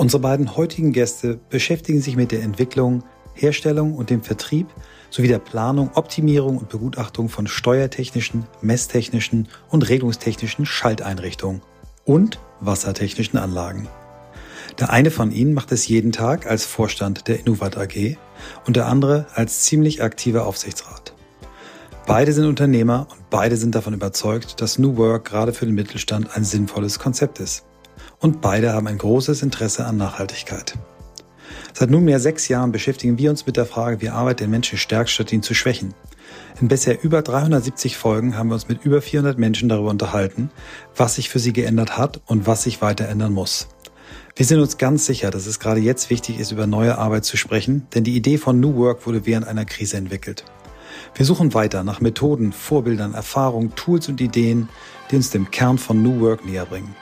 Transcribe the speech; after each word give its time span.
Unsere 0.00 0.22
beiden 0.22 0.56
heutigen 0.56 0.94
Gäste 0.94 1.38
beschäftigen 1.50 2.00
sich 2.00 2.16
mit 2.16 2.32
der 2.32 2.42
Entwicklung, 2.42 3.04
Herstellung 3.34 3.92
und 3.94 4.08
dem 4.08 4.22
Vertrieb 4.22 4.66
sowie 5.10 5.28
der 5.28 5.40
Planung, 5.40 5.90
Optimierung 5.92 6.56
und 6.56 6.70
Begutachtung 6.70 7.28
von 7.28 7.46
steuertechnischen, 7.46 8.46
messtechnischen 8.62 9.48
und 9.68 9.86
regelungstechnischen 9.86 10.64
Schalteinrichtungen 10.64 11.60
und 12.06 12.40
wassertechnischen 12.60 13.38
Anlagen. 13.38 13.88
Der 14.78 14.88
eine 14.88 15.10
von 15.10 15.32
ihnen 15.32 15.52
macht 15.52 15.70
es 15.70 15.86
jeden 15.86 16.12
Tag 16.12 16.46
als 16.46 16.64
Vorstand 16.64 17.28
der 17.28 17.38
Innovat 17.38 17.76
AG 17.76 18.16
und 18.66 18.76
der 18.76 18.86
andere 18.86 19.26
als 19.34 19.64
ziemlich 19.64 20.02
aktiver 20.02 20.46
Aufsichtsrat. 20.46 21.12
Beide 22.06 22.32
sind 22.32 22.46
Unternehmer 22.46 23.06
und 23.10 23.28
beide 23.28 23.58
sind 23.58 23.74
davon 23.74 23.92
überzeugt, 23.92 24.62
dass 24.62 24.78
New 24.78 24.96
Work 24.96 25.26
gerade 25.26 25.52
für 25.52 25.66
den 25.66 25.74
Mittelstand 25.74 26.34
ein 26.34 26.44
sinnvolles 26.44 26.98
Konzept 26.98 27.38
ist. 27.38 27.66
Und 28.20 28.42
beide 28.42 28.74
haben 28.74 28.86
ein 28.86 28.98
großes 28.98 29.42
Interesse 29.42 29.86
an 29.86 29.96
Nachhaltigkeit. 29.96 30.74
Seit 31.72 31.90
nunmehr 31.90 32.20
sechs 32.20 32.48
Jahren 32.48 32.72
beschäftigen 32.72 33.16
wir 33.16 33.30
uns 33.30 33.46
mit 33.46 33.56
der 33.56 33.64
Frage, 33.64 34.02
wie 34.02 34.10
Arbeit 34.10 34.40
den 34.40 34.50
Menschen 34.50 34.76
stärkt, 34.76 35.10
statt 35.10 35.32
ihn 35.32 35.42
zu 35.42 35.54
schwächen. 35.54 35.94
In 36.60 36.68
bisher 36.68 37.02
über 37.02 37.22
370 37.22 37.96
Folgen 37.96 38.36
haben 38.36 38.48
wir 38.48 38.54
uns 38.54 38.68
mit 38.68 38.84
über 38.84 39.00
400 39.00 39.38
Menschen 39.38 39.68
darüber 39.68 39.90
unterhalten, 39.90 40.50
was 40.94 41.14
sich 41.14 41.30
für 41.30 41.38
sie 41.38 41.54
geändert 41.54 41.96
hat 41.96 42.20
und 42.26 42.46
was 42.46 42.64
sich 42.64 42.82
weiter 42.82 43.08
ändern 43.08 43.32
muss. 43.32 43.68
Wir 44.36 44.44
sind 44.46 44.60
uns 44.60 44.78
ganz 44.78 45.06
sicher, 45.06 45.30
dass 45.30 45.46
es 45.46 45.58
gerade 45.58 45.80
jetzt 45.80 46.10
wichtig 46.10 46.38
ist, 46.38 46.52
über 46.52 46.66
neue 46.66 46.98
Arbeit 46.98 47.24
zu 47.24 47.36
sprechen, 47.36 47.86
denn 47.94 48.04
die 48.04 48.16
Idee 48.16 48.36
von 48.36 48.60
New 48.60 48.76
Work 48.76 49.06
wurde 49.06 49.26
während 49.26 49.48
einer 49.48 49.64
Krise 49.64 49.96
entwickelt. 49.96 50.44
Wir 51.14 51.24
suchen 51.24 51.54
weiter 51.54 51.84
nach 51.84 52.00
Methoden, 52.00 52.52
Vorbildern, 52.52 53.14
Erfahrungen, 53.14 53.74
Tools 53.74 54.08
und 54.08 54.20
Ideen, 54.20 54.68
die 55.10 55.16
uns 55.16 55.30
dem 55.30 55.50
Kern 55.50 55.78
von 55.78 56.02
New 56.02 56.20
Work 56.20 56.44
näher 56.44 56.66
bringen. 56.66 56.94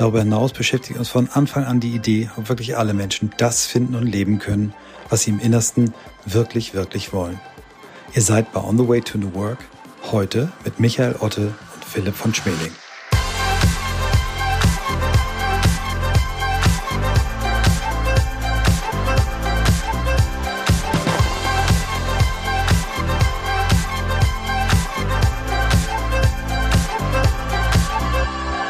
Darüber 0.00 0.20
hinaus 0.20 0.54
beschäftigt 0.54 0.98
uns 0.98 1.10
von 1.10 1.28
Anfang 1.28 1.66
an 1.66 1.78
die 1.78 1.94
Idee, 1.94 2.30
ob 2.38 2.48
wirklich 2.48 2.78
alle 2.78 2.94
Menschen 2.94 3.34
das 3.36 3.66
finden 3.66 3.94
und 3.94 4.06
leben 4.06 4.38
können, 4.38 4.72
was 5.10 5.24
sie 5.24 5.30
im 5.30 5.38
Innersten 5.38 5.92
wirklich, 6.24 6.72
wirklich 6.72 7.12
wollen. 7.12 7.38
Ihr 8.14 8.22
seid 8.22 8.50
bei 8.50 8.62
On 8.64 8.78
the 8.78 8.88
Way 8.88 9.02
to 9.02 9.18
New 9.18 9.34
Work, 9.34 9.58
heute 10.10 10.50
mit 10.64 10.80
Michael 10.80 11.16
Otte 11.20 11.52
und 11.74 11.84
Philipp 11.84 12.14
von 12.14 12.32
Schmeling. 12.32 12.72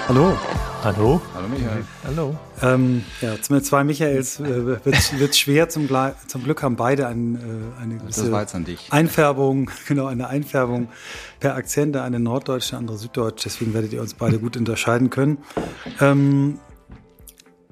Hallo. 0.09 0.37
Hallo. 0.83 1.21
Hallo 1.35 1.47
Michael. 1.47 1.85
Hallo. 2.07 2.39
Ähm, 2.63 3.05
ja, 3.21 3.35
mit 3.51 3.67
zwei 3.67 3.85
Michaels 3.85 4.41
äh, 4.41 4.67
wird 4.67 4.87
es 4.87 5.39
schwer. 5.39 5.69
Zum, 5.69 5.91
zum, 6.27 6.43
Glück 6.43 6.63
haben 6.63 6.77
beide 6.77 7.07
ein, 7.07 7.37
äh, 7.37 7.83
eine 7.83 7.99
gewisse 7.99 8.47
Einfärbung, 8.89 9.71
genau, 9.87 10.07
eine 10.07 10.29
Einfärbung 10.29 10.89
per 11.39 11.55
Akzent, 11.55 11.97
der 11.97 12.05
eine 12.05 12.19
norddeutsche, 12.19 12.79
andere 12.79 12.97
süddeutsche. 12.97 13.45
Deswegen 13.45 13.75
werdet 13.75 13.93
ihr 13.93 14.01
uns 14.01 14.15
beide 14.15 14.39
gut 14.39 14.57
unterscheiden 14.57 15.11
können. 15.11 15.39
Ähm, 16.01 16.59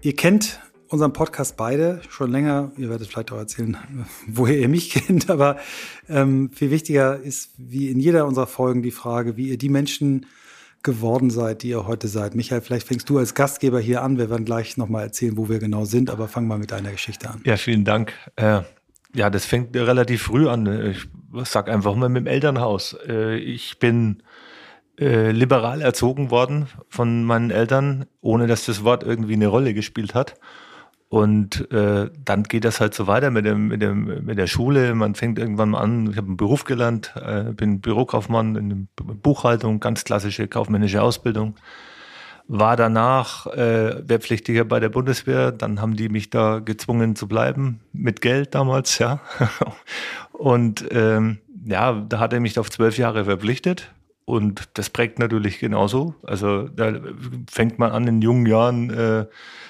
ihr 0.03 0.15
kennt 0.15 0.61
unseren 0.89 1.15
Podcast 1.15 1.57
beide 1.57 2.03
schon 2.11 2.31
länger. 2.31 2.73
Ihr 2.77 2.91
werdet 2.91 3.09
vielleicht 3.09 3.33
auch 3.33 3.39
erzählen, 3.39 3.79
woher 4.27 4.59
ihr 4.59 4.69
mich 4.69 4.91
kennt. 4.91 5.31
Aber 5.31 5.57
ähm, 6.11 6.51
viel 6.53 6.71
wichtiger 6.71 7.19
ist, 7.19 7.53
wie 7.57 7.89
in 7.89 8.01
jeder 8.01 8.27
unserer 8.27 8.47
Folgen, 8.47 8.83
die 8.83 8.91
Frage, 8.91 9.39
wie 9.39 9.49
ihr 9.49 9.57
die 9.57 9.71
Menschen 9.71 10.27
geworden 10.83 11.31
seid, 11.31 11.63
die 11.63 11.71
ihr 11.71 11.87
heute 11.87 12.09
seid. 12.09 12.35
Michael, 12.35 12.61
vielleicht 12.61 12.87
fängst 12.87 13.09
du 13.11 13.19
als 13.19 13.35
Gastgeber 13.35 13.81
hier 13.81 14.03
an. 14.03 14.19
Wir 14.19 14.31
werden 14.31 14.45
gleich 14.45 14.77
nochmal 14.77 15.05
erzählen, 15.05 15.37
wo 15.37 15.49
wir 15.49 15.59
genau 15.59 15.85
sind, 15.85 16.11
aber 16.11 16.29
fang 16.29 16.47
mal 16.47 16.59
mit 16.59 16.71
deiner 16.71 16.93
Geschichte 16.93 17.29
an. 17.29 17.41
Ja, 17.45 17.57
vielen 17.57 17.85
Dank. 17.85 18.13
Äh, 18.37 18.63
ja, 19.15 19.31
das 19.31 19.45
fängt 19.45 19.75
relativ 19.77 20.23
früh 20.23 20.49
an. 20.49 20.91
Ich 20.91 21.09
sag 21.49 21.69
einfach 21.69 21.95
mal 21.95 22.09
mit 22.09 22.25
dem 22.25 22.27
Elternhaus. 22.27 22.97
Äh, 23.07 23.37
ich 23.37 23.79
bin 23.79 24.23
äh, 24.99 25.31
liberal 25.31 25.81
erzogen 25.81 26.31
worden 26.31 26.67
von 26.89 27.25
meinen 27.25 27.51
Eltern, 27.51 28.07
ohne 28.21 28.47
dass 28.47 28.67
das 28.67 28.85
Wort 28.85 29.03
irgendwie 29.03 29.35
eine 29.35 29.47
Rolle 29.47 29.75
gespielt 29.75 30.15
hat. 30.15 30.35
Und 31.11 31.71
äh, 31.73 32.11
dann 32.23 32.43
geht 32.43 32.65
das 32.65 32.81
halt 32.81 32.93
so 32.93 33.07
weiter 33.07 33.31
mit, 33.31 33.47
dem, 33.47 33.69
mit, 33.69 33.81
dem, 33.81 34.25
mit 34.27 34.37
der 34.37 34.47
Schule. 34.47 34.95
Man 34.95 35.15
fängt 35.15 35.39
irgendwann 35.39 35.71
mal 35.71 35.81
an, 35.81 36.11
ich 36.11 36.19
habe 36.19 36.27
einen 36.27 36.37
Beruf 36.37 36.65
gelernt, 36.65 37.15
äh, 37.17 37.45
bin 37.53 37.81
Bürokaufmann 37.81 38.57
in 38.57 38.89
Buchhaltung, 39.23 39.81
ganz 39.81 40.05
klassische 40.05 40.49
kaufmännische 40.49 41.01
Ausbildung. 41.01 41.55
War 42.47 42.77
danach 42.77 43.47
äh, 43.47 44.07
Wehrpflichtiger 44.07 44.65
bei 44.65 44.81
der 44.81 44.91
Bundeswehr, 44.91 45.51
dann 45.51 45.81
haben 45.81 45.97
die 45.97 46.11
mich 46.11 46.29
da 46.29 46.59
gezwungen 46.59 47.17
zu 47.17 47.27
bleiben, 47.27 47.81
mit 47.93 48.21
Geld 48.21 48.55
damals, 48.55 48.99
ja. 48.99 49.21
Und 50.33 50.87
ähm, 50.91 51.39
ja, 51.65 51.93
da 51.93 52.21
hat 52.21 52.33
er 52.35 52.41
mich 52.41 52.59
auf 52.59 52.71
zwölf 52.71 52.99
Jahre 52.99 53.25
verpflichtet. 53.25 53.91
Und 54.29 54.69
das 54.75 54.91
prägt 54.91 55.19
natürlich 55.19 55.59
genauso. 55.59 56.15
Also 56.23 56.69
da 56.69 56.93
fängt 57.51 57.79
man 57.79 57.93
an, 57.93 58.07
in 58.07 58.21
jungen 58.21 58.45
Jahren 58.45 58.91
äh, 58.91 59.25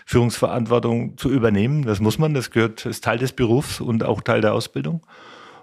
Führungsverantwortung 0.04 1.16
zu 1.16 1.30
übernehmen. 1.30 1.84
Das 1.84 2.00
muss 2.00 2.18
man, 2.18 2.34
das 2.34 2.50
gehört, 2.50 2.84
ist 2.84 3.04
Teil 3.04 3.18
des 3.18 3.30
Berufs 3.30 3.80
und 3.80 4.02
auch 4.02 4.20
Teil 4.20 4.40
der 4.40 4.54
Ausbildung. 4.54 5.06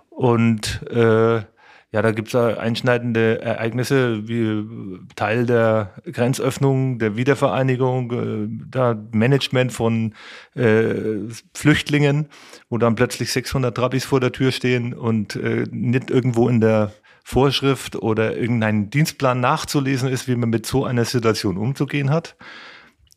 Und 0.10 0.82
äh, 0.90 1.36
ja, 1.36 2.02
da 2.02 2.12
gibt 2.12 2.30
es 2.30 2.36
einschneidende 2.36 3.42
Ereignisse 3.42 4.30
wie 4.30 4.66
Teil 5.18 5.46
der 5.46 5.96
Grenzöffnung, 6.10 6.98
der 6.98 7.18
Wiedervereinigung, 7.18 8.12
äh, 8.12 8.48
da 8.70 8.98
Management 9.12 9.74
von 9.74 10.14
äh, 10.56 10.94
Flüchtlingen, 11.54 12.30
wo 12.70 12.78
dann 12.78 12.96
plötzlich 12.96 13.34
600 13.34 13.76
Trabis 13.76 14.06
vor 14.06 14.22
der 14.22 14.32
Tür 14.32 14.54
stehen 14.54 14.94
und 14.94 15.36
äh, 15.36 15.66
nicht 15.70 16.10
irgendwo 16.10 16.48
in 16.48 16.62
der 16.62 16.94
Vorschrift 17.28 17.96
oder 17.96 18.38
irgendein 18.38 18.92
Dienstplan 18.92 19.40
nachzulesen 19.40 20.10
ist, 20.10 20.28
wie 20.28 20.36
man 20.36 20.52
mit 20.52 20.68
so 20.68 20.86
einer 20.86 21.06
Situation 21.06 21.58
umzugehen 21.58 22.12
hat. 22.12 22.38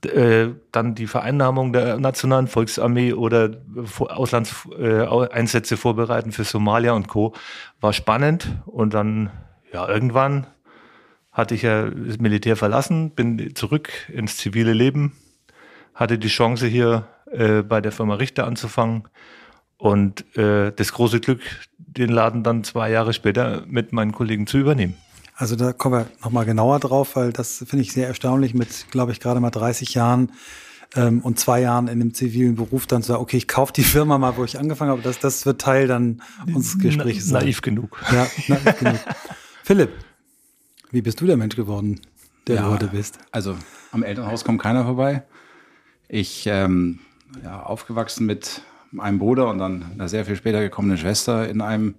Äh, 0.02 0.54
dann 0.72 0.94
die 0.94 1.06
Vereinnahmung 1.06 1.74
der 1.74 1.98
Nationalen 1.98 2.46
Volksarmee 2.46 3.12
oder 3.12 3.50
Auslandseinsätze 3.98 5.74
äh, 5.74 5.76
vorbereiten 5.76 6.32
für 6.32 6.44
Somalia 6.44 6.92
und 6.92 7.08
Co. 7.08 7.34
war 7.82 7.92
spannend. 7.92 8.48
Und 8.64 8.94
dann, 8.94 9.30
ja, 9.74 9.86
irgendwann 9.86 10.46
hatte 11.30 11.54
ich 11.54 11.60
ja 11.60 11.90
das 11.90 12.18
Militär 12.18 12.56
verlassen, 12.56 13.10
bin 13.10 13.54
zurück 13.54 13.90
ins 14.08 14.38
zivile 14.38 14.72
Leben, 14.72 15.18
hatte 15.92 16.18
die 16.18 16.28
Chance 16.28 16.66
hier 16.66 17.08
äh, 17.30 17.60
bei 17.60 17.82
der 17.82 17.92
Firma 17.92 18.14
Richter 18.14 18.46
anzufangen 18.46 19.06
und 19.76 20.34
äh, 20.34 20.72
das 20.72 20.94
große 20.94 21.20
Glück, 21.20 21.42
den 21.98 22.10
Laden 22.10 22.42
dann 22.42 22.64
zwei 22.64 22.90
Jahre 22.90 23.12
später 23.12 23.64
mit 23.66 23.92
meinen 23.92 24.12
Kollegen 24.12 24.46
zu 24.46 24.58
übernehmen. 24.58 24.96
Also 25.34 25.54
da 25.54 25.72
kommen 25.72 26.00
wir 26.00 26.06
nochmal 26.22 26.44
genauer 26.44 26.80
drauf, 26.80 27.14
weil 27.14 27.32
das 27.32 27.58
finde 27.58 27.82
ich 27.82 27.92
sehr 27.92 28.08
erstaunlich 28.08 28.54
mit, 28.54 28.86
glaube 28.90 29.12
ich, 29.12 29.20
gerade 29.20 29.38
mal 29.38 29.50
30 29.50 29.94
Jahren 29.94 30.32
ähm, 30.96 31.20
und 31.20 31.38
zwei 31.38 31.60
Jahren 31.60 31.86
in 31.86 32.00
dem 32.00 32.12
zivilen 32.12 32.56
Beruf 32.56 32.86
dann 32.86 33.02
zu 33.02 33.08
sagen, 33.08 33.22
okay, 33.22 33.36
ich 33.36 33.46
kaufe 33.46 33.72
die 33.72 33.84
Firma 33.84 34.18
mal, 34.18 34.36
wo 34.36 34.44
ich 34.44 34.58
angefangen 34.58 34.90
habe. 34.90 35.02
Das, 35.02 35.20
das 35.20 35.46
wird 35.46 35.60
Teil 35.60 35.86
dann 35.86 36.22
unseres 36.46 36.78
Gesprächs 36.80 37.26
sein. 37.26 37.44
Naiv 37.44 37.62
genug. 37.62 38.02
Ja, 38.10 38.26
naiv 38.48 38.78
genug. 38.78 38.98
Philipp, 39.62 39.90
wie 40.90 41.02
bist 41.02 41.20
du 41.20 41.26
der 41.26 41.36
Mensch 41.36 41.54
geworden, 41.54 42.00
der 42.46 42.56
ja, 42.56 42.62
du 42.62 42.70
heute 42.70 42.88
bist? 42.88 43.18
Also 43.30 43.54
am 43.92 44.02
Elternhaus 44.02 44.44
kommt 44.44 44.60
keiner 44.60 44.84
vorbei. 44.84 45.22
Ich 46.08 46.46
ähm, 46.46 47.00
ja, 47.44 47.62
aufgewachsen 47.62 48.26
mit 48.26 48.62
einem 48.96 49.18
Bruder 49.18 49.48
und 49.48 49.58
dann 49.58 49.84
einer 49.94 50.08
sehr 50.08 50.24
viel 50.24 50.36
später 50.36 50.60
gekommenen 50.60 50.98
Schwester 50.98 51.48
in 51.48 51.60
einem, 51.60 51.96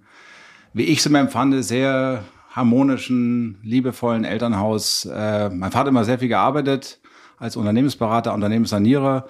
wie 0.72 0.84
ich 0.84 0.98
es 0.98 1.06
immer 1.06 1.20
empfand, 1.20 1.64
sehr 1.64 2.24
harmonischen, 2.50 3.58
liebevollen 3.62 4.24
Elternhaus. 4.24 5.04
Äh, 5.06 5.50
mein 5.50 5.70
Vater 5.70 5.80
hat 5.80 5.88
immer 5.88 6.04
sehr 6.04 6.18
viel 6.18 6.28
gearbeitet 6.28 7.00
als 7.38 7.56
Unternehmensberater, 7.56 8.34
Unternehmenssanierer. 8.34 9.26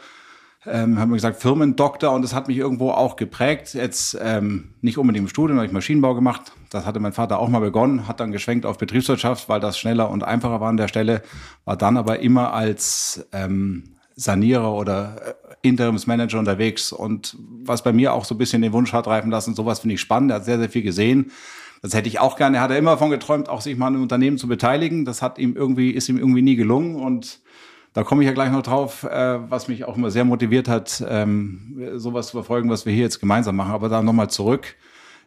Ähm, 0.67 0.99
haben 0.99 1.11
wir 1.11 1.17
gesagt, 1.17 1.41
Firmendoktor 1.41 2.13
und 2.13 2.21
das 2.21 2.35
hat 2.35 2.49
mich 2.49 2.59
irgendwo 2.59 2.91
auch 2.91 3.17
geprägt. 3.17 3.73
Jetzt 3.73 4.19
ähm, 4.21 4.75
nicht 4.83 4.99
unbedingt 4.99 5.25
im 5.25 5.29
Studium, 5.29 5.59
habe 5.59 5.67
ich 5.67 5.73
Maschinenbau 5.73 6.15
gemacht. 6.15 6.53
Das 6.69 6.85
hatte 6.85 7.01
mein 7.01 7.15
Vater 7.15 7.39
auch 7.39 7.49
mal 7.49 7.61
begonnen, 7.61 8.07
hat 8.07 8.21
dann 8.21 8.31
geschwenkt 8.31 8.67
auf 8.67 8.77
Betriebswirtschaft, 8.77 9.49
weil 9.49 9.61
das 9.61 9.79
schneller 9.79 10.11
und 10.11 10.23
einfacher 10.23 10.61
war 10.61 10.69
an 10.69 10.77
der 10.77 10.89
Stelle, 10.89 11.23
war 11.65 11.77
dann 11.77 11.97
aber 11.97 12.19
immer 12.21 12.53
als 12.53 13.27
ähm, 13.33 13.97
Sanierer 14.17 14.75
oder 14.75 15.17
äh, 15.25 15.35
Interimsmanager 15.63 16.39
unterwegs 16.39 16.93
und 16.93 17.37
was 17.65 17.83
bei 17.83 17.93
mir 17.93 18.15
auch 18.15 18.25
so 18.25 18.35
ein 18.35 18.39
bisschen 18.39 18.63
den 18.63 18.73
Wunsch 18.73 18.93
hat 18.93 19.07
reifen 19.07 19.31
lassen, 19.31 19.55
sowas 19.55 19.81
finde 19.81 19.95
ich 19.95 20.01
spannend. 20.01 20.31
Er 20.31 20.37
hat 20.37 20.45
sehr, 20.45 20.59
sehr 20.59 20.71
viel 20.71 20.83
gesehen. 20.83 21.33
Das 21.83 21.95
hätte 21.95 22.09
ich 22.09 22.21
auch 22.21 22.37
gerne. 22.37 22.59
Er 22.59 22.63
hat 22.63 22.71
immer 22.73 22.93
davon 22.93 23.11
geträumt, 23.11 23.49
auch 23.49 23.61
sich 23.61 23.77
mal 23.77 23.89
an 23.89 23.95
einem 23.95 24.03
Unternehmen 24.03 24.39
zu 24.39 24.49
beteiligen. 24.49 25.05
Das 25.05 25.23
hat 25.23 25.39
ihm 25.39 25.57
irgendwie, 25.57 25.91
ist 25.91 26.09
ihm 26.09 26.19
irgendwie 26.19 26.43
nie 26.43 26.57
gelungen 26.57 26.97
und 26.97 27.41
da 27.93 28.05
komme 28.05 28.23
ich 28.23 28.27
ja 28.27 28.33
gleich 28.33 28.53
noch 28.53 28.63
drauf, 28.63 29.03
äh, 29.03 29.51
was 29.51 29.67
mich 29.67 29.85
auch 29.85 29.97
immer 29.97 30.11
sehr 30.11 30.25
motiviert 30.25 30.69
hat, 30.69 31.05
ähm, 31.09 31.91
sowas 31.97 32.29
zu 32.29 32.33
verfolgen, 32.33 32.71
was 32.71 32.87
wir 32.87 32.93
hier 32.93 33.03
jetzt 33.03 33.19
gemeinsam 33.19 33.57
machen. 33.57 33.73
Aber 33.73 33.89
da 33.89 34.03
nochmal 34.03 34.31
zurück. 34.31 34.77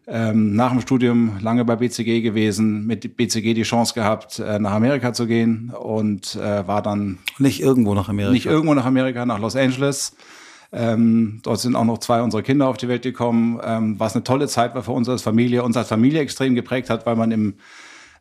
Ähm, 0.05 0.55
nach 0.55 0.71
dem 0.71 0.81
Studium 0.81 1.37
lange 1.41 1.63
bei 1.63 1.77
BCG 1.77 2.21
gewesen, 2.21 2.85
mit 2.85 3.15
BCG 3.15 3.53
die 3.53 3.63
Chance 3.63 3.93
gehabt, 3.93 4.39
äh, 4.39 4.59
nach 4.59 4.71
Amerika 4.73 5.13
zu 5.13 5.27
gehen 5.27 5.71
und 5.71 6.35
äh, 6.35 6.67
war 6.67 6.81
dann 6.81 7.19
nicht 7.39 7.61
irgendwo 7.61 7.93
nach 7.93 8.09
Amerika. 8.09 8.33
Nicht 8.33 8.45
irgendwo 8.45 8.73
nach 8.73 8.85
Amerika, 8.85 9.25
nach 9.25 9.39
Los 9.39 9.55
Angeles 9.55 10.15
Ähm, 10.75 11.39
dort 11.43 11.59
sind 11.59 11.75
auch 11.75 11.85
noch 11.85 11.99
zwei 11.99 12.23
unserer 12.23 12.41
Kinder 12.41 12.67
auf 12.67 12.77
die 12.77 12.87
Welt 12.87 13.03
gekommen, 13.03 13.61
ähm, 13.63 13.99
was 13.99 14.15
eine 14.15 14.23
tolle 14.23 14.47
Zeit 14.47 14.73
war 14.73 14.81
für 14.81 14.91
uns 14.91 15.07
als 15.07 15.21
Familie, 15.21 15.63
uns 15.63 15.77
als 15.77 15.87
Familie 15.87 16.19
extrem 16.19 16.55
geprägt 16.55 16.89
hat, 16.89 17.05
weil 17.05 17.15
man 17.15 17.31
im 17.31 17.53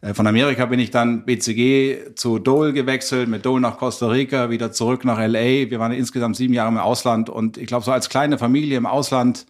äh, 0.02 0.12
von 0.12 0.26
Amerika 0.26 0.66
bin 0.66 0.78
ich 0.78 0.90
dann 0.90 1.24
BCG 1.24 2.14
zu 2.14 2.38
Dole 2.38 2.74
gewechselt, 2.74 3.28
mit 3.28 3.46
Dole 3.46 3.62
nach 3.62 3.78
Costa 3.78 4.08
Rica, 4.08 4.50
wieder 4.50 4.70
zurück 4.70 5.04
nach 5.04 5.18
LA. 5.18 5.70
Wir 5.70 5.78
waren 5.78 5.92
insgesamt 5.92 6.36
sieben 6.36 6.52
Jahre 6.52 6.70
im 6.70 6.78
Ausland 6.78 7.30
und 7.30 7.56
ich 7.56 7.66
glaube, 7.66 7.84
so 7.84 7.92
als 7.92 8.08
kleine 8.08 8.36
Familie 8.36 8.76
im 8.76 8.86
Ausland 8.86 9.46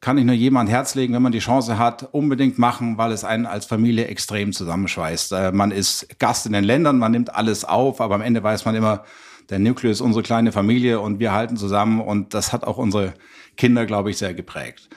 kann 0.00 0.18
ich 0.18 0.24
nur 0.24 0.34
jedem 0.34 0.58
ein 0.58 0.66
Herz 0.66 0.94
legen, 0.94 1.14
wenn 1.14 1.22
man 1.22 1.32
die 1.32 1.38
Chance 1.38 1.78
hat, 1.78 2.08
unbedingt 2.12 2.58
machen, 2.58 2.98
weil 2.98 3.12
es 3.12 3.24
einen 3.24 3.46
als 3.46 3.66
Familie 3.66 4.06
extrem 4.06 4.52
zusammenschweißt. 4.52 5.32
Äh, 5.32 5.52
man 5.52 5.70
ist 5.70 6.18
Gast 6.18 6.46
in 6.46 6.52
den 6.52 6.64
Ländern, 6.64 6.98
man 6.98 7.12
nimmt 7.12 7.34
alles 7.34 7.64
auf, 7.64 8.00
aber 8.00 8.14
am 8.14 8.22
Ende 8.22 8.42
weiß 8.42 8.64
man 8.64 8.74
immer, 8.74 9.04
der 9.50 9.58
Nukleus 9.58 9.98
ist 9.98 10.00
unsere 10.00 10.22
kleine 10.22 10.52
Familie 10.52 11.00
und 11.00 11.20
wir 11.20 11.32
halten 11.32 11.56
zusammen 11.56 12.00
und 12.00 12.34
das 12.34 12.52
hat 12.52 12.64
auch 12.64 12.78
unsere 12.78 13.14
Kinder, 13.56 13.86
glaube 13.86 14.10
ich, 14.10 14.18
sehr 14.18 14.34
geprägt. 14.34 14.88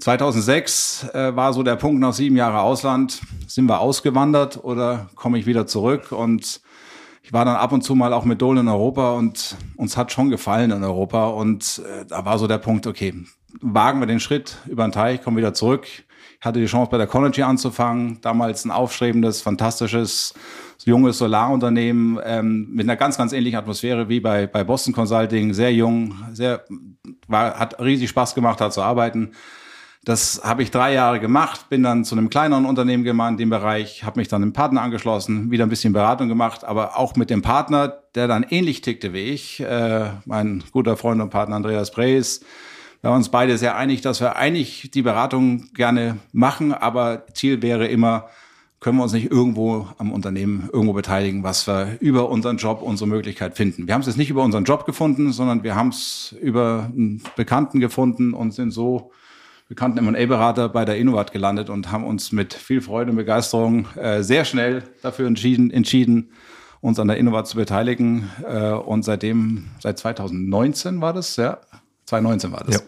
2006 0.00 1.10
äh, 1.12 1.36
war 1.36 1.52
so 1.52 1.62
der 1.62 1.76
Punkt 1.76 2.00
nach 2.00 2.14
sieben 2.14 2.36
Jahren 2.36 2.56
Ausland, 2.56 3.20
sind 3.46 3.66
wir 3.66 3.80
ausgewandert 3.80 4.64
oder 4.64 5.10
komme 5.14 5.38
ich 5.38 5.46
wieder 5.46 5.66
zurück 5.66 6.12
und 6.12 6.62
ich 7.22 7.32
war 7.34 7.44
dann 7.44 7.56
ab 7.56 7.72
und 7.72 7.82
zu 7.82 7.94
mal 7.94 8.14
auch 8.14 8.24
mit 8.24 8.40
Dole 8.40 8.60
in 8.60 8.68
Europa 8.68 9.12
und 9.12 9.56
uns 9.76 9.96
hat 9.96 10.10
schon 10.10 10.30
gefallen 10.30 10.70
in 10.70 10.82
Europa 10.82 11.28
und 11.28 11.82
äh, 11.86 12.06
da 12.06 12.24
war 12.24 12.38
so 12.38 12.46
der 12.46 12.58
Punkt, 12.58 12.86
okay, 12.86 13.14
wagen 13.60 14.00
wir 14.00 14.06
den 14.06 14.20
Schritt 14.20 14.56
über 14.66 14.86
den 14.86 14.92
Teich, 14.92 15.22
kommen 15.22 15.36
wieder 15.36 15.54
zurück. 15.54 15.86
Ich 15.86 16.46
hatte 16.46 16.58
die 16.58 16.66
Chance 16.66 16.90
bei 16.90 16.98
der 16.98 17.06
Conergy 17.06 17.42
anzufangen, 17.42 18.18
damals 18.22 18.64
ein 18.64 18.70
aufstrebendes, 18.70 19.42
fantastisches 19.42 20.34
junges 20.84 21.18
Solarunternehmen 21.18 22.18
ähm, 22.24 22.68
mit 22.70 22.86
einer 22.86 22.96
ganz, 22.96 23.18
ganz 23.18 23.32
ähnlichen 23.32 23.58
Atmosphäre 23.58 24.08
wie 24.08 24.20
bei, 24.20 24.46
bei 24.46 24.64
Boston 24.64 24.94
Consulting. 24.94 25.52
Sehr 25.52 25.72
jung, 25.72 26.14
sehr, 26.32 26.64
war, 27.28 27.58
hat 27.58 27.78
riesig 27.78 28.08
Spaß 28.08 28.34
gemacht, 28.34 28.60
da 28.60 28.70
zu 28.70 28.80
arbeiten. 28.80 29.32
Das 30.02 30.40
habe 30.42 30.62
ich 30.62 30.70
drei 30.70 30.94
Jahre 30.94 31.20
gemacht, 31.20 31.68
bin 31.68 31.82
dann 31.82 32.06
zu 32.06 32.14
einem 32.14 32.30
kleineren 32.30 32.64
Unternehmen 32.64 33.04
gemacht 33.04 33.32
in 33.32 33.36
dem 33.36 33.50
Bereich, 33.50 34.02
habe 34.02 34.18
mich 34.18 34.28
dann 34.28 34.42
einem 34.42 34.54
Partner 34.54 34.80
angeschlossen, 34.80 35.50
wieder 35.50 35.66
ein 35.66 35.68
bisschen 35.68 35.92
Beratung 35.92 36.28
gemacht, 36.28 36.64
aber 36.64 36.98
auch 36.98 37.16
mit 37.16 37.28
dem 37.28 37.42
Partner, 37.42 37.98
der 38.14 38.26
dann 38.26 38.46
ähnlich 38.48 38.80
tickte 38.80 39.12
wie 39.12 39.24
ich, 39.24 39.60
äh, 39.60 40.08
mein 40.24 40.64
guter 40.72 40.96
Freund 40.96 41.20
und 41.20 41.28
Partner 41.28 41.56
Andreas 41.56 41.90
Brees. 41.90 42.40
Wir 43.02 43.08
waren 43.08 43.16
uns 43.16 43.30
beide 43.30 43.56
sehr 43.56 43.76
einig, 43.76 44.02
dass 44.02 44.20
wir 44.20 44.36
eigentlich 44.36 44.90
die 44.92 45.00
Beratung 45.00 45.72
gerne 45.72 46.18
machen, 46.32 46.74
aber 46.74 47.24
Ziel 47.32 47.62
wäre 47.62 47.86
immer, 47.86 48.28
können 48.78 48.98
wir 48.98 49.04
uns 49.04 49.14
nicht 49.14 49.30
irgendwo 49.30 49.88
am 49.96 50.12
Unternehmen 50.12 50.68
irgendwo 50.70 50.92
beteiligen, 50.92 51.42
was 51.42 51.66
wir 51.66 51.96
über 52.00 52.28
unseren 52.28 52.58
Job, 52.58 52.82
unsere 52.82 53.08
Möglichkeit 53.08 53.56
finden. 53.56 53.86
Wir 53.86 53.94
haben 53.94 54.02
es 54.02 54.06
jetzt 54.06 54.18
nicht 54.18 54.28
über 54.28 54.42
unseren 54.42 54.64
Job 54.64 54.84
gefunden, 54.84 55.32
sondern 55.32 55.62
wir 55.62 55.76
haben 55.76 55.88
es 55.88 56.34
über 56.42 56.90
einen 56.94 57.22
Bekannten 57.36 57.80
gefunden 57.80 58.34
und 58.34 58.52
sind 58.52 58.70
so 58.70 59.12
bekannten 59.70 59.96
M&A-Berater 59.96 60.68
bei 60.68 60.84
der 60.84 60.98
Innovat 60.98 61.32
gelandet 61.32 61.70
und 61.70 61.90
haben 61.90 62.04
uns 62.04 62.32
mit 62.32 62.52
viel 62.52 62.82
Freude 62.82 63.12
und 63.12 63.16
Begeisterung 63.16 63.86
äh, 63.96 64.22
sehr 64.22 64.44
schnell 64.44 64.82
dafür 65.00 65.26
entschieden, 65.26 65.70
entschieden, 65.70 66.32
uns 66.82 66.98
an 66.98 67.08
der 67.08 67.16
Innovat 67.16 67.46
zu 67.46 67.56
beteiligen. 67.56 68.28
Äh, 68.46 68.72
und 68.72 69.06
seitdem, 69.06 69.68
seit 69.78 69.98
2019 69.98 71.00
war 71.00 71.14
das, 71.14 71.36
ja, 71.36 71.60
2019 72.10 72.52
war 72.52 72.64
das. 72.64 72.76
Ja 72.76 72.82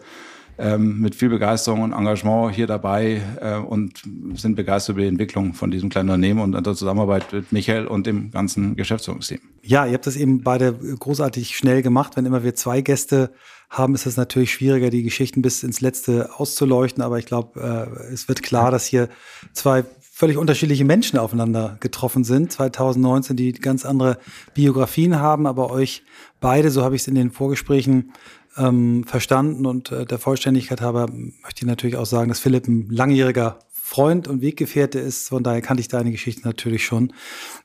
ähm, 0.57 0.99
mit 0.99 1.15
viel 1.15 1.29
Begeisterung 1.29 1.81
und 1.81 1.93
Engagement 1.93 2.53
hier 2.53 2.67
dabei 2.67 3.21
äh, 3.41 3.55
und 3.55 4.03
sind 4.35 4.55
begeistert 4.55 4.95
über 4.95 5.01
die 5.01 5.07
Entwicklung 5.07 5.53
von 5.53 5.71
diesem 5.71 5.89
kleinen 5.89 6.09
Unternehmen 6.09 6.39
und 6.41 6.51
der 6.65 6.75
Zusammenarbeit 6.75 7.31
mit 7.33 7.51
Michael 7.51 7.87
und 7.87 8.05
dem 8.05 8.31
ganzen 8.31 8.75
Geschäftsführungsteam. 8.75 9.39
Ja, 9.63 9.85
ihr 9.85 9.93
habt 9.93 10.05
das 10.05 10.15
eben 10.15 10.43
beide 10.43 10.73
großartig 10.73 11.55
schnell 11.55 11.81
gemacht. 11.81 12.15
Wenn 12.15 12.25
immer 12.25 12.43
wir 12.43 12.55
zwei 12.55 12.81
Gäste 12.81 13.31
haben, 13.69 13.95
ist 13.95 14.05
es 14.05 14.17
natürlich 14.17 14.51
schwieriger, 14.51 14.89
die 14.89 15.03
Geschichten 15.03 15.41
bis 15.41 15.63
ins 15.63 15.81
Letzte 15.81 16.29
auszuleuchten. 16.37 17.01
Aber 17.01 17.17
ich 17.17 17.25
glaube, 17.25 17.59
äh, 17.59 18.13
es 18.13 18.27
wird 18.27 18.43
klar, 18.43 18.69
dass 18.69 18.85
hier 18.85 19.09
zwei 19.53 19.83
völlig 20.15 20.37
unterschiedliche 20.37 20.85
Menschen 20.85 21.17
aufeinander 21.17 21.77
getroffen 21.79 22.23
sind. 22.23 22.51
2019, 22.51 23.35
die 23.35 23.51
ganz 23.53 23.83
andere 23.83 24.19
Biografien 24.53 25.19
haben, 25.19 25.47
aber 25.47 25.71
euch 25.71 26.03
beide, 26.39 26.69
so 26.69 26.83
habe 26.83 26.95
ich 26.95 27.01
es 27.01 27.07
in 27.07 27.15
den 27.15 27.31
Vorgesprächen 27.31 28.11
ähm, 28.57 29.03
verstanden 29.05 29.65
und 29.65 29.91
äh, 29.91 30.05
der 30.05 30.19
Vollständigkeit 30.19 30.81
habe, 30.81 31.07
möchte 31.11 31.61
ich 31.61 31.65
natürlich 31.65 31.95
auch 31.95 32.05
sagen, 32.05 32.29
dass 32.29 32.39
Philipp 32.39 32.67
ein 32.67 32.87
langjähriger 32.89 33.59
Freund 33.71 34.27
und 34.27 34.41
Weggefährte 34.41 34.99
ist. 34.99 35.29
Von 35.29 35.43
daher 35.43 35.61
kannte 35.61 35.81
ich 35.81 35.87
deine 35.87 36.11
Geschichte 36.11 36.47
natürlich 36.47 36.85
schon. 36.85 37.13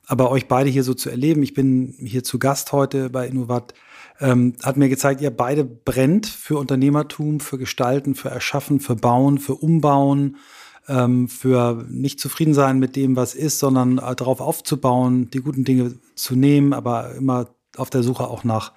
Aber 0.07 0.31
euch 0.31 0.49
beide 0.49 0.69
hier 0.69 0.83
so 0.83 0.93
zu 0.95 1.11
erleben, 1.11 1.43
ich 1.43 1.55
bin 1.55 1.95
hier 1.99 2.25
zu 2.25 2.39
Gast 2.39 2.73
heute 2.73 3.09
bei 3.09 3.27
Innovat, 3.27 3.73
ähm, 4.21 4.55
hat 4.63 4.77
mir 4.77 4.89
gezeigt, 4.89 5.21
ihr 5.21 5.31
beide 5.31 5.65
brennt 5.65 6.27
für 6.27 6.59
Unternehmertum, 6.59 7.41
für 7.41 7.57
Gestalten, 7.57 8.15
für 8.15 8.31
Erschaffen, 8.31 8.81
für 8.81 8.97
Bauen, 8.97 9.39
für 9.39 9.55
Umbauen, 9.55 10.37
ähm, 10.89 11.29
für 11.29 11.87
nicht 11.89 12.19
zufrieden 12.19 12.55
sein 12.55 12.79
mit 12.79 12.97
dem, 12.97 13.15
was 13.15 13.35
ist, 13.35 13.59
sondern 13.59 13.99
äh, 13.99 14.17
darauf 14.17 14.41
aufzubauen, 14.41 15.31
die 15.31 15.41
guten 15.41 15.65
Dinge 15.65 15.95
zu 16.15 16.35
nehmen, 16.35 16.73
aber 16.73 17.15
immer 17.15 17.49
auf 17.77 17.91
der 17.91 18.03
Suche 18.03 18.27
auch 18.27 18.43
nach 18.43 18.73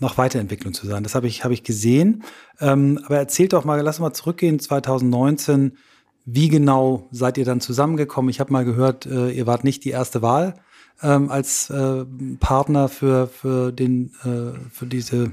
noch 0.00 0.18
Weiterentwicklung 0.18 0.74
zu 0.74 0.86
sein. 0.86 1.02
Das 1.02 1.14
habe 1.14 1.26
ich, 1.26 1.44
habe 1.44 1.54
ich 1.54 1.62
gesehen. 1.62 2.24
Ähm, 2.60 3.00
aber 3.04 3.18
erzählt 3.18 3.52
doch 3.52 3.64
mal, 3.64 3.80
lass 3.80 4.00
mal 4.00 4.12
zurückgehen, 4.12 4.58
2019. 4.58 5.76
Wie 6.24 6.48
genau 6.48 7.08
seid 7.10 7.38
ihr 7.38 7.44
dann 7.44 7.60
zusammengekommen? 7.60 8.30
Ich 8.30 8.40
habe 8.40 8.52
mal 8.52 8.64
gehört, 8.64 9.06
äh, 9.06 9.30
ihr 9.30 9.46
wart 9.46 9.64
nicht 9.64 9.84
die 9.84 9.90
erste 9.90 10.22
Wahl 10.22 10.54
ähm, 11.02 11.30
als 11.30 11.70
äh, 11.70 12.04
Partner 12.40 12.88
für, 12.88 13.26
für, 13.26 13.72
den, 13.72 14.12
äh, 14.24 14.58
für 14.70 14.86
diese, 14.86 15.32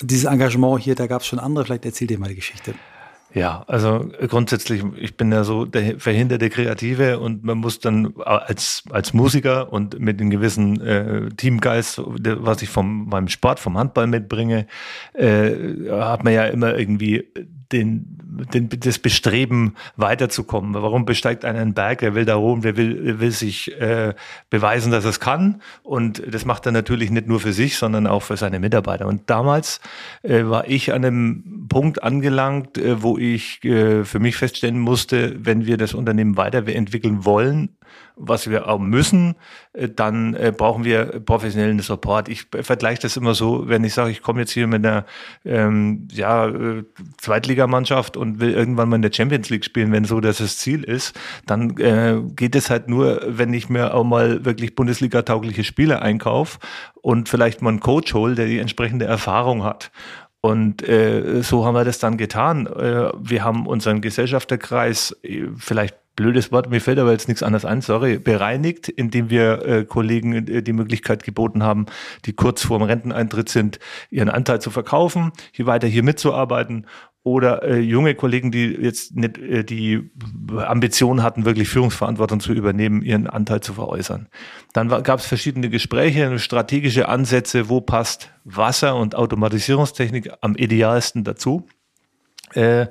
dieses 0.00 0.24
Engagement 0.24 0.80
hier. 0.80 0.94
Da 0.94 1.06
gab 1.06 1.22
es 1.22 1.26
schon 1.26 1.38
andere. 1.38 1.64
Vielleicht 1.64 1.84
erzählt 1.84 2.10
ihr 2.10 2.18
mal 2.18 2.28
die 2.28 2.36
Geschichte. 2.36 2.74
Ja, 3.34 3.64
also 3.66 4.10
grundsätzlich, 4.28 4.82
ich 4.96 5.16
bin 5.16 5.32
ja 5.32 5.42
so 5.42 5.64
der 5.64 5.98
verhinderte 5.98 6.50
Kreative 6.50 7.18
und 7.18 7.44
man 7.44 7.58
muss 7.58 7.78
dann 7.78 8.14
als, 8.18 8.84
als 8.90 9.14
Musiker 9.14 9.72
und 9.72 9.98
mit 9.98 10.20
einem 10.20 10.28
gewissen 10.28 10.80
äh, 10.82 11.30
Teamgeist, 11.30 12.02
was 12.04 12.60
ich 12.60 12.68
vom 12.68 13.08
meinem 13.08 13.28
Sport, 13.28 13.58
vom 13.58 13.78
Handball 13.78 14.06
mitbringe, 14.06 14.66
äh, 15.14 15.50
hat 15.90 16.24
man 16.24 16.34
ja 16.34 16.44
immer 16.44 16.76
irgendwie 16.78 17.26
den, 17.72 18.18
den, 18.52 18.68
das 18.68 18.98
Bestreben 18.98 19.74
weiterzukommen. 19.96 20.74
Warum 20.74 21.04
besteigt 21.04 21.44
einer 21.44 21.60
einen 21.60 21.74
Berg? 21.74 22.02
Er 22.02 22.14
will 22.14 22.24
da 22.24 22.36
oben, 22.36 22.62
der 22.62 22.76
will, 22.76 23.20
will 23.20 23.30
sich 23.30 23.78
äh, 23.80 24.14
beweisen, 24.50 24.92
dass 24.92 25.04
er 25.04 25.10
es 25.10 25.20
kann. 25.20 25.62
Und 25.82 26.22
das 26.32 26.44
macht 26.44 26.66
er 26.66 26.72
natürlich 26.72 27.10
nicht 27.10 27.26
nur 27.26 27.40
für 27.40 27.52
sich, 27.52 27.76
sondern 27.76 28.06
auch 28.06 28.22
für 28.22 28.36
seine 28.36 28.60
Mitarbeiter. 28.60 29.06
Und 29.06 29.28
damals 29.28 29.80
äh, 30.22 30.44
war 30.44 30.68
ich 30.68 30.92
an 30.92 31.04
einem 31.04 31.66
Punkt 31.68 32.02
angelangt, 32.02 32.78
äh, 32.78 33.02
wo 33.02 33.18
ich 33.18 33.64
äh, 33.64 34.04
für 34.04 34.18
mich 34.18 34.36
feststellen 34.36 34.78
musste, 34.78 35.34
wenn 35.44 35.66
wir 35.66 35.76
das 35.76 35.94
Unternehmen 35.94 36.36
weiterentwickeln 36.36 37.24
wollen, 37.24 37.70
was 38.16 38.48
wir 38.48 38.68
auch 38.68 38.78
müssen, 38.78 39.34
äh, 39.72 39.88
dann 39.88 40.34
äh, 40.34 40.52
brauchen 40.56 40.84
wir 40.84 41.20
professionellen 41.20 41.80
Support. 41.80 42.28
Ich 42.28 42.46
vergleiche 42.50 43.02
das 43.02 43.16
immer 43.16 43.34
so, 43.34 43.68
wenn 43.68 43.84
ich 43.84 43.94
sage, 43.94 44.10
ich 44.10 44.22
komme 44.22 44.40
jetzt 44.40 44.52
hier 44.52 44.66
mit 44.66 44.84
einer 44.84 45.04
ähm, 45.44 46.08
ja, 46.12 46.46
äh, 46.48 46.84
Zweitligamannschaft 47.18 48.16
und 48.16 48.40
will 48.40 48.52
irgendwann 48.52 48.88
mal 48.88 48.96
in 48.96 49.02
der 49.02 49.12
Champions 49.12 49.50
League 49.50 49.64
spielen, 49.64 49.92
wenn 49.92 50.04
so 50.04 50.20
das 50.20 50.38
das 50.38 50.58
Ziel 50.58 50.84
ist, 50.84 51.18
dann 51.46 51.78
äh, 51.78 52.20
geht 52.36 52.54
es 52.54 52.70
halt 52.70 52.88
nur, 52.88 53.22
wenn 53.26 53.52
ich 53.54 53.68
mir 53.68 53.94
auch 53.94 54.04
mal 54.04 54.44
wirklich 54.44 54.74
Bundesliga-taugliche 54.74 55.64
Spieler 55.64 56.02
einkaufe 56.02 56.58
und 57.00 57.28
vielleicht 57.28 57.62
mal 57.62 57.70
einen 57.70 57.80
Coach 57.80 58.14
hole, 58.14 58.34
der 58.34 58.46
die 58.46 58.58
entsprechende 58.58 59.04
Erfahrung 59.06 59.64
hat. 59.64 59.90
Und 60.44 60.86
äh, 60.88 61.40
so 61.42 61.64
haben 61.64 61.74
wir 61.74 61.84
das 61.84 62.00
dann 62.00 62.16
getan. 62.16 62.66
Äh, 62.66 63.12
wir 63.16 63.44
haben 63.44 63.66
unseren 63.66 64.00
Gesellschafterkreis 64.00 65.16
vielleicht 65.56 66.01
blödes 66.16 66.52
Wort, 66.52 66.70
mir 66.70 66.80
fällt 66.80 66.98
aber 66.98 67.12
jetzt 67.12 67.28
nichts 67.28 67.42
anderes 67.42 67.64
ein, 67.64 67.80
sorry, 67.80 68.18
bereinigt, 68.18 68.88
indem 68.88 69.30
wir 69.30 69.64
äh, 69.64 69.84
Kollegen 69.84 70.46
äh, 70.48 70.62
die 70.62 70.72
Möglichkeit 70.72 71.22
geboten 71.24 71.62
haben, 71.62 71.86
die 72.24 72.32
kurz 72.32 72.64
vor 72.64 72.78
dem 72.78 72.86
Renteneintritt 72.86 73.48
sind, 73.48 73.78
ihren 74.10 74.28
Anteil 74.28 74.60
zu 74.60 74.70
verkaufen, 74.70 75.32
hier 75.52 75.66
weiter 75.66 75.88
hier 75.88 76.02
mitzuarbeiten 76.02 76.86
oder 77.24 77.62
äh, 77.62 77.78
junge 77.78 78.14
Kollegen, 78.14 78.50
die 78.50 78.66
jetzt 78.66 79.14
nicht 79.14 79.38
äh, 79.38 79.62
die 79.64 80.10
Ambition 80.56 81.22
hatten, 81.22 81.44
wirklich 81.44 81.68
Führungsverantwortung 81.68 82.40
zu 82.40 82.52
übernehmen, 82.52 83.02
ihren 83.02 83.28
Anteil 83.28 83.60
zu 83.60 83.74
veräußern. 83.74 84.28
Dann 84.72 84.88
gab 84.88 85.20
es 85.20 85.26
verschiedene 85.26 85.70
Gespräche, 85.70 86.38
strategische 86.40 87.08
Ansätze, 87.08 87.68
wo 87.68 87.80
passt 87.80 88.30
Wasser- 88.44 88.96
und 88.96 89.14
Automatisierungstechnik 89.14 90.32
am 90.40 90.56
idealsten 90.56 91.22
dazu. 91.22 91.66
Äh, 92.54 92.88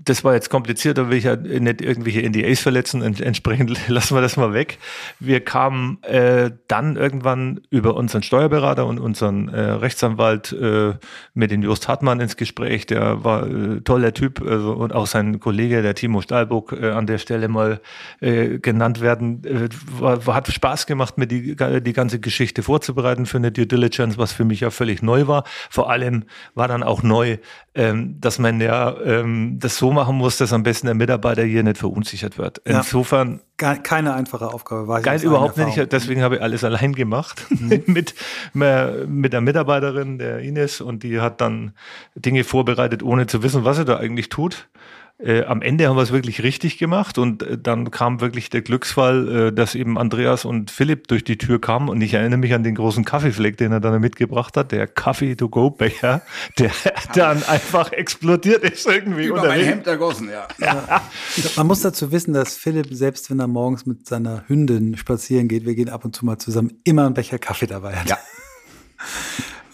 das 0.00 0.24
war 0.24 0.34
jetzt 0.34 0.50
kompliziert, 0.50 0.98
da 0.98 1.08
will 1.08 1.18
ich 1.18 1.24
ja 1.24 1.36
nicht 1.36 1.80
irgendwelche 1.80 2.22
NDAs 2.28 2.60
verletzen, 2.60 3.02
entsprechend 3.02 3.76
lassen 3.88 4.14
wir 4.14 4.20
das 4.20 4.36
mal 4.36 4.52
weg. 4.52 4.78
Wir 5.20 5.40
kamen 5.40 6.02
äh, 6.02 6.50
dann 6.68 6.96
irgendwann 6.96 7.60
über 7.70 7.94
unseren 7.94 8.22
Steuerberater 8.22 8.86
und 8.86 8.98
unseren 8.98 9.48
äh, 9.48 9.60
Rechtsanwalt 9.60 10.52
äh, 10.52 10.94
mit 11.34 11.50
den 11.50 11.62
Just 11.62 11.88
Hartmann 11.88 12.20
ins 12.20 12.36
Gespräch, 12.36 12.86
der 12.86 13.24
war 13.24 13.46
äh, 13.46 13.80
toller 13.80 14.12
Typ 14.14 14.42
also, 14.42 14.72
und 14.72 14.92
auch 14.92 15.06
sein 15.06 15.40
Kollege, 15.40 15.82
der 15.82 15.94
Timo 15.94 16.20
Stahlbuck, 16.20 16.72
äh, 16.72 16.90
an 16.90 17.06
der 17.06 17.18
Stelle 17.18 17.48
mal 17.48 17.80
äh, 18.20 18.58
genannt 18.58 19.00
werden. 19.00 19.44
Äh, 19.44 19.68
war, 19.98 20.34
hat 20.34 20.48
Spaß 20.48 20.86
gemacht, 20.86 21.18
mir 21.18 21.26
die, 21.26 21.56
die 21.56 21.92
ganze 21.92 22.20
Geschichte 22.20 22.62
vorzubereiten 22.62 23.26
für 23.26 23.38
eine 23.38 23.52
Due 23.52 23.66
Diligence, 23.66 24.18
was 24.18 24.32
für 24.32 24.44
mich 24.44 24.60
ja 24.60 24.70
völlig 24.70 25.02
neu 25.02 25.26
war. 25.26 25.44
Vor 25.70 25.90
allem 25.90 26.24
war 26.54 26.68
dann 26.68 26.82
auch 26.82 27.02
neu, 27.02 27.38
ähm, 27.74 28.20
dass 28.20 28.38
man 28.38 28.60
ja 28.60 28.96
ähm, 29.04 29.58
das 29.58 29.76
so 29.76 29.90
machen 29.90 30.16
muss, 30.16 30.36
dass 30.36 30.52
am 30.52 30.62
besten 30.62 30.86
der 30.86 30.94
Mitarbeiter 30.94 31.42
hier 31.42 31.62
nicht 31.62 31.78
verunsichert 31.78 32.38
wird. 32.38 32.58
Insofern. 32.64 33.40
Ja, 33.60 33.74
keine 33.76 34.14
einfache 34.14 34.48
Aufgabe 34.48 34.88
war 34.88 35.00
Geil, 35.00 35.22
überhaupt 35.22 35.56
nicht. 35.56 35.92
Deswegen 35.92 36.22
habe 36.22 36.36
ich 36.36 36.42
alles 36.42 36.62
allein 36.64 36.92
gemacht. 36.92 37.46
Mhm. 37.50 37.82
mit, 37.86 38.14
mit 38.52 39.32
der 39.32 39.40
Mitarbeiterin, 39.40 40.18
der 40.18 40.38
Ines, 40.38 40.80
und 40.80 41.02
die 41.02 41.20
hat 41.20 41.40
dann 41.40 41.72
Dinge 42.14 42.44
vorbereitet, 42.44 43.02
ohne 43.02 43.26
zu 43.26 43.42
wissen, 43.42 43.64
was 43.64 43.76
sie 43.76 43.84
da 43.84 43.96
eigentlich 43.96 44.28
tut. 44.28 44.68
Äh, 45.18 45.44
am 45.44 45.62
Ende 45.62 45.88
haben 45.88 45.96
wir 45.96 46.02
es 46.02 46.10
wirklich 46.10 46.42
richtig 46.42 46.76
gemacht 46.76 47.18
und 47.18 47.44
äh, 47.44 47.56
dann 47.56 47.92
kam 47.92 48.20
wirklich 48.20 48.50
der 48.50 48.62
Glücksfall, 48.62 49.28
äh, 49.28 49.52
dass 49.52 49.76
eben 49.76 49.96
Andreas 49.96 50.44
und 50.44 50.72
Philipp 50.72 51.06
durch 51.06 51.22
die 51.22 51.38
Tür 51.38 51.60
kamen 51.60 51.88
und 51.88 52.00
ich 52.00 52.14
erinnere 52.14 52.38
mich 52.38 52.52
an 52.52 52.64
den 52.64 52.74
großen 52.74 53.04
Kaffeefleck, 53.04 53.56
den 53.56 53.70
er 53.70 53.78
dann 53.78 54.00
mitgebracht 54.00 54.56
hat, 54.56 54.72
der 54.72 54.88
Kaffee-to-go-Becher, 54.88 56.22
der 56.58 56.72
dann 57.14 57.44
einfach 57.44 57.92
explodiert 57.92 58.64
ist 58.64 58.88
irgendwie. 58.88 59.26
Über 59.26 59.46
mein 59.46 59.60
Hemd 59.60 59.86
ergossen, 59.86 60.30
ja. 60.30 60.48
ja. 60.58 61.02
Man 61.56 61.68
muss 61.68 61.82
dazu 61.82 62.10
wissen, 62.10 62.34
dass 62.34 62.56
Philipp, 62.56 62.88
selbst 62.90 63.30
wenn 63.30 63.38
er 63.38 63.46
morgens 63.46 63.86
mit 63.86 64.08
seiner 64.08 64.42
Hündin 64.48 64.96
spazieren 64.96 65.46
geht, 65.46 65.64
wir 65.64 65.76
gehen 65.76 65.90
ab 65.90 66.04
und 66.04 66.16
zu 66.16 66.24
mal 66.24 66.38
zusammen, 66.38 66.72
immer 66.82 67.06
einen 67.06 67.14
Becher 67.14 67.38
Kaffee 67.38 67.68
dabei 67.68 67.94
hat. 67.94 68.08
Ja. 68.08 68.18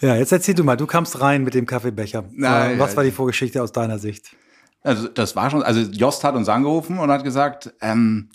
Ja, 0.01 0.15
jetzt 0.15 0.31
erzähl 0.31 0.55
du 0.55 0.63
mal, 0.63 0.77
du 0.77 0.87
kamst 0.87 1.21
rein 1.21 1.43
mit 1.43 1.53
dem 1.53 1.67
Kaffeebecher. 1.67 2.23
Nein, 2.31 2.79
Was 2.79 2.97
war 2.97 3.03
die 3.03 3.11
Vorgeschichte 3.11 3.61
aus 3.61 3.71
deiner 3.71 3.99
Sicht? 3.99 4.35
Also 4.83 5.07
das 5.07 5.35
war 5.35 5.49
schon, 5.49 5.63
also 5.63 5.81
Jost 5.81 6.23
hat 6.23 6.35
uns 6.35 6.49
angerufen 6.49 6.97
und 6.97 7.11
hat 7.11 7.23
gesagt, 7.23 7.73
ähm, 7.81 8.29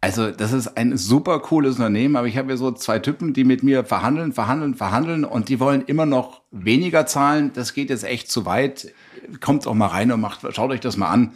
also 0.00 0.30
das 0.30 0.52
ist 0.52 0.76
ein 0.76 0.96
super 0.96 1.40
cooles 1.40 1.76
Unternehmen, 1.76 2.14
aber 2.16 2.28
ich 2.28 2.36
habe 2.36 2.48
hier 2.48 2.56
so 2.56 2.70
zwei 2.70 3.00
Typen, 3.00 3.32
die 3.32 3.44
mit 3.44 3.64
mir 3.64 3.84
verhandeln, 3.84 4.32
verhandeln, 4.32 4.74
verhandeln 4.74 5.24
und 5.24 5.48
die 5.48 5.58
wollen 5.58 5.82
immer 5.82 6.06
noch 6.06 6.42
weniger 6.52 7.04
zahlen. 7.06 7.52
Das 7.52 7.74
geht 7.74 7.90
jetzt 7.90 8.04
echt 8.04 8.30
zu 8.30 8.46
weit. 8.46 8.92
Kommt 9.40 9.66
auch 9.66 9.74
mal 9.74 9.88
rein 9.88 10.12
und 10.12 10.20
macht, 10.20 10.40
schaut 10.54 10.70
euch 10.70 10.80
das 10.80 10.96
mal 10.96 11.10
an. 11.10 11.32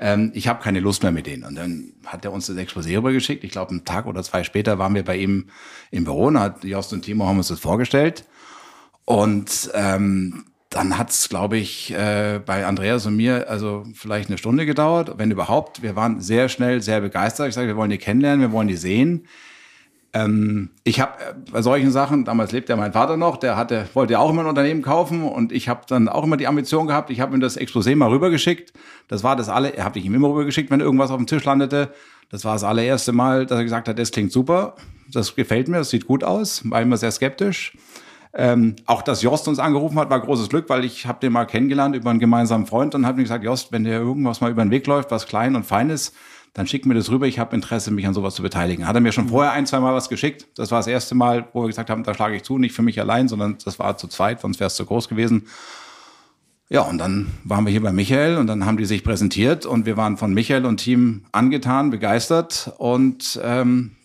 Ähm, 0.00 0.30
ich 0.34 0.48
habe 0.48 0.62
keine 0.62 0.80
Lust 0.80 1.02
mehr 1.02 1.12
mit 1.12 1.26
denen. 1.26 1.44
Und 1.44 1.56
dann 1.56 1.92
hat 2.06 2.24
er 2.24 2.32
uns 2.32 2.46
das 2.46 2.56
Exposé 2.56 2.96
rübergeschickt. 2.96 3.44
Ich 3.44 3.50
glaube, 3.50 3.70
einen 3.70 3.84
Tag 3.84 4.06
oder 4.06 4.22
zwei 4.22 4.44
später 4.44 4.78
waren 4.78 4.94
wir 4.94 5.04
bei 5.04 5.16
ihm 5.16 5.50
im 5.90 6.04
Büro 6.04 6.26
und 6.26 6.40
hat 6.40 6.64
Jost 6.64 6.94
und 6.94 7.02
Timo 7.02 7.26
haben 7.26 7.38
uns 7.38 7.48
das 7.48 7.60
vorgestellt. 7.60 8.24
Und 9.04 9.70
ähm, 9.74 10.46
dann 10.76 10.98
hat's, 10.98 11.30
glaube 11.30 11.56
ich, 11.56 11.90
äh, 11.94 12.38
bei 12.44 12.66
Andreas 12.66 13.06
und 13.06 13.16
mir 13.16 13.48
also 13.48 13.84
vielleicht 13.94 14.28
eine 14.28 14.36
Stunde 14.36 14.66
gedauert, 14.66 15.14
wenn 15.16 15.30
überhaupt. 15.30 15.82
Wir 15.82 15.96
waren 15.96 16.20
sehr 16.20 16.50
schnell 16.50 16.82
sehr 16.82 17.00
begeistert. 17.00 17.48
Ich 17.48 17.54
sage, 17.54 17.66
wir 17.66 17.76
wollen 17.76 17.88
die 17.88 17.96
kennenlernen, 17.96 18.42
wir 18.42 18.52
wollen 18.52 18.68
die 18.68 18.76
sehen. 18.76 19.26
Ähm, 20.12 20.68
ich 20.84 21.00
habe 21.00 21.12
äh, 21.18 21.50
bei 21.50 21.62
solchen 21.62 21.90
Sachen, 21.90 22.26
damals 22.26 22.52
lebt 22.52 22.68
ja 22.68 22.76
mein 22.76 22.92
Vater 22.92 23.16
noch, 23.16 23.38
der 23.38 23.56
hatte, 23.56 23.88
wollte 23.94 24.12
ja 24.12 24.18
auch 24.18 24.28
immer 24.28 24.42
ein 24.42 24.48
Unternehmen 24.48 24.82
kaufen 24.82 25.24
und 25.24 25.50
ich 25.50 25.70
habe 25.70 25.80
dann 25.88 26.10
auch 26.10 26.24
immer 26.24 26.36
die 26.36 26.46
Ambition 26.46 26.86
gehabt, 26.86 27.08
ich 27.08 27.20
habe 27.20 27.34
ihm 27.34 27.40
das 27.40 27.58
Exposé 27.58 27.96
mal 27.96 28.10
rübergeschickt. 28.10 28.74
Das 29.08 29.24
war 29.24 29.34
das 29.34 29.48
alle, 29.48 29.72
habe 29.82 29.98
ich 29.98 30.04
ihm 30.04 30.14
immer 30.14 30.28
rübergeschickt, 30.28 30.70
wenn 30.70 30.80
irgendwas 30.80 31.10
auf 31.10 31.16
dem 31.16 31.26
Tisch 31.26 31.44
landete. 31.44 31.90
Das 32.28 32.44
war 32.44 32.52
das 32.52 32.64
allererste 32.64 33.12
Mal, 33.12 33.46
dass 33.46 33.56
er 33.58 33.64
gesagt 33.64 33.88
hat, 33.88 33.98
das 33.98 34.10
klingt 34.10 34.30
super, 34.30 34.76
das 35.10 35.34
gefällt 35.34 35.68
mir, 35.68 35.78
das 35.78 35.88
sieht 35.88 36.06
gut 36.06 36.22
aus, 36.22 36.68
war 36.68 36.82
immer 36.82 36.98
sehr 36.98 37.10
skeptisch. 37.12 37.72
Ähm, 38.38 38.76
auch 38.84 39.00
dass 39.00 39.22
Jost 39.22 39.48
uns 39.48 39.58
angerufen 39.58 39.98
hat, 39.98 40.10
war 40.10 40.20
großes 40.20 40.50
Glück, 40.50 40.68
weil 40.68 40.84
ich 40.84 41.06
habe 41.06 41.20
den 41.20 41.32
mal 41.32 41.46
kennengelernt 41.46 41.96
über 41.96 42.10
einen 42.10 42.18
gemeinsamen 42.18 42.66
Freund 42.66 42.94
und 42.94 43.06
habe 43.06 43.16
mir 43.16 43.22
gesagt, 43.22 43.42
Jost, 43.42 43.72
wenn 43.72 43.84
dir 43.84 43.94
irgendwas 43.94 44.42
mal 44.42 44.50
über 44.50 44.62
den 44.62 44.70
Weg 44.70 44.86
läuft, 44.86 45.10
was 45.10 45.26
klein 45.26 45.56
und 45.56 45.64
fein 45.64 45.88
ist, 45.88 46.14
dann 46.52 46.66
schick 46.66 46.84
mir 46.84 46.92
das 46.92 47.10
rüber. 47.10 47.26
Ich 47.26 47.38
habe 47.38 47.56
Interesse, 47.56 47.90
mich 47.90 48.06
an 48.06 48.12
sowas 48.12 48.34
zu 48.34 48.42
beteiligen. 48.42 48.86
Hat 48.86 48.94
er 48.94 49.00
mir 49.00 49.12
schon 49.12 49.24
mhm. 49.24 49.30
vorher 49.30 49.52
ein, 49.52 49.64
zwei 49.64 49.80
Mal 49.80 49.94
was 49.94 50.10
geschickt. 50.10 50.48
Das 50.54 50.70
war 50.70 50.80
das 50.80 50.86
erste 50.86 51.14
Mal, 51.14 51.48
wo 51.54 51.62
wir 51.62 51.68
gesagt 51.68 51.88
haben, 51.88 52.02
da 52.02 52.12
schlage 52.12 52.36
ich 52.36 52.42
zu, 52.42 52.58
nicht 52.58 52.74
für 52.74 52.82
mich 52.82 53.00
allein, 53.00 53.26
sondern 53.26 53.56
das 53.64 53.78
war 53.78 53.96
zu 53.96 54.06
zweit, 54.06 54.42
sonst 54.42 54.60
wäre 54.60 54.68
es 54.68 54.76
zu 54.76 54.84
groß 54.84 55.08
gewesen. 55.08 55.46
Ja, 56.68 56.82
und 56.82 56.98
dann 56.98 57.28
waren 57.44 57.64
wir 57.64 57.70
hier 57.70 57.82
bei 57.82 57.92
Michael 57.92 58.36
und 58.36 58.48
dann 58.48 58.66
haben 58.66 58.76
die 58.76 58.84
sich 58.84 59.02
präsentiert 59.02 59.64
und 59.64 59.86
wir 59.86 59.96
waren 59.96 60.18
von 60.18 60.34
Michael 60.34 60.66
und 60.66 60.78
Team 60.78 61.24
angetan, 61.32 61.90
begeistert 61.90 62.72
und 62.76 63.40
ähm, 63.42 63.95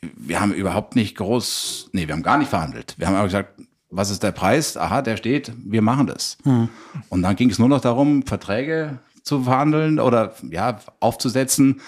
wir 0.00 0.40
haben 0.40 0.52
überhaupt 0.52 0.96
nicht 0.96 1.16
groß, 1.16 1.90
nee, 1.92 2.06
wir 2.06 2.14
haben 2.14 2.22
gar 2.22 2.38
nicht 2.38 2.50
verhandelt. 2.50 2.94
Wir 2.98 3.06
haben 3.06 3.14
aber 3.14 3.24
gesagt, 3.24 3.60
was 3.90 4.10
ist 4.10 4.22
der 4.22 4.32
Preis? 4.32 4.76
Aha, 4.76 5.02
der 5.02 5.16
steht, 5.16 5.52
wir 5.64 5.82
machen 5.82 6.06
das. 6.06 6.38
Hm. 6.44 6.68
Und 7.08 7.22
dann 7.22 7.36
ging 7.36 7.50
es 7.50 7.58
nur 7.58 7.68
noch 7.68 7.80
darum, 7.80 8.22
Verträge 8.24 8.98
zu 9.22 9.42
verhandeln 9.42 9.98
oder 9.98 10.34
ja, 10.50 10.78
aufzusetzen. 11.00 11.80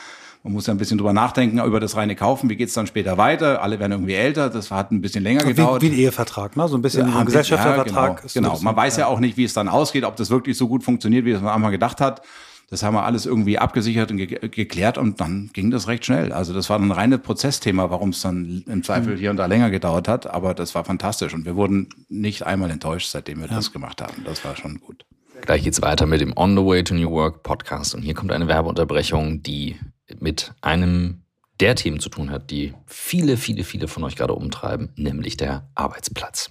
Man 0.42 0.54
muss 0.54 0.66
ja 0.66 0.72
ein 0.72 0.78
bisschen 0.78 0.96
drüber 0.96 1.12
nachdenken 1.12 1.58
über 1.58 1.80
das 1.80 1.96
reine 1.96 2.16
Kaufen. 2.16 2.48
Wie 2.48 2.56
geht's 2.56 2.72
dann 2.72 2.86
später 2.86 3.18
weiter? 3.18 3.62
Alle 3.62 3.78
werden 3.78 3.92
irgendwie 3.92 4.14
älter. 4.14 4.48
Das 4.48 4.70
hat 4.70 4.90
ein 4.90 5.02
bisschen 5.02 5.22
länger 5.22 5.44
gedauert. 5.44 5.82
Wie, 5.82 5.90
wie 5.90 5.94
ein 5.94 5.98
Ehevertrag, 5.98 6.56
ne? 6.56 6.66
So 6.66 6.78
ein 6.78 6.82
bisschen 6.82 7.08
ja, 7.08 7.18
ein 7.18 7.26
Gesellschaftervertrag. 7.26 8.22
Ja, 8.24 8.30
genau. 8.32 8.52
genau. 8.52 8.62
Man 8.62 8.74
weiß 8.74 8.96
ja 8.96 9.06
auch 9.06 9.20
nicht, 9.20 9.36
wie 9.36 9.44
es 9.44 9.52
dann 9.52 9.68
ausgeht, 9.68 10.04
ob 10.04 10.16
das 10.16 10.30
wirklich 10.30 10.56
so 10.56 10.66
gut 10.66 10.82
funktioniert, 10.82 11.26
wie 11.26 11.32
es 11.32 11.42
man 11.42 11.52
einmal 11.52 11.70
gedacht 11.70 12.00
hat. 12.00 12.22
Das 12.70 12.84
haben 12.84 12.94
wir 12.94 13.04
alles 13.04 13.26
irgendwie 13.26 13.58
abgesichert 13.58 14.12
und 14.12 14.18
ge 14.18 14.48
geklärt 14.48 14.96
und 14.96 15.20
dann 15.20 15.50
ging 15.52 15.72
das 15.72 15.88
recht 15.88 16.06
schnell. 16.06 16.32
Also 16.32 16.54
das 16.54 16.70
war 16.70 16.78
ein 16.78 16.92
reines 16.92 17.18
Prozessthema, 17.18 17.90
warum 17.90 18.10
es 18.10 18.22
dann 18.22 18.62
im 18.68 18.84
Zweifel 18.84 19.16
mhm. 19.16 19.18
hier 19.18 19.30
und 19.30 19.38
da 19.38 19.46
länger 19.46 19.70
gedauert 19.70 20.06
hat. 20.06 20.28
Aber 20.28 20.54
das 20.54 20.76
war 20.76 20.84
fantastisch 20.84 21.34
und 21.34 21.44
wir 21.44 21.56
wurden 21.56 21.88
nicht 22.08 22.46
einmal 22.46 22.70
enttäuscht, 22.70 23.10
seitdem 23.10 23.40
wir 23.40 23.48
ja. 23.48 23.56
das 23.56 23.72
gemacht 23.72 24.00
haben. 24.00 24.22
Das 24.24 24.44
war 24.44 24.54
schon 24.54 24.78
gut. 24.78 25.04
Gleich 25.40 25.64
geht's 25.64 25.82
weiter 25.82 26.06
mit 26.06 26.20
dem 26.20 26.32
On 26.36 26.56
the 26.56 26.64
Way 26.64 26.84
to 26.84 26.94
New 26.94 27.10
Work 27.10 27.42
Podcast 27.42 27.94
und 27.96 28.02
hier 28.02 28.14
kommt 28.14 28.30
eine 28.30 28.46
Werbeunterbrechung, 28.46 29.42
die 29.42 29.76
mit 30.20 30.52
einem 30.60 31.22
der 31.58 31.74
Themen 31.74 31.98
zu 31.98 32.08
tun 32.08 32.30
hat, 32.30 32.50
die 32.50 32.74
viele, 32.86 33.36
viele, 33.36 33.64
viele 33.64 33.88
von 33.88 34.04
euch 34.04 34.14
gerade 34.14 34.34
umtreiben, 34.34 34.90
nämlich 34.94 35.36
der 35.36 35.68
Arbeitsplatz. 35.74 36.50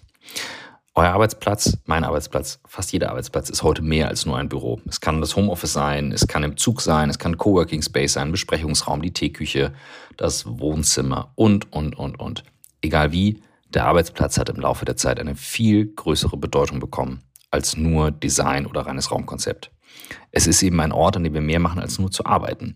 Euer 1.00 1.14
Arbeitsplatz, 1.14 1.78
mein 1.86 2.04
Arbeitsplatz, 2.04 2.60
fast 2.66 2.92
jeder 2.92 3.12
Arbeitsplatz 3.12 3.50
ist 3.50 3.64
heute 3.64 3.82
mehr 3.82 4.10
als 4.10 4.26
nur 4.26 4.38
ein 4.38 4.50
Büro. 4.50 4.82
Es 4.86 5.00
kann 5.00 5.22
das 5.22 5.38
Homeoffice 5.38 5.72
sein, 5.72 6.12
es 6.12 6.28
kann 6.28 6.44
im 6.44 6.58
Zug 6.58 6.82
sein, 6.82 7.10
es 7.10 7.18
kann 7.18 7.38
Coworking 7.38 7.82
Space 7.82 8.12
sein, 8.12 8.34
Besprechungsraum, 8.34 9.02
die 9.02 9.14
Teeküche, 9.14 9.72
das 10.18 10.46
Wohnzimmer 10.46 11.32
und, 11.36 11.72
und, 11.72 11.98
und, 11.98 12.20
und. 12.20 12.44
Egal 12.82 13.14
wie, 13.14 13.42
der 13.70 13.86
Arbeitsplatz 13.86 14.38
hat 14.38 14.50
im 14.50 14.58
Laufe 14.58 14.84
der 14.84 14.98
Zeit 14.98 15.22
eine 15.22 15.36
viel 15.36 15.86
größere 15.86 16.36
Bedeutung 16.36 16.82
bekommen 16.82 17.24
als 17.50 17.78
nur 17.78 18.12
Design 18.12 18.66
oder 18.66 18.82
reines 18.82 19.10
Raumkonzept. 19.10 19.72
Es 20.34 20.48
ist 20.48 20.62
eben 20.64 20.82
ein 20.82 20.92
Ort, 20.92 21.16
an 21.16 21.24
dem 21.24 21.34
wir 21.34 21.40
mehr 21.40 21.62
machen, 21.62 21.80
als 21.80 21.98
nur 21.98 22.12
zu 22.12 22.26
arbeiten. 22.26 22.76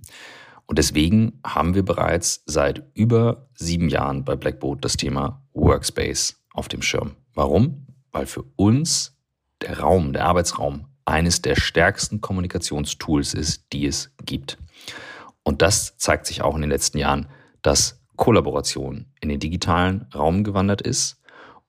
Und 0.65 0.79
deswegen 0.79 1.41
haben 1.45 1.75
wir 1.75 1.83
bereits 1.83 2.41
seit 2.45 2.83
über 2.93 3.49
sieben 3.53 3.89
Jahren 3.89 4.23
bei 4.23 4.37
Blackboard 4.37 4.85
das 4.85 4.95
Thema 4.95 5.43
Workspace 5.51 6.41
auf 6.53 6.69
dem 6.69 6.81
Schirm. 6.81 7.17
Warum? 7.33 7.87
Weil 8.13 8.25
für 8.25 8.45
uns 8.55 9.17
der 9.61 9.79
Raum, 9.79 10.13
der 10.13 10.25
Arbeitsraum, 10.25 10.85
eines 11.05 11.41
der 11.41 11.55
stärksten 11.55 12.21
Kommunikationstools 12.21 13.33
ist, 13.33 13.65
die 13.73 13.85
es 13.85 14.11
gibt. 14.25 14.57
Und 15.43 15.61
das 15.61 15.97
zeigt 15.97 16.25
sich 16.25 16.41
auch 16.41 16.55
in 16.55 16.61
den 16.61 16.69
letzten 16.69 16.97
Jahren, 16.97 17.27
dass 17.61 18.01
Kollaboration 18.15 19.07
in 19.19 19.29
den 19.29 19.39
digitalen 19.39 20.07
Raum 20.15 20.43
gewandert 20.43 20.81
ist. 20.81 21.19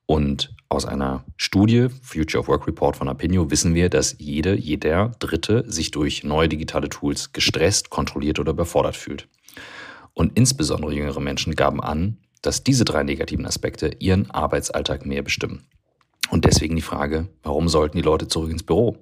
Und 0.07 0.55
aus 0.69 0.85
einer 0.85 1.25
Studie, 1.37 1.89
Future 2.03 2.41
of 2.41 2.49
Work 2.49 2.67
Report 2.67 2.97
von 2.97 3.09
Apinio, 3.09 3.51
wissen 3.51 3.75
wir, 3.75 3.89
dass 3.89 4.17
jede, 4.19 4.55
jeder 4.55 5.13
Dritte 5.19 5.65
sich 5.67 5.91
durch 5.91 6.25
neue 6.25 6.49
digitale 6.49 6.89
Tools 6.89 7.33
gestresst, 7.33 7.91
kontrolliert 7.91 8.39
oder 8.39 8.53
überfordert 8.53 8.97
fühlt. 8.97 9.29
Und 10.13 10.37
insbesondere 10.39 10.93
jüngere 10.93 11.21
Menschen 11.21 11.57
gaben 11.57 11.83
an, 11.83 12.19
dass 12.43 12.63
diese 12.63 12.85
drei 12.85 13.03
negativen 13.03 13.47
Aspekte 13.47 13.97
ihren 13.99 14.31
Arbeitsalltag 14.31 15.07
mehr 15.07 15.23
bestimmen. 15.23 15.67
Und 16.31 16.45
deswegen 16.45 16.76
die 16.76 16.83
Frage, 16.83 17.28
warum 17.43 17.69
sollten 17.69 17.97
die 17.97 18.02
Leute 18.02 18.28
zurück 18.28 18.50
ins 18.50 18.62
Büro? 18.62 18.99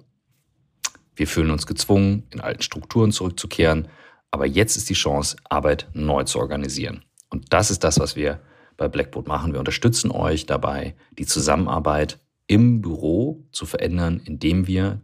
Wir 1.15 1.27
fühlen 1.27 1.51
uns 1.51 1.67
gezwungen, 1.67 2.23
in 2.31 2.41
alten 2.41 2.61
Strukturen 2.61 3.11
zurückzukehren, 3.11 3.87
aber 4.31 4.45
jetzt 4.45 4.75
ist 4.75 4.89
die 4.89 4.95
Chance, 4.95 5.37
Arbeit 5.49 5.87
neu 5.93 6.23
zu 6.23 6.39
organisieren. 6.39 7.05
Und 7.29 7.53
das 7.53 7.71
ist 7.71 7.83
das, 7.83 7.99
was 7.99 8.15
wir 8.15 8.39
bei 8.77 8.87
Blackboard 8.87 9.27
machen. 9.27 9.53
Wir 9.53 9.59
unterstützen 9.59 10.11
euch 10.11 10.45
dabei, 10.45 10.95
die 11.17 11.25
Zusammenarbeit 11.25 12.19
im 12.47 12.81
Büro 12.81 13.47
zu 13.51 13.65
verändern, 13.65 14.21
indem 14.25 14.67
wir 14.67 15.01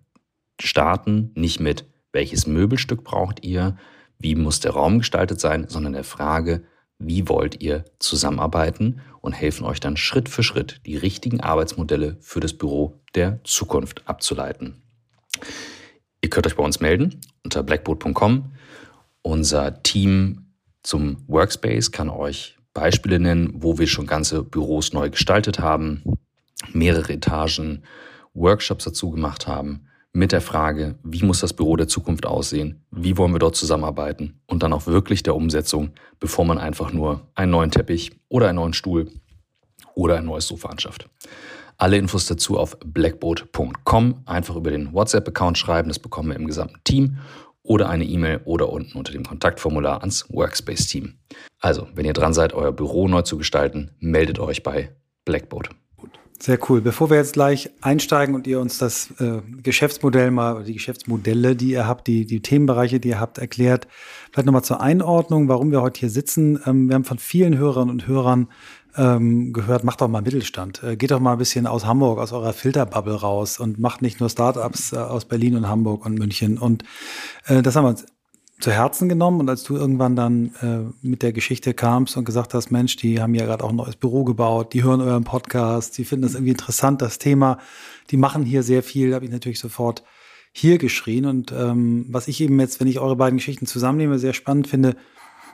starten, 0.59 1.31
nicht 1.35 1.59
mit 1.59 1.85
welches 2.11 2.47
Möbelstück 2.47 3.03
braucht 3.03 3.45
ihr, 3.45 3.77
wie 4.17 4.35
muss 4.35 4.59
der 4.59 4.71
Raum 4.71 4.99
gestaltet 4.99 5.39
sein, 5.39 5.67
sondern 5.69 5.93
der 5.93 6.03
Frage, 6.03 6.63
wie 6.99 7.27
wollt 7.27 7.61
ihr 7.61 7.85
zusammenarbeiten 7.99 9.01
und 9.21 9.33
helfen 9.33 9.65
euch 9.65 9.79
dann 9.79 9.97
Schritt 9.97 10.29
für 10.29 10.43
Schritt 10.43 10.81
die 10.85 10.97
richtigen 10.97 11.39
Arbeitsmodelle 11.39 12.17
für 12.19 12.39
das 12.39 12.53
Büro 12.53 13.01
der 13.15 13.39
Zukunft 13.43 14.07
abzuleiten. 14.07 14.81
Ihr 16.21 16.29
könnt 16.29 16.45
euch 16.45 16.55
bei 16.55 16.63
uns 16.63 16.79
melden 16.81 17.21
unter 17.43 17.63
blackboard.com. 17.63 18.53
Unser 19.21 19.81
Team 19.81 20.53
zum 20.83 21.23
Workspace 21.27 21.91
kann 21.91 22.09
euch 22.09 22.57
Beispiele 22.73 23.19
nennen, 23.19 23.51
wo 23.55 23.77
wir 23.77 23.87
schon 23.87 24.05
ganze 24.05 24.43
Büros 24.43 24.93
neu 24.93 25.09
gestaltet 25.09 25.59
haben, 25.59 26.03
mehrere 26.71 27.13
Etagen, 27.13 27.83
Workshops 28.33 28.85
dazu 28.85 29.11
gemacht 29.11 29.47
haben, 29.47 29.88
mit 30.13 30.31
der 30.31 30.41
Frage, 30.41 30.95
wie 31.03 31.23
muss 31.23 31.39
das 31.39 31.53
Büro 31.53 31.75
der 31.75 31.87
Zukunft 31.87 32.25
aussehen, 32.25 32.83
wie 32.91 33.17
wollen 33.17 33.31
wir 33.31 33.39
dort 33.39 33.55
zusammenarbeiten 33.55 34.41
und 34.47 34.63
dann 34.63 34.73
auch 34.73 34.87
wirklich 34.87 35.23
der 35.23 35.35
Umsetzung, 35.35 35.91
bevor 36.19 36.45
man 36.45 36.57
einfach 36.57 36.91
nur 36.91 37.27
einen 37.35 37.51
neuen 37.51 37.71
Teppich 37.71 38.11
oder 38.27 38.47
einen 38.47 38.57
neuen 38.57 38.73
Stuhl 38.73 39.11
oder 39.93 40.17
ein 40.17 40.25
neues 40.25 40.47
Sofa 40.47 40.69
anschafft. 40.69 41.09
Alle 41.77 41.97
Infos 41.97 42.25
dazu 42.25 42.57
auf 42.57 42.77
blackboard.com. 42.83 44.23
Einfach 44.25 44.55
über 44.57 44.69
den 44.69 44.93
WhatsApp-Account 44.93 45.57
schreiben, 45.57 45.87
das 45.87 45.97
bekommen 45.99 46.29
wir 46.29 46.35
im 46.35 46.45
gesamten 46.45 46.81
Team. 46.83 47.19
Oder 47.63 47.89
eine 47.89 48.03
E-Mail 48.03 48.41
oder 48.43 48.69
unten 48.69 48.97
unter 48.97 49.13
dem 49.13 49.25
Kontaktformular 49.25 50.01
ans 50.01 50.25
Workspace-Team. 50.29 51.13
Also, 51.59 51.87
wenn 51.93 52.05
ihr 52.05 52.13
dran 52.13 52.33
seid, 52.33 52.53
euer 52.53 52.73
Büro 52.73 53.07
neu 53.07 53.21
zu 53.21 53.37
gestalten, 53.37 53.91
meldet 53.99 54.39
euch 54.39 54.63
bei 54.63 54.93
Blackboard. 55.23 55.69
Sehr 56.41 56.57
cool. 56.69 56.79
Bevor 56.79 57.09
wir 57.09 57.17
jetzt 57.17 57.33
gleich 57.33 57.69
einsteigen 57.81 58.33
und 58.33 58.47
ihr 58.47 58.61
uns 58.61 58.77
das 58.77 59.11
äh, 59.19 59.41
Geschäftsmodell 59.61 60.31
mal, 60.31 60.63
die 60.63 60.73
Geschäftsmodelle, 60.73 61.53
die 61.53 61.71
ihr 61.71 61.85
habt, 61.85 62.07
die, 62.07 62.25
die 62.25 62.41
Themenbereiche, 62.41 63.01
die 63.01 63.09
ihr 63.09 63.19
habt, 63.19 63.39
erklärt, 63.39 63.89
vielleicht 64.31 64.45
nochmal 64.45 64.63
zur 64.63 64.79
Einordnung, 64.79 65.49
warum 65.49 65.71
wir 65.71 65.81
heute 65.81 65.99
hier 65.99 66.09
sitzen. 66.09 66.57
Ähm, 66.65 66.87
wir 66.87 66.95
haben 66.95 67.03
von 67.03 67.19
vielen 67.19 67.57
Hörerinnen 67.57 67.89
und 67.89 68.07
Hörern 68.07 68.47
ähm, 68.95 69.51
gehört, 69.51 69.83
macht 69.83 69.99
doch 69.99 70.07
mal 70.07 70.21
Mittelstand. 70.21 70.81
Äh, 70.81 70.95
geht 70.95 71.11
doch 71.11 71.19
mal 71.19 71.33
ein 71.33 71.39
bisschen 71.39 71.67
aus 71.67 71.85
Hamburg, 71.85 72.19
aus 72.19 72.31
eurer 72.31 72.53
Filterbubble 72.53 73.15
raus 73.15 73.59
und 73.59 73.77
macht 73.77 74.01
nicht 74.01 74.21
nur 74.21 74.29
Startups 74.29 74.93
äh, 74.93 74.97
aus 74.97 75.25
Berlin 75.25 75.57
und 75.57 75.67
Hamburg 75.67 76.05
und 76.05 76.17
München. 76.17 76.57
Und 76.57 76.85
äh, 77.47 77.61
das 77.61 77.75
haben 77.75 77.83
wir 77.83 77.89
uns 77.89 78.05
zu 78.59 78.71
Herzen 78.71 79.09
genommen. 79.09 79.39
Und 79.39 79.49
als 79.49 79.63
du 79.63 79.75
irgendwann 79.75 80.15
dann 80.15 80.51
äh, 80.61 80.93
mit 81.01 81.23
der 81.23 81.33
Geschichte 81.33 81.73
kamst 81.73 82.17
und 82.17 82.25
gesagt 82.25 82.53
hast, 82.53 82.71
Mensch, 82.71 82.95
die 82.97 83.21
haben 83.21 83.33
ja 83.33 83.45
gerade 83.45 83.63
auch 83.63 83.69
ein 83.69 83.77
neues 83.77 83.95
Büro 83.95 84.23
gebaut, 84.23 84.73
die 84.73 84.83
hören 84.83 85.01
euren 85.01 85.23
Podcast, 85.23 85.97
die 85.97 86.05
finden 86.05 86.23
das 86.23 86.33
irgendwie 86.33 86.51
interessant, 86.51 87.01
das 87.01 87.19
Thema, 87.19 87.57
die 88.11 88.17
machen 88.17 88.43
hier 88.43 88.63
sehr 88.63 88.83
viel, 88.83 89.15
habe 89.15 89.25
ich 89.25 89.31
natürlich 89.31 89.59
sofort 89.59 90.03
hier 90.51 90.77
geschrien. 90.77 91.25
Und 91.25 91.51
ähm, 91.51 92.05
was 92.09 92.27
ich 92.27 92.41
eben 92.41 92.59
jetzt, 92.59 92.79
wenn 92.79 92.87
ich 92.87 92.99
eure 92.99 93.15
beiden 93.15 93.37
Geschichten 93.37 93.65
zusammennehme, 93.65 94.19
sehr 94.19 94.33
spannend 94.33 94.67
finde, 94.67 94.95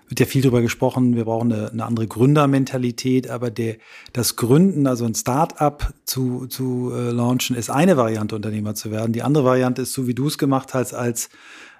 wird 0.07 0.19
ja 0.19 0.25
viel 0.25 0.41
darüber 0.41 0.61
gesprochen, 0.61 1.15
wir 1.15 1.25
brauchen 1.25 1.51
eine, 1.51 1.71
eine 1.71 1.85
andere 1.85 2.07
Gründermentalität, 2.07 3.29
aber 3.29 3.49
der, 3.49 3.77
das 4.13 4.35
Gründen, 4.35 4.85
also 4.85 5.05
ein 5.05 5.15
Start-up 5.15 5.93
zu, 6.05 6.45
zu 6.47 6.91
äh, 6.93 7.09
launchen, 7.09 7.55
ist 7.55 7.69
eine 7.69 7.97
Variante, 7.97 8.35
Unternehmer 8.35 8.75
zu 8.75 8.91
werden. 8.91 9.13
Die 9.13 9.23
andere 9.23 9.45
Variante 9.45 9.81
ist, 9.81 9.93
so 9.93 10.07
wie 10.07 10.13
du 10.13 10.27
es 10.27 10.37
gemacht 10.37 10.73
hast, 10.73 10.93
als 10.93 11.29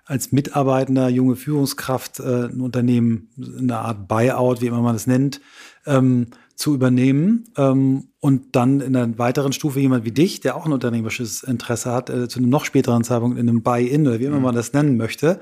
als 0.05 0.31
Mitarbeitender, 0.31 1.09
junge 1.09 1.35
Führungskraft 1.35 2.19
äh, 2.19 2.45
ein 2.45 2.61
Unternehmen, 2.61 3.29
eine 3.37 3.79
Art 3.79 4.07
Buyout, 4.07 4.61
wie 4.61 4.67
immer 4.67 4.81
man 4.81 4.95
es 4.95 5.07
nennt, 5.07 5.41
ähm, 5.85 6.27
zu 6.55 6.73
übernehmen. 6.73 7.45
Ähm, 7.57 8.09
und 8.25 8.55
dann 8.55 8.81
in 8.81 8.95
einer 8.95 9.19
weiteren 9.19 9.53
Stufe 9.53 9.79
jemand 9.79 10.03
wie 10.03 10.11
dich, 10.11 10.39
der 10.39 10.55
auch 10.55 10.65
ein 10.65 10.73
unternehmerisches 10.73 11.43
Interesse 11.43 11.91
hat, 11.91 12.09
äh, 12.09 12.27
zu 12.27 12.39
einem 12.39 12.49
noch 12.49 12.65
späteren 12.65 13.03
Zeitpunkt 13.03 13.37
in 13.37 13.47
einem 13.47 13.61
Buy-in 13.61 14.07
oder 14.07 14.19
wie 14.19 14.23
immer 14.23 14.37
mhm. 14.37 14.41
man 14.41 14.55
das 14.55 14.73
nennen 14.73 14.97
möchte, 14.97 15.39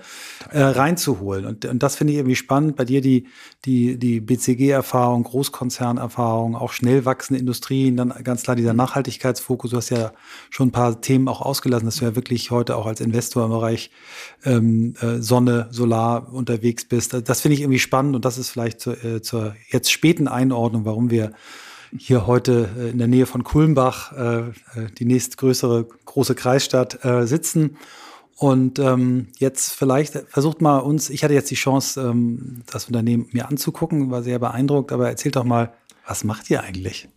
äh, 0.52 0.62
reinzuholen. 0.62 1.46
Und, 1.46 1.64
und 1.64 1.82
das 1.82 1.96
finde 1.96 2.12
ich 2.12 2.20
irgendwie 2.20 2.36
spannend. 2.36 2.76
Bei 2.76 2.84
dir 2.84 3.00
die, 3.00 3.28
die, 3.64 3.98
die 3.98 4.20
BCG-Erfahrung, 4.20 5.24
Großkonzernerfahrung, 5.24 6.58
auch 6.58 6.74
schnell 6.74 7.06
wachsende 7.06 7.40
Industrien, 7.40 7.96
dann 7.96 8.14
ganz 8.22 8.44
klar 8.44 8.58
dieser 8.58 8.74
Nachhaltigkeitsfokus. 8.74 9.72
Du 9.72 9.78
hast 9.78 9.90
ja 9.90 10.12
schon 10.50 10.68
ein 10.68 10.74
paar 10.74 11.00
Themen 11.00 11.30
auch 11.30 11.40
ausgelassen, 11.40 11.86
dass 11.86 11.96
du 11.96 12.04
ja 12.04 12.18
wirklich 12.18 12.52
heute 12.52 12.76
auch 12.76 12.86
als 12.86 13.00
Investor 13.00 13.46
im 13.46 13.52
Bereich 13.52 13.92
ähm, 14.44 14.96
äh, 15.00 15.22
Sonne, 15.22 15.70
Solar 15.72 16.34
unterwegs 16.34 16.84
bist. 16.84 17.14
Das 17.14 17.40
finde 17.40 17.54
ich 17.54 17.62
irgendwie 17.62 17.80
spannend 17.80 18.14
und 18.18 18.26
das 18.26 18.38
ist 18.38 18.50
vielleicht 18.50 18.82
zur, 18.82 19.02
äh, 19.06 19.22
zur 19.22 19.56
jetzt 19.70 19.90
späten 19.90 20.28
Einordnung, 20.28 20.84
warum 20.84 21.12
wir 21.12 21.32
hier 21.98 22.28
heute 22.28 22.70
äh, 22.78 22.90
in 22.90 22.98
der 22.98 23.08
Nähe 23.08 23.26
von 23.26 23.44
Kulmbach, 23.44 24.12
äh, 24.14 24.40
äh, 24.40 24.52
die 24.98 25.06
nächstgrößere 25.06 25.88
große 26.06 26.36
Kreisstadt, 26.36 27.00
sitzen. 27.24 27.78
Und 28.36 28.80
ähm, 28.80 29.28
jetzt 29.38 29.72
vielleicht 29.72 30.14
versucht 30.28 30.62
mal 30.62 30.80
uns, 30.80 31.10
ich 31.10 31.24
hatte 31.24 31.34
jetzt 31.34 31.52
die 31.52 31.56
Chance, 31.56 32.02
ähm, 32.02 32.64
das 32.66 32.88
Unternehmen 32.88 33.28
mir 33.32 33.48
anzugucken, 33.48 34.12
war 34.12 34.24
sehr 34.24 34.40
beeindruckt, 34.40 34.92
aber 34.92 35.08
erzählt 35.08 35.36
doch 35.36 35.44
mal, 35.44 35.74
was 36.06 36.24
macht 36.24 36.50
ihr 36.50 36.62
eigentlich? 36.62 37.08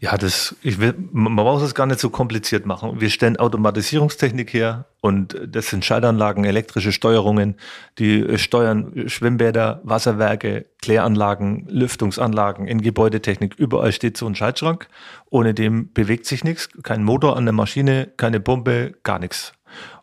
Ja, 0.00 0.16
das, 0.16 0.56
ich 0.62 0.80
will, 0.80 0.94
man 1.12 1.32
muss 1.32 1.62
es 1.62 1.74
gar 1.74 1.86
nicht 1.86 2.00
so 2.00 2.10
kompliziert 2.10 2.66
machen. 2.66 3.00
Wir 3.00 3.10
stellen 3.10 3.36
Automatisierungstechnik 3.36 4.52
her 4.52 4.86
und 5.00 5.38
das 5.46 5.68
sind 5.68 5.84
Schaltanlagen, 5.84 6.44
elektrische 6.44 6.92
Steuerungen, 6.92 7.56
die 7.98 8.38
steuern 8.38 9.08
Schwimmbäder, 9.08 9.80
Wasserwerke, 9.84 10.66
Kläranlagen, 10.82 11.66
Lüftungsanlagen 11.68 12.66
in 12.66 12.80
Gebäudetechnik. 12.80 13.54
Überall 13.56 13.92
steht 13.92 14.16
so 14.16 14.26
ein 14.26 14.34
Schaltschrank. 14.34 14.88
Ohne 15.30 15.54
dem 15.54 15.92
bewegt 15.92 16.26
sich 16.26 16.44
nichts. 16.44 16.68
Kein 16.82 17.04
Motor 17.04 17.36
an 17.36 17.44
der 17.44 17.54
Maschine, 17.54 18.12
keine 18.16 18.40
Pumpe, 18.40 18.94
gar 19.02 19.18
nichts. 19.18 19.52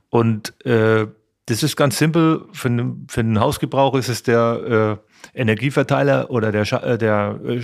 Und 0.10 0.54
äh, 0.66 1.08
das 1.46 1.63
ist 1.63 1.76
ganz 1.76 1.98
simpel. 1.98 2.46
Für, 2.54 2.70
den, 2.70 3.08
für 3.10 3.24
den 3.24 3.39
Hausgebrauch 3.39 3.96
ist 3.96 4.10
es 4.10 4.24
der 4.24 5.00
äh, 5.34 5.39
Energieverteiler 5.39 6.30
oder 6.30 6.52
der, 6.52 6.72
äh, 6.84 6.98
der 6.98 7.39
äh, 7.46 7.62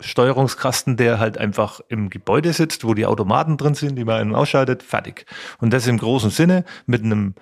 Steuerungskasten, 0.00 0.96
der 0.96 1.18
halt 1.18 1.38
einfach 1.38 1.80
im 1.88 2.10
Gebäude 2.10 2.52
sitzt, 2.52 2.84
wo 2.84 2.94
die 2.94 3.06
Automaten 3.06 3.56
drin 3.56 3.74
sind, 3.74 3.96
die 3.96 4.04
man 4.04 4.34
ausschaltet, 4.34 4.82
fertig. 4.82 5.26
Und 5.58 5.72
das 5.72 5.86
im 5.86 5.98
großen 5.98 6.30
Sinne 6.30 6.64
mit 6.86 7.02
einem 7.02 7.34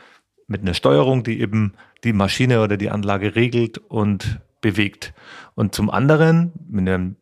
mit 0.49 0.63
einer 0.63 0.75
Steuerung, 0.75 1.25
die 1.25 1.41
eben 1.41 1.75
die 2.05 2.13
Maschine 2.13 2.63
oder 2.63 2.77
die 2.77 2.91
Anlage 2.91 3.35
regelt 3.35 3.79
und 3.79 4.41
bewegt. 4.61 5.13
Und 5.55 5.75
zum 5.75 5.91
anderen 5.91 6.53
mit 6.69 6.89
einem 6.89 7.17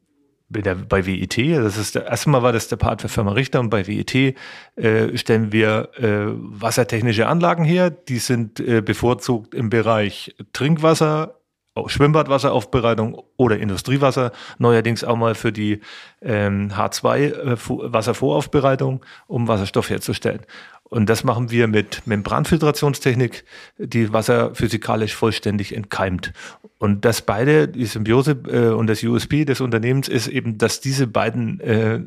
bei 0.88 1.06
WIT, 1.06 1.56
das 1.56 1.76
ist 1.76 1.96
der, 1.96 2.06
erstmal 2.06 2.42
war 2.42 2.52
das 2.52 2.68
der 2.68 2.76
Part 2.76 3.02
für 3.02 3.08
Firma 3.08 3.32
Richter 3.32 3.58
und 3.60 3.70
bei 3.70 3.86
WIT 3.86 4.36
äh, 4.76 5.16
stellen 5.16 5.52
wir 5.52 5.88
äh, 5.96 6.26
wassertechnische 6.26 7.26
Anlagen 7.26 7.64
her. 7.64 7.90
Die 7.90 8.18
sind 8.18 8.60
äh, 8.60 8.80
bevorzugt 8.80 9.52
im 9.54 9.68
Bereich 9.68 10.36
Trinkwasser, 10.52 11.40
Schwimmbadwasseraufbereitung 11.86 13.20
oder 13.36 13.58
Industriewasser, 13.58 14.30
neuerdings 14.58 15.02
auch 15.02 15.16
mal 15.16 15.34
für 15.34 15.50
die 15.52 15.80
ähm, 16.22 16.70
H2-Wasservoraufbereitung, 16.70 19.02
äh, 19.02 19.06
um 19.26 19.48
Wasserstoff 19.48 19.90
herzustellen. 19.90 20.42
Und 20.84 21.10
das 21.10 21.24
machen 21.24 21.50
wir 21.50 21.66
mit 21.66 22.06
Membranfiltrationstechnik, 22.06 23.44
die 23.78 24.12
Wasser 24.12 24.54
physikalisch 24.54 25.16
vollständig 25.16 25.74
entkeimt. 25.74 26.32
Und 26.78 27.04
das 27.04 27.22
beide, 27.22 27.66
die 27.66 27.86
Symbiose 27.86 28.38
äh, 28.46 28.68
und 28.68 28.86
das 28.86 29.02
USP 29.02 29.44
des 29.44 29.60
Unternehmens 29.60 30.06
ist 30.08 30.28
eben, 30.28 30.58
dass 30.58 30.80
diese 30.80 31.08
beiden 31.08 31.58
äh, 31.60 31.98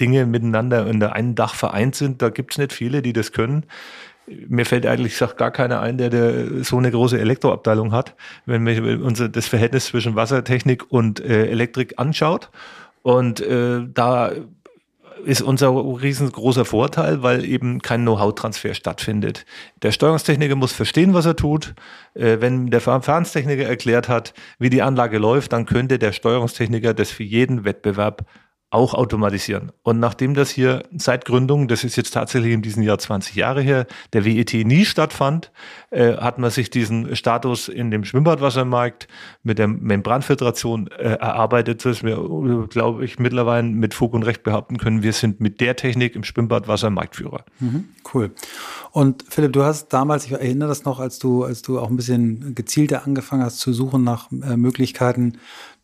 Dinge 0.00 0.26
miteinander 0.26 0.86
unter 0.86 1.14
einem 1.14 1.34
Dach 1.34 1.56
vereint 1.56 1.96
sind. 1.96 2.22
Da 2.22 2.28
gibt 2.28 2.52
es 2.52 2.58
nicht 2.58 2.72
viele, 2.72 3.02
die 3.02 3.12
das 3.12 3.32
können 3.32 3.66
mir 4.48 4.66
fällt 4.66 4.86
eigentlich 4.86 5.16
sagt 5.16 5.38
gar 5.38 5.50
keiner 5.50 5.80
ein, 5.80 5.98
der, 5.98 6.10
der 6.10 6.64
so 6.64 6.78
eine 6.78 6.90
große 6.90 7.18
Elektroabteilung 7.18 7.92
hat, 7.92 8.14
wenn 8.46 8.62
man 8.62 9.02
unser, 9.02 9.28
das 9.28 9.46
Verhältnis 9.46 9.86
zwischen 9.86 10.16
Wassertechnik 10.16 10.90
und 10.90 11.20
äh, 11.20 11.46
Elektrik 11.46 11.94
anschaut. 11.98 12.50
Und 13.02 13.40
äh, 13.40 13.80
da 13.92 14.32
ist 15.24 15.42
unser 15.42 15.70
riesengroßer 15.70 16.64
Vorteil, 16.64 17.22
weil 17.22 17.44
eben 17.44 17.80
kein 17.80 18.02
Know-how-Transfer 18.02 18.74
stattfindet. 18.74 19.44
Der 19.82 19.92
Steuerungstechniker 19.92 20.54
muss 20.54 20.72
verstehen, 20.72 21.14
was 21.14 21.26
er 21.26 21.36
tut. 21.36 21.74
Äh, 22.14 22.40
wenn 22.40 22.68
der 22.68 22.80
Verfahrenstechniker 22.80 23.64
erklärt 23.64 24.08
hat, 24.08 24.34
wie 24.58 24.70
die 24.70 24.82
Anlage 24.82 25.18
läuft, 25.18 25.52
dann 25.52 25.66
könnte 25.66 25.98
der 25.98 26.12
Steuerungstechniker 26.12 26.94
das 26.94 27.10
für 27.10 27.24
jeden 27.24 27.64
Wettbewerb 27.64 28.24
auch 28.70 28.92
automatisieren. 28.92 29.72
Und 29.82 29.98
nachdem 29.98 30.34
das 30.34 30.50
hier 30.50 30.82
seit 30.94 31.24
Gründung, 31.24 31.68
das 31.68 31.84
ist 31.84 31.96
jetzt 31.96 32.12
tatsächlich 32.12 32.52
in 32.52 32.60
diesem 32.60 32.82
Jahr 32.82 32.98
20 32.98 33.34
Jahre 33.34 33.62
her, 33.62 33.86
der 34.12 34.26
WET 34.26 34.52
nie 34.52 34.84
stattfand, 34.84 35.50
äh, 35.90 36.16
hat 36.16 36.38
man 36.38 36.50
sich 36.50 36.68
diesen 36.68 37.16
Status 37.16 37.68
in 37.68 37.90
dem 37.90 38.04
Schwimmbadwassermarkt 38.04 39.08
mit 39.42 39.58
der 39.58 39.68
Membranfiltration 39.68 40.88
äh, 40.88 41.14
erarbeitet, 41.14 41.82
dass 41.84 42.02
wir, 42.02 42.16
glaube 42.68 43.06
ich, 43.06 43.18
mittlerweile 43.18 43.62
mit 43.62 43.94
Fug 43.94 44.12
und 44.12 44.24
Recht 44.24 44.42
behaupten 44.42 44.76
können, 44.76 45.02
wir 45.02 45.14
sind 45.14 45.40
mit 45.40 45.62
der 45.62 45.74
Technik 45.76 46.14
im 46.14 46.24
Schwimmbadwasser. 46.24 46.90
Mhm, 46.90 47.88
cool. 48.12 48.32
Und 48.90 49.24
Philipp, 49.28 49.52
du 49.52 49.62
hast 49.62 49.88
damals, 49.88 50.26
ich 50.26 50.32
erinnere 50.32 50.68
das 50.68 50.84
noch, 50.84 51.00
als 51.00 51.18
du, 51.18 51.44
als 51.44 51.62
du 51.62 51.78
auch 51.78 51.88
ein 51.88 51.96
bisschen 51.96 52.54
gezielter 52.54 53.06
angefangen 53.06 53.42
hast 53.42 53.60
zu 53.60 53.72
suchen 53.72 54.04
nach 54.04 54.30
äh, 54.30 54.56
Möglichkeiten, 54.56 55.38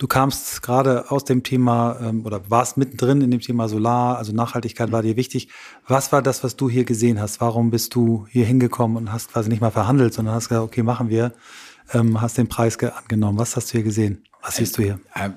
Du 0.05 0.09
kamst 0.09 0.61
gerade 0.61 1.11
aus 1.11 1.25
dem 1.25 1.43
Thema 1.45 1.97
ähm, 1.99 2.27
oder 2.27 2.51
warst 2.51 2.77
mittendrin 2.77 3.23
in 3.23 3.31
dem 3.31 3.40
Thema 3.40 3.71
Solar, 3.71 4.19
also 4.19 4.35
Nachhaltigkeit 4.35 4.93
war 4.93 5.01
dir 5.01 5.17
wichtig. 5.17 5.49
Was 5.88 6.12
war 6.12 6.21
das, 6.21 6.45
was 6.45 6.57
du 6.57 6.69
hier 6.69 6.85
gesehen 6.85 7.19
hast? 7.19 7.40
Warum 7.40 7.71
bist 7.71 7.95
du 7.95 8.27
hier 8.29 8.45
hingekommen 8.45 8.99
und 8.99 9.12
hast 9.14 9.33
quasi 9.33 9.49
nicht 9.49 9.62
mal 9.62 9.71
verhandelt, 9.71 10.12
sondern 10.12 10.35
hast 10.35 10.51
gesagt, 10.51 10.62
okay, 10.62 10.83
machen 10.83 11.09
wir, 11.09 11.33
ähm, 11.95 12.21
hast 12.21 12.37
den 12.37 12.49
Preis 12.49 12.77
angenommen. 12.79 13.38
Was 13.38 13.57
hast 13.57 13.73
du 13.73 13.79
hier 13.79 13.83
gesehen? 13.83 14.23
Was 14.43 14.57
siehst 14.57 14.77
du 14.77 14.83
hier? 14.83 15.01
Äh, 15.14 15.31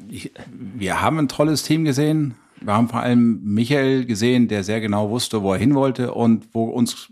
wir 0.49 1.01
haben 1.01 1.17
ein 1.17 1.29
tolles 1.29 1.63
Team 1.63 1.85
gesehen. 1.85 2.35
Wir 2.59 2.73
haben 2.73 2.89
vor 2.89 2.99
allem 2.99 3.39
Michael 3.45 4.03
gesehen, 4.03 4.49
der 4.49 4.65
sehr 4.65 4.81
genau 4.81 5.09
wusste, 5.09 5.43
wo 5.43 5.53
er 5.53 5.59
hin 5.59 5.75
wollte 5.75 6.13
und 6.13 6.49
wo 6.51 6.65
uns 6.65 7.07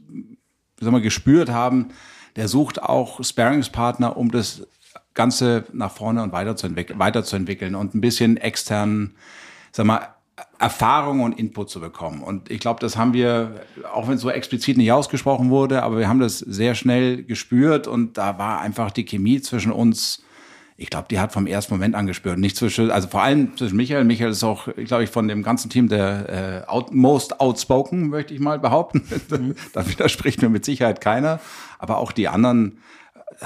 wir, 0.77 0.99
gespürt 0.99 1.49
haben, 1.49 1.87
der 2.35 2.49
sucht 2.49 2.83
auch 2.83 3.23
Sparingspartner, 3.23 4.17
um 4.17 4.29
das 4.29 4.67
Ganze 5.15 5.63
nach 5.73 5.91
vorne 5.91 6.21
und 6.21 6.31
weiterzuentwickeln, 6.31 7.75
und 7.75 7.95
ein 7.95 8.01
bisschen 8.01 8.37
externen, 8.37 9.15
sag 9.71 9.85
mal, 9.85 10.09
Erfahrung 10.59 11.21
und 11.21 11.39
Input 11.39 11.69
zu 11.69 11.79
bekommen. 11.79 12.21
Und 12.21 12.51
ich 12.51 12.59
glaube, 12.59 12.79
das 12.79 12.97
haben 12.97 13.13
wir, 13.13 13.61
auch 13.93 14.07
wenn 14.07 14.15
es 14.15 14.21
so 14.21 14.29
explizit 14.29 14.77
nicht 14.77 14.91
ausgesprochen 14.91 15.49
wurde, 15.49 15.81
aber 15.83 15.97
wir 15.97 16.07
haben 16.07 16.19
das 16.19 16.39
sehr 16.39 16.75
schnell 16.75 17.23
gespürt 17.23 17.87
und 17.87 18.17
da 18.17 18.37
war 18.37 18.61
einfach 18.61 18.91
die 18.91 19.05
Chemie 19.05 19.41
zwischen 19.41 19.71
uns 19.71 20.25
ich 20.77 20.89
glaube, 20.89 21.07
die 21.09 21.19
hat 21.19 21.31
vom 21.31 21.47
ersten 21.47 21.73
Moment 21.73 21.95
angespürt. 21.95 22.37
Nicht 22.37 22.57
zwischen, 22.57 22.91
also 22.91 23.07
vor 23.07 23.21
allem 23.21 23.55
zwischen 23.55 23.77
Michael. 23.77 24.03
Michael 24.03 24.31
ist 24.31 24.43
auch, 24.43 24.67
glaube 24.75 25.05
ich, 25.05 25.09
von 25.09 25.29
dem 25.29 25.41
ganzen 25.41 25.69
Team 25.69 25.87
der 25.87 26.65
äh, 26.65 26.69
out, 26.69 26.93
most 26.93 27.39
outspoken, 27.39 28.09
möchte 28.09 28.33
ich 28.33 28.41
mal 28.41 28.59
behaupten. 28.59 29.03
Da 29.73 29.87
widerspricht 29.87 30.41
mir 30.41 30.49
mit 30.49 30.65
Sicherheit 30.65 30.99
keiner. 30.99 31.39
Aber 31.79 31.97
auch 31.97 32.11
die 32.11 32.27
anderen 32.27 32.79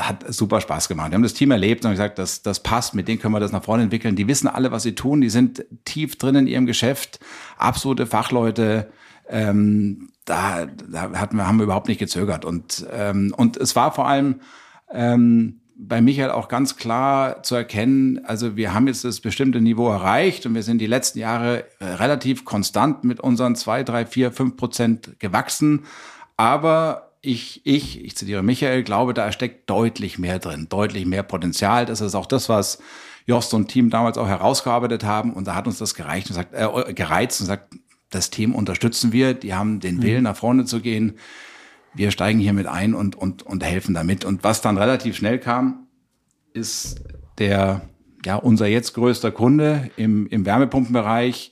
hat 0.07 0.33
super 0.33 0.61
Spaß 0.61 0.87
gemacht. 0.87 1.11
Wir 1.11 1.15
haben 1.15 1.23
das 1.23 1.33
Team 1.33 1.51
erlebt 1.51 1.85
und 1.85 1.91
gesagt, 1.91 2.19
das, 2.19 2.41
das 2.41 2.61
passt, 2.61 2.95
mit 2.95 3.07
denen 3.07 3.19
können 3.19 3.33
wir 3.33 3.39
das 3.39 3.51
nach 3.51 3.63
vorne 3.63 3.83
entwickeln. 3.83 4.15
Die 4.15 4.27
wissen 4.27 4.47
alle, 4.47 4.71
was 4.71 4.83
sie 4.83 4.95
tun. 4.95 5.21
Die 5.21 5.29
sind 5.29 5.65
tief 5.85 6.17
drin 6.17 6.35
in 6.35 6.47
ihrem 6.47 6.65
Geschäft. 6.65 7.19
Absolute 7.57 8.05
Fachleute. 8.05 8.91
Ähm, 9.29 10.09
da, 10.25 10.65
da 10.65 11.11
hatten 11.13 11.37
wir, 11.37 11.47
haben 11.47 11.57
wir 11.57 11.63
überhaupt 11.63 11.87
nicht 11.87 11.99
gezögert. 11.99 12.45
Und, 12.45 12.85
ähm, 12.91 13.33
und 13.35 13.57
es 13.57 13.75
war 13.75 13.93
vor 13.93 14.07
allem, 14.07 14.41
ähm, 14.91 15.59
bei 15.81 16.01
Michael 16.01 16.31
auch 16.31 16.49
ganz 16.49 16.75
klar 16.75 17.41
zu 17.41 17.55
erkennen, 17.55 18.19
also 18.25 18.57
wir 18.57 18.73
haben 18.73 18.87
jetzt 18.87 19.05
das 19.05 19.21
bestimmte 19.21 19.61
Niveau 19.61 19.89
erreicht 19.89 20.45
und 20.45 20.53
wir 20.53 20.63
sind 20.63 20.79
die 20.79 20.87
letzten 20.87 21.19
Jahre 21.19 21.63
äh, 21.79 21.85
relativ 21.85 22.43
konstant 22.43 23.05
mit 23.05 23.21
unseren 23.21 23.55
zwei, 23.55 23.83
drei, 23.83 24.05
vier, 24.05 24.33
fünf 24.33 24.57
Prozent 24.57 25.17
gewachsen. 25.19 25.85
Aber 26.35 27.08
ich, 27.21 27.61
ich, 27.65 28.03
ich 28.03 28.15
zitiere 28.15 28.43
Michael, 28.43 28.83
glaube, 28.83 29.13
da 29.13 29.31
steckt 29.31 29.69
deutlich 29.69 30.19
mehr 30.19 30.39
drin, 30.39 30.67
deutlich 30.69 31.05
mehr 31.05 31.23
Potenzial. 31.23 31.85
Das 31.85 32.01
ist 32.01 32.15
auch 32.15 32.25
das, 32.25 32.49
was 32.49 32.79
Jost 33.25 33.53
und 33.53 33.67
Team 33.67 33.89
damals 33.89 34.17
auch 34.17 34.27
herausgearbeitet 34.27 35.03
haben. 35.03 35.33
Und 35.33 35.47
da 35.47 35.55
hat 35.55 35.67
uns 35.67 35.77
das 35.77 35.95
gereicht 35.95 36.29
und 36.29 36.35
sagt, 36.35 36.53
äh, 36.53 36.93
gereizt 36.93 37.41
und 37.41 37.47
sagt, 37.47 37.75
das 38.09 38.29
Team 38.29 38.55
unterstützen 38.55 39.11
wir. 39.11 39.33
Die 39.33 39.53
haben 39.53 39.79
den 39.79 40.01
Willen, 40.01 40.19
mhm. 40.19 40.23
nach 40.23 40.37
vorne 40.37 40.65
zu 40.65 40.79
gehen 40.79 41.17
wir 41.93 42.11
steigen 42.11 42.39
hier 42.39 42.53
mit 42.53 42.67
ein 42.67 42.93
und, 42.93 43.15
und, 43.15 43.43
und 43.43 43.63
helfen 43.63 43.93
damit. 43.93 44.25
Und 44.25 44.43
was 44.43 44.61
dann 44.61 44.77
relativ 44.77 45.15
schnell 45.15 45.39
kam, 45.39 45.87
ist 46.53 47.01
der, 47.37 47.81
ja, 48.25 48.35
unser 48.35 48.67
jetzt 48.67 48.93
größter 48.93 49.31
Kunde 49.31 49.89
im, 49.95 50.27
im 50.27 50.45
Wärmepumpenbereich, 50.45 51.51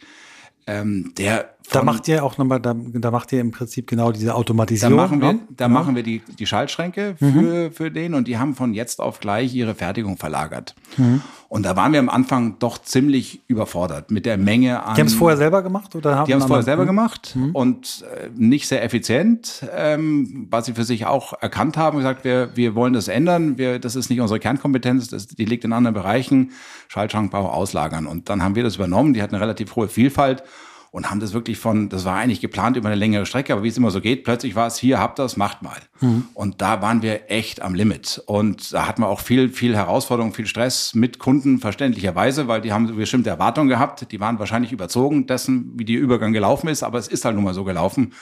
ähm, 0.65 1.13
der 1.17 1.57
da 1.71 1.84
macht 1.84 2.08
ihr 2.08 2.23
auch 2.23 2.38
nochmal, 2.38 2.60
da, 2.60 2.73
da 2.75 3.12
macht 3.12 3.34
ihr 3.34 3.41
im 3.41 3.51
Prinzip 3.51 3.88
genau 3.88 4.12
diese 4.12 4.36
Automatisierung. 4.36 4.97
Da 4.97 5.03
machen 5.03 5.21
wir, 5.21 5.34
ne? 5.34 5.39
da 5.49 5.65
ja. 5.65 5.69
machen 5.69 5.95
wir 5.95 6.03
die, 6.03 6.21
die 6.39 6.45
Schaltschränke 6.45 7.15
für, 7.17 7.25
mhm. 7.25 7.71
für 7.71 7.91
den 7.91 8.13
und 8.13 8.27
die 8.27 8.38
haben 8.38 8.56
von 8.56 8.73
jetzt 8.73 9.01
auf 9.01 9.19
gleich 9.19 9.53
ihre 9.53 9.75
Fertigung 9.75 10.17
verlagert. 10.17 10.75
Mhm. 10.95 11.21
Und 11.49 11.65
da 11.65 11.75
waren 11.77 11.93
wir 11.93 11.99
am 11.99 12.10
Anfang 12.10 12.60
doch 12.60 12.77
ziemlich 12.77 13.41
überfordert 13.47 14.12
mit 14.12 14.25
der 14.25 14.38
Menge 14.38 14.84
an. 14.84 14.95
Die 14.95 15.01
haben 15.01 15.08
es 15.08 15.13
vorher 15.13 15.38
selber 15.38 15.62
gemacht 15.62 15.95
oder 15.95 16.15
haben 16.15 16.25
Die 16.25 16.34
haben 16.34 16.41
es 16.41 16.47
vorher 16.47 16.63
selber 16.63 16.86
gemacht 16.86 17.36
mhm. 17.36 17.51
und 17.51 18.06
äh, 18.13 18.30
nicht 18.36 18.67
sehr 18.67 18.84
effizient, 18.84 19.65
ähm, 19.75 20.47
was 20.49 20.65
sie 20.65 20.73
für 20.73 20.84
sich 20.84 21.06
auch 21.06 21.34
erkannt 21.41 21.77
haben, 21.77 21.97
gesagt, 21.97 22.25
wir, 22.25 22.56
wir 22.56 22.75
wollen 22.75 22.93
das 22.93 23.08
ändern, 23.08 23.58
wir, 23.58 23.80
das 23.80 23.95
ist 23.95 24.10
nicht 24.10 24.19
unsere 24.19 24.39
Kernkompetenz, 24.39 25.08
das, 25.08 25.27
die 25.27 25.45
liegt 25.45 25.63
in 25.63 25.73
anderen 25.73 25.93
Bereichen, 25.93 26.51
Schaltschrankbau 26.89 27.49
auslagern. 27.49 28.08
Und 28.08 28.30
dann 28.30 28.43
haben 28.43 28.56
wir 28.56 28.63
das 28.63 28.75
übernommen, 28.75 29.13
die 29.13 29.21
hatten 29.21 29.36
eine 29.36 29.43
relativ 29.43 29.75
hohe 29.75 29.88
Vielfalt 29.88 30.43
und 30.91 31.10
haben 31.10 31.19
das 31.19 31.34
wirklich 31.34 31.58
von, 31.58 31.89
das 31.89 32.06
war 32.06 32.15
eigentlich 32.15 32.41
geplant 32.41 32.78
über 32.78 32.88
eine 32.88 32.95
längere 32.95 33.26
Strecke, 33.26 33.54
aber 33.54 33.63
wie 33.63 33.67
es 33.67 33.78
immer 33.78 33.91
so 33.91 34.02
geht, 34.02 34.23
plötzlich 34.23 34.56
war 34.56 34.67
es 34.67 34.78
hier, 34.78 35.00
habt 35.00 35.19
das, 35.19 35.38
macht 35.38 35.62
mal. 35.62 35.78
Mhm. 36.02 36.26
Und 36.34 36.62
da 36.62 36.82
waren 36.82 37.02
wir 37.02 37.30
echt 37.30 37.62
am 37.62 37.76
Limit. 37.76 38.21
Und 38.26 38.73
da 38.73 38.88
hatten 38.88 39.02
wir 39.02 39.08
auch 39.08 39.19
viel, 39.19 39.50
viel 39.50 39.76
Herausforderung, 39.76 40.34
viel 40.34 40.47
Stress 40.47 40.95
mit 40.95 41.19
Kunden, 41.19 41.60
verständlicherweise, 41.60 42.47
weil 42.47 42.62
die 42.62 42.73
haben 42.73 42.95
bestimmte 42.95 43.30
Erwartungen 43.30 43.69
gehabt. 43.69 44.12
Die 44.12 44.19
waren 44.19 44.39
wahrscheinlich 44.39 44.71
überzogen 44.71 45.28
dessen, 45.28 45.73
wie 45.76 45.86
der 45.86 46.00
Übergang 46.00 46.34
gelaufen 46.34 46.67
ist, 46.67 46.84
aber 46.84 47.00
es 47.00 47.08
ist 47.08 47.26
halt 47.26 47.36
nun 47.36 47.43
mal 47.43 47.54
so 47.54 47.63
gelaufen. 47.63 48.13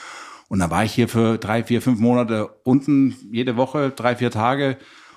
Und 0.48 0.60
da 0.60 0.70
war 0.70 0.84
ich 0.84 0.92
hier 0.92 1.08
für 1.08 1.38
drei, 1.38 1.64
vier, 1.64 1.82
fünf 1.82 1.98
Monate 1.98 2.48
unten, 2.64 3.16
jede 3.32 3.56
Woche, 3.56 3.90
drei, 3.90 4.16
vier 4.16 4.30
Tage 4.30 4.76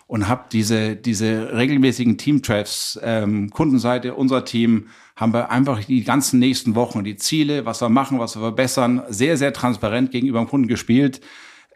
und 0.10 0.28
habe 0.28 0.46
diese, 0.52 0.96
diese 0.96 1.54
regelmäßigen 1.54 2.18
Team-Treffs, 2.18 3.00
ähm, 3.04 3.52
Kundenseite, 3.52 4.16
unser 4.16 4.44
Team, 4.44 4.88
haben 5.20 5.34
wir 5.34 5.52
einfach 5.52 5.84
die 5.84 6.04
ganzen 6.06 6.40
nächsten 6.40 6.76
Wochen 6.76 7.04
die 7.04 7.18
Ziele, 7.18 7.66
was 7.66 7.82
wir 7.82 7.90
machen, 7.90 8.20
was 8.20 8.38
wir 8.38 8.42
verbessern, 8.42 9.04
sehr, 9.10 9.36
sehr 9.36 9.52
transparent 9.52 10.12
gegenüber 10.12 10.40
dem 10.40 10.48
Kunden 10.48 10.68
gespielt, 10.68 11.20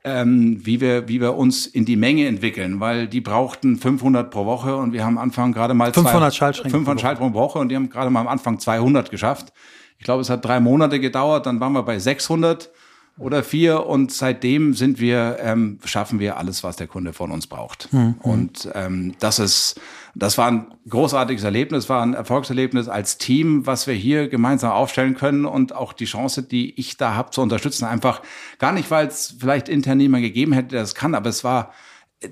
ähm, 0.05 0.65
wie, 0.65 0.79
wir, 0.79 1.09
wie 1.09 1.19
wir 1.19 1.35
uns 1.35 1.65
in 1.65 1.83
die 1.83 1.97
Menge 1.97 2.25
entwickeln, 2.25 2.79
weil 2.79 3.07
die 3.07 3.19
brauchten 3.19 3.77
500 3.77 4.31
pro 4.31 4.45
Woche 4.45 4.77
und 4.77 4.93
wir 4.93 5.03
haben 5.03 5.17
am 5.17 5.23
Anfang 5.25 5.51
gerade 5.51 5.73
mal 5.73 5.93
500 5.93 6.33
Schaltschränke 6.33 6.69
500 6.71 7.01
Schaltschränke 7.01 7.33
pro 7.33 7.39
Woche 7.39 7.59
und 7.59 7.67
die 7.69 7.75
haben 7.75 7.89
gerade 7.89 8.09
mal 8.09 8.21
am 8.21 8.29
Anfang 8.29 8.59
200 8.59 9.11
geschafft. 9.11 9.51
Ich 9.97 10.05
glaube, 10.05 10.21
es 10.21 10.29
hat 10.29 10.43
drei 10.45 10.61
Monate 10.61 11.01
gedauert, 11.01 11.45
dann 11.45 11.59
waren 11.59 11.73
wir 11.73 11.83
bei 11.83 11.99
600 11.99 12.71
oder 13.17 13.43
vier 13.43 13.85
und 13.85 14.11
seitdem 14.11 14.73
sind 14.73 14.99
wir 14.99 15.37
ähm, 15.39 15.79
schaffen 15.85 16.19
wir 16.19 16.37
alles, 16.37 16.63
was 16.63 16.77
der 16.77 16.87
Kunde 16.87 17.13
von 17.13 17.31
uns 17.31 17.47
braucht. 17.47 17.91
Mhm. 17.93 18.15
Und 18.21 18.69
ähm, 18.73 19.13
das 19.19 19.39
ist 19.39 19.79
das 20.15 20.37
war 20.37 20.47
ein 20.47 20.67
großartiges 20.87 21.43
Erlebnis, 21.43 21.89
war 21.89 22.03
ein 22.03 22.13
Erfolgserlebnis 22.13 22.87
als 22.87 23.17
Team, 23.17 23.65
was 23.65 23.87
wir 23.87 23.95
hier 23.95 24.27
gemeinsam 24.27 24.71
aufstellen 24.71 25.15
können 25.15 25.45
und 25.45 25.75
auch 25.75 25.93
die 25.93 26.05
Chance, 26.05 26.43
die 26.43 26.79
ich 26.79 26.97
da 26.97 27.15
habe, 27.15 27.31
zu 27.31 27.41
unterstützen. 27.41 27.85
Einfach 27.85 28.21
gar 28.59 28.71
nicht, 28.71 28.91
weil 28.91 29.07
es 29.07 29.35
vielleicht 29.39 29.69
intern 29.69 29.97
niemand 29.97 30.23
gegeben 30.23 30.53
hätte, 30.53 30.69
der 30.69 30.81
das 30.81 30.93
kann, 30.93 31.15
aber 31.15 31.29
es 31.29 31.43
war 31.43 31.71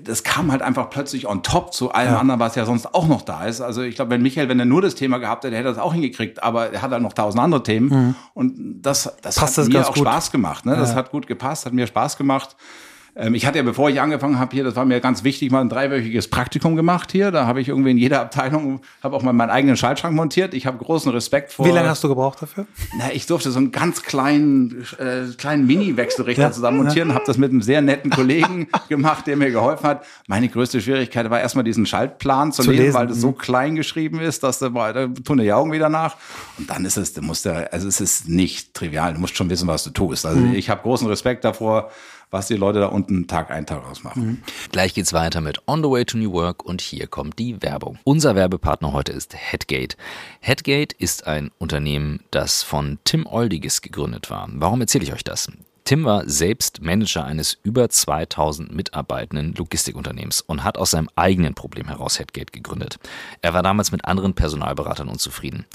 das 0.04 0.22
kam 0.22 0.50
halt 0.50 0.62
einfach 0.62 0.90
plötzlich 0.90 1.26
on 1.26 1.42
top 1.42 1.74
zu 1.74 1.92
allem 1.92 2.12
ja. 2.12 2.18
anderen, 2.18 2.40
was 2.40 2.54
ja 2.54 2.64
sonst 2.64 2.94
auch 2.94 3.06
noch 3.06 3.22
da 3.22 3.44
ist. 3.44 3.60
Also 3.60 3.82
ich 3.82 3.94
glaube, 3.94 4.10
wenn 4.10 4.22
Michael, 4.22 4.48
wenn 4.48 4.58
er 4.58 4.64
nur 4.64 4.80
das 4.80 4.94
Thema 4.94 5.18
gehabt 5.18 5.44
hätte, 5.44 5.56
hätte 5.56 5.68
er 5.68 5.72
das 5.74 5.82
auch 5.82 5.92
hingekriegt, 5.92 6.42
aber 6.42 6.72
er 6.72 6.82
hat 6.82 6.90
halt 6.90 7.02
noch 7.02 7.12
tausend 7.12 7.42
andere 7.42 7.62
Themen. 7.62 7.88
Mhm. 7.88 8.14
Und 8.34 8.82
das, 8.82 9.14
das 9.22 9.36
Passt 9.36 9.58
hat 9.58 9.64
das 9.64 9.68
mir 9.68 9.86
auch 9.86 9.94
gut. 9.94 10.06
Spaß 10.06 10.32
gemacht. 10.32 10.66
Ne? 10.66 10.76
Das 10.76 10.90
ja. 10.90 10.96
hat 10.96 11.10
gut 11.10 11.26
gepasst, 11.26 11.66
hat 11.66 11.72
mir 11.72 11.86
Spaß 11.86 12.16
gemacht. 12.16 12.56
Ähm, 13.14 13.34
ich 13.34 13.44
hatte 13.44 13.58
ja, 13.58 13.64
bevor 13.64 13.90
ich 13.90 14.00
angefangen 14.00 14.38
habe 14.38 14.54
hier, 14.54 14.64
das 14.64 14.74
war 14.74 14.86
mir 14.86 15.00
ganz 15.00 15.22
wichtig, 15.22 15.50
mal 15.50 15.60
ein 15.60 15.68
dreiwöchiges 15.68 16.28
Praktikum 16.28 16.76
gemacht 16.76 17.12
hier. 17.12 17.30
Da 17.30 17.46
habe 17.46 17.60
ich 17.60 17.68
irgendwie 17.68 17.90
in 17.90 17.98
jeder 17.98 18.22
Abteilung, 18.22 18.80
habe 19.02 19.14
auch 19.16 19.22
mal 19.22 19.34
meinen 19.34 19.50
eigenen 19.50 19.76
Schaltschrank 19.76 20.14
montiert. 20.14 20.54
Ich 20.54 20.66
habe 20.66 20.78
großen 20.78 21.12
Respekt 21.12 21.52
vor. 21.52 21.66
Wie 21.66 21.70
lange 21.70 21.90
hast 21.90 22.02
du 22.02 22.08
gebraucht 22.08 22.40
dafür? 22.40 22.66
Na, 22.96 23.12
ich 23.12 23.26
durfte 23.26 23.50
so 23.50 23.58
einen 23.58 23.70
ganz 23.70 24.02
kleinen, 24.02 24.86
äh, 24.98 25.24
kleinen 25.36 25.66
Mini-Wechselrichter 25.66 26.42
ja, 26.42 26.52
zusammen 26.52 26.78
montieren, 26.78 27.10
ja. 27.10 27.14
habe 27.14 27.24
das 27.26 27.36
mit 27.36 27.50
einem 27.50 27.60
sehr 27.60 27.82
netten 27.82 28.10
Kollegen 28.10 28.68
gemacht, 28.88 29.26
der 29.26 29.36
mir 29.36 29.50
geholfen 29.50 29.86
hat. 29.86 30.06
Meine 30.26 30.48
größte 30.48 30.80
Schwierigkeit 30.80 31.28
war 31.28 31.40
erstmal 31.40 31.64
diesen 31.64 31.84
Schaltplan 31.84 32.52
zu, 32.52 32.62
zu 32.62 32.70
lesen, 32.70 32.84
lesen, 32.84 32.94
weil 32.94 33.06
das 33.08 33.20
so 33.20 33.28
mhm. 33.28 33.38
klein 33.38 33.76
geschrieben 33.76 34.20
ist, 34.20 34.42
dass 34.42 34.58
da, 34.58 34.70
da 34.70 35.06
tun 35.08 35.36
die 35.36 35.52
Augen 35.52 35.70
wieder 35.72 35.90
nach. 35.90 36.16
Und 36.56 36.70
dann 36.70 36.86
ist 36.86 36.96
es, 36.96 37.12
du 37.12 37.20
musst 37.20 37.44
ja, 37.44 37.64
also 37.72 37.88
es 37.88 38.00
ist 38.00 38.26
nicht 38.26 38.72
trivial. 38.72 39.12
Du 39.12 39.20
musst 39.20 39.36
schon 39.36 39.50
wissen, 39.50 39.68
was 39.68 39.84
du 39.84 39.90
tust. 39.90 40.24
Also 40.24 40.40
mhm. 40.40 40.54
ich 40.54 40.70
habe 40.70 40.80
großen 40.82 41.06
Respekt 41.06 41.44
davor 41.44 41.90
was 42.32 42.48
die 42.48 42.56
Leute 42.56 42.80
da 42.80 42.86
unten 42.86 43.28
Tag 43.28 43.50
ein, 43.50 43.66
Tag 43.66 43.88
ausmachen. 43.88 44.26
Mhm. 44.26 44.42
Gleich 44.72 44.94
geht's 44.94 45.12
weiter 45.12 45.40
mit 45.40 45.60
On 45.68 45.82
the 45.82 45.90
Way 45.90 46.04
to 46.06 46.18
New 46.18 46.32
Work 46.32 46.64
und 46.64 46.80
hier 46.80 47.06
kommt 47.06 47.38
die 47.38 47.62
Werbung. 47.62 47.98
Unser 48.04 48.34
Werbepartner 48.34 48.92
heute 48.92 49.12
ist 49.12 49.34
Headgate. 49.36 49.96
Headgate 50.40 50.94
ist 50.98 51.26
ein 51.26 51.50
Unternehmen, 51.58 52.24
das 52.30 52.62
von 52.62 52.98
Tim 53.04 53.26
Oldiges 53.26 53.82
gegründet 53.82 54.30
war. 54.30 54.48
Warum 54.54 54.80
erzähle 54.80 55.04
ich 55.04 55.12
euch 55.12 55.24
das? 55.24 55.48
Tim 55.84 56.04
war 56.04 56.28
selbst 56.28 56.80
Manager 56.80 57.24
eines 57.24 57.58
über 57.64 57.88
2000 57.88 58.72
mitarbeitenden 58.72 59.52
Logistikunternehmens 59.54 60.40
und 60.40 60.62
hat 60.62 60.78
aus 60.78 60.92
seinem 60.92 61.08
eigenen 61.16 61.54
Problem 61.54 61.88
heraus 61.88 62.18
Headgate 62.20 62.52
gegründet. 62.52 62.98
Er 63.40 63.52
war 63.52 63.62
damals 63.62 63.90
mit 63.90 64.04
anderen 64.04 64.34
Personalberatern 64.34 65.08
unzufrieden. 65.08 65.66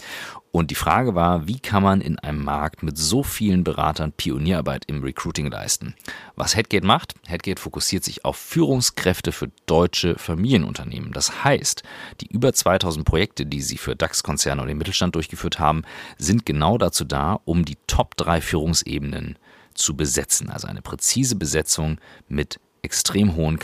Und 0.51 0.71
die 0.71 0.75
Frage 0.75 1.13
war, 1.13 1.47
wie 1.47 1.59
kann 1.59 1.83
man 1.83 2.01
in 2.01 2.17
einem 2.19 2.43
Markt 2.43 2.81
mit 2.81 2.97
so 2.97 3.21
vielen 3.21 3.63
Beratern 3.63 4.11
Pionierarbeit 4.11 4.85
im 4.87 5.03
Recruiting 5.03 5.51
leisten? 5.51 5.93
Was 6.35 6.55
Headgate 6.55 6.83
macht? 6.83 7.13
Headgate 7.27 7.59
fokussiert 7.59 8.03
sich 8.03 8.25
auf 8.25 8.37
Führungskräfte 8.37 9.31
für 9.31 9.49
deutsche 9.65 10.17
Familienunternehmen. 10.17 11.11
Das 11.11 11.43
heißt, 11.43 11.83
die 12.21 12.27
über 12.27 12.53
2000 12.53 13.05
Projekte, 13.05 13.45
die 13.45 13.61
sie 13.61 13.77
für 13.77 13.95
DAX-Konzerne 13.95 14.61
und 14.61 14.67
den 14.67 14.77
Mittelstand 14.77 15.15
durchgeführt 15.15 15.59
haben, 15.59 15.83
sind 16.17 16.45
genau 16.45 16.77
dazu 16.77 17.03
da, 17.03 17.39
um 17.45 17.65
die 17.65 17.77
Top 17.87 18.15
3 18.17 18.41
Führungsebenen 18.41 19.37
zu 19.73 19.95
besetzen. 19.95 20.49
Also 20.49 20.67
eine 20.67 20.81
präzise 20.81 21.35
Besetzung 21.35 21.99
mit 22.27 22.59
extrem 22.81 23.35
hohen 23.35 23.59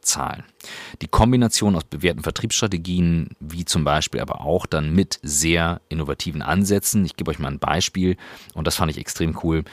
Kandidatenzahlen. 0.00 0.44
Die 1.02 1.08
Kombination 1.08 1.76
aus 1.76 1.84
bewährten 1.84 2.22
Vertriebsstrategien, 2.22 3.30
wie 3.40 3.64
zum 3.64 3.84
Beispiel 3.84 4.20
aber 4.20 4.40
auch 4.40 4.66
dann 4.66 4.94
mit 4.94 5.18
sehr 5.22 5.80
innovativen 5.88 6.42
Ansätzen. 6.42 7.04
Ich 7.04 7.16
gebe 7.16 7.30
euch 7.30 7.38
mal 7.38 7.48
ein 7.48 7.58
Beispiel 7.58 8.16
und 8.54 8.66
das 8.66 8.76
fand 8.76 8.90
ich 8.90 8.98
extrem 8.98 9.38
cool. 9.42 9.64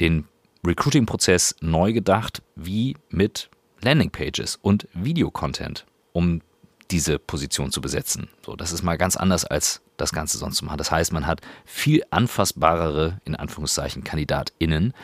Den 0.00 0.26
Recruiting-Prozess 0.66 1.56
neu 1.60 1.92
gedacht, 1.92 2.42
wie 2.56 2.96
mit 3.10 3.48
Landingpages 3.80 4.58
und 4.60 4.88
Videocontent, 4.92 5.86
um 6.12 6.40
diese 6.90 7.18
Position 7.18 7.70
zu 7.70 7.80
besetzen. 7.80 8.28
So, 8.44 8.56
das 8.56 8.72
ist 8.72 8.82
mal 8.82 8.96
ganz 8.96 9.16
anders 9.16 9.44
als 9.44 9.82
das 9.98 10.12
Ganze 10.12 10.38
sonst 10.38 10.56
zu 10.56 10.64
machen. 10.64 10.78
Das 10.78 10.90
heißt, 10.90 11.12
man 11.12 11.26
hat 11.26 11.42
viel 11.64 12.02
anfassbarere, 12.10 13.20
in 13.24 13.36
Anführungszeichen, 13.36 14.04
KandidatInnen, 14.04 14.94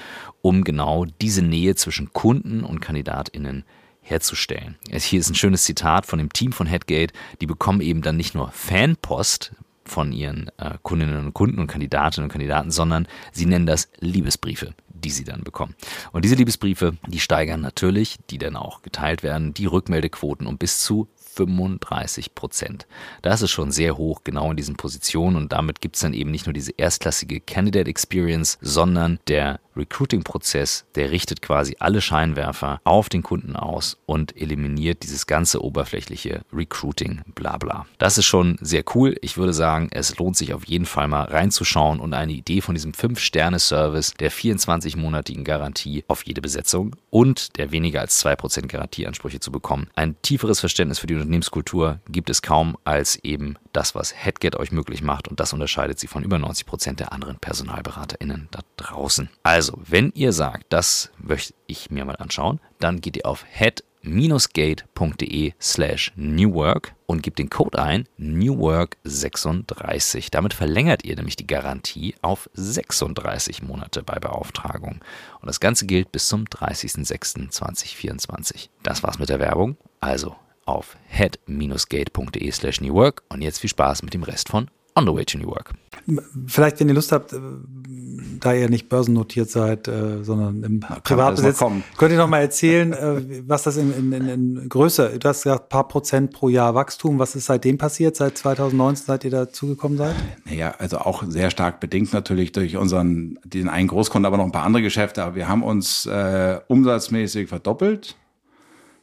um 0.40 0.64
genau 0.64 1.04
diese 1.20 1.42
Nähe 1.42 1.74
zwischen 1.74 2.12
Kunden 2.12 2.64
und 2.64 2.80
KandidatInnen 2.80 3.64
herzustellen. 4.04 4.76
Hier 4.90 5.20
ist 5.20 5.30
ein 5.30 5.34
schönes 5.34 5.64
Zitat 5.64 6.06
von 6.06 6.18
dem 6.18 6.32
Team 6.32 6.52
von 6.52 6.66
Headgate. 6.66 7.12
Die 7.40 7.46
bekommen 7.46 7.80
eben 7.80 8.02
dann 8.02 8.16
nicht 8.16 8.34
nur 8.34 8.52
Fanpost 8.52 9.52
von 9.84 10.12
ihren 10.12 10.50
äh, 10.58 10.78
Kundinnen 10.82 11.26
und 11.26 11.34
Kunden 11.34 11.58
und 11.58 11.66
Kandidatinnen 11.66 12.26
und 12.26 12.32
Kandidaten, 12.32 12.70
sondern 12.70 13.06
sie 13.32 13.46
nennen 13.46 13.66
das 13.66 13.88
Liebesbriefe 14.00 14.74
die 15.04 15.10
sie 15.10 15.24
dann 15.24 15.44
bekommen. 15.44 15.74
Und 16.12 16.24
diese 16.24 16.34
Liebesbriefe, 16.34 16.96
die 17.06 17.20
steigern 17.20 17.60
natürlich, 17.60 18.16
die 18.30 18.38
dann 18.38 18.56
auch 18.56 18.82
geteilt 18.82 19.22
werden, 19.22 19.54
die 19.54 19.66
Rückmeldequoten 19.66 20.46
um 20.46 20.56
bis 20.58 20.82
zu 20.82 21.08
35 21.34 22.34
Prozent. 22.34 22.86
Das 23.20 23.42
ist 23.42 23.50
schon 23.50 23.72
sehr 23.72 23.96
hoch, 23.96 24.22
genau 24.22 24.50
in 24.50 24.56
diesen 24.56 24.76
Positionen 24.76 25.36
und 25.36 25.52
damit 25.52 25.80
gibt 25.80 25.96
es 25.96 26.02
dann 26.02 26.14
eben 26.14 26.30
nicht 26.30 26.46
nur 26.46 26.52
diese 26.52 26.72
erstklassige 26.76 27.40
Candidate 27.40 27.90
Experience, 27.90 28.56
sondern 28.60 29.18
der 29.26 29.60
Recruiting-Prozess, 29.76 30.86
der 30.94 31.10
richtet 31.10 31.42
quasi 31.42 31.76
alle 31.78 32.00
Scheinwerfer 32.00 32.80
auf 32.84 33.08
den 33.08 33.22
Kunden 33.22 33.56
aus 33.56 33.98
und 34.06 34.36
eliminiert 34.36 35.02
dieses 35.02 35.26
ganze 35.26 35.62
oberflächliche 35.62 36.42
Recruiting, 36.52 37.22
bla 37.34 37.56
bla. 37.58 37.86
Das 37.98 38.18
ist 38.18 38.26
schon 38.26 38.56
sehr 38.60 38.84
cool. 38.94 39.16
Ich 39.20 39.36
würde 39.36 39.52
sagen, 39.52 39.88
es 39.90 40.16
lohnt 40.18 40.36
sich 40.36 40.54
auf 40.54 40.66
jeden 40.66 40.86
Fall 40.86 41.08
mal 41.08 41.24
reinzuschauen 41.24 42.00
und 42.00 42.14
eine 42.14 42.32
Idee 42.32 42.60
von 42.60 42.74
diesem 42.74 42.92
5-Sterne-Service 42.92 44.14
der 44.14 44.30
24-monatigen 44.30 45.44
Garantie 45.44 46.04
auf 46.08 46.24
jede 46.24 46.40
Besetzung 46.40 46.96
und 47.10 47.56
der 47.56 47.72
weniger 47.72 48.00
als 48.00 48.24
2% 48.24 48.66
Garantieansprüche 48.66 49.40
zu 49.40 49.52
bekommen. 49.52 49.88
Ein 49.94 50.16
tieferes 50.22 50.60
Verständnis 50.60 50.98
für 50.98 51.06
die 51.06 51.14
Unternehmenskultur 51.14 52.00
gibt 52.08 52.30
es 52.30 52.42
kaum 52.42 52.76
als 52.84 53.16
eben 53.22 53.56
das, 53.76 53.94
was 53.94 54.14
Headget 54.14 54.56
euch 54.56 54.72
möglich 54.72 55.02
macht 55.02 55.28
und 55.28 55.40
das 55.40 55.52
unterscheidet 55.52 55.98
sie 55.98 56.06
von 56.06 56.22
über 56.22 56.38
90 56.38 56.66
Prozent 56.66 57.00
der 57.00 57.12
anderen 57.12 57.38
PersonalberaterInnen 57.38 58.48
da 58.50 58.60
draußen. 58.76 59.28
Also, 59.42 59.78
wenn 59.84 60.12
ihr 60.14 60.32
sagt, 60.32 60.66
das 60.70 61.10
möchte 61.18 61.54
ich 61.66 61.90
mir 61.90 62.04
mal 62.04 62.16
anschauen, 62.16 62.60
dann 62.78 63.00
geht 63.00 63.16
ihr 63.16 63.26
auf 63.26 63.44
head 63.50 63.84
gate.de 64.52 65.52
slash 65.60 66.12
newwork 66.16 66.94
und 67.06 67.22
gebt 67.22 67.38
den 67.38 67.50
Code 67.50 67.80
ein 67.82 68.08
newwork36. 68.18 70.28
Damit 70.30 70.54
verlängert 70.54 71.04
ihr 71.04 71.14
nämlich 71.16 71.36
die 71.36 71.46
Garantie 71.46 72.14
auf 72.22 72.48
36 72.54 73.62
Monate 73.62 74.02
bei 74.02 74.18
Beauftragung. 74.18 75.02
Und 75.40 75.46
das 75.46 75.60
Ganze 75.60 75.84
gilt 75.86 76.10
bis 76.12 76.28
zum 76.28 76.44
30.06.2024. 76.44 78.68
Das 78.82 79.02
war's 79.02 79.18
mit 79.18 79.30
der 79.30 79.40
Werbung. 79.40 79.76
Also 80.00 80.36
auf 80.66 80.96
head-gate.de 81.08 82.50
slash 82.50 82.80
newwork 82.80 83.22
und 83.28 83.42
jetzt 83.42 83.60
viel 83.60 83.70
Spaß 83.70 84.02
mit 84.02 84.14
dem 84.14 84.22
Rest 84.22 84.48
von 84.48 84.68
On 84.96 85.04
the 85.04 85.12
Way 85.12 85.24
to 85.24 85.38
New 85.38 85.48
Work. 85.48 85.72
Vielleicht, 86.46 86.78
wenn 86.78 86.88
ihr 86.88 86.94
Lust 86.94 87.10
habt, 87.10 87.32
äh, 87.32 87.38
da 88.38 88.52
ihr 88.52 88.68
nicht 88.68 88.88
börsennotiert 88.88 89.50
seid, 89.50 89.88
äh, 89.88 90.22
sondern 90.22 90.62
im 90.62 90.80
Privatbesitz, 90.80 91.58
könnt 91.96 92.12
ihr 92.12 92.18
noch 92.18 92.28
mal 92.28 92.40
erzählen, 92.40 92.92
äh, 92.92 93.42
was 93.48 93.64
das 93.64 93.76
in, 93.76 93.92
in, 93.92 94.12
in, 94.12 94.28
in 94.28 94.68
Größe, 94.68 95.18
du 95.18 95.28
hast 95.28 95.42
gesagt, 95.42 95.68
paar 95.68 95.88
Prozent 95.88 96.32
pro 96.32 96.48
Jahr 96.48 96.76
Wachstum, 96.76 97.18
was 97.18 97.34
ist 97.34 97.46
seitdem 97.46 97.76
passiert, 97.76 98.14
seit 98.14 98.38
2019, 98.38 99.06
seit 99.06 99.24
ihr 99.24 99.30
dazugekommen 99.30 99.98
seid? 99.98 100.14
Naja, 100.44 100.74
also 100.78 100.98
auch 100.98 101.24
sehr 101.26 101.50
stark 101.50 101.80
bedingt 101.80 102.12
natürlich 102.12 102.52
durch 102.52 102.76
unseren, 102.76 103.40
den 103.44 103.68
einen 103.68 103.88
Großkunden, 103.88 104.26
aber 104.26 104.36
noch 104.36 104.44
ein 104.44 104.52
paar 104.52 104.64
andere 104.64 104.82
Geschäfte, 104.82 105.24
aber 105.24 105.34
wir 105.34 105.48
haben 105.48 105.64
uns 105.64 106.06
äh, 106.06 106.60
umsatzmäßig 106.68 107.48
verdoppelt 107.48 108.16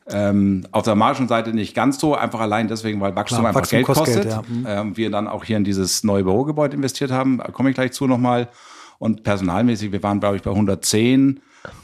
ähm, 0.09 0.65
auf 0.71 0.83
der 0.83 0.95
Margenseite 0.95 1.51
nicht 1.53 1.75
ganz 1.75 1.99
so, 1.99 2.15
einfach 2.15 2.39
allein 2.39 2.67
deswegen, 2.67 2.99
weil 3.01 3.15
Wachstum 3.15 3.39
Klar, 3.39 3.49
einfach 3.49 3.61
Wachstum 3.61 3.77
Geld 3.77 3.85
kostet. 3.85 4.23
Geld, 4.23 4.29
ja. 4.29 4.43
mhm. 4.47 4.65
ähm, 4.67 4.97
wir 4.97 5.09
dann 5.09 5.27
auch 5.27 5.43
hier 5.43 5.57
in 5.57 5.63
dieses 5.63 6.03
neue 6.03 6.23
Bürogebäude 6.23 6.75
investiert 6.75 7.11
haben, 7.11 7.37
da 7.37 7.51
komme 7.51 7.69
ich 7.69 7.75
gleich 7.75 7.91
zu 7.91 8.07
nochmal. 8.07 8.49
Und 8.99 9.23
personalmäßig, 9.23 9.91
wir 9.91 10.03
waren, 10.03 10.19
glaube 10.19 10.35
ich, 10.35 10.43
bei 10.43 10.51
110 10.51 11.39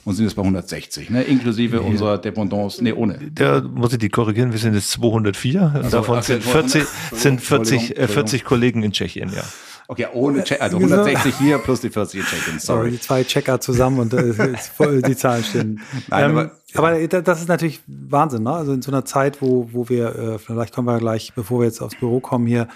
und 0.06 0.15
sind 0.15 0.25
jetzt 0.25 0.36
bei 0.36 0.43
160, 0.43 1.10
ne? 1.10 1.23
inklusive 1.23 1.77
ja. 1.77 1.82
unserer 1.82 2.17
Dependance, 2.17 2.84
nee, 2.84 2.91
ohne. 2.91 3.19
Da 3.34 3.62
muss 3.62 3.93
ich 3.93 3.99
die 3.99 4.10
korrigieren, 4.10 4.51
wir 4.51 4.60
sind 4.60 4.73
jetzt 4.75 4.91
204, 4.91 5.71
also, 5.73 5.89
davon 5.89 6.21
sind 6.21 6.43
40, 6.43 6.84
sind 7.13 7.41
40, 7.41 7.95
40 7.97 8.43
Kollegen 8.43 8.84
in 8.84 8.91
Tschechien, 8.91 9.32
ja. 9.36 9.43
Okay, 9.89 10.08
ohne 10.13 10.43
Check, 10.43 10.62
also 10.62 10.77
160 10.77 11.36
hier 11.38 11.60
plus 11.60 11.80
die 11.80 11.89
40 11.89 12.25
Check-ins. 12.25 12.63
Sorry. 12.65 12.91
Die 12.91 12.99
zwei 12.99 13.23
Checker 13.23 13.62
zusammen 13.62 13.99
und 13.99 14.13
äh, 14.13 14.34
die 15.08 15.15
Zahlen 15.15 15.43
stehen. 15.43 15.82
Nein, 16.10 16.25
ähm, 16.25 16.38
aber, 16.38 16.51
aber 16.78 17.08
das 17.08 17.42
ist 17.42 17.48
natürlich 17.48 17.82
Wahnsinn, 17.88 18.44
ne? 18.44 18.52
Also 18.52 18.74
in 18.74 18.82
so 18.82 18.92
einer 18.92 19.06
Zeit, 19.06 19.42
wo, 19.42 19.70
wo 19.72 19.90
wir, 19.90 20.16
äh, 20.16 20.40
vielleicht 20.40 20.74
kommen 20.74 20.88
wir 20.88 21.00
gleich, 21.00 21.34
bevor 21.34 21.60
wir 21.60 21.66
jetzt 21.66 21.82
aufs 21.82 22.00
Büro 22.00 22.20
kommen 22.20 22.48
hier, 22.48 22.68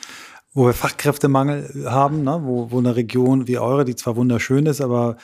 wo 0.54 0.66
wir 0.66 0.74
Fachkräftemangel 0.74 1.86
haben, 1.90 2.24
ne? 2.24 2.42
wo, 2.44 2.72
wo 2.72 2.80
eine 2.80 2.96
Region 2.96 3.48
wie 3.48 3.58
eure, 3.58 3.86
die 3.86 3.96
zwar 3.96 4.16
wunderschön 4.16 4.66
ist, 4.66 4.82
aber 4.82 5.18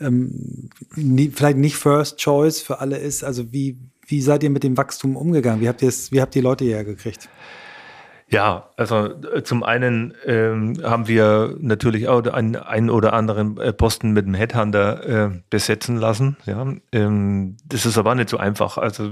ähm, 0.00 0.68
nie, 0.94 1.30
vielleicht 1.30 1.56
nicht 1.56 1.76
First 1.76 2.18
Choice 2.18 2.60
für 2.60 2.80
alle 2.80 2.98
ist. 2.98 3.24
Also 3.24 3.52
wie, 3.52 3.78
wie 4.06 4.20
seid 4.20 4.42
ihr 4.42 4.50
mit 4.50 4.62
dem 4.62 4.76
Wachstum 4.76 5.16
umgegangen? 5.16 5.60
Wie 5.62 5.68
habt 5.68 5.80
ihr 5.80 5.88
es, 5.88 6.12
wie 6.12 6.20
habt 6.20 6.36
ihr 6.36 6.42
die 6.42 6.46
Leute 6.46 6.64
hierher 6.64 6.84
gekriegt? 6.84 7.28
Ja, 8.34 8.68
also 8.76 9.10
äh, 9.32 9.44
zum 9.44 9.62
einen 9.62 10.12
ähm, 10.26 10.74
haben 10.82 11.06
wir 11.06 11.54
natürlich 11.60 12.08
auch 12.08 12.26
einen, 12.26 12.56
einen 12.56 12.90
oder 12.90 13.12
anderen 13.12 13.58
äh, 13.58 13.72
Posten 13.72 14.10
mit 14.10 14.26
dem 14.26 14.34
Headhunter 14.34 15.26
äh, 15.26 15.30
besetzen 15.50 15.98
lassen. 15.98 16.36
Ja, 16.44 16.66
ähm, 16.90 17.56
das 17.64 17.86
ist 17.86 17.96
aber 17.96 18.16
nicht 18.16 18.28
so 18.28 18.36
einfach. 18.36 18.76
Also 18.76 19.08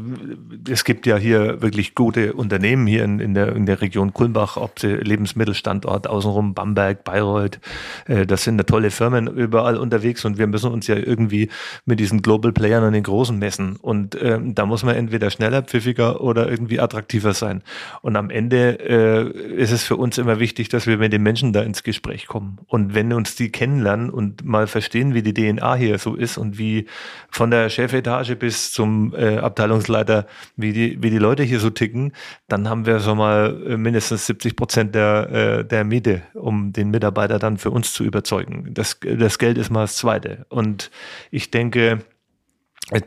es 0.68 0.82
gibt 0.82 1.06
ja 1.06 1.16
hier 1.18 1.62
wirklich 1.62 1.94
gute 1.94 2.32
Unternehmen 2.32 2.88
hier 2.88 3.04
in, 3.04 3.20
in, 3.20 3.34
der, 3.34 3.54
in 3.54 3.64
der 3.64 3.80
Region 3.80 4.12
Kulmbach, 4.12 4.56
ob 4.56 4.80
sie 4.80 4.88
Lebensmittelstandort 4.88 6.08
außenrum, 6.08 6.54
Bamberg, 6.54 7.04
Bayreuth. 7.04 7.60
Äh, 8.08 8.26
das 8.26 8.42
sind 8.42 8.58
da 8.58 8.64
tolle 8.64 8.90
Firmen 8.90 9.28
überall 9.28 9.76
unterwegs 9.76 10.24
und 10.24 10.36
wir 10.36 10.48
müssen 10.48 10.72
uns 10.72 10.88
ja 10.88 10.96
irgendwie 10.96 11.48
mit 11.84 12.00
diesen 12.00 12.22
Global 12.22 12.50
Playern 12.50 12.82
an 12.82 12.92
den 12.92 13.04
Großen 13.04 13.38
messen. 13.38 13.76
Und 13.76 14.20
ähm, 14.20 14.56
da 14.56 14.66
muss 14.66 14.82
man 14.82 14.96
entweder 14.96 15.30
schneller, 15.30 15.62
pfiffiger 15.62 16.20
oder 16.22 16.50
irgendwie 16.50 16.80
attraktiver 16.80 17.34
sein. 17.34 17.62
Und 18.00 18.16
am 18.16 18.28
Ende 18.28 18.80
äh, 18.80 19.11
äh, 19.20 19.30
ist 19.30 19.72
es 19.72 19.84
für 19.84 19.96
uns 19.96 20.18
immer 20.18 20.38
wichtig, 20.38 20.68
dass 20.68 20.86
wir 20.86 20.98
mit 20.98 21.12
den 21.12 21.22
Menschen 21.22 21.52
da 21.52 21.62
ins 21.62 21.82
Gespräch 21.82 22.26
kommen. 22.26 22.58
Und 22.66 22.94
wenn 22.94 23.12
uns 23.12 23.36
die 23.36 23.50
kennenlernen 23.50 24.10
und 24.10 24.44
mal 24.44 24.66
verstehen, 24.66 25.14
wie 25.14 25.22
die 25.22 25.34
DNA 25.34 25.74
hier 25.74 25.98
so 25.98 26.14
ist 26.14 26.38
und 26.38 26.58
wie 26.58 26.86
von 27.30 27.50
der 27.50 27.68
Chefetage 27.68 28.36
bis 28.36 28.72
zum 28.72 29.14
äh, 29.14 29.38
Abteilungsleiter, 29.38 30.26
wie 30.56 30.72
die, 30.72 31.02
wie 31.02 31.10
die 31.10 31.18
Leute 31.18 31.42
hier 31.42 31.60
so 31.60 31.70
ticken, 31.70 32.12
dann 32.48 32.68
haben 32.68 32.86
wir 32.86 33.00
schon 33.00 33.18
mal 33.18 33.62
äh, 33.66 33.76
mindestens 33.76 34.26
70 34.26 34.56
Prozent 34.56 34.94
der, 34.94 35.30
äh, 35.30 35.64
der 35.64 35.84
Miete, 35.84 36.22
um 36.34 36.72
den 36.72 36.90
Mitarbeiter 36.90 37.38
dann 37.38 37.58
für 37.58 37.70
uns 37.70 37.92
zu 37.92 38.04
überzeugen. 38.04 38.70
Das, 38.72 38.98
das 39.00 39.38
Geld 39.38 39.58
ist 39.58 39.70
mal 39.70 39.82
das 39.82 39.96
Zweite. 39.96 40.46
Und 40.48 40.90
ich 41.30 41.50
denke, 41.50 42.00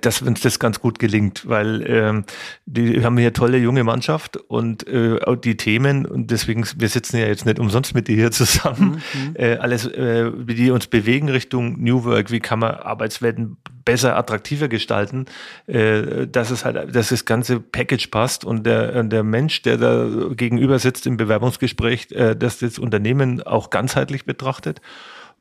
dass 0.02 0.22
uns 0.22 0.42
das 0.42 0.60
ganz 0.60 0.80
gut 0.80 1.00
gelingt, 1.00 1.48
weil 1.48 1.86
ähm, 1.88 2.26
die 2.66 3.04
haben 3.04 3.18
hier 3.18 3.34
tolle 3.34 3.58
junge 3.58 3.84
Mannschaft 3.84 4.38
und 4.38 4.88
äh, 4.88 5.20
auch 5.24 5.36
die 5.36 5.58
Themen 5.58 6.06
und 6.06 6.32
deswegen 6.32 6.66
wir 6.78 6.90
sitzen 6.90 7.18
ja 7.18 7.28
jetzt 7.28 7.46
nicht 7.46 7.60
umsonst 7.60 7.94
mit 7.94 8.08
dir 8.08 8.16
hier 8.16 8.32
zusammen. 8.32 9.02
Mhm. 9.14 9.36
Äh, 9.36 9.58
alles, 9.58 9.86
äh, 9.86 10.32
wie 10.36 10.56
die 10.56 10.72
uns 10.72 10.88
bewegen 10.88 11.30
Richtung 11.30 11.82
New 11.82 12.04
Work, 12.04 12.32
wie 12.32 12.40
kann 12.40 12.60
man 12.60 12.76
Arbeitswelten 12.76 13.58
besser 13.84 14.18
attraktiver 14.18 14.68
gestalten, 14.68 15.26
äh, 15.68 16.26
dass 16.28 16.50
es 16.50 16.66
halt, 16.66 16.96
dass 16.96 17.10
das 17.10 17.26
ganze 17.26 17.60
Package 17.60 18.08
passt 18.08 18.44
und 18.44 18.66
der 18.66 19.04
der 19.04 19.24
Mensch, 19.24 19.62
der 19.62 19.78
da 19.78 20.08
gegenüber 20.36 20.80
sitzt 20.80 21.06
im 21.06 21.18
Bewerbungsgespräch, 21.18 22.08
äh, 22.12 22.36
dass 22.36 22.60
das 22.60 22.80
Unternehmen 22.80 23.44
auch 23.44 23.70
ganzheitlich 23.70 24.26
betrachtet 24.26 24.82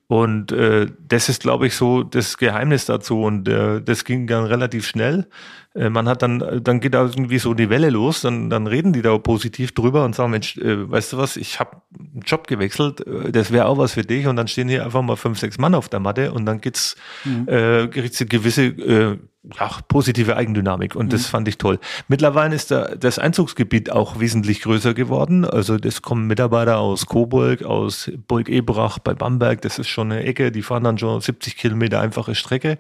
und 0.06 0.52
äh, 0.52 0.86
das 1.08 1.28
ist, 1.28 1.42
glaube 1.42 1.66
ich, 1.66 1.74
so 1.74 2.02
das 2.02 2.36
Geheimnis 2.36 2.84
dazu. 2.84 3.22
Und 3.22 3.48
äh, 3.48 3.80
das 3.80 4.04
ging 4.04 4.26
dann 4.26 4.44
relativ 4.44 4.86
schnell. 4.86 5.26
Äh, 5.74 5.90
man 5.90 6.08
hat 6.08 6.22
dann, 6.22 6.62
dann 6.62 6.80
geht 6.80 6.94
da 6.94 7.04
irgendwie 7.04 7.38
so 7.38 7.54
die 7.54 7.68
Welle 7.68 7.90
los, 7.90 8.22
dann, 8.22 8.50
dann 8.50 8.66
reden 8.66 8.92
die 8.92 9.02
da 9.02 9.16
positiv 9.18 9.72
drüber 9.72 10.04
und 10.04 10.14
sagen, 10.14 10.30
Mensch, 10.30 10.56
äh, 10.58 10.90
weißt 10.90 11.12
du 11.12 11.16
was, 11.18 11.36
ich 11.36 11.58
habe 11.58 11.82
einen 11.98 12.22
Job 12.24 12.46
gewechselt, 12.46 13.06
äh, 13.06 13.32
das 13.32 13.50
wäre 13.50 13.66
auch 13.66 13.78
was 13.78 13.92
für 13.94 14.02
dich. 14.02 14.26
Und 14.26 14.36
dann 14.36 14.48
stehen 14.48 14.68
hier 14.68 14.84
einfach 14.84 15.02
mal 15.02 15.16
fünf, 15.16 15.38
sechs 15.38 15.58
Mann 15.58 15.74
auf 15.74 15.88
der 15.88 16.00
Matte 16.00 16.32
und 16.32 16.46
dann 16.46 16.60
geht's, 16.60 16.96
mhm. 17.24 17.48
äh, 17.48 17.88
gibt's 17.88 18.20
eine 18.20 18.28
gewisse 18.28 18.64
äh, 18.64 19.18
ja, 19.58 19.70
positive 19.88 20.36
Eigendynamik 20.36 20.96
und 20.96 21.06
mhm. 21.06 21.10
das 21.10 21.26
fand 21.26 21.48
ich 21.48 21.58
toll. 21.58 21.78
Mittlerweile 22.08 22.54
ist 22.54 22.70
da 22.70 22.94
das 22.94 23.18
Einzugsgebiet 23.18 23.92
auch 23.92 24.18
wesentlich 24.18 24.62
größer 24.62 24.94
geworden. 24.94 25.44
Also 25.44 25.76
das 25.76 26.00
kommen 26.00 26.26
Mitarbeiter 26.26 26.78
aus 26.78 27.06
Coburg, 27.06 27.62
aus 27.62 28.10
Burg-Ebrach 28.26 28.98
bei 29.00 29.12
Bamberg, 29.14 29.60
das 29.60 29.78
ist 29.78 29.88
schon 29.88 30.12
eine 30.12 30.24
Ecke, 30.24 30.50
die 30.50 30.62
fahren 30.62 30.84
dann 30.84 30.98
schon 30.98 31.20
70 31.20 31.56
Kilometer 31.56 32.00
einfache 32.00 32.34
Strecke, 32.34 32.70
äh, 32.70 32.78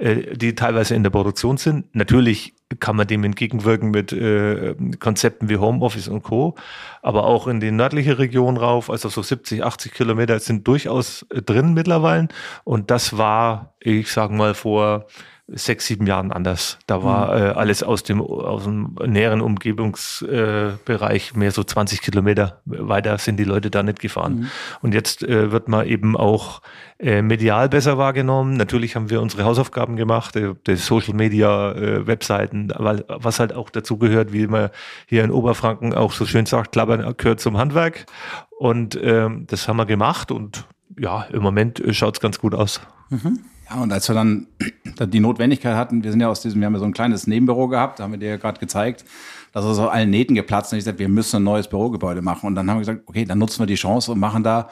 die 0.00 0.54
teilweise 0.54 0.94
in 0.94 1.02
der 1.02 1.10
Produktion 1.10 1.58
sind. 1.58 1.94
Natürlich 1.94 2.54
kann 2.78 2.96
man 2.96 3.06
dem 3.06 3.24
entgegenwirken 3.24 3.90
mit 3.90 4.12
äh, 4.12 4.74
Konzepten 4.98 5.48
wie 5.48 5.56
Homeoffice 5.56 6.08
und 6.08 6.22
Co. 6.22 6.54
Aber 7.02 7.24
auch 7.24 7.48
in 7.48 7.60
die 7.60 7.70
nördliche 7.70 8.18
Region 8.18 8.56
rauf, 8.56 8.88
also 8.88 9.08
so 9.08 9.22
70, 9.22 9.64
80 9.64 9.92
Kilometer 9.92 10.38
sind 10.38 10.66
durchaus 10.66 11.26
äh, 11.30 11.42
drin 11.42 11.74
mittlerweile. 11.74 12.28
Und 12.64 12.90
das 12.90 13.18
war, 13.18 13.74
ich 13.80 14.10
sage 14.10 14.32
mal, 14.32 14.54
vor 14.54 15.06
sechs, 15.52 15.86
sieben 15.86 16.06
Jahren 16.06 16.32
anders. 16.32 16.78
Da 16.86 17.02
war 17.02 17.34
mhm. 17.34 17.42
äh, 17.42 17.48
alles 17.50 17.82
aus 17.82 18.02
dem, 18.02 18.20
aus 18.20 18.64
dem 18.64 18.96
näheren 19.04 19.40
Umgebungsbereich 19.40 21.32
äh, 21.34 21.38
mehr 21.38 21.50
so 21.50 21.64
20 21.64 22.02
Kilometer 22.02 22.60
weiter 22.64 23.18
sind 23.18 23.36
die 23.36 23.44
Leute 23.44 23.70
da 23.70 23.82
nicht 23.82 24.00
gefahren. 24.00 24.40
Mhm. 24.40 24.50
Und 24.82 24.94
jetzt 24.94 25.22
äh, 25.22 25.50
wird 25.50 25.68
man 25.68 25.86
eben 25.86 26.16
auch 26.16 26.62
äh, 26.98 27.22
medial 27.22 27.68
besser 27.68 27.98
wahrgenommen. 27.98 28.56
Natürlich 28.56 28.94
haben 28.96 29.10
wir 29.10 29.20
unsere 29.20 29.44
Hausaufgaben 29.44 29.96
gemacht, 29.96 30.36
äh, 30.36 30.54
die 30.66 30.76
Social 30.76 31.14
Media, 31.14 31.72
äh, 31.72 32.06
Webseiten, 32.06 32.72
weil, 32.76 33.04
was 33.08 33.40
halt 33.40 33.52
auch 33.52 33.70
dazu 33.70 33.98
gehört, 33.98 34.32
wie 34.32 34.46
man 34.46 34.70
hier 35.06 35.24
in 35.24 35.30
Oberfranken 35.30 35.94
auch 35.94 36.12
so 36.12 36.26
schön 36.26 36.46
sagt, 36.46 36.72
Klappern 36.72 37.14
gehört 37.16 37.40
zum 37.40 37.58
Handwerk. 37.58 38.06
Und 38.58 38.98
ähm, 39.02 39.46
das 39.48 39.66
haben 39.66 39.78
wir 39.78 39.86
gemacht 39.86 40.30
und 40.30 40.66
ja, 40.98 41.22
im 41.32 41.42
Moment 41.42 41.82
schaut 41.92 42.16
es 42.16 42.20
ganz 42.20 42.38
gut 42.38 42.54
aus. 42.54 42.80
Mhm. 43.08 43.40
Ja, 43.70 43.80
und 43.80 43.92
als 43.92 44.08
wir 44.08 44.14
dann 44.14 44.46
die 45.10 45.20
Notwendigkeit 45.20 45.76
hatten, 45.76 46.02
wir 46.02 46.10
sind 46.10 46.20
ja 46.20 46.28
aus 46.28 46.42
diesem, 46.42 46.60
wir 46.60 46.66
haben 46.66 46.74
ja 46.74 46.80
so 46.80 46.86
ein 46.86 46.92
kleines 46.92 47.26
Nebenbüro 47.26 47.68
gehabt, 47.68 47.98
da 47.98 48.04
haben 48.04 48.12
wir 48.12 48.18
dir 48.18 48.30
ja 48.30 48.36
gerade 48.36 48.58
gezeigt, 48.58 49.04
dass 49.52 49.64
es 49.64 49.78
aus 49.78 49.88
allen 49.88 50.10
Nähten 50.10 50.34
geplatzt 50.34 50.72
und 50.72 50.78
ich 50.78 50.84
gesagt, 50.84 50.98
wir 50.98 51.08
müssen 51.08 51.36
ein 51.36 51.44
neues 51.44 51.68
Bürogebäude 51.68 52.22
machen. 52.22 52.46
Und 52.46 52.54
dann 52.54 52.68
haben 52.68 52.76
wir 52.76 52.80
gesagt, 52.80 53.02
okay, 53.06 53.24
dann 53.24 53.38
nutzen 53.38 53.60
wir 53.60 53.66
die 53.66 53.74
Chance 53.74 54.12
und 54.12 54.18
machen 54.18 54.42
da 54.42 54.68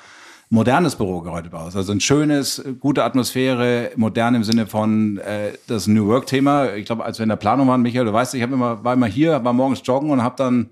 modernes 0.51 0.97
Bürogebäude 0.97 1.53
aus. 1.53 1.77
Also 1.77 1.93
ein 1.93 2.01
schönes, 2.01 2.65
gute 2.81 3.05
Atmosphäre, 3.05 3.91
modern 3.97 4.35
im 4.35 4.45
Sinne 4.45 4.67
von 4.67 5.19
äh, 5.19 5.53
das 5.67 5.87
New 5.87 6.07
Work-Thema. 6.07 6.75
Ich 6.75 6.87
glaube, 6.87 7.05
als 7.05 7.19
wir 7.19 7.25
in 7.25 7.29
der 7.29 7.37
Planung 7.37 7.69
waren, 7.69 7.83
Michael, 7.83 8.07
du 8.07 8.13
weißt, 8.13 8.35
ich 8.35 8.43
hab 8.43 8.51
immer, 8.51 8.83
war 8.83 8.95
immer 8.95 9.07
hier, 9.07 9.45
war 9.45 9.53
morgens 9.53 9.83
joggen 9.85 10.11
und 10.11 10.23
habe 10.23 10.37
dann 10.37 10.71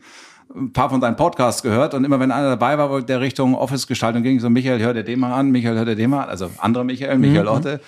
ein 0.55 0.73
paar 0.73 0.89
von 0.89 1.01
deinen 1.01 1.17
Podcasts 1.17 1.63
gehört 1.63 1.93
und 1.93 2.05
immer 2.05 2.21
wenn 2.21 2.31
einer 2.31 2.51
dabei 2.51 2.79
war, 2.79 3.03
der 3.03 3.21
Richtung 3.21 3.55
Office-Gestaltung 3.55 4.23
ging, 4.23 4.41
so 4.41 4.49
Michael, 4.49 4.81
hört 4.81 4.97
dir 4.97 5.03
den 5.03 5.19
mal 5.19 5.35
an, 5.35 5.51
Michael, 5.51 5.77
hört 5.77 5.89
dir 5.89 5.97
den 5.97 6.11
mal 6.11 6.23
an, 6.23 6.29
also 6.31 6.51
andere 6.59 6.85
Michael, 6.85 7.19
Michael 7.19 7.43
mhm. 7.43 7.49
Otte. 7.49 7.81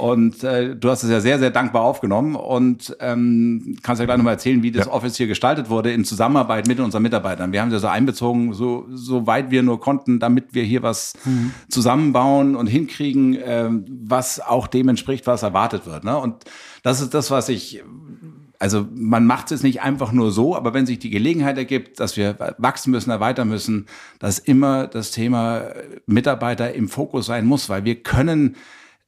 Und 0.00 0.42
äh, 0.44 0.74
du 0.74 0.88
hast 0.88 1.02
es 1.02 1.10
ja 1.10 1.20
sehr, 1.20 1.38
sehr 1.38 1.50
dankbar 1.50 1.82
aufgenommen 1.82 2.34
und 2.34 2.96
ähm, 3.00 3.76
kannst 3.82 4.00
ja 4.00 4.06
gleich 4.06 4.16
nochmal 4.16 4.32
erzählen, 4.32 4.62
wie 4.62 4.72
das 4.72 4.86
ja. 4.86 4.92
Office 4.92 5.18
hier 5.18 5.26
gestaltet 5.26 5.68
wurde 5.68 5.92
in 5.92 6.06
Zusammenarbeit 6.06 6.66
mit 6.66 6.80
unseren 6.80 7.02
Mitarbeitern. 7.02 7.52
Wir 7.52 7.60
haben 7.60 7.70
das 7.70 7.82
so 7.82 7.88
einbezogen, 7.88 8.54
so, 8.54 8.86
so 8.90 9.26
weit 9.26 9.50
wir 9.50 9.62
nur 9.62 9.78
konnten, 9.78 10.18
damit 10.18 10.54
wir 10.54 10.62
hier 10.62 10.82
was 10.82 11.12
mhm. 11.26 11.52
zusammenbauen 11.68 12.56
und 12.56 12.66
hinkriegen, 12.66 13.34
äh, 13.36 13.68
was 13.68 14.40
auch 14.40 14.68
dem 14.68 14.88
entspricht, 14.88 15.26
was 15.26 15.42
erwartet 15.42 15.84
wird. 15.84 16.04
Ne? 16.04 16.16
Und 16.16 16.44
das 16.82 17.02
ist 17.02 17.12
das, 17.12 17.30
was 17.30 17.50
ich 17.50 17.82
also 18.58 18.86
man 18.94 19.24
macht 19.24 19.52
es 19.52 19.62
nicht 19.62 19.80
einfach 19.80 20.12
nur 20.12 20.30
so, 20.32 20.54
aber 20.54 20.74
wenn 20.74 20.84
sich 20.84 20.98
die 20.98 21.08
Gelegenheit 21.08 21.56
ergibt, 21.56 21.98
dass 21.98 22.18
wir 22.18 22.36
wachsen 22.58 22.90
müssen, 22.90 23.10
erweitern 23.10 23.48
müssen, 23.48 23.86
dass 24.18 24.38
immer 24.38 24.86
das 24.86 25.12
Thema 25.12 25.70
Mitarbeiter 26.04 26.74
im 26.74 26.88
Fokus 26.88 27.24
sein 27.24 27.46
muss, 27.46 27.70
weil 27.70 27.84
wir 27.84 28.02
können 28.02 28.56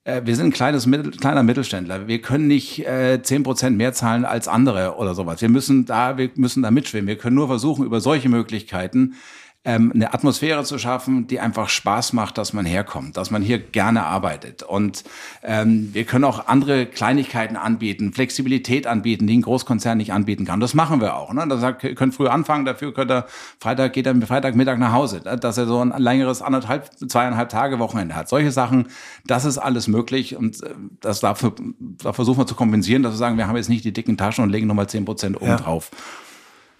wir 0.04 0.34
sind 0.34 0.46
ein 0.46 0.52
kleines, 0.52 0.88
kleiner 1.20 1.42
Mittelständler. 1.44 2.08
Wir 2.08 2.20
können 2.20 2.48
nicht 2.48 2.84
äh, 2.84 3.22
zehn 3.22 3.42
äh, 3.42 3.44
Prozent 3.44 3.76
mehr 3.76 3.92
zahlen 3.92 4.24
als 4.24 4.48
andere 4.48 4.96
oder 4.96 5.14
sowas. 5.14 5.40
Wir 5.40 5.48
müssen 5.48 5.86
da, 5.86 6.18
wir 6.18 6.30
müssen 6.34 6.62
da 6.62 6.72
mitschwimmen. 6.72 7.06
Wir 7.06 7.18
können 7.18 7.36
nur 7.36 7.46
versuchen, 7.46 7.84
über 7.84 8.00
solche 8.00 8.28
Möglichkeiten 8.28 9.14
ähm, 9.64 9.92
eine 9.94 10.12
Atmosphäre 10.12 10.64
zu 10.64 10.76
schaffen, 10.76 11.28
die 11.28 11.38
einfach 11.38 11.68
Spaß 11.68 12.14
macht, 12.14 12.36
dass 12.36 12.52
man 12.52 12.66
herkommt, 12.66 13.16
dass 13.16 13.30
man 13.30 13.42
hier 13.42 13.58
gerne 13.58 14.04
arbeitet. 14.04 14.64
Und 14.64 15.04
ähm, 15.44 15.90
wir 15.92 16.04
können 16.04 16.24
auch 16.24 16.48
andere 16.48 16.86
Kleinigkeiten 16.86 17.56
anbieten, 17.56 18.12
Flexibilität 18.12 18.88
anbieten, 18.88 19.28
die 19.28 19.38
ein 19.38 19.42
Großkonzern 19.42 19.98
nicht 19.98 20.12
anbieten 20.12 20.44
kann. 20.44 20.58
Das 20.58 20.74
machen 20.74 21.00
wir 21.00 21.14
auch. 21.14 21.32
Ne? 21.32 21.46
Das 21.48 21.60
sagt, 21.60 21.84
ihr 21.84 21.94
könnt 21.94 22.14
früh 22.14 22.26
anfangen, 22.26 22.64
dafür 22.64 22.92
könnt 22.92 23.12
ihr 23.12 23.26
Freitag 23.60 23.92
geht 23.92 24.06
er 24.06 24.20
Freitagmittag 24.20 24.78
nach 24.78 24.92
Hause, 24.92 25.22
ne? 25.24 25.36
dass 25.36 25.58
er 25.58 25.66
so 25.66 25.80
ein 25.80 25.92
längeres 25.96 26.42
anderthalb, 26.42 26.90
zweieinhalb 27.08 27.48
Tage 27.48 27.78
Wochenende 27.78 28.16
hat. 28.16 28.28
Solche 28.28 28.50
Sachen, 28.50 28.88
das 29.26 29.44
ist 29.44 29.58
alles 29.58 29.86
möglich 29.86 30.34
und 30.34 30.60
äh, 30.64 30.70
das 31.00 31.20
dafür, 31.20 31.54
da 31.78 32.12
versuchen 32.12 32.40
wir 32.40 32.46
zu 32.46 32.56
kompensieren, 32.56 33.04
dass 33.04 33.12
wir 33.12 33.18
sagen, 33.18 33.36
wir 33.36 33.46
haben 33.46 33.56
jetzt 33.56 33.68
nicht 33.68 33.84
die 33.84 33.92
dicken 33.92 34.16
Taschen 34.16 34.42
und 34.42 34.50
legen 34.50 34.66
nochmal 34.66 34.88
zehn 34.88 35.04
Prozent 35.04 35.36
oben 35.36 35.50
ja. 35.50 35.56
drauf. 35.56 35.92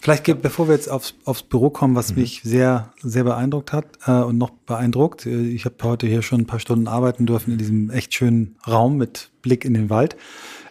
Vielleicht, 0.02 0.24
bevor 0.42 0.66
wir 0.66 0.74
jetzt 0.74 0.90
aufs, 0.90 1.14
aufs 1.26 1.44
Büro 1.44 1.70
kommen, 1.70 1.94
was 1.94 2.10
mhm. 2.10 2.22
mich 2.22 2.40
sehr, 2.42 2.90
sehr 3.02 3.22
beeindruckt 3.22 3.72
hat 3.72 3.86
äh, 4.04 4.10
und 4.10 4.36
noch 4.36 4.50
beeindruckt. 4.50 5.26
Äh, 5.26 5.42
ich 5.42 5.64
habe 5.64 5.76
heute 5.84 6.08
hier 6.08 6.22
schon 6.22 6.40
ein 6.40 6.46
paar 6.46 6.58
Stunden 6.58 6.88
arbeiten 6.88 7.24
dürfen 7.24 7.52
in 7.52 7.58
diesem 7.58 7.88
echt 7.88 8.12
schönen 8.12 8.56
Raum 8.66 8.96
mit 8.96 9.30
Blick 9.42 9.64
in 9.64 9.74
den 9.74 9.90
Wald. 9.90 10.16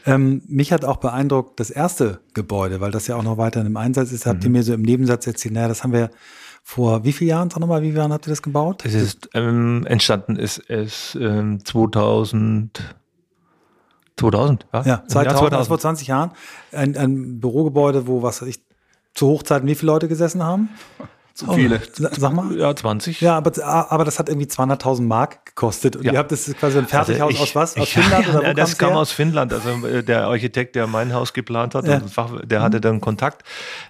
Ähm, 0.06 0.42
mich 0.50 0.74
hat 0.74 0.84
auch 0.84 0.98
beeindruckt 0.98 1.62
das 1.62 1.70
erste 1.70 2.20
Gebäude, 2.34 2.82
weil 2.82 2.92
das 2.92 3.08
ja 3.08 3.16
auch 3.16 3.24
noch 3.24 3.38
weiter 3.38 3.62
im 3.62 3.78
Einsatz 3.78 4.12
ist. 4.12 4.26
Mhm. 4.26 4.30
Habt 4.32 4.44
ihr 4.44 4.50
mhm. 4.50 4.54
mir 4.54 4.64
so 4.64 4.74
im 4.74 4.82
Nebensatz 4.82 5.26
erzählt, 5.26 5.54
naja, 5.54 5.70
das 5.70 5.86
haben 5.86 5.94
wir 5.94 6.10
vor 6.62 7.06
wie 7.06 7.14
vielen 7.14 7.30
Jahren, 7.30 7.50
sag 7.50 7.62
nochmal, 7.62 7.84
wie 7.84 7.88
viele 7.88 8.00
Jahren 8.00 8.12
habt 8.12 8.28
ihr 8.28 8.32
das 8.32 8.42
gebaut? 8.42 8.84
Es 8.86 8.94
ist 8.94 9.30
ähm, 9.34 9.86
entstanden 9.88 10.36
ist 10.36 10.62
es 10.70 11.18
ähm, 11.20 11.64
2000 11.64 12.98
2000, 14.18 14.68
ja? 14.74 14.82
Ja, 14.82 15.04
2000, 15.08 15.14
2000. 15.14 15.54
Also 15.54 15.68
vor 15.70 15.80
20 15.80 16.08
Jahren. 16.08 16.32
Ein, 16.74 16.98
ein 16.98 17.40
Bürogebäude, 17.40 18.08
wo, 18.08 18.22
was 18.22 18.42
ich, 18.42 18.62
zu 19.14 19.28
Hochzeiten 19.28 19.68
wie 19.68 19.76
viele 19.76 19.92
Leute 19.92 20.08
gesessen 20.08 20.44
haben? 20.44 20.70
Zu 21.34 21.54
viele. 21.54 21.82
Oh, 22.02 22.08
sag 22.12 22.34
mal. 22.34 22.56
Ja, 22.58 22.76
20. 22.76 23.22
Ja, 23.22 23.38
aber, 23.38 23.52
aber 23.64 24.04
das 24.04 24.20
hat 24.20 24.28
irgendwie 24.28 24.48
200.000 24.48 25.04
Mark 25.04 25.46
gekostet. 25.46 25.96
Und 25.96 26.04
ja. 26.04 26.14
ihr 26.14 26.20
habt 26.20 26.32
das 26.32 26.54
quasi 26.60 26.78
ein 26.78 26.88
Fertighaus 26.88 27.30
also 27.30 27.36
ich, 27.36 27.42
aus 27.42 27.56
was? 27.56 27.78
Aus 27.78 27.88
ich, 27.88 27.94
Finnland? 27.94 28.28
Ja, 28.28 28.34
oder 28.40 28.50
wo 28.50 28.54
das 28.54 28.78
kam 28.78 28.90
her? 28.90 28.98
aus 28.98 29.12
Finnland. 29.12 29.54
Also 29.54 29.88
äh, 29.88 30.04
der 30.04 30.26
Architekt, 30.26 30.76
der 30.76 30.88
mein 30.88 31.14
Haus 31.14 31.34
geplant 31.34 31.74
hat, 31.74 31.88
ja. 31.88 32.02
der 32.44 32.62
hatte 32.62 32.82
dann 32.82 33.00
Kontakt 33.00 33.44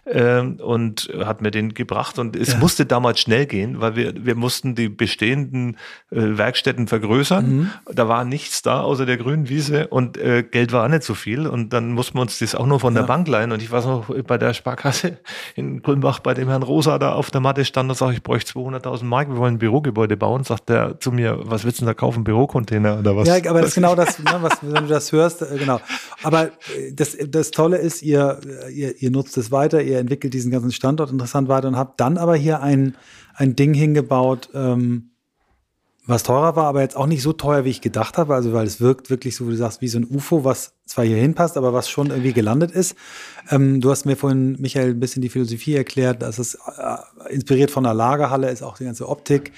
ähm, 0.06 0.60
und 0.62 1.10
hat 1.24 1.42
mir 1.42 1.50
den 1.50 1.74
gebracht. 1.74 2.20
Und 2.20 2.36
es 2.36 2.58
musste 2.58 2.86
damals 2.86 3.20
schnell 3.20 3.48
gehen, 3.48 3.82
weil 3.82 3.96
wir, 3.96 4.14
wir 4.24 4.36
mussten 4.36 4.76
die 4.76 4.90
bestehenden 4.90 5.78
äh, 6.12 6.38
Werkstätten 6.38 6.88
vergrößern. 6.88 7.58
Mhm. 7.58 7.72
Da 7.92 8.08
war 8.08 8.24
nichts 8.24 8.62
da 8.62 8.82
außer 8.82 9.08
der 9.08 9.18
grünen 9.18 9.50
Wiese 9.50 9.88
und 9.88 10.18
äh, 10.18 10.44
Geld 10.44 10.72
war 10.72 10.86
auch 10.86 10.90
nicht 10.90 11.04
so 11.04 11.16
viel. 11.16 11.48
Und 11.48 11.74
dann 11.74 11.92
mussten 11.92 12.18
wir 12.18 12.22
uns 12.22 12.38
das 12.38 12.54
auch 12.54 12.68
nur 12.68 12.80
von 12.80 12.94
der 12.94 13.04
Bank 13.04 13.28
leihen. 13.28 13.52
Und 13.52 13.64
ich 13.64 13.72
war 13.72 13.84
noch 13.84 14.14
bei 14.24 14.38
der 14.38 14.54
Sparkasse 14.54 15.18
in 15.56 15.82
Kulmbach 15.82 16.20
bei 16.20 16.34
dem 16.34 16.48
Herrn 16.48 16.64
Rosa 16.64 17.00
da 17.00 17.14
auf 17.14 17.31
der 17.32 17.42
Matte 17.42 17.66
stand 17.66 17.90
und 17.90 17.96
sagte, 17.96 18.16
ich 18.16 18.24
bräuchte 18.24 18.54
200.000 18.54 19.04
Mark, 19.04 19.30
wir 19.30 19.38
wollen 19.38 19.56
ein 19.56 19.60
Bürogebäude 19.60 20.18
bauen. 20.18 20.44
Sagt 20.44 20.70
er 20.70 21.00
zu 21.00 21.12
mir, 21.12 21.40
was 21.44 21.64
willst 21.64 21.80
du 21.80 21.82
denn 21.82 21.88
da 21.88 21.94
kaufen, 21.94 22.24
Bürocontainer 22.24 23.00
oder 23.00 23.16
was? 23.16 23.28
Ja, 23.28 23.36
aber 23.50 23.62
das 23.62 23.70
ist 23.70 23.76
genau 23.76 23.96
das, 23.96 24.20
ne, 24.24 24.38
was, 24.42 24.58
wenn 24.62 24.84
du 24.84 24.88
das 24.88 25.12
hörst, 25.12 25.42
äh, 25.42 25.58
genau. 25.58 25.80
Aber 26.24 26.46
äh, 26.46 26.94
das, 26.94 27.18
das 27.28 27.52
Tolle 27.52 27.78
ist, 27.78 28.02
ihr, 28.02 28.40
ihr, 28.74 29.02
ihr 29.02 29.12
nutzt 29.12 29.38
es 29.38 29.52
weiter, 29.52 29.82
ihr 29.82 30.00
entwickelt 30.00 30.34
diesen 30.34 30.52
ganzen 30.52 30.72
Standort 30.72 31.12
interessant 31.12 31.48
weiter 31.48 31.68
und 31.68 31.78
habt 31.78 32.00
dann 32.00 32.18
aber 32.18 32.36
hier 32.36 32.62
ein, 32.62 32.96
ein 33.36 33.56
Ding 33.56 33.74
hingebaut, 33.74 34.50
ähm, 34.54 35.11
was 36.06 36.24
teurer 36.24 36.56
war, 36.56 36.66
aber 36.66 36.82
jetzt 36.82 36.98
auch 36.98 37.06
nicht 37.06 37.22
so 37.22 37.32
teuer, 37.32 37.64
wie 37.64 37.70
ich 37.70 37.82
gedacht 37.82 38.18
habe. 38.18 38.34
Also, 38.34 38.54
weil 38.54 38.66
es 38.66 38.82
wirkt 38.82 39.10
wirklich 39.10 39.36
so, 39.36 39.48
wie 39.48 39.52
du 39.52 39.58
sagst, 39.58 39.82
wie 39.82 39.88
so 39.88 40.00
ein 40.00 40.08
UFO, 40.10 40.44
was 40.44 40.74
zwar 40.86 41.06
hier 41.06 41.18
hinpasst, 41.18 41.58
aber 41.58 41.74
was 41.74 41.90
schon 41.90 42.10
irgendwie 42.10 42.34
gelandet 42.34 42.72
ist. 42.72 42.96
Ähm, 43.50 43.82
du 43.82 43.92
hast 43.92 44.06
mir 44.06 44.16
vorhin, 44.16 44.58
Michael, 44.60 44.92
ein 44.92 45.00
bisschen 45.00 45.22
die 45.22 45.30
Philosophie 45.30 45.76
erklärt, 45.76 46.22
dass 46.22 46.40
es 46.40 46.56
äh, 46.56 46.98
inspiriert 47.30 47.72
von 47.72 47.84
der 47.84 47.94
Lagerhalle 47.94 48.50
ist, 48.50 48.64
auch 48.64 48.78
die 48.78 48.86
ganze 48.86 49.08
Optik. 49.08 49.52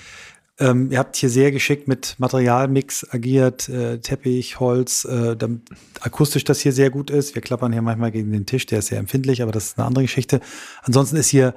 Ähm, 0.59 0.91
ihr 0.91 0.99
habt 0.99 1.15
hier 1.15 1.29
sehr 1.29 1.51
geschickt 1.51 1.87
mit 1.87 2.15
Materialmix 2.19 3.07
agiert, 3.11 3.69
äh, 3.69 3.97
Teppich, 3.99 4.59
Holz, 4.59 5.03
äh, 5.05 5.35
damit 5.35 5.61
akustisch 6.01 6.43
das 6.43 6.59
hier 6.59 6.73
sehr 6.73 6.91
gut 6.91 7.09
ist. 7.09 7.33
Wir 7.33 7.41
klappern 7.41 7.73
hier 7.73 7.81
manchmal 7.81 8.11
gegen 8.11 8.31
den 8.31 8.45
Tisch, 8.45 8.67
der 8.67 8.79
ist 8.79 8.87
sehr 8.87 8.99
empfindlich, 8.99 9.41
aber 9.41 9.51
das 9.51 9.65
ist 9.65 9.79
eine 9.79 9.87
andere 9.87 10.03
Geschichte. 10.03 10.41
Ansonsten 10.83 11.15
ist 11.15 11.29
hier 11.29 11.55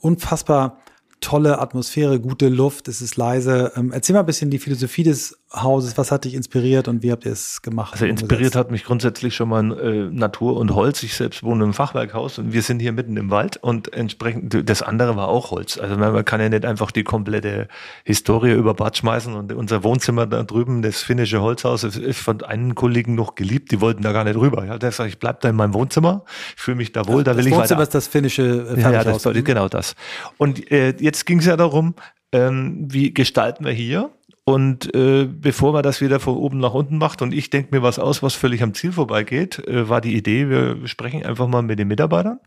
unfassbar 0.00 0.78
tolle 1.24 1.58
Atmosphäre, 1.58 2.20
gute 2.20 2.48
Luft, 2.48 2.86
es 2.86 3.00
ist 3.00 3.16
leise. 3.16 3.72
Ähm, 3.76 3.92
erzähl 3.92 4.12
mal 4.12 4.20
ein 4.20 4.26
bisschen 4.26 4.50
die 4.50 4.58
Philosophie 4.58 5.04
des 5.04 5.43
Hauses. 5.52 5.96
Was 5.96 6.10
hat 6.10 6.24
dich 6.24 6.34
inspiriert 6.34 6.88
und 6.88 7.02
wie 7.02 7.12
habt 7.12 7.24
ihr 7.24 7.32
es 7.32 7.62
gemacht? 7.62 7.92
Also 7.92 8.06
inspiriert 8.06 8.56
hat 8.56 8.70
mich 8.70 8.84
grundsätzlich 8.84 9.36
schon 9.36 9.48
mal 9.48 9.78
äh, 9.78 10.10
Natur 10.10 10.56
und 10.56 10.74
Holz. 10.74 11.02
Ich 11.02 11.14
selbst 11.14 11.42
wohne 11.42 11.64
im 11.64 11.72
Fachwerkhaus 11.72 12.38
und 12.38 12.52
wir 12.52 12.62
sind 12.62 12.80
hier 12.80 12.92
mitten 12.92 13.16
im 13.16 13.30
Wald 13.30 13.56
und 13.58 13.92
entsprechend 13.92 14.68
das 14.68 14.82
andere 14.82 15.16
war 15.16 15.28
auch 15.28 15.52
Holz. 15.52 15.78
Also 15.78 15.96
man 15.96 16.24
kann 16.24 16.40
ja 16.40 16.48
nicht 16.48 16.64
einfach 16.64 16.90
die 16.90 17.04
komplette 17.04 17.68
Historie 18.04 18.52
über 18.52 18.74
Bad 18.74 18.96
schmeißen 18.96 19.32
und 19.34 19.52
unser 19.52 19.84
Wohnzimmer 19.84 20.26
da 20.26 20.42
drüben, 20.42 20.82
das 20.82 21.02
finnische 21.02 21.40
Holzhaus, 21.40 21.84
ist 21.84 22.18
von 22.18 22.42
einem 22.42 22.74
Kollegen 22.74 23.14
noch 23.14 23.34
geliebt. 23.36 23.70
Die 23.70 23.80
wollten 23.80 24.02
da 24.02 24.12
gar 24.12 24.24
nicht 24.24 24.36
rüber. 24.36 24.64
Ja, 24.64 24.78
der 24.78 24.90
sagt, 24.90 25.08
ich 25.08 25.18
bleib 25.18 25.40
da 25.40 25.50
in 25.50 25.56
meinem 25.56 25.74
Wohnzimmer, 25.74 26.24
ich 26.56 26.62
fühle 26.62 26.78
mich 26.78 26.92
da 26.92 27.06
wohl, 27.06 27.22
da 27.22 27.32
will 27.32 27.44
das 27.44 27.46
ich 27.46 27.52
Wohnzimmer 27.52 27.80
weiter. 27.80 27.82
ist 27.82 27.94
das 27.94 28.08
finnische 28.08 28.74
äh, 28.76 28.80
ja, 28.80 28.90
ja, 28.90 29.04
das, 29.04 29.22
genau 29.22 29.68
das. 29.68 29.94
Und 30.36 30.70
äh, 30.72 30.94
jetzt 30.98 31.26
ging 31.26 31.38
es 31.38 31.46
ja 31.46 31.56
darum, 31.56 31.94
ähm, 32.32 32.88
wie 32.90 33.14
gestalten 33.14 33.64
wir 33.64 33.72
hier? 33.72 34.10
Und 34.44 34.94
äh, 34.94 35.24
bevor 35.24 35.72
man 35.72 35.82
das 35.82 36.02
wieder 36.02 36.20
von 36.20 36.36
oben 36.36 36.58
nach 36.58 36.74
unten 36.74 36.98
macht 36.98 37.22
und 37.22 37.32
ich 37.32 37.48
denke 37.48 37.74
mir 37.74 37.82
was 37.82 37.98
aus, 37.98 38.22
was 38.22 38.34
völlig 38.34 38.62
am 38.62 38.74
Ziel 38.74 38.92
vorbeigeht, 38.92 39.66
äh, 39.66 39.88
war 39.88 40.02
die 40.02 40.14
Idee, 40.14 40.50
wir 40.50 40.86
sprechen 40.86 41.24
einfach 41.24 41.48
mal 41.48 41.62
mit 41.62 41.78
den 41.78 41.88
Mitarbeitern 41.88 42.40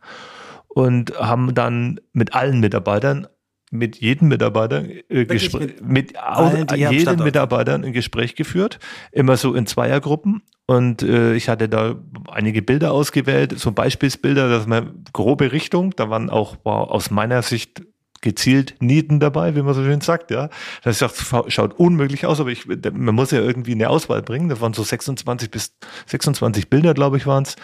und 0.67 1.17
haben 1.19 1.55
dann 1.55 1.99
mit 2.13 2.35
allen 2.35 2.59
Mitarbeitern 2.59 3.27
mit 3.71 3.97
jedem 3.97 4.29
Mitarbeiter 4.29 4.85
äh, 5.09 5.25
mit, 5.25 5.81
mit 5.81 6.17
allen, 6.17 6.67
jedem 6.75 7.23
Mitarbeiter 7.23 7.75
ein 7.75 7.93
Gespräch 7.93 8.35
geführt, 8.35 8.79
immer 9.11 9.35
so 9.35 9.53
in 9.55 9.65
Zweiergruppen. 9.65 10.43
Und 10.67 11.01
äh, 11.01 11.33
ich 11.33 11.49
hatte 11.49 11.69
da 11.69 11.95
einige 12.29 12.61
Bilder 12.61 12.91
ausgewählt, 12.91 13.57
so 13.57 13.71
Beispielsbilder, 13.71 14.49
dass 14.49 14.67
man 14.67 15.03
grobe 15.13 15.51
Richtung, 15.51 15.95
da 15.95 16.09
waren 16.09 16.29
auch 16.29 16.57
war 16.63 16.91
aus 16.91 17.09
meiner 17.09 17.41
Sicht 17.41 17.83
gezielt 18.21 18.75
Nieten 18.79 19.19
dabei, 19.19 19.55
wie 19.55 19.61
man 19.61 19.73
so 19.73 19.83
schön 19.83 20.01
sagt, 20.01 20.31
ja. 20.31 20.49
Das 20.83 21.03
schaut 21.47 21.79
unmöglich 21.79 22.25
aus, 22.25 22.39
aber 22.39 22.49
ich, 22.49 22.65
man 22.67 23.15
muss 23.15 23.31
ja 23.31 23.39
irgendwie 23.39 23.73
eine 23.73 23.89
Auswahl 23.89 24.21
bringen. 24.21 24.49
Das 24.49 24.61
waren 24.61 24.73
so 24.73 24.83
26 24.83 25.51
bis 25.51 25.75
26 26.07 26.69
Bilder, 26.69 26.93
glaube 26.93 27.17
ich, 27.17 27.27
waren 27.27 27.43
es. 27.43 27.55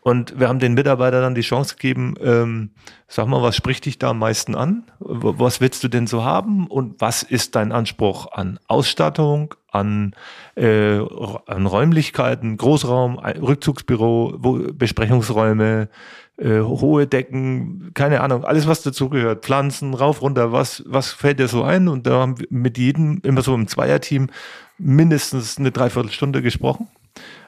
Und 0.00 0.38
wir 0.38 0.48
haben 0.48 0.58
den 0.58 0.74
Mitarbeitern 0.74 1.22
dann 1.22 1.34
die 1.34 1.40
Chance 1.40 1.76
gegeben, 1.76 2.14
ähm, 2.20 2.70
sag 3.08 3.26
mal, 3.26 3.42
was 3.42 3.56
spricht 3.56 3.86
dich 3.86 3.98
da 3.98 4.10
am 4.10 4.18
meisten 4.18 4.54
an? 4.54 4.84
Was 4.98 5.60
willst 5.60 5.84
du 5.84 5.88
denn 5.88 6.06
so 6.06 6.24
haben? 6.24 6.66
Und 6.66 7.00
was 7.00 7.22
ist 7.22 7.54
dein 7.54 7.72
Anspruch 7.72 8.32
an 8.32 8.58
Ausstattung, 8.66 9.54
an, 9.70 10.14
äh, 10.56 10.98
an 11.46 11.66
Räumlichkeiten, 11.66 12.56
Großraum, 12.56 13.18
Rückzugsbüro, 13.18 14.38
Besprechungsräume, 14.72 15.88
äh, 16.36 16.60
hohe 16.60 17.06
Decken, 17.06 17.92
keine 17.94 18.20
Ahnung, 18.20 18.44
alles 18.44 18.66
was 18.66 18.82
dazugehört, 18.82 19.44
Pflanzen, 19.44 19.94
rauf, 19.94 20.22
runter, 20.22 20.52
was, 20.52 20.82
was 20.86 21.12
fällt 21.12 21.38
dir 21.38 21.48
so 21.48 21.62
ein? 21.62 21.88
Und 21.88 22.06
da 22.06 22.20
haben 22.20 22.38
wir 22.38 22.46
mit 22.50 22.78
jedem, 22.78 23.20
immer 23.22 23.42
so 23.42 23.54
im 23.54 23.68
Zweierteam, 23.68 24.30
mindestens 24.78 25.58
eine 25.58 25.70
Dreiviertelstunde 25.70 26.42
gesprochen, 26.42 26.88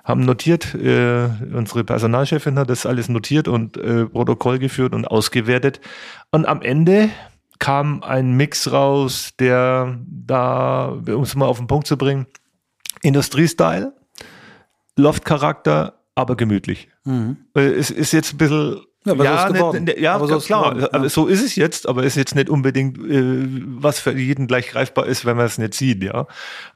haben 0.04 0.24
notiert, 0.24 0.74
äh, 0.74 1.28
unsere 1.52 1.82
Personalchefin 1.82 2.58
hat 2.58 2.70
das 2.70 2.86
alles 2.86 3.08
notiert 3.08 3.48
und 3.48 3.76
äh, 3.76 4.06
Protokoll 4.06 4.60
geführt 4.60 4.94
und 4.94 5.04
ausgewertet. 5.04 5.80
Und 6.30 6.46
am 6.46 6.62
Ende 6.62 7.10
kam 7.58 8.02
ein 8.02 8.36
Mix 8.36 8.70
raus, 8.70 9.32
der 9.40 9.98
da, 10.06 10.88
um 10.88 11.22
es 11.22 11.34
mal 11.34 11.46
auf 11.46 11.58
den 11.58 11.66
Punkt 11.66 11.88
zu 11.88 11.96
bringen, 11.96 12.26
Industriestyle, 13.02 13.92
Loftcharakter, 14.96 15.94
aber 16.16 16.34
gemütlich. 16.36 16.88
Mhm. 17.04 17.36
Äh, 17.54 17.60
es 17.60 17.90
ist 17.92 18.12
jetzt 18.12 18.34
ein 18.34 18.38
bisschen 18.38 18.80
ja, 19.06 19.14
ja, 19.14 19.46
ist 19.46 19.80
ne, 19.80 20.00
ja 20.00 20.14
aber 20.14 20.26
so 20.26 20.38
klar. 20.38 20.74
Geworden, 20.74 21.04
ja. 21.04 21.08
So 21.08 21.26
ist 21.26 21.44
es 21.44 21.54
jetzt, 21.54 21.88
aber 21.88 22.02
ist 22.02 22.16
jetzt 22.16 22.34
nicht 22.34 22.50
unbedingt, 22.50 22.98
äh, 22.98 23.46
was 23.80 24.00
für 24.00 24.12
jeden 24.12 24.48
gleich 24.48 24.68
greifbar 24.70 25.06
ist, 25.06 25.24
wenn 25.24 25.36
man 25.36 25.46
es 25.46 25.58
nicht 25.58 25.74
sieht, 25.74 26.02
ja. 26.02 26.26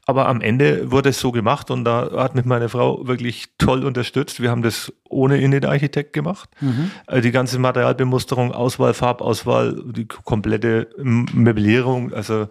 Aber 0.05 0.29
am 0.29 0.39
Ende 0.39 0.91
wurde 0.91 1.09
es 1.09 1.19
so 1.19 1.31
gemacht 1.31 1.69
und 1.71 1.83
da 1.83 2.09
hat 2.15 2.35
mich 2.35 2.45
meine 2.45 2.69
Frau 2.69 3.05
wirklich 3.05 3.49
toll 3.57 3.83
unterstützt. 3.83 4.41
Wir 4.41 4.49
haben 4.49 4.61
das 4.61 4.93
ohne 5.09 5.41
Init-Architekt 5.41 6.13
gemacht. 6.13 6.49
Mhm. 6.61 6.91
Äh, 7.07 7.19
die 7.19 7.31
ganze 7.31 7.59
Materialbemusterung, 7.59 8.53
Auswahl, 8.53 8.93
Farbauswahl, 8.93 9.83
die 9.85 10.07
komplette 10.07 10.87
Möblierung, 10.97 12.13
also 12.13 12.47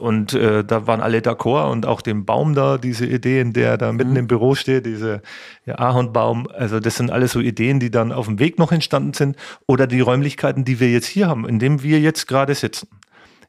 und 0.00 0.32
äh, 0.34 0.64
da 0.64 0.86
waren 0.86 1.00
alle 1.00 1.18
d'accord 1.18 1.70
und 1.70 1.86
auch 1.86 2.00
dem 2.00 2.24
Baum 2.24 2.54
da, 2.54 2.78
diese 2.78 3.06
Ideen, 3.06 3.52
der 3.52 3.76
da 3.76 3.92
mitten 3.92 4.12
mhm. 4.12 4.16
im 4.16 4.26
Büro 4.26 4.54
steht, 4.54 4.86
diese 4.86 5.22
ja, 5.66 5.78
Ahornbaum. 5.78 6.48
Also 6.48 6.80
das 6.80 6.96
sind 6.96 7.10
alles 7.10 7.32
so 7.32 7.40
Ideen, 7.40 7.80
die 7.80 7.90
dann 7.90 8.10
auf 8.10 8.26
dem 8.26 8.38
Weg 8.38 8.58
noch 8.58 8.72
entstanden 8.72 9.12
sind. 9.12 9.36
Oder 9.66 9.86
die 9.86 10.00
Räumlichkeiten, 10.00 10.64
die 10.64 10.80
wir 10.80 10.90
jetzt 10.90 11.06
hier 11.06 11.28
haben, 11.28 11.48
in 11.48 11.58
dem 11.58 11.82
wir 11.82 12.00
jetzt 12.00 12.26
gerade 12.26 12.54
sitzen, 12.54 12.88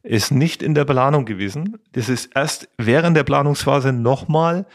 ist 0.04 0.32
nicht 0.32 0.62
in 0.62 0.76
der 0.76 0.86
Planung 0.86 1.26
gewesen. 1.26 1.78
Das 1.94 2.10
ist 2.10 2.32
erst 2.36 2.68
während 2.78 3.16
der 3.16 3.24
Planungsphase 3.24 3.94
nochmal 3.94 4.66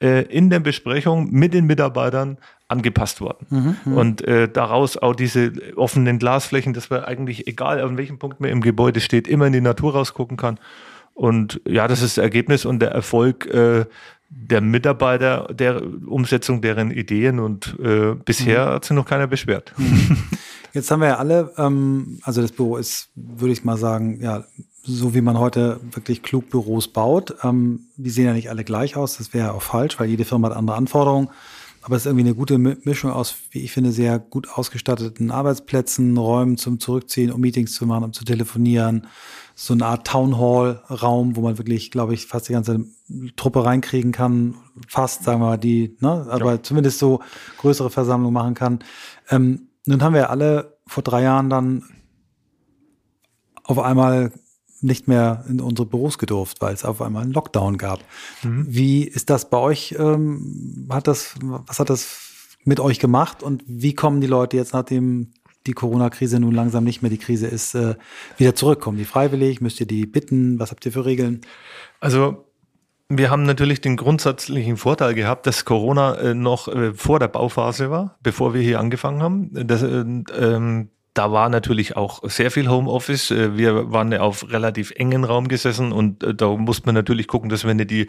äh, 0.00 0.22
in 0.22 0.50
der 0.50 0.60
Besprechung 0.60 1.30
mit 1.30 1.54
den 1.54 1.66
Mitarbeitern 1.66 2.38
angepasst 2.68 3.20
worden. 3.20 3.46
Mhm, 3.50 3.76
mhm, 3.84 3.96
und 3.96 4.26
äh, 4.26 4.48
daraus 4.48 4.96
auch 4.96 5.14
diese 5.14 5.52
offenen 5.76 6.18
Glasflächen, 6.18 6.72
dass 6.72 6.88
man 6.88 7.04
eigentlich, 7.04 7.46
egal 7.46 7.80
an 7.80 7.98
welchem 7.98 8.18
Punkt 8.18 8.40
man 8.40 8.50
im 8.50 8.60
Gebäude 8.60 9.00
steht, 9.00 9.28
immer 9.28 9.46
in 9.46 9.52
die 9.52 9.60
Natur 9.60 9.92
rausgucken 9.92 10.36
kann. 10.36 10.58
Und 11.20 11.60
ja, 11.68 11.86
das 11.86 12.00
ist 12.00 12.16
das 12.16 12.22
Ergebnis 12.22 12.64
und 12.64 12.78
der 12.78 12.92
Erfolg 12.92 13.44
äh, 13.44 13.84
der 14.30 14.62
Mitarbeiter, 14.62 15.48
der 15.52 15.82
Umsetzung 16.06 16.62
deren 16.62 16.90
Ideen 16.90 17.40
und 17.40 17.76
äh, 17.78 18.14
bisher 18.14 18.64
mhm. 18.64 18.70
hat 18.70 18.84
sich 18.86 18.96
noch 18.96 19.04
keiner 19.04 19.26
beschwert. 19.26 19.74
Mhm. 19.76 20.16
Jetzt 20.72 20.90
haben 20.90 21.00
wir 21.00 21.08
ja 21.08 21.16
alle, 21.18 21.52
ähm, 21.58 22.20
also 22.22 22.40
das 22.40 22.52
Büro 22.52 22.78
ist, 22.78 23.10
würde 23.16 23.52
ich 23.52 23.64
mal 23.64 23.76
sagen, 23.76 24.18
ja, 24.22 24.44
so 24.82 25.14
wie 25.14 25.20
man 25.20 25.38
heute 25.38 25.78
wirklich 25.92 26.22
klug 26.22 26.48
Büros 26.48 26.88
baut. 26.88 27.34
Ähm, 27.42 27.80
die 27.98 28.08
sehen 28.08 28.24
ja 28.24 28.32
nicht 28.32 28.48
alle 28.48 28.64
gleich 28.64 28.96
aus, 28.96 29.18
das 29.18 29.34
wäre 29.34 29.48
ja 29.48 29.52
auch 29.52 29.60
falsch, 29.60 30.00
weil 30.00 30.08
jede 30.08 30.24
Firma 30.24 30.48
hat 30.48 30.56
andere 30.56 30.78
Anforderungen. 30.78 31.28
Aber 31.82 31.96
es 31.96 32.02
ist 32.02 32.06
irgendwie 32.06 32.24
eine 32.24 32.34
gute 32.34 32.56
Mischung 32.56 33.10
aus, 33.10 33.36
wie 33.50 33.60
ich 33.60 33.72
finde, 33.72 33.92
sehr 33.92 34.18
gut 34.18 34.48
ausgestatteten 34.48 35.30
Arbeitsplätzen, 35.30 36.16
Räumen 36.16 36.56
zum 36.56 36.80
Zurückziehen, 36.80 37.30
um 37.30 37.42
Meetings 37.42 37.74
zu 37.74 37.84
machen, 37.84 38.04
um 38.04 38.12
zu 38.14 38.24
telefonieren, 38.24 39.06
so 39.62 39.74
eine 39.74 39.84
Art 39.84 40.06
Town 40.06 40.38
Hall 40.38 40.82
Raum, 40.88 41.36
wo 41.36 41.42
man 41.42 41.58
wirklich, 41.58 41.90
glaube 41.90 42.14
ich, 42.14 42.24
fast 42.24 42.48
die 42.48 42.54
ganze 42.54 42.86
Truppe 43.36 43.62
reinkriegen 43.62 44.10
kann. 44.10 44.54
Fast, 44.88 45.24
sagen 45.24 45.42
wir 45.42 45.48
mal, 45.48 45.58
die, 45.58 45.98
ne, 46.00 46.26
aber 46.30 46.52
ja. 46.52 46.62
zumindest 46.62 46.98
so 46.98 47.20
größere 47.58 47.90
Versammlungen 47.90 48.32
machen 48.32 48.54
kann. 48.54 48.78
Ähm, 49.28 49.68
nun 49.84 50.02
haben 50.02 50.14
wir 50.14 50.30
alle 50.30 50.78
vor 50.86 51.02
drei 51.02 51.22
Jahren 51.24 51.50
dann 51.50 51.84
auf 53.62 53.78
einmal 53.78 54.32
nicht 54.80 55.08
mehr 55.08 55.44
in 55.46 55.60
unsere 55.60 55.86
Büros 55.86 56.16
gedurft, 56.16 56.62
weil 56.62 56.72
es 56.72 56.86
auf 56.86 57.02
einmal 57.02 57.22
einen 57.22 57.34
Lockdown 57.34 57.76
gab. 57.76 58.00
Mhm. 58.42 58.64
Wie 58.66 59.04
ist 59.04 59.28
das 59.28 59.50
bei 59.50 59.58
euch? 59.58 59.94
Ähm, 59.98 60.88
hat 60.90 61.06
das, 61.06 61.34
was 61.42 61.78
hat 61.78 61.90
das 61.90 62.56
mit 62.64 62.80
euch 62.80 62.98
gemacht 62.98 63.42
und 63.42 63.62
wie 63.66 63.94
kommen 63.94 64.22
die 64.22 64.26
Leute 64.26 64.56
jetzt, 64.56 64.72
nachdem 64.72 65.32
die 65.66 65.72
Corona-Krise 65.72 66.40
nun 66.40 66.54
langsam 66.54 66.84
nicht 66.84 67.02
mehr 67.02 67.10
die 67.10 67.18
Krise 67.18 67.46
ist, 67.46 67.74
äh, 67.74 67.94
wieder 68.38 68.54
zurückkommen? 68.54 68.98
Die 68.98 69.04
freiwillig? 69.04 69.60
Müsst 69.60 69.80
ihr 69.80 69.86
die 69.86 70.06
bitten? 70.06 70.58
Was 70.58 70.70
habt 70.70 70.86
ihr 70.86 70.92
für 70.92 71.04
Regeln? 71.04 71.42
Also 72.00 72.46
wir 73.08 73.30
haben 73.30 73.42
natürlich 73.42 73.80
den 73.80 73.96
grundsätzlichen 73.96 74.76
Vorteil 74.76 75.14
gehabt, 75.14 75.46
dass 75.46 75.64
Corona 75.64 76.14
äh, 76.14 76.34
noch 76.34 76.68
äh, 76.68 76.94
vor 76.94 77.18
der 77.18 77.28
Bauphase 77.28 77.90
war, 77.90 78.16
bevor 78.22 78.54
wir 78.54 78.62
hier 78.62 78.78
angefangen 78.78 79.22
haben. 79.22 79.50
Das, 79.52 79.82
äh, 79.82 80.04
ähm, 80.38 80.90
da 81.14 81.32
war 81.32 81.48
natürlich 81.48 81.96
auch 81.96 82.20
sehr 82.22 82.50
viel 82.50 82.68
Homeoffice. 82.68 83.30
Äh, 83.30 83.56
wir 83.56 83.92
waren 83.92 84.14
auf 84.14 84.50
relativ 84.50 84.92
engen 84.92 85.24
Raum 85.24 85.48
gesessen 85.48 85.92
und 85.92 86.22
äh, 86.22 86.34
da 86.34 86.48
musste 86.48 86.86
man 86.86 86.94
natürlich 86.94 87.26
gucken, 87.26 87.50
dass 87.50 87.64
wir 87.64 87.74
nicht 87.74 87.90
die 87.90 88.08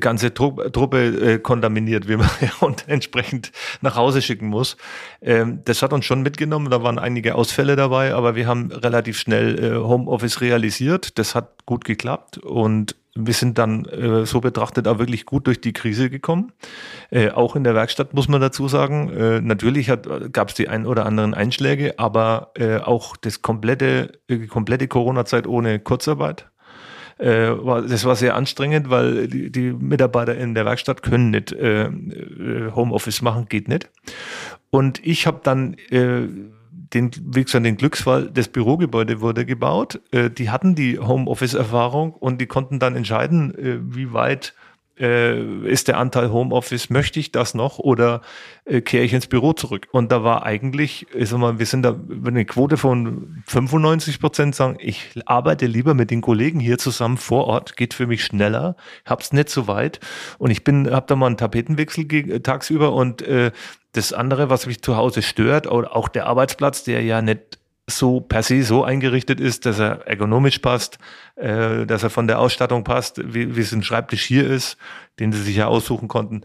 ganze 0.00 0.32
Truppe 0.32 1.06
äh, 1.06 1.38
kontaminiert, 1.38 2.08
wie 2.08 2.16
man 2.16 2.30
und 2.60 2.88
entsprechend 2.88 3.52
nach 3.82 3.96
Hause 3.96 4.22
schicken 4.22 4.48
muss. 4.48 4.76
Ähm, 5.20 5.60
das 5.64 5.82
hat 5.82 5.92
uns 5.92 6.04
schon 6.04 6.22
mitgenommen. 6.22 6.70
Da 6.70 6.82
waren 6.82 6.98
einige 6.98 7.34
Ausfälle 7.34 7.76
dabei, 7.76 8.14
aber 8.14 8.34
wir 8.34 8.46
haben 8.46 8.72
relativ 8.72 9.18
schnell 9.18 9.76
Homeoffice 9.76 10.40
realisiert. 10.40 11.18
Das 11.18 11.34
hat 11.34 11.66
gut 11.66 11.84
geklappt 11.84 12.38
und 12.38 12.96
wir 13.14 13.34
sind 13.34 13.58
dann 13.58 13.84
äh, 13.86 14.26
so 14.26 14.40
betrachtet 14.40 14.86
auch 14.86 14.98
wirklich 14.98 15.26
gut 15.26 15.46
durch 15.46 15.60
die 15.60 15.72
Krise 15.72 16.10
gekommen. 16.10 16.52
Äh, 17.10 17.30
auch 17.30 17.56
in 17.56 17.64
der 17.64 17.74
Werkstatt 17.74 18.14
muss 18.14 18.28
man 18.28 18.40
dazu 18.40 18.68
sagen. 18.68 19.10
Äh, 19.10 19.40
natürlich 19.40 19.90
gab 20.32 20.48
es 20.48 20.54
die 20.54 20.68
ein 20.68 20.86
oder 20.86 21.06
anderen 21.06 21.34
Einschläge, 21.34 21.98
aber 21.98 22.52
äh, 22.54 22.78
auch 22.78 23.16
das 23.16 23.42
komplette, 23.42 24.12
äh, 24.28 24.46
komplette 24.46 24.88
Corona-Zeit 24.88 25.46
ohne 25.46 25.80
Kurzarbeit. 25.80 26.48
Äh, 27.18 27.48
war, 27.48 27.82
das 27.82 28.04
war 28.04 28.14
sehr 28.14 28.36
anstrengend, 28.36 28.90
weil 28.90 29.26
die, 29.26 29.50
die 29.50 29.72
Mitarbeiter 29.72 30.36
in 30.36 30.54
der 30.54 30.64
Werkstatt 30.64 31.02
können 31.02 31.30
nicht 31.30 31.52
Homeoffice 31.52 33.22
machen, 33.22 33.46
geht 33.48 33.68
nicht. 33.68 33.90
Und 34.70 35.04
ich 35.04 35.26
habe 35.26 35.40
dann 35.42 35.76
den, 36.94 37.10
wie 37.22 37.44
gesagt, 37.44 37.64
den 37.64 37.76
Glücksfall, 37.76 38.30
das 38.30 38.48
Bürogebäude 38.48 39.20
wurde 39.20 39.44
gebaut. 39.44 40.00
Äh, 40.10 40.30
die 40.30 40.50
hatten 40.50 40.74
die 40.74 40.98
Homeoffice-Erfahrung 40.98 42.12
und 42.12 42.40
die 42.40 42.46
konnten 42.46 42.78
dann 42.78 42.96
entscheiden, 42.96 43.54
äh, 43.54 43.78
wie 43.82 44.12
weit 44.12 44.54
äh, 45.00 45.66
ist 45.66 45.88
der 45.88 45.98
Anteil 45.98 46.30
Homeoffice, 46.30 46.90
möchte 46.90 47.20
ich 47.20 47.32
das 47.32 47.54
noch 47.54 47.78
oder 47.78 48.22
äh, 48.64 48.80
kehre 48.80 49.04
ich 49.04 49.12
ins 49.12 49.26
Büro 49.26 49.52
zurück? 49.52 49.88
Und 49.92 50.12
da 50.12 50.24
war 50.24 50.44
eigentlich, 50.44 51.06
ich 51.14 51.28
sag 51.28 51.38
mal, 51.38 51.58
wir 51.58 51.66
sind 51.66 51.82
da 51.82 51.90
über 51.90 52.28
eine 52.28 52.44
Quote 52.44 52.76
von 52.76 53.42
95 53.46 54.20
Prozent 54.20 54.54
sagen, 54.54 54.76
ich 54.80 55.10
arbeite 55.26 55.66
lieber 55.66 55.94
mit 55.94 56.10
den 56.10 56.20
Kollegen 56.20 56.60
hier 56.60 56.78
zusammen 56.78 57.16
vor 57.16 57.46
Ort, 57.46 57.76
geht 57.76 57.94
für 57.94 58.06
mich 58.06 58.24
schneller, 58.24 58.76
hab's 59.04 59.32
nicht 59.32 59.50
so 59.50 59.66
weit 59.66 60.00
und 60.38 60.50
ich 60.50 60.64
bin, 60.64 60.90
hab 60.90 61.06
da 61.06 61.16
mal 61.16 61.26
einen 61.26 61.36
Tapetenwechsel 61.36 62.42
tagsüber 62.42 62.92
und 62.92 63.22
äh, 63.22 63.52
das 63.92 64.12
andere, 64.12 64.50
was 64.50 64.66
mich 64.66 64.82
zu 64.82 64.96
Hause 64.96 65.22
stört, 65.22 65.66
oder 65.66 65.96
auch 65.96 66.08
der 66.08 66.26
Arbeitsplatz, 66.26 66.84
der 66.84 67.02
ja 67.02 67.22
nicht 67.22 67.57
so 67.88 68.20
per 68.20 68.42
se 68.42 68.62
so 68.62 68.84
eingerichtet 68.84 69.40
ist, 69.40 69.66
dass 69.66 69.78
er 69.78 70.06
ergonomisch 70.06 70.58
passt, 70.58 70.98
äh, 71.36 71.86
dass 71.86 72.02
er 72.02 72.10
von 72.10 72.26
der 72.26 72.38
Ausstattung 72.38 72.84
passt, 72.84 73.20
wie, 73.24 73.60
es 73.60 73.72
ein 73.72 73.82
Schreibtisch 73.82 74.24
hier 74.24 74.46
ist, 74.46 74.76
den 75.18 75.32
sie 75.32 75.42
sich 75.42 75.56
ja 75.56 75.66
aussuchen 75.66 76.06
konnten. 76.06 76.42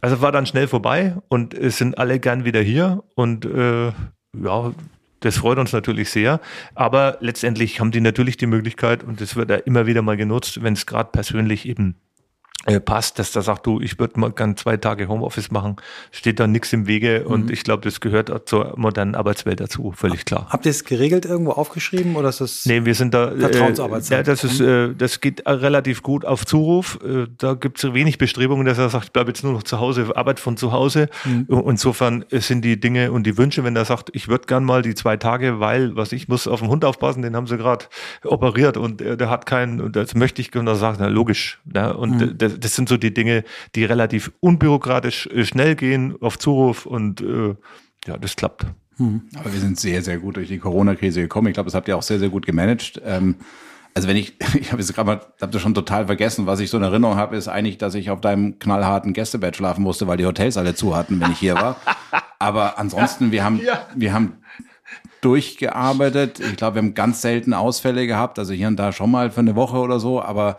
Also 0.00 0.20
war 0.20 0.32
dann 0.32 0.46
schnell 0.46 0.66
vorbei 0.66 1.16
und 1.28 1.54
es 1.54 1.78
sind 1.78 1.98
alle 1.98 2.18
gern 2.18 2.44
wieder 2.44 2.60
hier 2.60 3.04
und 3.14 3.44
äh, 3.44 3.92
ja, 4.32 4.72
das 5.20 5.36
freut 5.36 5.58
uns 5.58 5.72
natürlich 5.72 6.10
sehr. 6.10 6.40
Aber 6.74 7.18
letztendlich 7.20 7.78
haben 7.80 7.90
die 7.90 8.00
natürlich 8.00 8.36
die 8.36 8.46
Möglichkeit 8.46 9.04
und 9.04 9.20
das 9.20 9.36
wird 9.36 9.50
ja 9.50 9.56
immer 9.56 9.86
wieder 9.86 10.02
mal 10.02 10.16
genutzt, 10.16 10.62
wenn 10.62 10.72
es 10.72 10.86
gerade 10.86 11.10
persönlich 11.12 11.68
eben 11.68 11.96
passt, 12.84 13.18
dass 13.18 13.32
der 13.32 13.42
sagt, 13.42 13.66
du, 13.66 13.80
ich 13.80 13.98
würde 13.98 14.20
mal 14.20 14.32
gern 14.32 14.56
zwei 14.56 14.76
Tage 14.76 15.08
Homeoffice 15.08 15.50
machen, 15.50 15.76
steht 16.12 16.38
da 16.38 16.46
nichts 16.46 16.72
im 16.72 16.86
Wege 16.86 17.24
mhm. 17.24 17.32
und 17.32 17.50
ich 17.50 17.64
glaube, 17.64 17.82
das 17.84 18.00
gehört 18.00 18.48
zur 18.48 18.74
modernen 18.76 19.14
Arbeitswelt 19.14 19.60
dazu, 19.60 19.92
völlig 19.96 20.24
klar. 20.24 20.46
Habt 20.50 20.66
ihr 20.66 20.70
es 20.70 20.84
geregelt 20.84 21.24
irgendwo 21.24 21.52
aufgeschrieben 21.52 22.16
oder 22.16 22.28
ist 22.28 22.40
das 22.40 22.66
Nee, 22.66 22.84
wir 22.84 22.94
sind 22.94 23.14
da 23.14 23.32
äh, 23.32 23.38
Vertrauensarbeitszeit? 23.38 24.12
Äh, 24.12 24.20
ja, 24.20 24.22
das 24.22 24.44
ist 24.44 24.60
äh, 24.60 24.94
das 24.94 25.20
geht 25.20 25.46
relativ 25.46 26.02
gut 26.02 26.24
auf 26.24 26.46
Zuruf. 26.46 26.98
Äh, 27.04 27.26
da 27.38 27.54
gibt 27.54 27.82
es 27.82 27.94
wenig 27.94 28.18
Bestrebungen, 28.18 28.66
dass 28.66 28.78
er 28.78 28.90
sagt, 28.90 29.06
ich 29.06 29.12
bleibe 29.12 29.30
jetzt 29.30 29.42
nur 29.42 29.52
noch 29.52 29.62
zu 29.62 29.80
Hause, 29.80 30.14
arbeite 30.14 30.42
von 30.42 30.56
zu 30.56 30.72
Hause. 30.72 31.08
Mhm. 31.24 31.46
Insofern 31.68 32.24
sind 32.30 32.64
die 32.64 32.78
Dinge 32.78 33.12
und 33.12 33.26
die 33.26 33.36
Wünsche, 33.38 33.64
wenn 33.64 33.76
er 33.76 33.84
sagt, 33.84 34.10
ich 34.12 34.28
würde 34.28 34.46
gern 34.46 34.64
mal 34.64 34.82
die 34.82 34.94
zwei 34.94 35.16
Tage, 35.16 35.60
weil 35.60 35.96
was 35.96 36.12
ich 36.12 36.28
muss 36.28 36.46
auf 36.46 36.60
den 36.60 36.68
Hund 36.68 36.84
aufpassen, 36.84 37.22
den 37.22 37.36
haben 37.36 37.46
sie 37.46 37.56
gerade 37.56 37.86
operiert 38.24 38.76
und 38.76 39.00
äh, 39.00 39.16
der 39.16 39.30
hat 39.30 39.46
keinen, 39.46 39.92
das 39.92 40.14
möchte 40.14 40.42
ich, 40.42 40.54
und 40.54 40.66
er 40.66 40.76
sagt, 40.76 41.00
na 41.00 41.08
logisch. 41.08 41.58
Ja, 41.74 41.90
und 41.90 42.18
mhm. 42.18 42.38
das, 42.38 42.49
das 42.58 42.74
sind 42.74 42.88
so 42.88 42.96
die 42.96 43.14
Dinge, 43.14 43.44
die 43.74 43.84
relativ 43.84 44.32
unbürokratisch 44.40 45.26
äh, 45.26 45.44
schnell 45.44 45.74
gehen 45.76 46.16
auf 46.20 46.38
Zuruf 46.38 46.86
und 46.86 47.20
äh, 47.20 47.54
ja, 48.06 48.16
das 48.18 48.36
klappt. 48.36 48.66
Mhm. 48.98 49.22
Aber 49.38 49.52
wir 49.52 49.60
sind 49.60 49.78
sehr, 49.78 50.02
sehr 50.02 50.18
gut 50.18 50.36
durch 50.36 50.48
die 50.48 50.58
Corona-Krise 50.58 51.22
gekommen. 51.22 51.48
Ich 51.48 51.54
glaube, 51.54 51.68
das 51.68 51.74
habt 51.74 51.88
ihr 51.88 51.96
auch 51.96 52.02
sehr, 52.02 52.18
sehr 52.18 52.28
gut 52.28 52.46
gemanagt. 52.46 53.00
Ähm, 53.04 53.36
also 53.94 54.08
wenn 54.08 54.16
ich, 54.16 54.36
ich 54.60 54.72
habe 54.72 54.80
jetzt 54.80 54.94
gerade 54.94 55.06
mal, 55.06 55.20
habt 55.40 55.54
ihr 55.54 55.60
schon 55.60 55.74
total 55.74 56.06
vergessen, 56.06 56.46
was 56.46 56.60
ich 56.60 56.70
so 56.70 56.76
in 56.76 56.82
Erinnerung 56.82 57.16
habe, 57.16 57.36
ist 57.36 57.48
eigentlich, 57.48 57.78
dass 57.78 57.94
ich 57.94 58.10
auf 58.10 58.20
deinem 58.20 58.58
knallharten 58.58 59.12
Gästebett 59.12 59.56
schlafen 59.56 59.82
musste, 59.82 60.06
weil 60.06 60.16
die 60.16 60.26
Hotels 60.26 60.56
alle 60.56 60.74
zu 60.74 60.96
hatten, 60.96 61.20
wenn 61.20 61.32
ich 61.32 61.38
hier 61.38 61.54
war. 61.54 61.76
Aber 62.38 62.78
ansonsten, 62.78 63.32
wir 63.32 63.44
haben, 63.44 63.60
ja. 63.64 63.86
wir 63.94 64.12
haben 64.12 64.38
durchgearbeitet. 65.20 66.40
Ich 66.40 66.56
glaube, 66.56 66.76
wir 66.76 66.82
haben 66.82 66.94
ganz 66.94 67.20
selten 67.20 67.52
Ausfälle 67.52 68.06
gehabt, 68.06 68.38
also 68.38 68.52
hier 68.52 68.68
und 68.68 68.76
da 68.76 68.92
schon 68.92 69.10
mal 69.10 69.30
für 69.30 69.40
eine 69.40 69.54
Woche 69.54 69.78
oder 69.78 70.00
so, 70.00 70.22
aber 70.22 70.58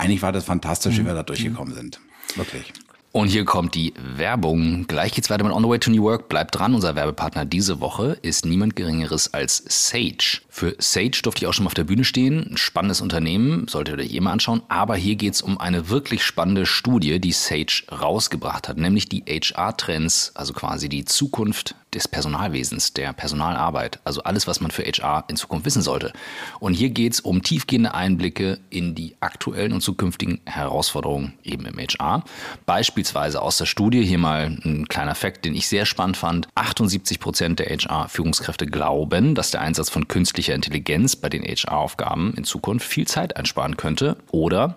eigentlich 0.00 0.22
war 0.22 0.32
das 0.32 0.44
fantastisch, 0.44 0.98
wie 0.98 1.04
wir 1.04 1.14
da 1.14 1.22
durchgekommen 1.22 1.74
sind. 1.74 2.00
Wirklich. 2.34 2.72
Und 3.12 3.28
hier 3.28 3.44
kommt 3.44 3.74
die 3.74 3.92
Werbung. 4.16 4.86
Gleich 4.86 5.12
geht's 5.12 5.30
weiter 5.30 5.44
mit 5.44 5.52
On 5.52 5.62
the 5.62 5.68
Way 5.68 5.78
to 5.80 5.90
New 5.90 6.02
Work. 6.04 6.28
Bleibt 6.28 6.54
dran. 6.54 6.74
Unser 6.74 6.94
Werbepartner 6.94 7.44
diese 7.44 7.80
Woche 7.80 8.16
ist 8.22 8.46
niemand 8.46 8.76
Geringeres 8.76 9.34
als 9.34 9.62
Sage. 9.66 10.40
Für 10.52 10.74
Sage 10.78 11.22
durfte 11.22 11.44
ich 11.44 11.46
auch 11.46 11.52
schon 11.52 11.64
mal 11.64 11.68
auf 11.68 11.74
der 11.74 11.84
Bühne 11.84 12.04
stehen. 12.04 12.50
Ein 12.50 12.56
spannendes 12.56 13.00
Unternehmen, 13.00 13.68
solltet 13.68 13.98
ihr 13.98 14.04
euch 14.04 14.14
eh 14.14 14.20
mal 14.20 14.32
anschauen. 14.32 14.62
Aber 14.68 14.96
hier 14.96 15.14
geht's 15.14 15.42
um 15.42 15.58
eine 15.58 15.88
wirklich 15.88 16.24
spannende 16.24 16.66
Studie, 16.66 17.20
die 17.20 17.32
Sage 17.32 17.84
rausgebracht 17.90 18.68
hat, 18.68 18.76
nämlich 18.76 19.08
die 19.08 19.22
HR-Trends, 19.26 20.32
also 20.34 20.52
quasi 20.52 20.88
die 20.88 21.04
Zukunft 21.04 21.76
des 21.94 22.06
Personalwesens, 22.06 22.92
der 22.92 23.12
Personalarbeit, 23.12 23.98
also 24.04 24.22
alles, 24.22 24.46
was 24.46 24.60
man 24.60 24.70
für 24.70 24.84
HR 24.84 25.24
in 25.28 25.36
Zukunft 25.36 25.66
wissen 25.66 25.82
sollte. 25.82 26.12
Und 26.60 26.74
hier 26.74 26.90
geht 26.90 27.14
es 27.14 27.20
um 27.20 27.42
tiefgehende 27.42 27.94
Einblicke 27.94 28.58
in 28.70 28.94
die 28.94 29.16
aktuellen 29.20 29.72
und 29.72 29.80
zukünftigen 29.80 30.40
Herausforderungen 30.46 31.34
eben 31.42 31.66
im 31.66 31.78
HR. 31.78 32.24
Beispielsweise 32.66 33.42
aus 33.42 33.58
der 33.58 33.66
Studie, 33.66 34.04
hier 34.04 34.18
mal 34.18 34.56
ein 34.64 34.86
kleiner 34.88 35.14
Fakt, 35.14 35.44
den 35.44 35.54
ich 35.54 35.68
sehr 35.68 35.86
spannend 35.86 36.16
fand. 36.16 36.48
78 36.54 37.18
Prozent 37.18 37.58
der 37.58 37.66
HR-Führungskräfte 37.66 38.66
glauben, 38.66 39.34
dass 39.34 39.50
der 39.50 39.60
Einsatz 39.60 39.90
von 39.90 40.06
künstlicher 40.06 40.49
Intelligenz 40.54 41.16
bei 41.16 41.28
den 41.28 41.42
HR-Aufgaben 41.42 42.34
in 42.36 42.44
Zukunft 42.44 42.86
viel 42.86 43.06
Zeit 43.06 43.36
einsparen 43.36 43.76
könnte. 43.76 44.16
Oder 44.30 44.76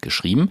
geschrieben. 0.00 0.50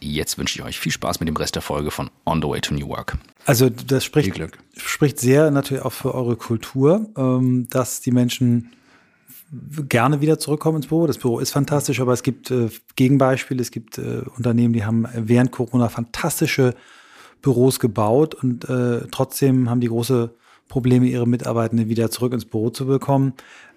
jetzt 0.00 0.38
wünsche 0.38 0.58
ich 0.58 0.64
euch 0.64 0.78
viel 0.78 0.92
Spaß 0.92 1.20
mit 1.20 1.28
dem 1.28 1.36
Rest 1.36 1.54
der 1.54 1.62
Folge 1.62 1.90
von 1.90 2.10
On 2.26 2.40
the 2.42 2.48
Way 2.48 2.60
to 2.60 2.74
New 2.74 2.88
Work. 2.88 3.18
Also 3.44 3.70
das 3.70 4.04
spricht, 4.04 4.40
spricht 4.76 5.18
sehr 5.18 5.50
natürlich 5.50 5.84
auch 5.84 5.92
für 5.92 6.14
eure 6.14 6.36
Kultur, 6.36 7.08
ähm, 7.16 7.66
dass 7.70 8.00
die 8.00 8.12
Menschen 8.12 8.72
gerne 9.88 10.20
wieder 10.20 10.38
zurückkommen 10.38 10.76
ins 10.76 10.88
Büro. 10.88 11.06
Das 11.06 11.18
Büro 11.18 11.38
ist 11.38 11.50
fantastisch, 11.50 12.00
aber 12.00 12.12
es 12.12 12.22
gibt 12.22 12.50
äh, 12.50 12.68
Gegenbeispiele. 12.96 13.62
Es 13.62 13.70
gibt 13.70 13.98
äh, 13.98 14.22
Unternehmen, 14.36 14.74
die 14.74 14.84
haben 14.84 15.06
während 15.14 15.52
Corona 15.52 15.88
fantastische 15.88 16.74
Büros 17.40 17.78
gebaut 17.78 18.34
und 18.34 18.68
äh, 18.68 19.06
trotzdem 19.10 19.70
haben 19.70 19.80
die 19.80 19.88
große 19.88 20.34
Probleme, 20.68 21.06
ihre 21.06 21.26
Mitarbeitenden 21.26 21.88
wieder 21.88 22.10
zurück 22.10 22.32
ins 22.32 22.44
Büro 22.44 22.70
zu 22.70 22.86
bekommen. 22.86 23.32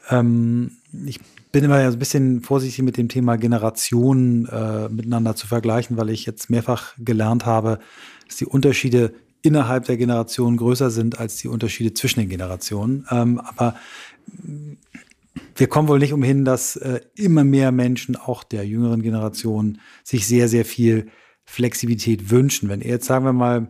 Ähm, 0.10 0.72
ich 1.06 1.20
bin 1.52 1.64
immer 1.64 1.82
ja 1.82 1.90
so 1.92 1.98
ein 1.98 2.00
bisschen 2.00 2.42
vorsichtig 2.42 2.84
mit 2.84 2.98
dem 2.98 3.10
Thema 3.10 3.36
Generationen 3.36 4.46
äh, 4.48 4.90
miteinander 4.90 5.36
zu 5.36 5.48
vergleichen, 5.48 5.98
weil 5.98 6.10
ich 6.10 6.26
jetzt 6.26 6.50
mehrfach 6.50 6.94
gelernt 6.98 7.46
habe, 7.46 7.80
dass 8.28 8.38
die 8.38 8.46
Unterschiede 8.46 9.14
innerhalb 9.42 9.86
der 9.86 9.98
Generationen 9.98 10.58
größer 10.58 10.92
sind 10.92 11.20
als 11.20 11.38
die 11.38 11.48
Unterschiede 11.48 11.94
zwischen 11.94 12.20
den 12.20 12.30
Generationen. 12.30 13.06
Ähm, 13.10 13.40
aber 13.40 13.76
wir 15.56 15.68
kommen 15.68 15.88
wohl 15.88 16.00
nicht 16.00 16.14
umhin, 16.14 16.46
dass 16.46 16.76
äh, 16.76 17.02
immer 17.16 17.44
mehr 17.44 17.72
Menschen, 17.72 18.16
auch 18.16 18.44
der 18.44 18.66
jüngeren 18.66 19.02
Generation, 19.02 19.80
sich 20.04 20.28
sehr, 20.28 20.48
sehr 20.48 20.66
viel 20.66 21.08
Flexibilität 21.46 22.30
wünschen. 22.30 22.70
Wenn 22.70 22.82
ihr 22.82 22.90
jetzt, 22.90 23.08
sagen 23.08 23.26
wir 23.26 23.34
mal, 23.34 23.70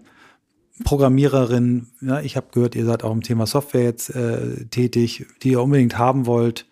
Programmiererin, 0.83 1.87
ja, 2.01 2.21
ich 2.21 2.35
habe 2.35 2.47
gehört, 2.51 2.75
ihr 2.75 2.85
seid 2.85 3.03
auch 3.03 3.11
im 3.11 3.21
Thema 3.21 3.45
Software 3.45 3.83
jetzt 3.83 4.09
äh, 4.09 4.65
tätig, 4.65 5.25
die 5.43 5.51
ihr 5.51 5.61
unbedingt 5.61 5.97
haben 5.97 6.25
wollt, 6.25 6.65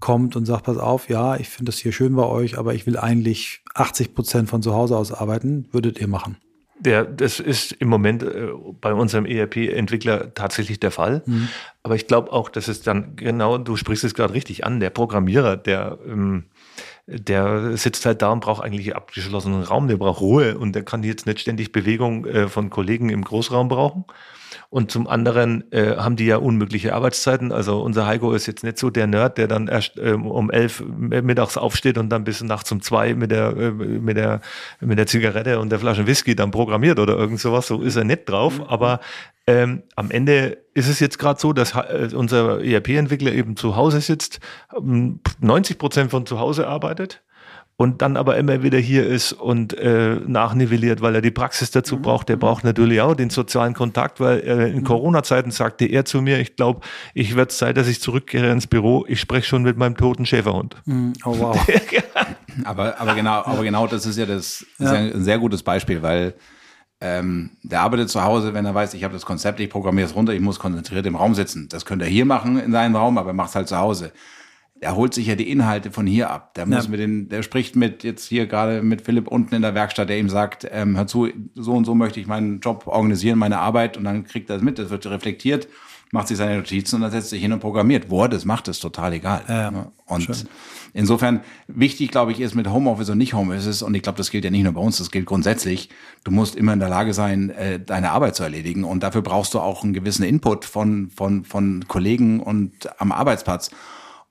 kommt 0.00 0.36
und 0.36 0.46
sagt, 0.46 0.64
pass 0.64 0.78
auf, 0.78 1.08
ja, 1.08 1.36
ich 1.36 1.48
finde 1.48 1.70
das 1.70 1.78
hier 1.78 1.92
schön 1.92 2.14
bei 2.14 2.24
euch, 2.24 2.58
aber 2.58 2.74
ich 2.74 2.86
will 2.86 2.96
eigentlich 2.96 3.62
80 3.74 4.14
Prozent 4.14 4.48
von 4.48 4.62
zu 4.62 4.74
Hause 4.74 4.96
aus 4.96 5.12
arbeiten, 5.12 5.68
würdet 5.72 5.98
ihr 5.98 6.08
machen? 6.08 6.36
Ja, 6.84 7.04
das 7.04 7.40
ist 7.40 7.72
im 7.72 7.88
Moment 7.88 8.22
äh, 8.22 8.48
bei 8.80 8.92
unserem 8.92 9.24
ERP-Entwickler 9.24 10.34
tatsächlich 10.34 10.78
der 10.78 10.90
Fall. 10.90 11.22
Mhm. 11.24 11.48
Aber 11.82 11.94
ich 11.94 12.06
glaube 12.06 12.32
auch, 12.32 12.50
dass 12.50 12.68
es 12.68 12.82
dann 12.82 13.16
genau, 13.16 13.56
du 13.56 13.76
sprichst 13.76 14.04
es 14.04 14.14
gerade 14.14 14.34
richtig 14.34 14.64
an, 14.64 14.80
der 14.80 14.90
Programmierer, 14.90 15.56
der, 15.56 15.98
ähm, 16.06 16.44
der 17.06 17.76
sitzt 17.76 18.04
halt 18.04 18.20
da 18.22 18.30
und 18.30 18.40
braucht 18.40 18.64
eigentlich 18.64 18.96
abgeschlossenen 18.96 19.62
Raum, 19.62 19.88
der 19.88 19.96
braucht 19.96 20.20
Ruhe 20.20 20.58
und 20.58 20.74
der 20.74 20.84
kann 20.84 21.02
jetzt 21.02 21.26
nicht 21.26 21.40
ständig 21.40 21.72
Bewegung 21.72 22.26
äh, 22.26 22.48
von 22.48 22.70
Kollegen 22.70 23.10
im 23.10 23.22
Großraum 23.22 23.68
brauchen. 23.68 24.04
Und 24.68 24.90
zum 24.90 25.06
anderen 25.06 25.70
äh, 25.72 25.96
haben 25.96 26.16
die 26.16 26.26
ja 26.26 26.38
unmögliche 26.38 26.94
Arbeitszeiten. 26.94 27.52
Also 27.52 27.80
unser 27.82 28.06
Heiko 28.06 28.32
ist 28.32 28.46
jetzt 28.46 28.64
nicht 28.64 28.78
so 28.78 28.90
der 28.90 29.06
Nerd, 29.06 29.38
der 29.38 29.46
dann 29.46 29.68
erst 29.68 29.96
ähm, 29.98 30.26
um 30.26 30.50
elf 30.50 30.82
mittags 30.86 31.56
aufsteht 31.56 31.98
und 31.98 32.08
dann 32.08 32.24
bis 32.24 32.42
nachts 32.42 32.72
um 32.72 32.82
zwei 32.82 33.14
mit 33.14 33.30
der, 33.30 33.56
äh, 33.56 33.70
mit 33.70 34.16
der, 34.16 34.40
mit 34.80 34.98
der 34.98 35.06
Zigarette 35.06 35.60
und 35.60 35.70
der 35.70 35.78
Flasche 35.78 36.06
Whisky 36.06 36.34
dann 36.34 36.50
programmiert 36.50 36.98
oder 36.98 37.16
irgend 37.16 37.38
sowas. 37.38 37.68
So 37.68 37.80
ist 37.82 37.96
er 37.96 38.04
nicht 38.04 38.28
drauf. 38.28 38.58
Mhm. 38.58 38.64
Aber 38.64 39.00
ähm, 39.46 39.82
am 39.94 40.10
Ende 40.10 40.58
ist 40.74 40.88
es 40.88 41.00
jetzt 41.00 41.18
gerade 41.18 41.40
so, 41.40 41.52
dass 41.52 41.74
äh, 41.74 42.08
unser 42.14 42.62
ERP-Entwickler 42.64 43.32
eben 43.32 43.56
zu 43.56 43.76
Hause 43.76 44.00
sitzt, 44.00 44.40
90 45.40 45.78
Prozent 45.78 46.10
von 46.10 46.26
zu 46.26 46.40
Hause 46.40 46.66
arbeitet 46.66 47.22
und 47.78 48.00
dann 48.00 48.16
aber 48.16 48.38
immer 48.38 48.62
wieder 48.62 48.78
hier 48.78 49.06
ist 49.06 49.32
und 49.32 49.74
äh, 49.74 50.16
nachnivelliert, 50.26 51.02
weil 51.02 51.14
er 51.14 51.20
die 51.20 51.30
Praxis 51.30 51.70
dazu 51.70 51.96
mhm. 51.96 52.02
braucht. 52.02 52.28
Der 52.28 52.36
braucht 52.36 52.64
natürlich 52.64 53.00
auch 53.02 53.14
den 53.14 53.28
sozialen 53.30 53.74
Kontakt, 53.74 54.18
weil 54.18 54.40
äh, 54.40 54.70
in 54.70 54.78
mhm. 54.78 54.84
Corona-Zeiten 54.84 55.50
sagte 55.50 55.84
er 55.84 56.06
zu 56.06 56.22
mir, 56.22 56.40
ich 56.40 56.56
glaube, 56.56 56.80
ich 57.12 57.36
werde 57.36 57.48
Zeit, 57.48 57.76
dass 57.76 57.86
ich 57.86 58.00
zurückkehre 58.00 58.50
ins 58.50 58.66
Büro. 58.66 59.04
Ich 59.08 59.20
spreche 59.20 59.46
schon 59.46 59.62
mit 59.62 59.76
meinem 59.76 59.96
toten 59.96 60.24
Schäferhund. 60.24 60.76
Mhm. 60.86 61.12
Oh 61.24 61.38
wow. 61.38 61.68
aber, 62.64 62.98
aber 62.98 63.14
genau, 63.14 63.44
aber 63.44 63.62
genau, 63.62 63.86
das 63.86 64.06
ist 64.06 64.16
ja 64.16 64.24
das 64.24 64.64
ja. 64.78 64.86
Ist 64.86 65.14
ein 65.14 65.24
sehr 65.24 65.38
gutes 65.38 65.62
Beispiel, 65.62 66.02
weil 66.02 66.34
ähm, 67.00 67.50
der 67.62 67.80
arbeitet 67.80 68.08
zu 68.10 68.22
Hause, 68.24 68.54
wenn 68.54 68.64
er 68.64 68.74
weiß, 68.74 68.94
ich 68.94 69.04
habe 69.04 69.14
das 69.14 69.26
Konzept, 69.26 69.60
ich 69.60 69.68
programmiere 69.70 70.06
es 70.08 70.14
runter, 70.14 70.32
ich 70.32 70.40
muss 70.40 70.58
konzentriert 70.58 71.06
im 71.06 71.16
Raum 71.16 71.34
sitzen. 71.34 71.68
Das 71.68 71.84
könnte 71.84 72.04
er 72.04 72.10
hier 72.10 72.24
machen 72.24 72.58
in 72.58 72.72
seinem 72.72 72.96
Raum, 72.96 73.18
aber 73.18 73.30
er 73.30 73.34
macht 73.34 73.50
es 73.50 73.54
halt 73.54 73.68
zu 73.68 73.76
Hause 73.78 74.12
der 74.82 74.94
holt 74.94 75.14
sich 75.14 75.26
ja 75.26 75.34
die 75.36 75.50
Inhalte 75.50 75.90
von 75.90 76.06
hier 76.06 76.30
ab. 76.30 76.52
Der 76.54 76.66
muss 76.66 76.84
Ja. 76.84 76.90
mit 76.90 77.00
den, 77.00 77.28
der 77.28 77.42
spricht 77.42 77.76
mit 77.76 78.04
jetzt 78.04 78.26
hier 78.26 78.46
gerade 78.46 78.82
mit 78.82 79.00
Philipp 79.02 79.26
unten 79.26 79.54
in 79.54 79.62
der 79.62 79.74
Werkstatt, 79.74 80.08
der 80.10 80.18
ihm 80.18 80.28
sagt, 80.28 80.66
ähm, 80.70 80.96
hör 80.96 81.06
zu, 81.06 81.28
so 81.54 81.72
und 81.72 81.86
so 81.86 81.94
möchte 81.94 82.20
ich 82.20 82.26
meinen 82.26 82.60
Job 82.60 82.86
organisieren, 82.86 83.38
meine 83.38 83.58
Arbeit 83.58 83.96
und 83.96 84.04
dann 84.04 84.24
kriegt 84.24 84.50
er 84.50 84.56
das 84.56 84.62
mit, 84.62 84.78
das 84.78 84.90
wird 84.90 85.06
reflektiert, 85.06 85.66
macht 86.12 86.28
sich 86.28 86.36
seine 86.36 86.56
Notizen 86.56 86.96
und 86.96 87.02
dann 87.02 87.10
setzt 87.10 87.30
sich 87.30 87.42
hin 87.42 87.52
und 87.52 87.60
programmiert. 87.60 88.10
Wo 88.10 88.22
er 88.22 88.28
das 88.28 88.44
macht, 88.44 88.68
ist 88.68 88.80
total 88.80 89.12
egal. 89.12 89.42
Ja? 89.48 89.92
Und 90.06 90.22
schön. 90.22 90.48
insofern 90.92 91.40
wichtig, 91.66 92.10
glaube 92.10 92.32
ich, 92.32 92.40
ist 92.40 92.54
mit 92.54 92.68
Homeoffice 92.68 93.10
und 93.10 93.18
nicht 93.18 93.34
Homeoffice 93.34 93.82
und 93.82 93.94
ich 93.94 94.02
glaube, 94.02 94.18
das 94.18 94.30
gilt 94.30 94.44
ja 94.44 94.50
nicht 94.50 94.62
nur 94.62 94.72
bei 94.72 94.80
uns, 94.80 94.98
das 94.98 95.10
gilt 95.10 95.26
grundsätzlich. 95.26 95.90
Du 96.24 96.30
musst 96.30 96.54
immer 96.54 96.72
in 96.72 96.80
der 96.80 96.88
Lage 96.88 97.12
sein, 97.12 97.50
äh, 97.50 97.80
deine 97.80 98.12
Arbeit 98.12 98.36
zu 98.36 98.42
erledigen 98.42 98.84
und 98.84 99.02
dafür 99.02 99.22
brauchst 99.22 99.54
du 99.54 99.60
auch 99.60 99.82
einen 99.82 99.92
gewissen 99.92 100.22
Input 100.22 100.64
von 100.64 101.10
von 101.10 101.44
von 101.44 101.86
Kollegen 101.88 102.40
und 102.40 102.88
am 103.00 103.12
Arbeitsplatz. 103.12 103.70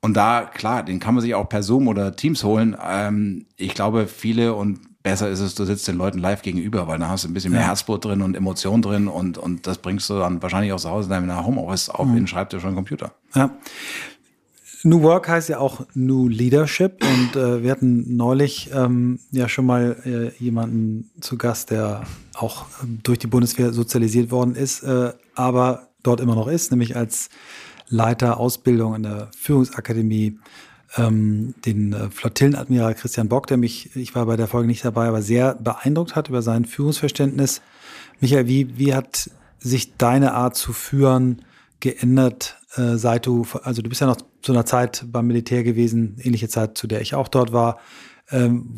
Und 0.00 0.14
da, 0.16 0.42
klar, 0.42 0.82
den 0.82 1.00
kann 1.00 1.14
man 1.14 1.22
sich 1.22 1.34
auch 1.34 1.48
per 1.48 1.62
Zoom 1.62 1.88
oder 1.88 2.14
Teams 2.14 2.44
holen. 2.44 2.76
Ähm, 2.80 3.46
ich 3.56 3.74
glaube, 3.74 4.06
viele 4.06 4.54
und 4.54 4.78
besser 5.06 5.30
ist 5.30 5.38
es, 5.38 5.54
du 5.54 5.64
sitzt 5.64 5.86
den 5.86 5.98
Leuten 5.98 6.18
live 6.18 6.42
gegenüber, 6.42 6.88
weil 6.88 6.98
da 6.98 7.08
hast 7.08 7.22
du 7.22 7.28
ein 7.28 7.32
bisschen 7.32 7.52
mehr 7.52 7.64
Herzblut 7.64 8.04
drin 8.04 8.22
und 8.22 8.34
Emotion 8.34 8.82
drin 8.82 9.06
und, 9.06 9.38
und 9.38 9.68
das 9.68 9.78
bringst 9.78 10.10
du 10.10 10.18
dann 10.18 10.42
wahrscheinlich 10.42 10.72
auch 10.72 10.80
zu 10.80 10.90
Hause 10.90 11.14
in 11.14 11.28
deinem 11.28 11.46
Homeoffice 11.46 11.90
auf 11.90 12.08
in 12.08 12.16
den 12.16 12.26
Schreibtisch 12.26 12.64
den 12.64 12.74
Computer. 12.74 13.12
Ja. 13.32 13.50
New 14.82 15.02
Work 15.02 15.28
heißt 15.28 15.48
ja 15.48 15.58
auch 15.58 15.86
New 15.94 16.26
Leadership 16.26 17.04
und 17.04 17.36
äh, 17.40 17.62
wir 17.62 17.70
hatten 17.70 18.16
neulich 18.16 18.70
ähm, 18.74 19.20
ja 19.30 19.48
schon 19.48 19.66
mal 19.66 19.96
äh, 20.04 20.42
jemanden 20.42 21.08
zu 21.20 21.38
Gast, 21.38 21.70
der 21.70 22.02
auch 22.34 22.66
ähm, 22.82 22.98
durch 23.04 23.20
die 23.20 23.28
Bundeswehr 23.28 23.72
sozialisiert 23.72 24.32
worden 24.32 24.56
ist, 24.56 24.82
äh, 24.82 25.12
aber 25.36 25.86
dort 26.02 26.20
immer 26.20 26.34
noch 26.34 26.48
ist, 26.48 26.72
nämlich 26.72 26.96
als 26.96 27.28
Leiter 27.88 28.40
Ausbildung 28.40 28.96
in 28.96 29.04
der 29.04 29.30
Führungsakademie, 29.38 30.40
ähm, 30.96 31.54
den 31.64 31.92
äh, 31.92 32.10
Flottillenadmiral 32.10 32.94
Christian 32.94 33.28
Bock, 33.28 33.46
der 33.46 33.56
mich, 33.56 33.94
ich 33.96 34.14
war 34.14 34.26
bei 34.26 34.36
der 34.36 34.46
Folge 34.46 34.66
nicht 34.66 34.84
dabei, 34.84 35.08
aber 35.08 35.22
sehr 35.22 35.54
beeindruckt 35.54 36.16
hat 36.16 36.28
über 36.28 36.42
sein 36.42 36.64
Führungsverständnis. 36.64 37.60
Michael, 38.20 38.46
wie, 38.46 38.78
wie 38.78 38.94
hat 38.94 39.30
sich 39.58 39.96
deine 39.96 40.34
Art 40.34 40.56
zu 40.56 40.72
führen 40.72 41.42
geändert, 41.80 42.58
äh, 42.76 42.96
seit 42.96 43.26
du, 43.26 43.46
also 43.62 43.82
du 43.82 43.88
bist 43.88 44.00
ja 44.00 44.06
noch 44.06 44.18
zu 44.42 44.52
einer 44.52 44.64
Zeit 44.64 45.04
beim 45.08 45.26
Militär 45.26 45.64
gewesen, 45.64 46.16
ähnliche 46.22 46.48
Zeit, 46.48 46.78
zu 46.78 46.86
der 46.86 47.00
ich 47.00 47.14
auch 47.14 47.28
dort 47.28 47.52
war, 47.52 47.78
ähm, 48.30 48.68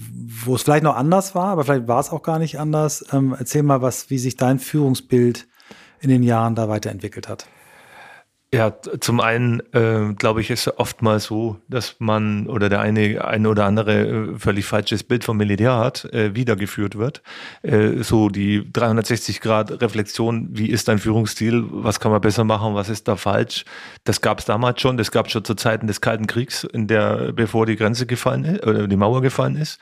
wo 0.45 0.55
es 0.55 0.63
vielleicht 0.63 0.83
noch 0.83 0.97
anders 0.97 1.35
war, 1.35 1.49
aber 1.49 1.65
vielleicht 1.65 1.89
war 1.89 2.01
es 2.01 2.11
auch 2.11 2.23
gar 2.23 2.39
nicht 2.39 2.59
anders. 2.59 3.05
Ähm, 3.13 3.35
erzähl 3.39 3.63
mal, 3.63 3.81
was, 3.83 4.11
wie 4.11 4.19
sich 4.19 4.37
dein 4.37 4.59
Führungsbild 4.59 5.47
in 6.01 6.11
den 6.11 6.23
Jahren 6.23 6.55
da 6.55 6.69
weiterentwickelt 6.69 7.29
hat. 7.29 7.47
Ja, 8.51 8.75
zum 9.01 9.21
einen 9.21 9.61
äh, 9.75 10.15
glaube 10.15 10.41
ich, 10.41 10.49
ist 10.49 10.67
es 10.67 10.79
oftmals 10.79 11.25
so, 11.25 11.59
dass 11.69 11.97
man 11.99 12.47
oder 12.47 12.71
der 12.71 12.81
eine, 12.81 13.23
eine 13.23 13.47
oder 13.47 13.67
andere 13.67 14.07
äh, 14.07 14.39
völlig 14.39 14.65
falsches 14.65 15.05
Bild 15.05 15.23
vom 15.23 15.37
Militär 15.37 15.77
hat, 15.77 16.07
äh, 16.15 16.35
wiedergeführt 16.35 16.97
wird. 16.97 17.23
Äh, 17.61 18.03
so 18.03 18.31
die 18.31 18.63
360-Grad-Reflexion, 18.63 20.49
wie 20.53 20.71
ist 20.71 20.89
dein 20.89 20.99
Führungsstil, 20.99 21.63
was 21.69 22.01
kann 22.01 22.11
man 22.11 22.23
besser 22.23 22.45
machen, 22.45 22.75
was 22.75 22.89
ist 22.89 23.07
da 23.07 23.17
falsch? 23.17 23.67
Das 24.05 24.23
gab 24.23 24.39
es 24.39 24.47
damals 24.47 24.81
schon, 24.81 24.97
das 24.97 25.11
gab 25.11 25.27
es 25.27 25.33
schon 25.33 25.45
zu 25.45 25.55
Zeiten 25.55 25.87
des 25.87 26.01
Kalten 26.01 26.27
Kriegs, 26.27 26.65
in 26.65 26.87
der, 26.87 27.35
bevor 27.35 27.67
die 27.67 27.77
Grenze 27.77 28.07
gefallen 28.07 28.45
ist, 28.47 28.67
oder 28.67 28.89
die 28.89 28.97
Mauer 28.97 29.21
gefallen 29.21 29.57
ist. 29.57 29.79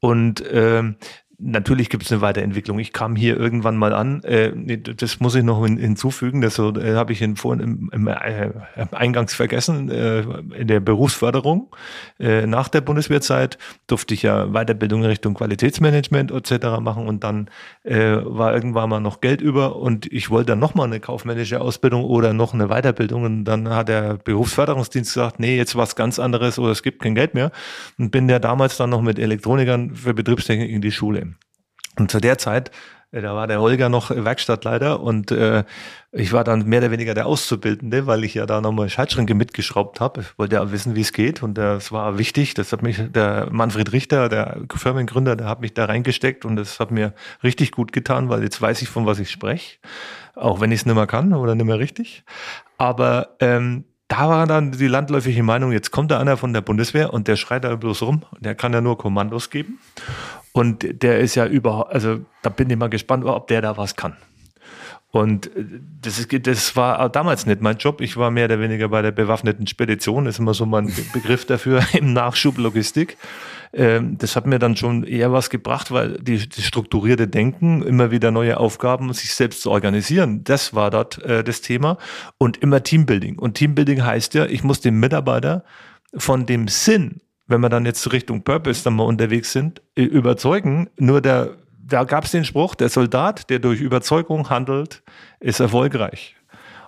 Und 0.00 0.44
ähm, 0.52 0.96
natürlich 1.38 1.90
gibt 1.90 2.04
es 2.04 2.12
eine 2.12 2.20
Weiterentwicklung. 2.20 2.78
Ich 2.78 2.92
kam 2.92 3.16
hier 3.16 3.36
irgendwann 3.38 3.76
mal 3.76 3.92
an, 3.92 4.22
äh, 4.24 4.52
das 4.78 5.20
muss 5.20 5.34
ich 5.34 5.42
noch 5.42 5.64
hin, 5.64 5.76
hinzufügen, 5.76 6.40
das 6.40 6.54
so, 6.54 6.74
äh, 6.74 6.94
habe 6.94 7.12
ich 7.12 7.22
in, 7.22 7.36
vorhin 7.36 7.62
im, 7.62 7.90
im 7.92 8.08
äh, 8.08 8.50
Eingangs 8.92 9.34
vergessen, 9.34 9.90
äh, 9.90 10.20
in 10.20 10.68
der 10.68 10.80
Berufsförderung. 10.80 11.74
Äh, 12.18 12.46
nach 12.46 12.68
der 12.68 12.80
Bundeswehrzeit 12.80 13.58
durfte 13.86 14.14
ich 14.14 14.22
ja 14.22 14.46
Weiterbildung 14.46 15.02
in 15.02 15.06
Richtung 15.06 15.34
Qualitätsmanagement 15.34 16.30
etc. 16.30 16.80
machen 16.80 17.06
und 17.06 17.24
dann 17.24 17.50
äh, 17.82 18.16
war 18.22 18.54
irgendwann 18.54 18.90
mal 18.90 19.00
noch 19.00 19.20
Geld 19.20 19.40
über 19.40 19.76
und 19.76 20.10
ich 20.12 20.30
wollte 20.30 20.52
dann 20.52 20.58
nochmal 20.58 20.86
eine 20.86 21.00
kaufmännische 21.00 21.60
Ausbildung 21.60 22.04
oder 22.04 22.32
noch 22.32 22.54
eine 22.54 22.68
Weiterbildung 22.68 23.24
und 23.24 23.44
dann 23.44 23.68
hat 23.68 23.88
der 23.88 24.14
Berufsförderungsdienst 24.18 25.14
gesagt, 25.14 25.40
nee, 25.40 25.56
jetzt 25.56 25.76
was 25.76 25.96
ganz 25.96 26.18
anderes 26.18 26.58
oder 26.58 26.72
es 26.72 26.82
gibt 26.82 27.02
kein 27.02 27.14
Geld 27.14 27.34
mehr 27.34 27.50
und 27.98 28.10
bin 28.10 28.28
ja 28.28 28.38
damals 28.38 28.76
dann 28.76 28.90
noch 28.90 29.02
mit 29.02 29.18
Elektronikern 29.18 29.94
für 29.94 30.14
Betriebstechnik 30.14 30.70
in 30.70 30.80
die 30.80 30.92
Schule. 30.92 31.33
Und 31.98 32.10
zu 32.10 32.20
der 32.20 32.38
Zeit, 32.38 32.70
äh, 33.14 33.20
da 33.22 33.34
war 33.34 33.46
der 33.46 33.60
Holger 33.60 33.88
noch 33.88 34.10
Werkstattleiter 34.10 35.00
und 35.00 35.30
äh, 35.30 35.64
ich 36.12 36.32
war 36.32 36.44
dann 36.44 36.66
mehr 36.66 36.80
oder 36.80 36.90
weniger 36.90 37.14
der 37.14 37.26
Auszubildende, 37.26 38.06
weil 38.06 38.24
ich 38.24 38.34
ja 38.34 38.46
da 38.46 38.60
nochmal 38.60 38.88
Schaltschränke 38.88 39.34
mitgeschraubt 39.34 40.00
habe. 40.00 40.22
Ich 40.22 40.38
wollte 40.38 40.56
ja 40.56 40.72
wissen, 40.72 40.94
wie 40.94 41.00
es 41.00 41.12
geht 41.12 41.42
und 41.42 41.54
das 41.54 41.92
war 41.92 42.18
wichtig. 42.18 42.54
Das 42.54 42.72
hat 42.72 42.82
mich 42.82 43.00
der 43.12 43.48
Manfred 43.50 43.92
Richter, 43.92 44.28
der 44.28 44.60
Firmengründer, 44.74 45.36
der 45.36 45.48
hat 45.48 45.60
mich 45.60 45.74
da 45.74 45.86
reingesteckt 45.86 46.44
und 46.44 46.56
das 46.56 46.80
hat 46.80 46.90
mir 46.90 47.14
richtig 47.42 47.72
gut 47.72 47.92
getan, 47.92 48.28
weil 48.28 48.42
jetzt 48.42 48.60
weiß 48.60 48.82
ich, 48.82 48.88
von 48.88 49.06
was 49.06 49.18
ich 49.18 49.30
spreche, 49.30 49.78
auch 50.34 50.60
wenn 50.60 50.72
ich 50.72 50.80
es 50.80 50.86
nicht 50.86 50.94
mehr 50.94 51.06
kann 51.06 51.32
oder 51.32 51.54
nicht 51.54 51.66
mehr 51.66 51.78
richtig. 51.78 52.24
Aber 52.78 53.36
ähm, 53.40 53.84
da 54.08 54.28
war 54.28 54.46
dann 54.46 54.72
die 54.72 54.86
landläufige 54.86 55.42
Meinung, 55.42 55.72
jetzt 55.72 55.90
kommt 55.90 56.10
da 56.10 56.20
einer 56.20 56.36
von 56.36 56.52
der 56.52 56.60
Bundeswehr 56.60 57.12
und 57.12 57.26
der 57.26 57.36
schreit 57.36 57.64
da 57.64 57.74
bloß 57.74 58.02
rum, 58.02 58.22
der 58.40 58.54
kann 58.54 58.72
ja 58.72 58.80
nur 58.80 58.98
Kommandos 58.98 59.50
geben. 59.50 59.78
Und 60.52 61.02
der 61.02 61.18
ist 61.20 61.34
ja 61.34 61.46
überhaupt, 61.46 61.92
also 61.92 62.20
da 62.42 62.50
bin 62.50 62.70
ich 62.70 62.76
mal 62.76 62.88
gespannt, 62.90 63.24
ob 63.24 63.48
der 63.48 63.62
da 63.62 63.76
was 63.76 63.96
kann. 63.96 64.16
Und 65.10 65.46
äh, 65.56 65.64
das, 66.02 66.18
ist, 66.18 66.46
das 66.46 66.76
war 66.76 67.08
damals 67.08 67.46
nicht 67.46 67.60
mein 67.60 67.76
Job. 67.78 68.00
Ich 68.00 68.16
war 68.16 68.30
mehr 68.30 68.46
oder 68.46 68.60
weniger 68.60 68.88
bei 68.88 69.00
der 69.00 69.12
bewaffneten 69.12 69.66
Spedition, 69.66 70.26
ist 70.26 70.38
immer 70.40 70.54
so 70.54 70.66
mein 70.66 70.86
Be- 70.86 71.04
Begriff 71.12 71.44
dafür, 71.46 71.82
im 71.92 72.12
Nachschub 72.12 72.58
Logistik. 72.58 73.16
Ähm, 73.74 74.16
Das 74.18 74.36
hat 74.36 74.46
mir 74.46 74.58
dann 74.58 74.76
schon 74.76 75.04
eher 75.04 75.32
was 75.32 75.50
gebracht, 75.50 75.90
weil 75.90 76.18
die, 76.18 76.48
die 76.48 76.62
strukturierte 76.62 77.26
Denken, 77.26 77.82
immer 77.82 78.10
wieder 78.10 78.30
neue 78.30 78.58
Aufgaben, 78.58 79.12
sich 79.12 79.34
selbst 79.34 79.62
zu 79.62 79.70
organisieren, 79.70 80.44
das 80.44 80.74
war 80.74 80.90
dort 80.90 81.22
äh, 81.22 81.42
das 81.42 81.60
Thema. 81.60 81.98
Und 82.38 82.58
immer 82.58 82.82
Teambuilding. 82.82 83.38
Und 83.38 83.54
Teambuilding 83.54 84.04
heißt 84.04 84.34
ja, 84.34 84.46
ich 84.46 84.62
muss 84.62 84.80
den 84.80 85.00
Mitarbeiter 85.00 85.64
von 86.16 86.46
dem 86.46 86.68
Sinn, 86.68 87.20
wenn 87.46 87.60
wir 87.60 87.68
dann 87.68 87.84
jetzt 87.84 88.12
Richtung 88.12 88.44
Purpose 88.44 88.84
dann 88.84 88.94
mal 88.94 89.04
unterwegs 89.04 89.52
sind, 89.52 89.82
äh, 89.96 90.02
überzeugen. 90.02 90.88
Nur 90.96 91.20
der, 91.20 91.56
da 91.76 92.04
gab 92.04 92.24
es 92.24 92.30
den 92.30 92.44
Spruch, 92.44 92.76
der 92.76 92.88
Soldat, 92.88 93.50
der 93.50 93.58
durch 93.58 93.80
Überzeugung 93.80 94.48
handelt, 94.50 95.02
ist 95.40 95.60
erfolgreich. 95.60 96.36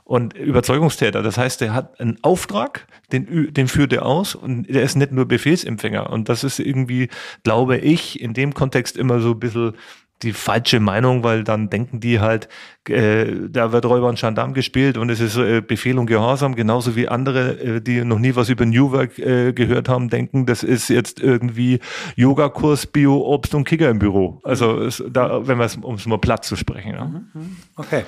Und 0.06 0.34
Überzeugungstäter, 0.34 1.20
das 1.20 1.36
heißt, 1.36 1.60
der 1.60 1.74
hat 1.74 1.98
einen 1.98 2.16
Auftrag, 2.22 2.86
den, 3.10 3.52
den 3.52 3.66
führt 3.66 3.92
er 3.92 4.06
aus 4.06 4.36
und 4.36 4.62
der 4.72 4.84
ist 4.84 4.94
nicht 4.94 5.10
nur 5.10 5.26
Befehlsempfänger. 5.26 6.10
Und 6.10 6.28
das 6.28 6.44
ist 6.44 6.60
irgendwie, 6.60 7.08
glaube 7.42 7.78
ich, 7.78 8.20
in 8.20 8.32
dem 8.32 8.54
Kontext 8.54 8.96
immer 8.96 9.18
so 9.18 9.32
ein 9.32 9.40
bisschen 9.40 9.74
die 10.22 10.32
falsche 10.32 10.78
Meinung, 10.78 11.24
weil 11.24 11.42
dann 11.42 11.70
denken 11.70 11.98
die 11.98 12.20
halt, 12.20 12.48
äh, 12.88 13.26
da 13.50 13.72
wird 13.72 13.84
Räuber 13.84 14.08
und 14.08 14.18
Gendarm 14.18 14.54
gespielt 14.54 14.96
und 14.96 15.10
es 15.10 15.18
ist 15.18 15.36
äh, 15.36 15.60
Befehl 15.60 15.98
und 15.98 16.06
Gehorsam, 16.06 16.54
genauso 16.54 16.94
wie 16.94 17.08
andere, 17.08 17.60
äh, 17.60 17.80
die 17.80 18.04
noch 18.04 18.20
nie 18.20 18.36
was 18.36 18.48
über 18.48 18.64
New 18.64 18.92
Work 18.92 19.18
äh, 19.18 19.52
gehört 19.52 19.88
haben, 19.88 20.08
denken, 20.08 20.46
das 20.46 20.62
ist 20.62 20.88
jetzt 20.88 21.20
irgendwie 21.20 21.80
Yogakurs, 22.14 22.86
Bio, 22.86 23.16
Obst 23.26 23.56
und 23.56 23.64
Kicker 23.64 23.90
im 23.90 23.98
Büro. 23.98 24.40
Also 24.44 24.80
es, 24.82 25.02
da, 25.10 25.46
wenn 25.48 25.58
wir 25.58 25.64
es, 25.64 25.76
um 25.76 25.96
es 25.96 26.06
mal 26.06 26.18
platt 26.18 26.44
zu 26.44 26.54
sprechen. 26.54 26.92
Ja. 26.92 27.10
Okay. 27.74 28.04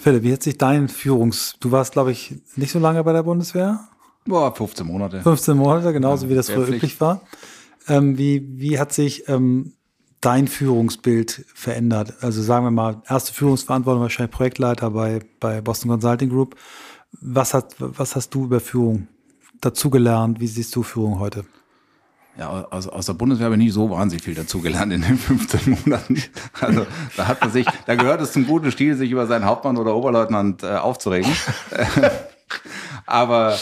Philipp, 0.00 0.22
wie 0.22 0.32
hat 0.32 0.42
sich 0.42 0.56
dein 0.56 0.88
Führungs... 0.88 1.56
Du 1.60 1.72
warst, 1.72 1.92
glaube 1.92 2.10
ich, 2.10 2.34
nicht 2.56 2.72
so 2.72 2.78
lange 2.78 3.04
bei 3.04 3.12
der 3.12 3.22
Bundeswehr? 3.22 3.80
Boah, 4.24 4.54
15 4.54 4.86
Monate. 4.86 5.20
15 5.20 5.56
Monate, 5.56 5.92
genauso 5.92 6.30
wie 6.30 6.34
das 6.34 6.48
früher 6.48 6.68
üblich 6.68 6.98
war. 7.02 7.20
Ähm, 7.86 8.16
wie, 8.16 8.46
wie 8.58 8.78
hat 8.78 8.94
sich 8.94 9.28
ähm, 9.28 9.74
dein 10.22 10.48
Führungsbild 10.48 11.44
verändert? 11.54 12.14
Also 12.22 12.40
sagen 12.40 12.64
wir 12.64 12.70
mal, 12.70 13.02
erste 13.08 13.34
Führungsverantwortung 13.34 14.00
wahrscheinlich 14.00 14.34
Projektleiter 14.34 14.90
bei, 14.90 15.20
bei 15.38 15.60
Boston 15.60 15.90
Consulting 15.90 16.30
Group. 16.30 16.56
Was, 17.20 17.52
hat, 17.52 17.74
was 17.78 18.16
hast 18.16 18.30
du 18.30 18.44
über 18.44 18.60
Führung 18.60 19.08
dazugelernt? 19.60 20.40
Wie 20.40 20.46
siehst 20.46 20.74
du 20.76 20.82
Führung 20.82 21.18
heute? 21.18 21.44
Ja, 22.38 22.66
aus, 22.70 22.86
aus 22.86 23.06
der 23.06 23.14
Bundeswehr 23.14 23.46
habe 23.46 23.56
ich 23.56 23.62
nicht 23.62 23.72
so 23.72 23.90
wahnsinnig 23.90 24.24
viel 24.24 24.34
dazugelernt 24.34 24.92
in 24.92 25.02
den 25.02 25.18
15 25.18 25.78
Monaten. 25.84 26.22
Also 26.60 26.86
da 27.16 27.28
hat 27.28 27.40
man 27.40 27.50
sich, 27.50 27.66
da 27.86 27.94
gehört 27.96 28.20
es 28.20 28.32
zum 28.32 28.46
guten 28.46 28.70
Stil, 28.70 28.96
sich 28.96 29.10
über 29.10 29.26
seinen 29.26 29.44
Hauptmann 29.44 29.76
oder 29.76 29.94
Oberleutnant 29.94 30.62
äh, 30.62 30.76
aufzuregen. 30.76 31.30
Aber 33.06 33.56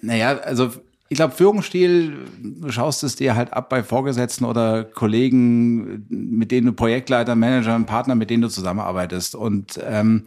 naja, 0.00 0.38
also 0.38 0.70
ich 1.08 1.16
glaube, 1.16 1.34
Führungsstil, 1.34 2.26
du 2.40 2.70
schaust 2.72 3.04
es 3.04 3.16
dir 3.16 3.36
halt 3.36 3.52
ab 3.52 3.68
bei 3.68 3.82
Vorgesetzten 3.82 4.46
oder 4.46 4.84
Kollegen, 4.84 6.06
mit 6.08 6.50
denen 6.50 6.68
du 6.68 6.72
Projektleiter, 6.72 7.34
Manager, 7.34 7.78
Partner, 7.80 8.14
mit 8.14 8.30
denen 8.30 8.42
du 8.42 8.48
zusammenarbeitest. 8.48 9.34
Und 9.34 9.78
ähm, 9.86 10.24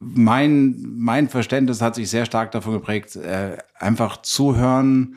mein, 0.00 0.84
mein 0.96 1.28
Verständnis 1.28 1.80
hat 1.80 1.94
sich 1.94 2.10
sehr 2.10 2.26
stark 2.26 2.50
davon 2.50 2.72
geprägt, 2.72 3.14
äh, 3.14 3.58
einfach 3.78 4.22
zuhören, 4.22 5.16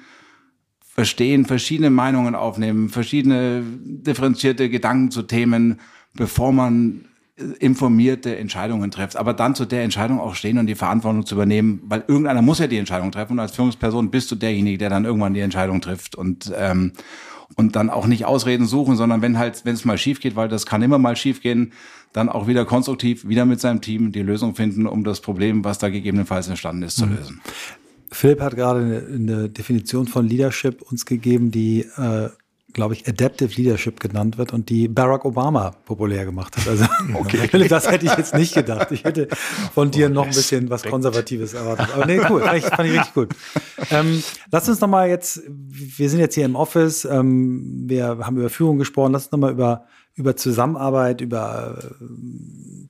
verstehen, 0.93 1.45
verschiedene 1.45 1.89
Meinungen 1.89 2.35
aufnehmen, 2.35 2.89
verschiedene 2.89 3.63
differenzierte 3.83 4.69
Gedanken 4.69 5.09
zu 5.09 5.23
Themen, 5.23 5.79
bevor 6.13 6.51
man 6.51 7.05
informierte 7.59 8.37
Entscheidungen 8.37 8.91
trifft, 8.91 9.15
aber 9.15 9.33
dann 9.33 9.55
zu 9.55 9.65
der 9.65 9.83
Entscheidung 9.83 10.19
auch 10.19 10.35
stehen 10.35 10.59
und 10.59 10.67
die 10.67 10.75
Verantwortung 10.75 11.25
zu 11.25 11.33
übernehmen, 11.33 11.81
weil 11.85 12.03
irgendeiner 12.07 12.43
muss 12.43 12.59
ja 12.59 12.67
die 12.67 12.77
Entscheidung 12.77 13.11
treffen 13.11 13.33
und 13.33 13.39
als 13.39 13.53
Führungsperson 13.53 14.11
bist 14.11 14.31
du 14.31 14.35
derjenige, 14.35 14.77
der 14.77 14.91
dann 14.91 15.05
irgendwann 15.05 15.33
die 15.33 15.39
Entscheidung 15.39 15.81
trifft 15.81 16.15
und 16.15 16.53
ähm, 16.55 16.93
und 17.55 17.75
dann 17.75 17.89
auch 17.89 18.07
nicht 18.07 18.25
Ausreden 18.25 18.65
suchen, 18.65 18.95
sondern 18.95 19.21
wenn 19.21 19.37
halt, 19.37 19.63
wenn 19.65 19.75
es 19.75 19.85
mal 19.85 19.97
schief 19.97 20.19
geht, 20.19 20.35
weil 20.35 20.47
das 20.47 20.65
kann 20.65 20.81
immer 20.81 20.97
mal 20.97 21.15
schief 21.15 21.41
gehen, 21.41 21.73
dann 22.11 22.29
auch 22.29 22.47
wieder 22.47 22.65
konstruktiv, 22.65 23.27
wieder 23.27 23.45
mit 23.45 23.59
seinem 23.59 23.81
Team 23.81 24.11
die 24.11 24.21
Lösung 24.21 24.55
finden, 24.55 24.87
um 24.87 25.03
das 25.03 25.21
Problem, 25.21 25.63
was 25.63 25.77
da 25.77 25.89
gegebenenfalls 25.89 26.47
entstanden 26.47 26.83
ist, 26.83 26.97
zu 26.97 27.05
mhm. 27.05 27.15
lösen. 27.15 27.41
Philipp 28.14 28.41
hat 28.41 28.55
gerade 28.55 28.80
eine, 28.80 28.97
eine, 29.07 29.49
Definition 29.49 30.07
von 30.07 30.28
Leadership 30.28 30.82
uns 30.82 31.05
gegeben, 31.05 31.51
die 31.51 31.82
äh, 31.97 32.30
glaube 32.74 32.95
ich, 32.95 33.07
Adaptive 33.07 33.53
Leadership 33.55 33.99
genannt 33.99 34.38
wird 34.38 34.51
und 34.51 34.70
die 34.70 34.88
Barack 34.88 35.26
Obama 35.26 35.72
populär 35.86 36.26
gemacht 36.26 36.57
hat. 36.57 36.68
Also, 36.68 36.86
okay. 37.14 37.47
das 37.68 37.89
hätte 37.89 38.05
ich 38.05 38.18
jetzt 38.18 38.34
nicht 38.34 38.53
gedacht. 38.55 38.91
Ich 38.91 39.03
hätte 39.03 39.28
von 39.74 39.91
dir 39.91 40.09
noch 40.09 40.26
ein 40.26 40.34
bisschen 40.34 40.70
was 40.70 40.84
Konservatives 40.84 41.53
erwartet. 41.53 41.89
Aber 41.93 42.05
nee, 42.05 42.20
cool, 42.30 42.41
fand 42.41 42.57
ich, 42.57 42.66
fand 42.66 42.89
ich 42.89 42.95
richtig 42.95 43.14
gut. 43.14 43.30
Ähm, 43.91 44.24
lass 44.51 44.68
uns 44.68 44.82
nochmal 44.82 45.09
jetzt, 45.09 45.43
wir 45.47 46.09
sind 46.09 46.20
jetzt 46.20 46.36
hier 46.36 46.45
im 46.45 46.55
Office, 46.55 47.05
ähm, 47.05 47.84
wir 47.86 48.18
haben 48.20 48.38
über 48.38 48.49
Führung 48.49 48.80
gesprochen, 48.80 49.14
lass 49.14 49.26
uns 49.26 49.32
nochmal 49.32 49.51
über 49.51 49.86
über 50.16 50.36
Zusammenarbeit, 50.36 51.22
über 51.22 51.80
äh, 51.80 52.05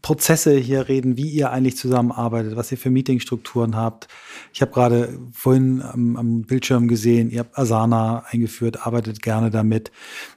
Prozesse 0.02 0.56
hier 0.58 0.90
reden, 0.90 1.16
wie 1.16 1.30
ihr 1.30 1.52
eigentlich 1.52 1.78
zusammenarbeitet, 1.78 2.56
was 2.56 2.72
ihr 2.72 2.78
für 2.78 2.90
Meetingstrukturen 2.90 3.76
habt. 3.78 4.08
Ich 4.54 4.62
habe 4.62 4.72
gerade 4.72 5.18
vorhin 5.32 5.82
am, 5.82 6.16
am, 6.16 6.42
Bildschirm 6.44 6.88
gesehen, 6.88 7.32
ihr 7.32 7.40
habt 7.40 7.58
Asana 7.58 8.24
eingeführt, 8.30 8.86
arbeitet 8.86 9.24
gerne 9.24 9.50
damit. 9.50 9.92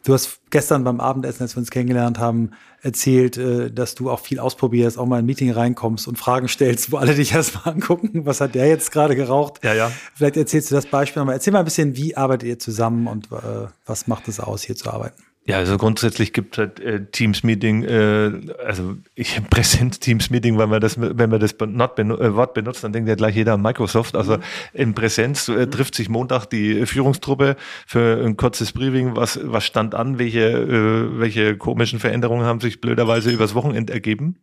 Du 0.04 0.14
hast 0.14 0.40
gestern 0.48 0.84
beim 0.84 1.00
Abendessen, 1.00 1.42
als 1.42 1.54
wir 1.54 1.60
uns 1.60 1.70
kennengelernt 1.70 2.18
haben, 2.18 2.52
erzählt, 2.80 3.36
äh, 3.36 3.70
dass 3.70 3.94
du 3.94 4.10
auch 4.10 4.20
viel 4.20 4.38
ausprobierst, 4.38 4.98
auch 4.98 5.04
mal 5.04 5.18
in 5.18 5.24
ein 5.24 5.26
Meeting 5.26 5.50
reinkommst 5.50 6.08
und 6.08 6.16
Fragen 6.18 6.48
stellst, 6.48 6.92
wo 6.92 6.96
alle 6.96 7.14
dich 7.14 7.32
erstmal 7.34 7.74
angucken, 7.74 8.24
was 8.24 8.40
hat 8.40 8.54
der 8.54 8.66
jetzt 8.68 8.90
gerade 8.90 9.16
geraucht? 9.16 9.62
Ja, 9.62 9.74
ja. 9.74 9.92
Vielleicht 10.14 10.38
erzählst 10.38 10.70
du 10.70 10.74
das 10.74 10.86
Beispiel 10.86 11.20
nochmal. 11.20 11.34
Erzähl 11.34 11.52
mal 11.52 11.58
ein 11.58 11.66
bisschen, 11.66 11.94
wie 11.96 12.16
arbeitet 12.16 12.48
ihr 12.48 12.58
zusammen 12.58 13.08
und 13.08 13.30
äh, 13.32 13.66
was 13.84 14.06
macht 14.06 14.28
es 14.28 14.40
aus, 14.40 14.62
hier 14.62 14.76
zu 14.76 14.90
arbeiten? 14.90 15.22
Ja, 15.49 15.59
also 15.59 15.78
grundsätzlich 15.78 16.32
gibt 16.32 16.55
es 16.55 16.59
halt 16.59 16.80
äh, 16.80 17.07
Teams-Meeting, 17.07 17.84
äh, 17.84 18.32
also 18.66 18.97
ich 19.14 19.40
Präsenz-Teams-Meeting, 19.51 20.59
weil 20.59 20.66
man 20.66 20.80
das, 20.80 21.01
wenn 21.01 21.30
man 21.30 21.38
das 21.38 21.55
benu 21.55 22.16
äh, 22.16 22.34
Wort 22.34 22.53
benutzt, 22.55 22.82
dann 22.82 22.92
denkt 22.92 23.09
ja 23.09 23.14
gleich 23.14 23.36
jeder 23.36 23.55
an 23.55 23.62
Microsoft. 23.62 24.16
Also 24.16 24.38
in 24.72 24.94
Präsenz 24.94 25.49
äh, 25.49 25.68
trifft 25.68 25.94
sich 25.94 26.09
Montag 26.09 26.47
die 26.47 26.84
Führungstruppe 26.84 27.55
für 27.86 28.24
ein 28.24 28.36
kurzes 28.36 28.72
Briefing, 28.72 29.14
was, 29.14 29.38
was 29.40 29.64
stand 29.64 29.94
an, 29.94 30.18
welche, 30.18 30.40
äh, 30.40 31.20
welche 31.20 31.57
komischen 31.57 32.01
Veränderungen 32.01 32.44
haben 32.44 32.61
sich 32.61 32.80
blöderweise 32.80 33.30
übers 33.30 33.55
Wochenende 33.55 33.92
ergeben. 33.92 34.40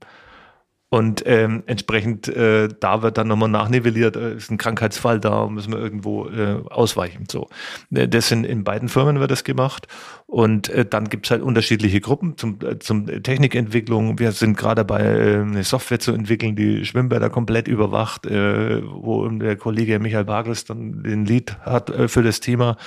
Und 0.93 1.24
ähm, 1.26 1.64
entsprechend, 1.66 2.28
äh, 2.28 2.70
da 2.80 3.01
wird 3.01 3.18
dann 3.18 3.28
nochmal 3.28 3.49
nachnivelliert, 3.49 4.16
äh, 4.16 4.36
ist 4.36 4.51
ein 4.51 4.60
Krankheitsfall 4.60 5.20
da, 5.20 5.47
müssen 5.47 5.74
wir 5.74 5.80
irgendwo 5.80 6.28
äh, 6.28 6.62
ausweichen. 6.70 7.26
So. 7.32 7.49
Äh, 7.91 8.08
das 8.08 8.28
sind 8.28 8.43
in 8.43 8.64
beiden 8.64 8.89
Firmen 8.89 9.20
wird 9.20 9.32
das 9.32 9.43
gemacht. 9.43 9.88
Und 10.34 10.70
äh, 10.70 10.84
dann 10.84 11.10
gibt's 11.10 11.30
halt 11.30 11.44
unterschiedliche 11.44 12.02
Gruppen 12.02 12.40
zum, 12.40 12.58
äh, 12.64 12.80
zum 12.80 13.06
Technikentwicklung. 13.06 14.18
Wir 14.18 14.32
sind 14.32 14.58
gerade 14.58 14.84
dabei, 14.84 15.04
äh, 15.04 15.42
eine 15.42 15.64
Software 15.64 16.00
zu 16.00 16.12
entwickeln, 16.12 16.56
die 16.56 16.86
Schwimmbäder 16.86 17.30
komplett 17.30 17.68
überwacht, 17.68 18.26
äh, 18.26 18.82
wo 18.84 19.28
der 19.28 19.58
Kollege 19.58 20.00
Michael 20.00 20.24
Bagels 20.24 20.66
dann 20.66 21.04
den 21.04 21.28
Lead 21.28 21.60
hat 21.60 21.92
äh, 21.92 22.08
für 22.08 22.24
das 22.24 22.40
Thema. 22.40 22.78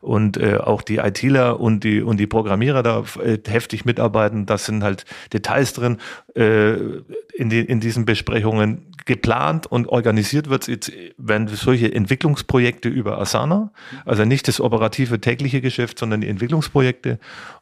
Und 0.00 0.36
äh, 0.36 0.56
auch 0.56 0.82
die 0.82 0.96
ITler 0.96 1.60
und 1.60 1.84
die, 1.84 2.02
und 2.02 2.18
die 2.18 2.26
Programmierer 2.26 2.82
da 2.82 3.04
äh, 3.22 3.38
heftig 3.46 3.84
mitarbeiten. 3.84 4.44
Das 4.44 4.66
sind 4.66 4.82
halt 4.82 5.04
Details 5.32 5.74
drin. 5.74 5.98
Äh, 6.34 6.72
in, 7.36 7.50
die, 7.50 7.60
in 7.60 7.78
diesen 7.78 8.04
Besprechungen 8.04 8.92
geplant 9.04 9.66
und 9.66 9.88
organisiert 9.88 10.50
wird 10.50 10.66
jetzt, 10.66 10.92
werden 11.16 11.46
solche 11.48 11.94
Entwicklungsprojekte 11.94 12.88
über 12.88 13.18
Asana, 13.18 13.70
also 14.04 14.24
nicht 14.24 14.48
das 14.48 14.60
operative 14.60 15.20
tägliche 15.20 15.60
Geschäft, 15.60 15.98
sondern 15.98 16.22
die 16.22 16.28
Entwicklungsprojekte 16.28 16.95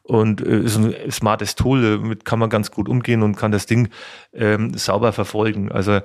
und 0.03 0.45
äh, 0.45 0.59
ist 0.59 0.77
ein 0.77 0.93
smartes 1.11 1.55
Tool, 1.55 1.99
damit 1.99 2.25
kann 2.25 2.39
man 2.39 2.49
ganz 2.49 2.71
gut 2.71 2.87
umgehen 2.87 3.23
und 3.23 3.35
kann 3.35 3.51
das 3.51 3.65
Ding 3.65 3.89
ähm, 4.33 4.73
sauber 4.77 5.11
verfolgen. 5.11 5.71
Also 5.71 6.01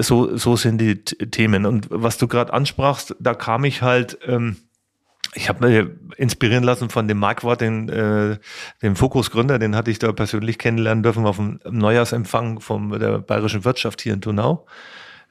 so, 0.00 0.36
so 0.36 0.56
sind 0.56 0.80
die 0.80 0.96
Themen. 1.04 1.66
Und 1.66 1.88
was 1.90 2.16
du 2.18 2.28
gerade 2.28 2.52
ansprachst, 2.52 3.14
da 3.18 3.34
kam 3.34 3.64
ich 3.64 3.82
halt 3.82 4.18
ähm, 4.26 4.56
ich 5.34 5.48
habe 5.48 5.66
mir 5.66 5.90
inspirieren 6.16 6.64
lassen 6.64 6.90
von 6.90 7.06
dem 7.06 7.18
Marquardt, 7.18 7.60
den, 7.60 7.88
äh, 7.88 8.38
dem 8.82 8.96
Fokus-Gründer, 8.96 9.58
den 9.58 9.76
hatte 9.76 9.90
ich 9.90 9.98
da 9.98 10.12
persönlich 10.12 10.58
kennenlernen 10.58 11.02
dürfen 11.02 11.26
auf 11.26 11.36
dem 11.36 11.60
Neujahrsempfang 11.64 12.60
von 12.60 12.98
der 12.98 13.18
Bayerischen 13.18 13.64
Wirtschaft 13.64 14.00
hier 14.00 14.14
in 14.14 14.20
Tunau. 14.20 14.66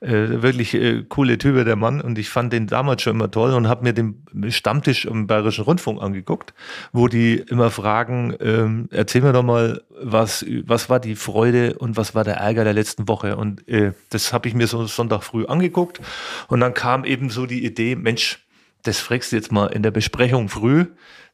Äh, 0.02 0.42
wirklich 0.42 0.74
äh, 0.76 1.04
coole 1.10 1.38
Type, 1.38 1.66
der 1.66 1.76
Mann. 1.76 2.00
Und 2.00 2.18
ich 2.18 2.30
fand 2.30 2.54
den 2.54 2.68
damals 2.68 3.02
schon 3.02 3.16
immer 3.16 3.30
toll 3.30 3.54
und 3.54 3.68
habe 3.68 3.84
mir 3.84 3.94
den 3.94 4.24
Stammtisch 4.50 5.04
im 5.04 5.28
Bayerischen 5.28 5.66
Rundfunk 5.66 6.02
angeguckt, 6.02 6.54
wo 6.94 7.10
die 7.10 7.36
immer 7.36 7.70
fragen, 7.70 8.34
ähm, 8.40 8.88
erzähl 8.92 9.22
mir 9.22 9.34
doch 9.34 9.44
mal, 9.44 9.82
was, 10.02 10.46
was 10.64 10.90
war 10.90 11.02
die 11.02 11.16
Freude 11.16 11.78
und 11.80 11.98
was 11.98 12.16
war 12.16 12.24
der 12.24 12.36
Ärger 12.36 12.64
der 12.64 12.72
letzten 12.72 13.10
Woche. 13.10 13.36
Und 13.36 13.68
äh, 13.68 13.92
das 14.10 14.32
habe 14.32 14.48
ich 14.48 14.54
mir 14.54 14.68
so 14.68 14.86
Sonntag 14.86 15.22
früh 15.22 15.46
angeguckt. 15.46 16.00
Und 16.48 16.62
dann 16.62 16.74
kam 16.74 17.04
eben 17.04 17.30
so 17.30 17.46
die 17.46 17.66
Idee, 17.66 17.98
Mensch, 17.98 18.40
das 18.84 19.00
fragst 19.00 19.34
du 19.34 19.36
jetzt 19.36 19.52
mal 19.52 19.68
in 19.68 19.84
der 19.84 19.92
Besprechung 19.92 20.48
früh. 20.48 20.86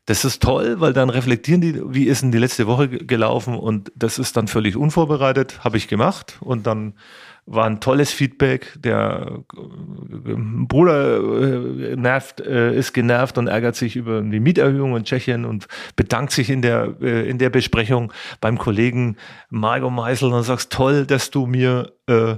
Das 0.08 0.26
ist 0.26 0.42
toll, 0.42 0.80
weil 0.80 0.94
dann 0.94 1.12
reflektieren 1.12 1.62
die, 1.62 1.82
wie 1.94 2.06
ist 2.06 2.24
denn 2.24 2.32
die 2.32 2.40
letzte 2.40 2.66
Woche 2.66 2.90
gelaufen 2.90 3.56
und 3.56 3.92
das 3.96 4.18
ist 4.18 4.38
dann 4.38 4.48
völlig 4.48 4.76
unvorbereitet, 4.76 5.64
habe 5.64 5.78
ich 5.78 5.88
gemacht 5.88 6.38
und 6.42 6.68
dann 6.68 6.94
war 7.46 7.66
ein 7.66 7.80
tolles 7.80 8.12
Feedback. 8.12 8.74
Der 8.78 9.44
äh, 9.56 10.36
Bruder 10.68 11.18
äh, 11.18 11.96
nervt, 11.96 12.42
äh, 12.42 12.76
ist 12.76 12.94
genervt 12.94 13.38
und 13.38 13.48
ärgert 13.48 13.76
sich 13.76 13.96
über 13.96 14.22
die 14.22 14.40
Mieterhöhung 14.40 14.96
in 14.98 15.04
Tschechien 15.04 15.46
und 15.46 15.68
bedankt 15.96 16.32
sich 16.32 16.50
in 16.50 16.62
der, 16.62 17.00
in 17.02 17.38
der 17.38 17.50
Besprechung 17.50 18.12
beim 18.42 18.58
Kollegen 18.58 19.18
Margot 19.50 19.92
Meisel 19.92 20.34
und 20.34 20.44
sagst, 20.44 20.72
toll, 20.72 21.06
dass 21.06 21.30
du 21.32 21.46
mir 21.46 21.95
äh, 22.08 22.38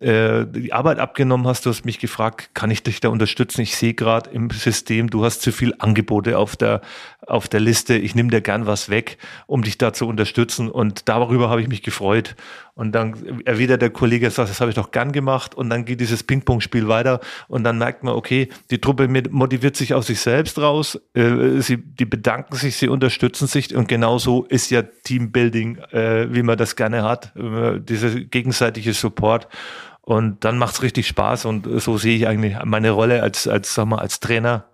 äh, 0.00 0.46
die 0.46 0.72
Arbeit 0.72 0.98
abgenommen 0.98 1.46
hast. 1.46 1.66
Du 1.66 1.70
hast 1.70 1.84
mich 1.84 1.98
gefragt, 1.98 2.50
kann 2.54 2.70
ich 2.70 2.82
dich 2.82 3.00
da 3.00 3.08
unterstützen? 3.08 3.62
Ich 3.62 3.74
sehe 3.74 3.94
gerade 3.94 4.30
im 4.30 4.50
System, 4.50 5.10
du 5.10 5.24
hast 5.24 5.42
zu 5.42 5.50
viel 5.50 5.74
Angebote 5.78 6.38
auf 6.38 6.56
der, 6.56 6.82
auf 7.26 7.48
der 7.48 7.60
Liste. 7.60 7.96
Ich 7.96 8.14
nehme 8.14 8.30
dir 8.30 8.40
gern 8.40 8.66
was 8.66 8.90
weg, 8.90 9.18
um 9.46 9.62
dich 9.62 9.78
da 9.78 9.92
zu 9.92 10.06
unterstützen. 10.06 10.70
Und 10.70 11.08
darüber 11.08 11.48
habe 11.48 11.62
ich 11.62 11.68
mich 11.68 11.82
gefreut. 11.82 12.36
Und 12.74 12.92
dann 12.92 13.42
erwidert 13.44 13.82
der 13.82 13.90
Kollege, 13.90 14.30
sagt, 14.30 14.50
das 14.50 14.60
habe 14.60 14.70
ich 14.70 14.76
doch 14.76 14.92
gern 14.92 15.10
gemacht. 15.10 15.56
Und 15.56 15.68
dann 15.68 15.84
geht 15.84 16.00
dieses 16.00 16.22
Ping-Pong-Spiel 16.22 16.86
weiter. 16.86 17.18
Und 17.48 17.64
dann 17.64 17.76
merkt 17.76 18.04
man, 18.04 18.14
okay, 18.14 18.50
die 18.70 18.80
Truppe 18.80 19.08
motiviert 19.30 19.74
sich 19.74 19.94
aus 19.94 20.06
sich 20.06 20.20
selbst 20.20 20.60
raus. 20.60 21.00
Äh, 21.14 21.60
sie, 21.60 21.78
die 21.78 22.04
bedanken 22.04 22.54
sich, 22.54 22.76
sie 22.76 22.86
unterstützen 22.86 23.48
sich. 23.48 23.74
Und 23.74 23.88
genauso 23.88 24.44
ist 24.44 24.70
ja 24.70 24.82
Teambuilding, 24.82 25.78
äh, 25.90 26.32
wie 26.32 26.44
man 26.44 26.56
das 26.56 26.76
gerne 26.76 27.02
hat. 27.02 27.32
Diese 27.34 28.26
gegenseitige 28.26 28.94
Support. 29.08 29.48
Und 30.02 30.44
dann 30.44 30.56
macht 30.56 30.74
es 30.74 30.82
richtig 30.82 31.06
Spaß 31.06 31.44
und 31.44 31.68
so 31.82 31.98
sehe 31.98 32.16
ich 32.16 32.26
eigentlich 32.26 32.56
meine 32.64 32.92
Rolle 32.92 33.22
als, 33.22 33.46
als, 33.46 33.74
sag 33.74 33.86
mal, 33.86 33.98
als 33.98 34.20
Trainer, 34.20 34.64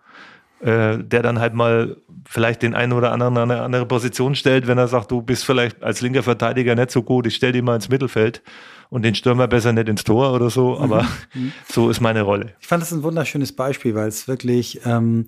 äh, 0.60 0.98
der 0.98 1.22
dann 1.22 1.40
halt 1.40 1.54
mal 1.54 1.96
vielleicht 2.24 2.62
den 2.62 2.74
einen 2.74 2.92
oder 2.92 3.10
anderen 3.10 3.36
an 3.36 3.50
eine 3.50 3.62
andere 3.62 3.86
Position 3.86 4.36
stellt, 4.36 4.66
wenn 4.66 4.78
er 4.78 4.86
sagt, 4.86 5.10
du 5.10 5.22
bist 5.22 5.44
vielleicht 5.44 5.82
als 5.82 6.00
linker 6.00 6.22
Verteidiger 6.22 6.76
nicht 6.76 6.92
so 6.92 7.02
gut, 7.02 7.26
ich 7.26 7.34
stell 7.34 7.52
dich 7.52 7.62
mal 7.62 7.74
ins 7.74 7.88
Mittelfeld 7.88 8.42
und 8.90 9.02
den 9.02 9.16
Stürmer 9.16 9.48
besser 9.48 9.72
nicht 9.72 9.88
ins 9.88 10.04
Tor 10.04 10.32
oder 10.32 10.50
so, 10.50 10.78
aber 10.78 11.02
mhm. 11.34 11.42
mhm. 11.42 11.52
so 11.68 11.90
ist 11.90 12.00
meine 12.00 12.22
Rolle. 12.22 12.54
Ich 12.60 12.68
fand 12.68 12.82
das 12.82 12.92
ein 12.92 13.02
wunderschönes 13.02 13.52
Beispiel, 13.52 13.94
weil 13.96 14.08
es 14.08 14.28
wirklich, 14.28 14.82
ähm, 14.84 15.26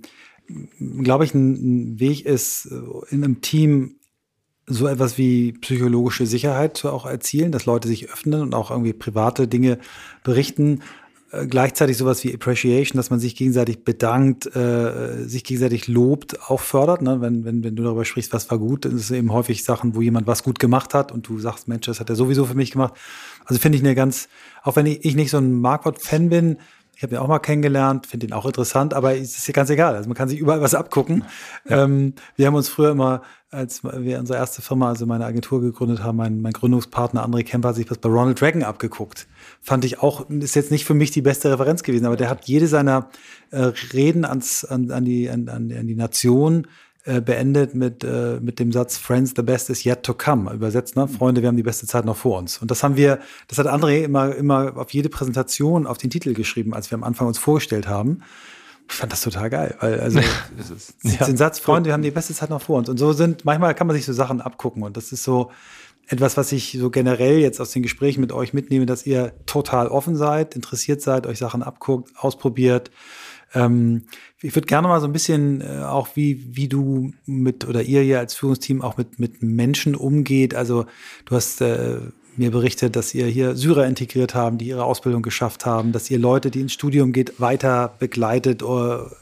glaube 1.03 1.25
ich, 1.25 1.35
ein, 1.35 1.55
ein 1.95 2.01
Weg 2.01 2.25
ist, 2.25 2.67
in 3.11 3.25
einem 3.25 3.41
Team 3.41 3.97
so 4.67 4.87
etwas 4.89 5.17
wie 5.17 5.53
psychologische 5.53 6.27
Sicherheit 6.27 6.77
zu 6.77 6.91
auch 6.91 7.07
erzielen, 7.07 7.53
dass 7.53 7.67
Leute 7.67 7.89
sich 7.89 8.11
öffnen 8.11 8.43
und 8.43 8.55
auch 8.55 8.71
irgendwie 8.71 8.93
private 8.93 9.47
Dinge 9.47 9.79
berichten. 10.25 10.81
Äh, 11.31 11.47
gleichzeitig 11.47 11.97
sowas 11.97 12.23
wie 12.25 12.35
Appreciation, 12.35 12.97
dass 12.97 13.11
man 13.11 13.21
sich 13.21 13.37
gegenseitig 13.37 13.85
bedankt, 13.85 14.47
äh, 14.57 15.25
sich 15.25 15.45
gegenseitig 15.45 15.89
lobt, 15.89 16.51
auch 16.51 16.61
fördert. 16.61 17.03
Ne? 17.03 17.21
Wenn, 17.21 17.45
wenn, 17.45 17.63
wenn 17.65 17.77
du 17.77 17.85
darüber 17.85 18.05
sprichst, 18.05 18.33
was 18.33 18.51
war 18.51 18.59
gut, 18.59 18.85
dann 18.85 18.97
ist 18.97 19.05
es 19.05 19.11
eben 19.11 19.33
häufig 19.33 19.65
Sachen, 19.65 19.95
wo 19.95 20.03
jemand 20.03 20.27
was 20.27 20.43
gut 20.43 20.59
gemacht 20.59 20.95
hat 20.95 21.13
und 21.13 21.29
du 21.29 21.39
sagst, 21.39 21.69
Mensch, 21.69 21.87
das 21.87 22.01
hat 22.01 22.11
er 22.11 22.17
sowieso 22.17 22.45
für 22.45 22.55
mich 22.55 22.73
gemacht. 22.73 22.95
Also 23.45 23.61
finde 23.61 23.79
ich 23.79 23.85
eine 23.85 23.95
ganz, 23.95 24.29
auch 24.63 24.77
wenn 24.77 24.87
ich, 24.87 25.05
ich 25.05 25.15
nicht 25.15 25.31
so 25.31 25.39
ein 25.39 25.53
Marquardt-Fan 25.53 26.29
bin, 26.29 26.59
ich 26.97 27.03
habe 27.03 27.15
ihn 27.15 27.19
auch 27.19 27.29
mal 27.29 27.41
kennengelernt, 27.41 28.07
finde 28.07 28.27
ihn 28.27 28.33
auch 28.33 28.47
interessant, 28.47 28.95
aber 28.95 29.15
es 29.15 29.37
ist 29.37 29.47
ja 29.47 29.53
ganz 29.53 29.69
egal. 29.69 29.95
Also 29.95 30.09
man 30.09 30.17
kann 30.17 30.31
sich 30.31 30.39
überall 30.39 30.63
was 30.63 30.75
abgucken. 30.75 31.25
Ja. 31.69 31.85
Ähm, 31.85 32.15
wir 32.37 32.47
haben 32.47 32.55
uns 32.55 32.71
früher 32.71 32.91
immer, 32.91 33.21
als 33.51 33.85
wir 33.85 34.19
unsere 34.19 34.39
erste 34.39 34.63
Firma, 34.63 34.89
also 34.89 35.05
meine 35.05 35.27
Agentur 35.27 35.61
gegründet 35.61 36.03
haben, 36.03 36.17
mein, 36.17 36.41
mein 36.41 36.55
Gründungspartner 36.55 37.23
André 37.23 37.45
Kemper 37.45 37.69
hat 37.69 37.77
sich 37.77 37.91
was 37.91 37.99
bei 37.99 38.09
Ronald 38.09 38.41
Reagan 38.41 38.63
abgeguckt. 38.63 39.29
Fand 39.61 39.85
ich 39.85 40.01
auch, 40.01 40.31
ist 40.31 40.57
jetzt 40.57 40.71
nicht 40.71 40.87
für 40.87 40.95
mich 40.95 41.11
die 41.11 41.21
beste 41.21 41.53
Referenz 41.53 41.83
gewesen, 41.83 42.07
aber 42.07 42.17
der 42.17 42.31
hat 42.31 42.47
jede 42.47 42.67
seiner 42.67 43.11
äh, 43.51 43.73
Reden 43.93 44.25
ans, 44.25 44.65
an, 44.65 44.91
an, 44.91 45.05
die, 45.05 45.29
an, 45.29 45.51
an 45.51 45.69
die 45.69 45.97
Nation 45.97 46.67
äh, 47.07 47.21
beendet 47.21 47.75
mit, 47.75 48.03
äh, 48.03 48.41
mit 48.41 48.59
dem 48.59 48.73
Satz 48.73 48.99
Friends, 48.99 49.33
the 49.37 49.43
best 49.43 49.71
is 49.71 49.85
yet 49.85 50.03
to 50.03 50.13
come. 50.13 50.53
Übersetzt, 50.53 50.97
ne? 50.97 51.07
Freunde, 51.07 51.41
wir 51.41 51.49
haben 51.49 51.57
die 51.57 51.63
beste 51.63 51.87
Zeit 51.87 52.05
noch 52.05 52.17
vor 52.17 52.39
uns. 52.39 52.59
Und 52.59 52.71
das 52.71 52.83
haben 52.83 52.97
wir, 52.97 53.21
das 53.47 53.59
hat 53.59 53.69
André 53.69 54.03
immer, 54.03 54.35
immer 54.35 54.77
auf 54.77 54.91
jede 54.91 55.09
Präsentation 55.09 55.87
auf 55.87 55.99
den 55.99 56.11
Titel 56.11 56.35
geschrieben, 56.35 56.75
als 56.75 56.91
wir 56.91 56.97
am 56.97 57.05
Anfang 57.05 57.29
uns 57.29 57.39
vorgestellt 57.39 57.87
haben. 57.87 58.23
Ich 58.89 58.95
fand 58.97 59.13
das 59.13 59.21
total 59.21 59.51
geil, 59.51 59.77
weil 59.81 60.01
also 60.01 60.19
ja. 61.03 61.27
den 61.27 61.37
Satz, 61.37 61.61
Freunde, 61.61 61.89
wir 61.89 61.93
haben 61.93 62.03
die 62.03 62.11
beste 62.11 62.35
Zeit 62.35 62.51
noch 62.51 62.63
vor 62.63 62.79
uns. 62.79 62.89
Und 62.89 62.99
so 62.99 63.13
sind, 63.13 63.45
manchmal 63.45 63.75
kann 63.75 63.87
man 63.87 63.95
sich 63.95 64.05
so 64.05 64.13
Sachen 64.13 64.41
abgucken 64.41 64.83
und 64.83 64.97
das 64.97 65.13
ist 65.13 65.23
so 65.23 65.51
etwas, 66.09 66.37
was 66.37 66.53
ich 66.53 66.77
so 66.79 66.91
generell 66.91 67.39
jetzt 67.39 67.61
aus 67.61 67.71
den 67.71 67.83
Gesprächen 67.83 68.21
mit 68.21 68.33
euch 68.33 68.53
mitnehme, 68.53 68.87
dass 68.87 69.07
ihr 69.07 69.33
total 69.47 69.89
offen 69.89 70.17
seid, 70.17 70.55
interessiert 70.55 71.03
seid, 71.03 71.27
euch 71.27 71.39
Sachen 71.39 71.63
abguckt, 71.63 72.13
ausprobiert. 72.17 72.91
Ähm, 73.57 74.03
ich 74.43 74.55
würde 74.55 74.67
gerne 74.67 74.87
mal 74.87 75.01
so 75.01 75.07
ein 75.07 75.13
bisschen 75.13 75.63
äh, 75.63 75.83
auch 75.83 76.09
wie, 76.15 76.57
wie 76.57 76.69
du 76.69 77.13
mit 77.25 77.67
oder 77.67 77.83
ihr 77.83 78.03
hier 78.03 78.19
als 78.19 78.35
Führungsteam 78.35 78.83
auch 78.83 78.97
mit, 78.97 79.19
mit 79.19 79.43
Menschen 79.43 79.95
umgeht. 79.95 80.55
Also 80.55 80.85
du 81.25 81.35
hast 81.35 81.63
äh, 81.63 82.01
mir 82.37 82.51
berichtet, 82.51 82.97
dass 82.97 83.15
ihr 83.15 83.27
hier 83.27 83.57
Syrer 83.57 83.87
integriert 83.87 84.35
haben, 84.35 84.59
die 84.59 84.67
ihre 84.67 84.85
Ausbildung 84.85 85.23
geschafft 85.23 85.65
haben, 85.65 85.93
dass 85.93 86.11
ihr 86.11 86.19
Leute, 86.19 86.51
die 86.51 86.61
ins 86.61 86.75
Studium 86.75 87.13
geht, 87.13 87.41
weiter 87.41 87.95
begleitet. 87.99 88.63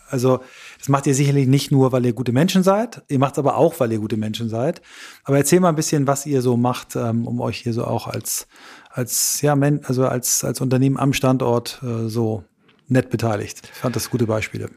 Also 0.09 0.41
das 0.79 0.89
macht 0.89 1.07
ihr 1.07 1.15
sicherlich 1.15 1.47
nicht 1.47 1.71
nur, 1.71 1.93
weil 1.93 2.05
ihr 2.05 2.13
gute 2.13 2.33
Menschen 2.33 2.65
seid, 2.65 3.03
ihr 3.09 3.21
macht 3.21 3.35
es 3.35 3.39
aber 3.39 3.57
auch, 3.57 3.79
weil 3.79 3.93
ihr 3.93 4.01
gute 4.01 4.17
Menschen 4.17 4.49
seid. 4.49 4.83
Aber 5.23 5.37
erzähl 5.37 5.61
mal 5.61 5.69
ein 5.69 5.77
bisschen, 5.77 6.09
was 6.09 6.27
ihr 6.27 6.43
so 6.43 6.57
macht, 6.57 6.97
ähm, 6.97 7.29
um 7.29 7.41
euch 7.41 7.59
hier 7.59 7.73
so 7.73 7.85
auch 7.85 8.09
als, 8.09 8.49
als, 8.91 9.41
ja, 9.43 9.55
also 9.85 10.07
als, 10.07 10.43
als 10.43 10.61
Unternehmen 10.61 10.97
am 10.97 11.13
Standort 11.13 11.81
äh, 11.85 12.09
so 12.09 12.43
nett 12.89 13.11
beteiligt. 13.11 13.63
Ich 13.65 13.79
fand 13.79 13.97
das 13.97 14.11
gute 14.11 14.27
Beispiele. 14.27 14.71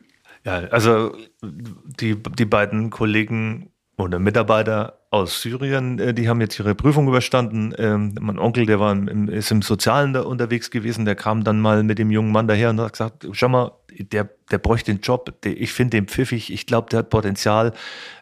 Ja, 0.46 0.60
also 0.70 1.16
die, 1.42 2.16
die 2.16 2.46
beiden 2.46 2.90
Kollegen 2.90 3.72
oder 3.98 4.20
Mitarbeiter 4.20 5.00
aus 5.10 5.42
Syrien, 5.42 6.00
äh, 6.00 6.14
die 6.14 6.30
haben 6.30 6.42
jetzt 6.42 6.60
ihre 6.60 6.76
Prüfung 6.76 7.08
überstanden. 7.08 7.74
Ähm, 7.78 8.16
mein 8.20 8.38
Onkel, 8.38 8.66
der 8.66 8.80
war 8.80 8.92
im, 8.92 9.28
ist 9.30 9.52
im 9.52 9.62
Sozialen 9.62 10.14
da 10.14 10.22
unterwegs 10.22 10.70
gewesen, 10.70 11.06
der 11.06 11.16
kam 11.16 11.44
dann 11.44 11.60
mal 11.60 11.84
mit 11.84 11.98
dem 11.98 12.12
jungen 12.12 12.32
Mann 12.32 12.48
daher 12.48 12.70
und 12.70 12.80
hat 12.80 12.94
gesagt, 12.94 13.28
schau 13.32 13.50
mal, 13.50 13.72
der, 13.98 14.30
der 14.52 14.58
bräuchte 14.58 14.94
den 14.94 15.02
Job, 15.02 15.42
der, 15.42 15.60
ich 15.60 15.74
finde 15.74 15.98
den 15.98 16.08
pfiffig, 16.08 16.54
ich 16.54 16.66
glaube, 16.66 16.90
der 16.90 17.00
hat 17.00 17.10
Potenzial, 17.10 17.74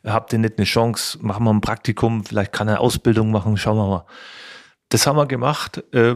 habt 0.05 0.31
ihr 0.31 0.39
nicht 0.39 0.57
eine 0.57 0.65
Chance, 0.65 1.17
machen 1.21 1.43
wir 1.43 1.53
ein 1.53 1.61
Praktikum, 1.61 2.23
vielleicht 2.23 2.53
kann 2.53 2.67
er 2.67 2.79
Ausbildung 2.79 3.31
machen, 3.31 3.57
schauen 3.57 3.77
wir 3.77 3.88
mal. 3.88 4.05
Das 4.89 5.07
haben 5.07 5.17
wir 5.17 5.25
gemacht. 5.25 5.83
Äh, 5.93 6.15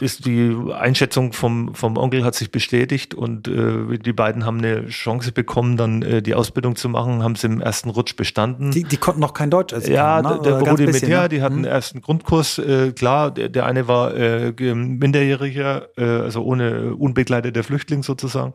ist 0.00 0.26
die 0.26 0.56
Einschätzung 0.72 1.32
vom, 1.32 1.74
vom 1.74 1.96
Onkel 1.96 2.24
hat 2.24 2.34
sich 2.34 2.50
bestätigt 2.50 3.14
und 3.14 3.46
äh, 3.46 3.98
die 3.98 4.12
beiden 4.12 4.44
haben 4.44 4.58
eine 4.58 4.86
Chance 4.88 5.30
bekommen, 5.30 5.76
dann 5.76 6.02
äh, 6.02 6.20
die 6.20 6.34
Ausbildung 6.34 6.74
zu 6.74 6.88
machen, 6.88 7.22
haben 7.22 7.36
sie 7.36 7.46
im 7.46 7.60
ersten 7.60 7.90
Rutsch 7.90 8.16
bestanden. 8.16 8.72
Die, 8.72 8.84
die 8.84 8.96
konnten 8.96 9.20
noch 9.20 9.34
kein 9.34 9.50
Deutsch. 9.50 9.72
Also 9.72 9.92
ja, 9.92 10.20
kann, 10.20 10.36
ne? 10.36 10.42
der, 10.42 10.58
der 10.58 10.70
Rudimentär, 10.70 11.22
ne? 11.22 11.28
die 11.28 11.42
hatten 11.42 11.58
mhm. 11.58 11.64
ersten 11.64 12.00
Grundkurs, 12.00 12.58
äh, 12.58 12.92
klar, 12.92 13.30
der, 13.30 13.48
der 13.48 13.66
eine 13.66 13.86
war 13.86 14.14
äh, 14.14 14.52
Minderjähriger, 14.52 15.88
äh, 15.96 16.04
also 16.04 16.42
ohne 16.42 16.94
unbegleiteter 16.96 17.62
Flüchtling 17.62 18.02
sozusagen 18.02 18.52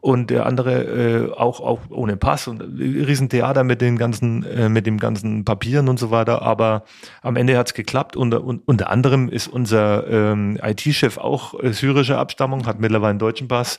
und 0.00 0.30
der 0.30 0.46
andere 0.46 0.82
äh, 0.82 1.32
auch, 1.32 1.60
auch 1.60 1.80
ohne 1.90 2.16
Pass 2.16 2.48
und 2.48 2.60
Riesentheater 2.60 3.64
mit 3.64 3.80
den 3.80 3.98
ganzen, 3.98 4.44
äh, 4.44 4.68
mit 4.68 4.86
dem 4.86 4.98
ganzen 4.98 5.44
Papieren 5.44 5.88
und 5.88 5.98
so 5.98 6.10
weiter. 6.10 6.42
Aber 6.42 6.84
am 7.22 7.36
Ende 7.36 7.56
hat's 7.58 7.74
geklappt. 7.74 8.16
Unter, 8.16 8.42
un, 8.44 8.62
unter 8.64 8.90
anderem 8.90 9.28
ist 9.28 9.48
unser 9.48 10.06
ähm, 10.08 10.58
IT-Chef 10.62 11.18
auch 11.18 11.60
äh, 11.62 11.72
syrischer 11.72 12.18
Abstammung, 12.18 12.66
hat 12.66 12.80
mittlerweile 12.80 13.10
einen 13.10 13.18
deutschen 13.18 13.48
Pass 13.48 13.78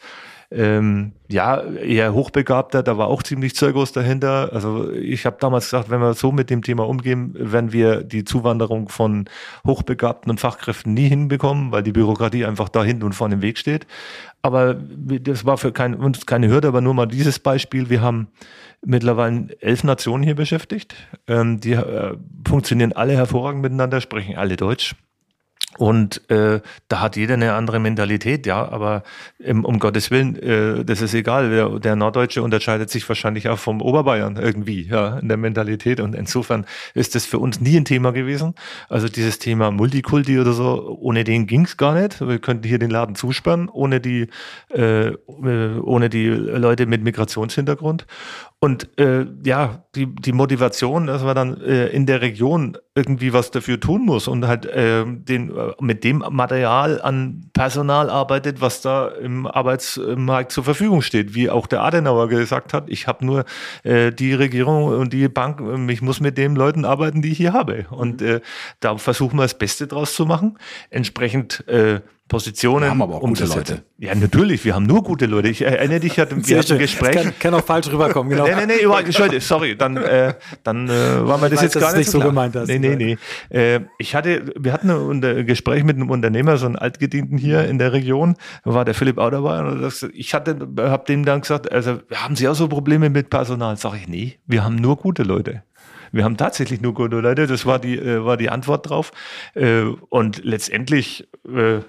ähm, 0.53 1.13
ja, 1.29 1.61
eher 1.61 2.13
hochbegabter, 2.13 2.83
da 2.83 2.97
war 2.97 3.07
auch 3.07 3.23
ziemlich 3.23 3.55
Zirkus 3.55 3.93
dahinter. 3.93 4.49
Also 4.51 4.91
ich 4.91 5.25
habe 5.25 5.37
damals 5.39 5.65
gesagt, 5.65 5.89
wenn 5.89 6.01
wir 6.01 6.13
so 6.13 6.33
mit 6.33 6.49
dem 6.49 6.61
Thema 6.61 6.87
umgehen, 6.87 7.33
werden 7.35 7.71
wir 7.71 8.03
die 8.03 8.25
Zuwanderung 8.25 8.89
von 8.89 9.29
Hochbegabten 9.65 10.29
und 10.29 10.41
Fachkräften 10.41 10.93
nie 10.93 11.07
hinbekommen, 11.07 11.71
weil 11.71 11.83
die 11.83 11.93
Bürokratie 11.93 12.45
einfach 12.45 12.67
da 12.67 12.83
hinten 12.83 13.03
und 13.03 13.13
vorne 13.13 13.35
im 13.35 13.41
Weg 13.41 13.57
steht. 13.57 13.87
Aber 14.41 14.73
das 14.73 15.45
war 15.45 15.57
für 15.57 15.71
kein, 15.71 15.95
uns 15.95 16.25
keine 16.25 16.47
Hürde, 16.47 16.67
aber 16.67 16.81
nur 16.81 16.93
mal 16.93 17.05
dieses 17.05 17.39
Beispiel. 17.39 17.89
Wir 17.89 18.01
haben 18.01 18.27
mittlerweile 18.83 19.55
elf 19.61 19.83
Nationen 19.83 20.23
hier 20.23 20.35
beschäftigt. 20.35 20.95
Ähm, 21.27 21.59
die 21.59 21.73
äh, 21.73 22.17
funktionieren 22.47 22.93
alle 22.93 23.13
hervorragend 23.13 23.61
miteinander, 23.61 24.01
sprechen 24.01 24.37
alle 24.37 24.55
Deutsch. 24.55 24.95
Und 25.77 26.29
äh, 26.29 26.59
da 26.89 26.99
hat 26.99 27.15
jeder 27.15 27.35
eine 27.35 27.53
andere 27.53 27.79
Mentalität, 27.79 28.45
ja, 28.45 28.67
aber 28.69 29.03
im, 29.39 29.63
um 29.63 29.79
Gottes 29.79 30.11
Willen, 30.11 30.35
äh, 30.35 30.83
das 30.83 31.01
ist 31.01 31.13
egal. 31.13 31.49
Der, 31.49 31.79
der 31.79 31.95
Norddeutsche 31.95 32.43
unterscheidet 32.43 32.89
sich 32.89 33.07
wahrscheinlich 33.07 33.47
auch 33.47 33.57
vom 33.57 33.81
Oberbayern 33.81 34.35
irgendwie, 34.35 34.87
ja, 34.87 35.17
in 35.19 35.29
der 35.29 35.37
Mentalität. 35.37 36.01
Und 36.01 36.13
insofern 36.13 36.65
ist 36.93 37.15
das 37.15 37.25
für 37.25 37.39
uns 37.39 37.61
nie 37.61 37.77
ein 37.77 37.85
Thema 37.85 38.11
gewesen. 38.11 38.53
Also 38.89 39.07
dieses 39.07 39.39
Thema 39.39 39.71
Multikulti 39.71 40.39
oder 40.39 40.51
so, 40.51 40.97
ohne 40.99 41.23
den 41.23 41.47
ging's 41.47 41.77
gar 41.77 41.93
nicht. 41.93 42.19
Wir 42.19 42.39
könnten 42.39 42.67
hier 42.67 42.79
den 42.79 42.91
Laden 42.91 43.15
zusperren, 43.15 43.69
ohne 43.69 44.01
die, 44.01 44.27
äh, 44.69 45.11
ohne 45.25 46.09
die 46.09 46.27
Leute 46.27 46.85
mit 46.85 47.01
Migrationshintergrund. 47.03 48.05
Und 48.63 48.95
äh, 48.99 49.25
ja, 49.43 49.85
die, 49.95 50.05
die 50.05 50.33
Motivation, 50.33 51.07
dass 51.07 51.23
man 51.23 51.35
dann 51.35 51.61
äh, 51.61 51.87
in 51.87 52.05
der 52.05 52.21
Region 52.21 52.77
irgendwie 52.93 53.33
was 53.33 53.49
dafür 53.49 53.79
tun 53.79 54.05
muss 54.05 54.27
und 54.27 54.45
halt 54.45 54.67
äh, 54.67 55.03
den, 55.03 55.51
mit 55.79 56.03
dem 56.03 56.23
Material 56.29 57.01
an 57.01 57.49
Personal 57.53 58.11
arbeitet, 58.11 58.61
was 58.61 58.81
da 58.81 59.07
im 59.07 59.47
Arbeitsmarkt 59.47 60.51
zur 60.51 60.63
Verfügung 60.63 61.01
steht. 61.01 61.33
Wie 61.33 61.49
auch 61.49 61.65
der 61.65 61.81
Adenauer 61.81 62.27
gesagt 62.27 62.71
hat, 62.71 62.87
ich 62.87 63.07
habe 63.07 63.25
nur 63.25 63.45
äh, 63.81 64.11
die 64.11 64.35
Regierung 64.35 64.85
und 64.85 65.11
die 65.11 65.27
Bank, 65.27 65.59
ich 65.89 66.03
muss 66.03 66.19
mit 66.19 66.37
den 66.37 66.55
Leuten 66.55 66.85
arbeiten, 66.85 67.23
die 67.23 67.31
ich 67.31 67.37
hier 67.37 67.53
habe. 67.53 67.87
Und 67.89 68.21
äh, 68.21 68.41
da 68.79 68.95
versuchen 68.99 69.37
wir 69.37 69.43
das 69.43 69.57
Beste 69.57 69.87
draus 69.87 70.13
zu 70.13 70.27
machen. 70.27 70.59
Entsprechend 70.91 71.67
äh, 71.67 72.01
Positionen. 72.31 72.85
Wir 72.85 72.89
haben 72.91 73.01
aber 73.01 73.15
auch 73.15 73.19
gute 73.19 73.45
Leute. 73.45 73.83
Ja, 73.97 74.15
natürlich, 74.15 74.63
wir 74.63 74.73
haben 74.73 74.85
nur 74.85 75.03
gute 75.03 75.25
Leute. 75.25 75.49
Ich 75.49 75.61
erinnere 75.61 75.99
dich, 75.99 76.15
wir 76.15 76.21
hatten 76.23 76.35
ein 76.35 76.79
Gespräch. 76.79 77.11
Kann, 77.11 77.33
kann, 77.37 77.53
auch 77.53 77.63
falsch 77.63 77.91
rüberkommen, 77.91 78.29
genau. 78.29 78.45
nee, 78.45 78.65
nee, 78.65 78.85
nee, 78.85 78.99
Entschuldigung, 79.03 79.41
sorry, 79.41 79.75
dann, 79.75 79.97
äh, 79.97 80.33
dann 80.63 80.87
äh, 80.87 81.27
war 81.27 81.37
mir 81.39 81.49
das 81.49 81.57
weiß, 81.57 81.73
jetzt 81.73 81.79
gar 81.79 81.95
nicht, 81.95 82.09
so, 82.09 82.21
so 82.21 82.27
gemeint. 82.27 82.55
Hast, 82.55 82.69
nee, 82.69 82.79
nee, 82.79 82.95
nee. 82.95 83.17
Äh, 83.49 83.81
ich 83.99 84.15
hatte, 84.15 84.53
wir 84.57 84.71
hatten 84.71 84.89
ein 84.89 85.45
Gespräch 85.45 85.83
mit 85.83 85.97
einem 85.97 86.09
Unternehmer, 86.09 86.55
so 86.55 86.67
einen 86.67 86.77
Altgedienten 86.77 87.37
hier 87.37 87.65
in 87.67 87.77
der 87.77 87.91
Region, 87.91 88.37
da 88.63 88.73
war 88.73 88.85
der 88.85 88.93
Philipp 88.93 89.17
auch 89.17 89.29
dabei. 89.29 89.59
Und 89.59 89.81
das, 89.81 90.07
ich 90.13 90.33
hatte, 90.33 90.57
habe 90.77 91.05
dem 91.05 91.25
dann 91.25 91.41
gesagt, 91.41 91.69
also 91.69 91.99
haben 92.13 92.37
Sie 92.37 92.47
auch 92.47 92.55
so 92.55 92.69
Probleme 92.69 93.09
mit 93.09 93.29
Personal? 93.29 93.75
Sag 93.75 93.95
ich, 93.95 94.07
nee, 94.07 94.39
wir 94.47 94.63
haben 94.63 94.75
nur 94.75 94.95
gute 94.95 95.23
Leute. 95.23 95.63
Wir 96.13 96.23
haben 96.23 96.37
tatsächlich 96.37 96.81
nur 96.81 96.93
gute 96.93 97.19
Leute, 97.19 97.45
das 97.45 97.65
war 97.65 97.77
die, 97.77 97.97
äh, 97.97 98.23
war 98.23 98.37
die 98.37 98.49
Antwort 98.49 98.89
drauf. 98.89 99.11
Äh, 99.53 99.83
und 100.09 100.43
letztendlich 100.45 101.27
äh, 101.45 101.79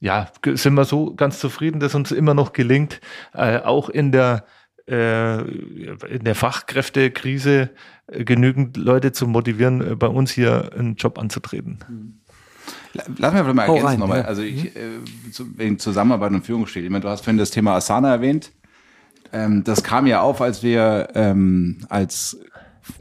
ja, 0.00 0.28
sind 0.44 0.74
wir 0.74 0.84
so 0.84 1.14
ganz 1.14 1.38
zufrieden, 1.38 1.78
dass 1.78 1.94
uns 1.94 2.10
immer 2.10 2.34
noch 2.34 2.52
gelingt, 2.52 3.00
äh, 3.34 3.58
auch 3.58 3.88
in 3.88 4.12
der 4.12 4.44
äh, 4.88 5.40
in 5.42 6.24
der 6.24 6.34
Fachkräftekrise 6.34 7.70
äh, 8.08 8.24
genügend 8.24 8.76
Leute 8.76 9.12
zu 9.12 9.26
motivieren, 9.26 9.92
äh, 9.92 9.94
bei 9.94 10.08
uns 10.08 10.30
hier 10.32 10.70
einen 10.76 10.96
Job 10.96 11.18
anzutreten. 11.18 12.20
Lass 12.92 13.32
mich 13.32 13.54
mal 13.54 13.68
ergänzen 13.68 14.00
nochmal. 14.00 14.20
Ja. 14.20 14.24
Also 14.24 14.42
ich, 14.42 14.74
äh, 14.74 14.98
wegen 15.56 15.78
Zusammenarbeit 15.78 16.32
und 16.32 16.44
Führung 16.44 16.66
steht. 16.66 16.84
Ich 16.84 16.90
meine, 16.90 17.02
du 17.02 17.08
hast 17.08 17.22
vorhin 17.22 17.38
das 17.38 17.50
Thema 17.50 17.74
Asana 17.74 18.10
erwähnt. 18.10 18.52
Ähm, 19.32 19.62
das 19.62 19.84
kam 19.84 20.06
ja 20.06 20.22
auf, 20.22 20.40
als 20.40 20.62
wir 20.62 21.08
ähm, 21.14 21.78
als 21.88 22.40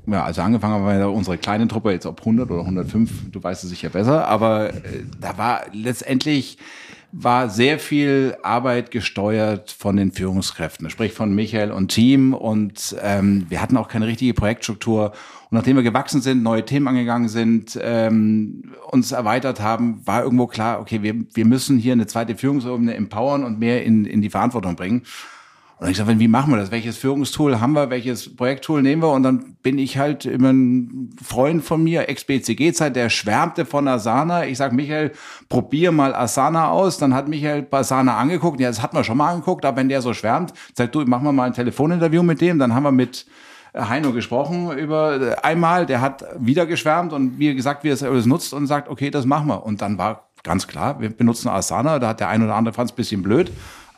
ja, 0.08 0.24
also 0.24 0.42
angefangen 0.42 0.74
haben 0.74 1.00
wir 1.00 1.10
unsere 1.10 1.38
kleine 1.38 1.68
Truppe, 1.68 1.92
jetzt 1.92 2.06
ob 2.06 2.20
100 2.20 2.50
oder 2.50 2.62
105, 2.62 3.32
du 3.32 3.44
weißt 3.44 3.64
es 3.64 3.70
sicher 3.70 3.90
besser, 3.90 4.28
aber 4.28 4.74
äh, 4.74 5.04
da 5.20 5.38
war 5.38 5.64
letztendlich 5.74 6.58
war 7.12 7.50
sehr 7.50 7.80
viel 7.80 8.38
Arbeit 8.44 8.92
gesteuert 8.92 9.72
von 9.72 9.96
den 9.96 10.12
Führungskräften, 10.12 10.90
sprich 10.90 11.14
von 11.14 11.34
Michael 11.34 11.72
und 11.72 11.90
Team. 11.90 12.34
Und 12.34 12.96
ähm, 13.02 13.46
wir 13.50 13.62
hatten 13.62 13.78
auch 13.78 13.88
keine 13.88 14.06
richtige 14.06 14.34
Projektstruktur. 14.34 15.14
Und 15.50 15.58
nachdem 15.58 15.76
wir 15.78 15.84
gewachsen 15.84 16.22
sind, 16.22 16.44
neue 16.44 16.66
Themen 16.66 16.88
angegangen 16.88 17.28
sind, 17.28 17.80
ähm, 17.82 18.76
uns 18.92 19.12
erweitert 19.12 19.60
haben, 19.60 20.06
war 20.06 20.24
irgendwo 20.24 20.46
klar, 20.46 20.80
okay, 20.80 21.02
wir, 21.02 21.16
wir 21.34 21.46
müssen 21.46 21.80
hier 21.80 21.94
eine 21.94 22.06
zweite 22.06 22.36
Führungsebene 22.36 22.94
empowern 22.94 23.44
und 23.44 23.58
mehr 23.58 23.84
in, 23.84 24.06
in 24.06 24.22
die 24.22 24.30
Verantwortung 24.30 24.76
bringen. 24.76 25.04
Und 25.80 25.90
ich 25.90 25.96
sage, 25.96 26.20
wie 26.20 26.28
machen 26.28 26.52
wir 26.52 26.58
das? 26.58 26.72
Welches 26.72 26.98
Führungstool 26.98 27.62
haben 27.62 27.72
wir? 27.72 27.90
Welches 27.90 28.36
Projekttool 28.36 28.82
nehmen 28.82 29.02
wir? 29.02 29.12
Und 29.12 29.24
dann 29.24 29.56
bin 29.64 29.78
ich 29.78 29.98
halt 29.98 30.26
immer 30.26 30.52
ein 30.52 31.12
Freund 31.24 31.64
von 31.64 31.82
mir, 31.82 32.10
Ex-BCG-Zeit, 32.10 32.98
der 32.98 33.10
schwärmte 33.10 33.66
von 33.66 33.88
Asana. 33.88 34.46
Ich 34.46 34.58
sage, 34.58 34.76
Michael, 34.76 35.14
probier 35.48 35.94
mal 35.94 36.14
Asana 36.14 36.70
aus. 36.70 36.98
Dann 36.98 37.14
hat 37.14 37.30
Michael 37.30 37.66
Asana 37.72 38.18
angeguckt. 38.18 38.60
Ja, 38.60 38.68
das 38.68 38.82
hat 38.82 38.94
man 38.94 39.06
schon 39.06 39.16
mal 39.16 39.32
angeguckt. 39.32 39.64
Aber 39.64 39.78
wenn 39.78 39.88
der 39.88 40.02
so 40.02 40.14
schwärmt, 40.14 40.54
sagt 40.74 40.96
du, 40.96 41.06
machen 41.06 41.24
wir 41.24 41.32
mal 41.32 41.46
ein 41.46 41.54
Telefoninterview 41.54 42.24
mit 42.24 42.42
dem. 42.42 42.60
Dann 42.60 42.76
haben 42.76 42.84
wir 42.84 42.92
mit 42.92 43.26
Heino 43.74 44.12
gesprochen 44.12 44.78
über 44.78 45.38
einmal. 45.44 45.86
Der 45.86 46.02
hat 46.02 46.26
wieder 46.38 46.66
geschwärmt 46.66 47.14
und 47.14 47.40
wie 47.40 47.56
gesagt, 47.56 47.86
wie 47.86 47.90
er 47.90 47.94
es 47.94 48.26
nutzt 48.26 48.54
und 48.54 48.68
sagt, 48.68 48.90
okay, 48.90 49.12
das 49.12 49.26
machen 49.26 49.48
wir. 49.48 49.66
Und 49.66 49.82
dann 49.82 49.98
war 49.98 50.30
ganz 50.44 50.68
klar, 50.68 51.00
wir 51.00 51.10
benutzen 51.10 51.48
Asana. 51.48 52.00
Da 52.00 52.10
hat 52.10 52.20
der 52.20 52.28
ein 52.28 52.44
oder 52.44 52.56
andere 52.56 52.74
fand 52.74 52.90
es 52.90 52.96
bisschen 52.96 53.24
blöd. 53.24 53.50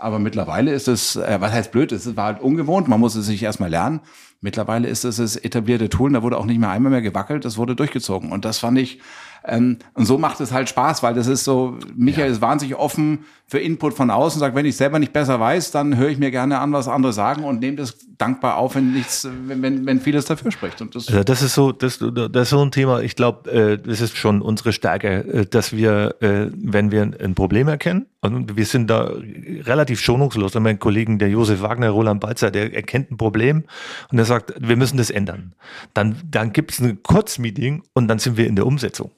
Aber 0.02 0.18
mittlerweile 0.18 0.74
ist 0.74 0.88
es, 0.88 1.16
äh, 1.16 1.38
was 1.40 1.52
heißt 1.52 1.72
blöd, 1.72 1.92
es 1.92 2.16
war 2.18 2.26
halt 2.26 2.42
ungewohnt, 2.42 2.88
man 2.88 3.00
muss 3.00 3.16
es 3.16 3.28
sich 3.28 3.44
erstmal 3.44 3.70
lernen. 3.70 4.02
Mittlerweile 4.42 4.88
ist 4.88 5.06
es 5.06 5.18
das 5.18 5.36
etablierte 5.36 5.90
Tool, 5.90 6.12
da 6.12 6.24
wurde 6.24 6.38
auch 6.38 6.46
nicht 6.46 6.60
mehr 6.60 6.72
einmal 6.72 6.92
mehr 6.92 7.04
gewackelt, 7.04 7.46
das 7.46 7.58
wurde 7.58 7.76
durchgezogen. 7.76 8.32
Und 8.32 8.44
das 8.44 8.58
fand 8.58 8.80
ich, 8.80 9.00
ähm, 9.44 9.78
und 9.94 10.06
so 10.06 10.18
macht 10.18 10.40
es 10.40 10.52
halt 10.52 10.70
Spaß, 10.70 11.02
weil 11.04 11.14
das 11.14 11.28
ist 11.28 11.44
so, 11.44 11.78
Michael 11.96 12.28
ja. 12.28 12.34
ist 12.34 12.42
wahnsinnig 12.42 12.76
offen 12.76 13.26
für 13.48 13.60
Input 13.60 13.94
von 13.96 14.10
außen, 14.12 14.40
sagt, 14.40 14.56
wenn 14.56 14.66
ich 14.66 14.78
selber 14.78 15.00
nicht 15.00 15.14
besser 15.14 15.40
weiß, 15.40 15.72
dann 15.72 15.98
höre 15.98 16.10
ich 16.10 16.18
mir 16.18 16.32
gerne 16.32 16.60
an, 16.60 16.72
was 16.72 16.88
andere 16.88 17.12
sagen 17.12 17.44
und 17.44 17.60
nehme 17.60 17.78
das 17.78 17.98
dankbar 18.18 18.58
auf, 18.58 18.76
wenn 18.76 18.94
nichts, 18.94 19.28
wenn, 19.48 19.62
wenn, 19.62 19.86
wenn 19.86 20.00
vieles 20.00 20.26
dafür 20.26 20.52
spricht. 20.52 20.80
Und 20.82 20.96
das, 20.96 21.08
also 21.08 21.24
das 21.24 21.42
ist 21.42 21.56
so, 21.56 21.72
das, 21.72 22.00
das 22.00 22.42
ist 22.44 22.50
so 22.50 22.64
ein 22.64 22.72
Thema, 22.72 23.02
ich 23.02 23.16
glaube, 23.16 23.52
äh, 23.52 23.78
das 23.78 24.00
ist 24.00 24.16
schon 24.16 24.42
unsere 24.42 24.74
Stärke, 24.74 25.26
äh, 25.26 25.46
dass 25.46 25.76
wir, 25.76 26.16
äh, 26.22 26.48
wenn 26.54 26.92
wir 26.92 27.02
ein 27.02 27.36
Problem 27.36 27.68
erkennen, 27.68 28.06
und 28.24 28.56
wir 28.56 28.66
sind 28.66 28.88
da 28.88 29.12
relativ 29.16 30.00
schonungslos. 30.00 30.56
Und 30.56 30.62
mein 30.62 30.78
Kollegen, 30.78 31.18
der 31.18 31.30
Josef 31.30 31.62
Wagner, 31.62 31.90
Roland 31.90 32.22
Balzer, 32.22 32.52
der 32.52 32.72
erkennt 32.72 33.10
ein 33.10 33.18
Problem 33.18 33.64
und 34.12 34.20
er 34.20 34.26
sagt, 34.26 34.54
wir 34.60 34.76
müssen 34.76 34.98
das 34.98 35.10
ändern. 35.10 35.54
Dann, 35.96 36.18
dann 36.30 36.54
gibt 36.54 36.72
es 36.72 36.80
ein 36.80 37.02
Kurzmeeting 37.02 37.82
und 37.94 38.08
dann 38.08 38.20
sind 38.20 38.38
wir 38.38 38.46
in 38.46 38.56
der 38.56 38.68
Umsetzung. 38.68 39.10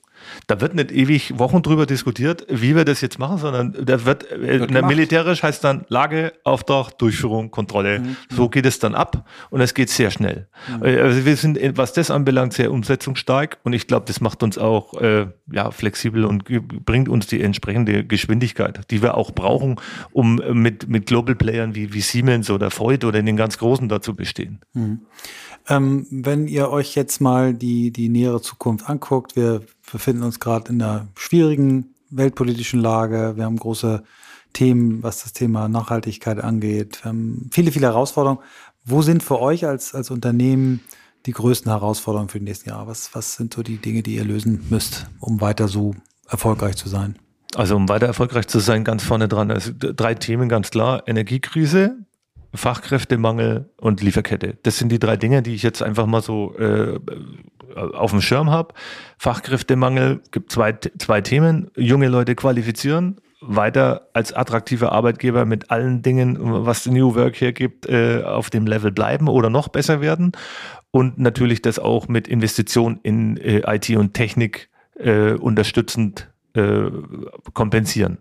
Da 0.47 0.61
wird 0.61 0.75
nicht 0.75 0.91
ewig 0.91 1.37
Wochen 1.39 1.61
drüber 1.61 1.85
diskutiert, 1.85 2.45
wie 2.49 2.75
wir 2.75 2.85
das 2.85 3.01
jetzt 3.01 3.19
machen, 3.19 3.37
sondern 3.37 3.73
da 3.85 4.05
wird, 4.05 4.31
äh, 4.31 4.59
wird 4.59 4.85
militärisch 4.85 5.43
heißt 5.43 5.63
dann 5.63 5.85
Lage, 5.89 6.33
Auftrag, 6.43 6.97
Durchführung, 6.97 7.51
Kontrolle. 7.51 7.99
Mhm. 7.99 8.15
So 8.29 8.49
geht 8.49 8.65
es 8.65 8.79
dann 8.79 8.95
ab 8.95 9.27
und 9.49 9.61
es 9.61 9.73
geht 9.73 9.89
sehr 9.89 10.11
schnell. 10.11 10.47
Mhm. 10.67 10.85
Äh, 10.85 10.99
also 10.99 11.25
wir 11.25 11.35
sind, 11.35 11.59
was 11.77 11.93
das 11.93 12.11
anbelangt, 12.11 12.53
sehr 12.53 12.71
umsetzungsstark 12.71 13.57
und 13.63 13.73
ich 13.73 13.87
glaube, 13.87 14.05
das 14.07 14.21
macht 14.21 14.43
uns 14.43 14.57
auch 14.57 14.93
äh, 15.01 15.27
ja, 15.51 15.71
flexibel 15.71 16.25
und 16.25 16.45
bringt 16.85 17.09
uns 17.09 17.27
die 17.27 17.41
entsprechende 17.41 18.05
Geschwindigkeit, 18.05 18.89
die 18.91 19.01
wir 19.01 19.15
auch 19.17 19.31
brauchen, 19.31 19.77
um 20.11 20.41
mit, 20.53 20.87
mit 20.87 21.05
Global 21.05 21.35
Playern 21.35 21.75
wie, 21.75 21.93
wie 21.93 22.01
Siemens 22.01 22.49
oder 22.49 22.71
Freud 22.71 23.05
oder 23.05 23.19
in 23.19 23.25
den 23.25 23.37
ganz 23.37 23.57
Großen 23.57 23.89
dazu 23.89 24.15
bestehen. 24.15 24.59
Mhm. 24.73 25.01
Ähm, 25.69 26.07
wenn 26.09 26.47
ihr 26.47 26.69
euch 26.69 26.95
jetzt 26.95 27.21
mal 27.21 27.53
die, 27.53 27.91
die 27.91 28.09
nähere 28.09 28.41
Zukunft 28.41 28.89
anguckt, 28.89 29.35
wir 29.35 29.61
befinden 29.91 30.23
uns 30.23 30.39
gerade 30.39 30.71
in 30.71 30.81
einer 30.81 31.07
schwierigen 31.15 31.93
weltpolitischen 32.09 32.79
Lage. 32.79 33.33
Wir 33.35 33.45
haben 33.45 33.57
große 33.57 34.03
Themen, 34.51 35.01
was 35.03 35.23
das 35.23 35.33
Thema 35.33 35.67
Nachhaltigkeit 35.67 36.39
angeht. 36.39 37.03
Wir 37.03 37.09
haben 37.09 37.49
viele, 37.51 37.71
viele 37.71 37.87
Herausforderungen. 37.87 38.41
Wo 38.85 39.01
sind 39.01 39.23
für 39.23 39.39
euch 39.39 39.65
als, 39.65 39.95
als 39.95 40.11
Unternehmen 40.11 40.81
die 41.25 41.31
größten 41.31 41.71
Herausforderungen 41.71 42.29
für 42.29 42.39
die 42.39 42.45
nächsten 42.45 42.69
Jahre? 42.69 42.87
Was, 42.87 43.15
was 43.15 43.35
sind 43.35 43.53
so 43.53 43.63
die 43.63 43.77
Dinge, 43.77 44.03
die 44.03 44.15
ihr 44.15 44.25
lösen 44.25 44.65
müsst, 44.69 45.07
um 45.19 45.41
weiter 45.41 45.67
so 45.67 45.95
erfolgreich 46.27 46.75
zu 46.75 46.89
sein? 46.89 47.17
Also 47.55 47.75
um 47.75 47.87
weiter 47.87 48.07
erfolgreich 48.07 48.47
zu 48.47 48.59
sein, 48.59 48.83
ganz 48.83 49.03
vorne 49.03 49.27
dran. 49.27 49.51
Also 49.51 49.71
drei 49.77 50.15
Themen 50.15 50.49
ganz 50.49 50.71
klar. 50.71 51.07
Energiekrise, 51.07 51.97
Fachkräftemangel 52.55 53.69
und 53.77 54.01
Lieferkette. 54.01 54.57
Das 54.63 54.77
sind 54.77 54.91
die 54.91 54.99
drei 54.99 55.17
Dinge, 55.17 55.41
die 55.41 55.55
ich 55.55 55.63
jetzt 55.63 55.81
einfach 55.81 56.05
mal 56.05 56.21
so 56.21 56.55
äh, 56.57 56.99
auf 57.75 58.11
dem 58.11 58.21
Schirm 58.21 58.49
habe. 58.51 58.73
Fachkräftemangel 59.17 60.21
gibt 60.31 60.51
zwei, 60.51 60.73
zwei 60.73 61.21
Themen. 61.21 61.71
Junge 61.75 62.07
Leute 62.07 62.35
qualifizieren, 62.35 63.19
weiter 63.41 64.09
als 64.13 64.33
attraktiver 64.33 64.91
Arbeitgeber 64.91 65.45
mit 65.45 65.71
allen 65.71 66.01
Dingen, 66.01 66.37
was 66.39 66.85
New 66.85 67.15
Work 67.15 67.35
hier 67.35 67.53
gibt, 67.53 67.87
äh, 67.87 68.21
auf 68.23 68.49
dem 68.49 68.67
Level 68.67 68.91
bleiben 68.91 69.27
oder 69.27 69.49
noch 69.49 69.69
besser 69.69 70.01
werden. 70.01 70.33
Und 70.91 71.17
natürlich 71.17 71.61
das 71.63 71.79
auch 71.79 72.07
mit 72.07 72.27
Investitionen 72.27 72.99
in 73.01 73.37
äh, 73.37 73.63
IT 73.65 73.89
und 73.97 74.13
Technik 74.13 74.69
äh, 74.99 75.33
unterstützend 75.33 76.31
äh, 76.53 76.83
kompensieren. 77.53 78.19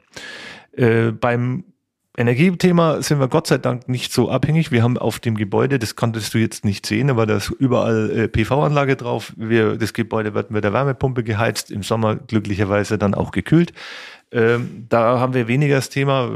Äh, 0.72 1.12
beim 1.12 1.64
Energiethema 2.22 3.02
sind 3.02 3.20
wir 3.20 3.28
Gott 3.28 3.46
sei 3.46 3.58
Dank 3.58 3.88
nicht 3.88 4.12
so 4.12 4.30
abhängig. 4.30 4.72
Wir 4.72 4.82
haben 4.82 4.96
auf 4.96 5.18
dem 5.18 5.36
Gebäude, 5.36 5.78
das 5.78 5.96
konntest 5.96 6.32
du 6.34 6.38
jetzt 6.38 6.64
nicht 6.64 6.86
sehen, 6.86 7.10
aber 7.10 7.26
da 7.26 7.36
ist 7.36 7.50
überall 7.50 8.10
äh, 8.10 8.28
PV-Anlage 8.28 8.96
drauf. 8.96 9.32
Wir, 9.36 9.76
das 9.76 9.92
Gebäude 9.92 10.32
wird 10.32 10.50
mit 10.50 10.64
der 10.64 10.72
Wärmepumpe 10.72 11.24
geheizt, 11.24 11.70
im 11.70 11.82
Sommer 11.82 12.16
glücklicherweise 12.16 12.96
dann 12.96 13.14
auch 13.14 13.32
gekühlt. 13.32 13.72
Ähm, 14.30 14.86
da 14.88 15.20
haben 15.20 15.34
wir 15.34 15.46
weniger 15.46 15.74
das 15.74 15.90
Thema. 15.90 16.30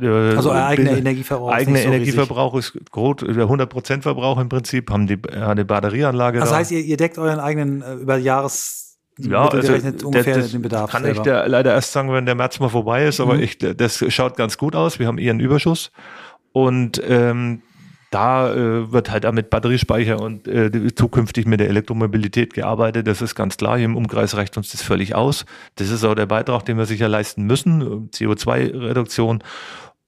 Äh, 0.00 0.06
also 0.08 0.50
eigener 0.50 0.98
Energieverbrauch. 0.98 1.52
Eigener 1.52 1.78
so 1.78 1.88
Energieverbrauch 1.88 2.54
riesig. 2.56 2.74
ist 2.74 2.90
groß, 2.90 3.18
100% 3.18 4.02
Verbrauch 4.02 4.40
im 4.40 4.48
Prinzip, 4.48 4.90
haben 4.90 5.06
die, 5.06 5.18
eine 5.30 5.64
Batterieanlage. 5.64 6.40
Also 6.40 6.50
das 6.50 6.58
heißt, 6.58 6.72
ihr, 6.72 6.80
ihr 6.80 6.96
deckt 6.96 7.18
euren 7.18 7.38
eigenen 7.38 7.82
äh, 7.82 7.94
über 7.94 8.16
Jahres 8.16 8.89
ja, 9.28 9.48
also 9.48 9.72
ungefähr 10.04 10.36
das, 10.36 10.52
den 10.52 10.62
Bedarf. 10.62 10.90
Kann 10.90 11.02
selber. 11.02 11.18
ich 11.18 11.22
dir 11.22 11.48
leider 11.48 11.72
erst 11.72 11.92
sagen, 11.92 12.12
wenn 12.12 12.26
der 12.26 12.34
März 12.34 12.60
mal 12.60 12.68
vorbei 12.68 13.06
ist, 13.06 13.20
aber 13.20 13.34
mhm. 13.34 13.42
ich, 13.42 13.58
das 13.58 14.04
schaut 14.08 14.36
ganz 14.36 14.58
gut 14.58 14.74
aus. 14.74 14.98
Wir 14.98 15.06
haben 15.06 15.18
eher 15.18 15.30
einen 15.30 15.40
Überschuss. 15.40 15.90
Und 16.52 17.00
ähm, 17.06 17.62
da 18.10 18.52
äh, 18.52 18.92
wird 18.92 19.10
halt 19.10 19.24
auch 19.24 19.32
mit 19.32 19.50
Batteriespeicher 19.50 20.20
und 20.20 20.48
äh, 20.48 20.92
zukünftig 20.94 21.46
mit 21.46 21.60
der 21.60 21.68
Elektromobilität 21.68 22.54
gearbeitet. 22.54 23.06
Das 23.06 23.22
ist 23.22 23.36
ganz 23.36 23.56
klar. 23.56 23.76
Hier 23.76 23.84
im 23.84 23.96
Umkreis 23.96 24.36
reicht 24.36 24.56
uns 24.56 24.70
das 24.70 24.82
völlig 24.82 25.14
aus. 25.14 25.46
Das 25.76 25.90
ist 25.90 26.04
auch 26.04 26.14
der 26.14 26.26
Beitrag, 26.26 26.64
den 26.64 26.76
wir 26.76 26.86
sicher 26.86 27.08
leisten 27.08 27.44
müssen. 27.44 28.10
CO2-Reduktion. 28.10 29.44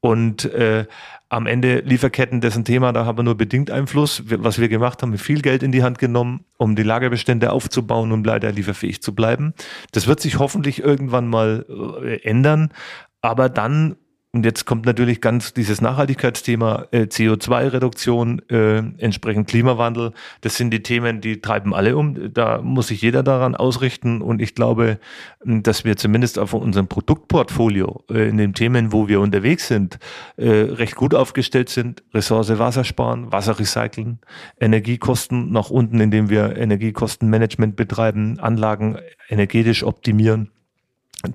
Und 0.04 0.46
äh, 0.46 0.86
am 1.28 1.46
Ende 1.46 1.78
Lieferketten, 1.78 2.40
dessen 2.40 2.64
Thema, 2.64 2.92
da 2.92 3.06
haben 3.06 3.18
wir 3.18 3.22
nur 3.22 3.36
bedingt 3.36 3.70
Einfluss. 3.70 4.24
Was 4.26 4.58
wir 4.58 4.68
gemacht 4.68 5.00
haben, 5.00 5.16
viel 5.16 5.42
Geld 5.42 5.62
in 5.62 5.70
die 5.70 5.84
Hand 5.84 6.00
genommen, 6.00 6.44
um 6.58 6.74
die 6.74 6.82
Lagerbestände 6.82 7.52
aufzubauen 7.52 8.10
und 8.10 8.26
leider 8.26 8.50
lieferfähig 8.50 9.00
zu 9.00 9.14
bleiben. 9.14 9.54
Das 9.92 10.08
wird 10.08 10.18
sich 10.18 10.40
hoffentlich 10.40 10.82
irgendwann 10.82 11.28
mal 11.28 11.64
äh, 12.02 12.20
ändern. 12.28 12.72
Aber 13.20 13.48
dann 13.48 13.94
und 14.34 14.46
jetzt 14.46 14.64
kommt 14.64 14.86
natürlich 14.86 15.20
ganz 15.20 15.52
dieses 15.52 15.82
Nachhaltigkeitsthema, 15.82 16.86
äh, 16.90 17.02
CO2-Reduktion, 17.02 18.40
äh, 18.48 18.78
entsprechend 18.96 19.46
Klimawandel. 19.46 20.14
Das 20.40 20.56
sind 20.56 20.70
die 20.70 20.82
Themen, 20.82 21.20
die 21.20 21.42
treiben 21.42 21.74
alle 21.74 21.98
um. 21.98 22.32
Da 22.32 22.62
muss 22.62 22.86
sich 22.86 23.02
jeder 23.02 23.22
daran 23.22 23.54
ausrichten. 23.54 24.22
Und 24.22 24.40
ich 24.40 24.54
glaube, 24.54 24.98
dass 25.44 25.84
wir 25.84 25.98
zumindest 25.98 26.38
auf 26.38 26.54
unserem 26.54 26.88
Produktportfolio 26.88 28.04
äh, 28.10 28.26
in 28.30 28.38
den 28.38 28.54
Themen, 28.54 28.90
wo 28.90 29.06
wir 29.06 29.20
unterwegs 29.20 29.68
sind, 29.68 29.98
äh, 30.38 30.48
recht 30.48 30.96
gut 30.96 31.14
aufgestellt 31.14 31.68
sind. 31.68 32.02
Ressource 32.14 32.58
Wasser 32.58 32.84
sparen, 32.84 33.30
Wasser 33.32 33.58
recyceln, 33.58 34.18
Energiekosten 34.58 35.52
nach 35.52 35.68
unten, 35.68 36.00
indem 36.00 36.30
wir 36.30 36.56
Energiekostenmanagement 36.56 37.76
betreiben, 37.76 38.40
Anlagen 38.40 38.96
energetisch 39.28 39.84
optimieren 39.84 40.48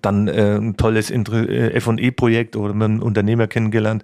dann 0.01 0.27
äh, 0.27 0.57
ein 0.57 0.77
tolles 0.77 1.11
äh, 1.11 1.69
F&E-Projekt 1.73 2.55
oder 2.55 2.73
mit 2.73 2.85
einem 2.85 3.01
Unternehmer 3.01 3.47
kennengelernt, 3.47 4.03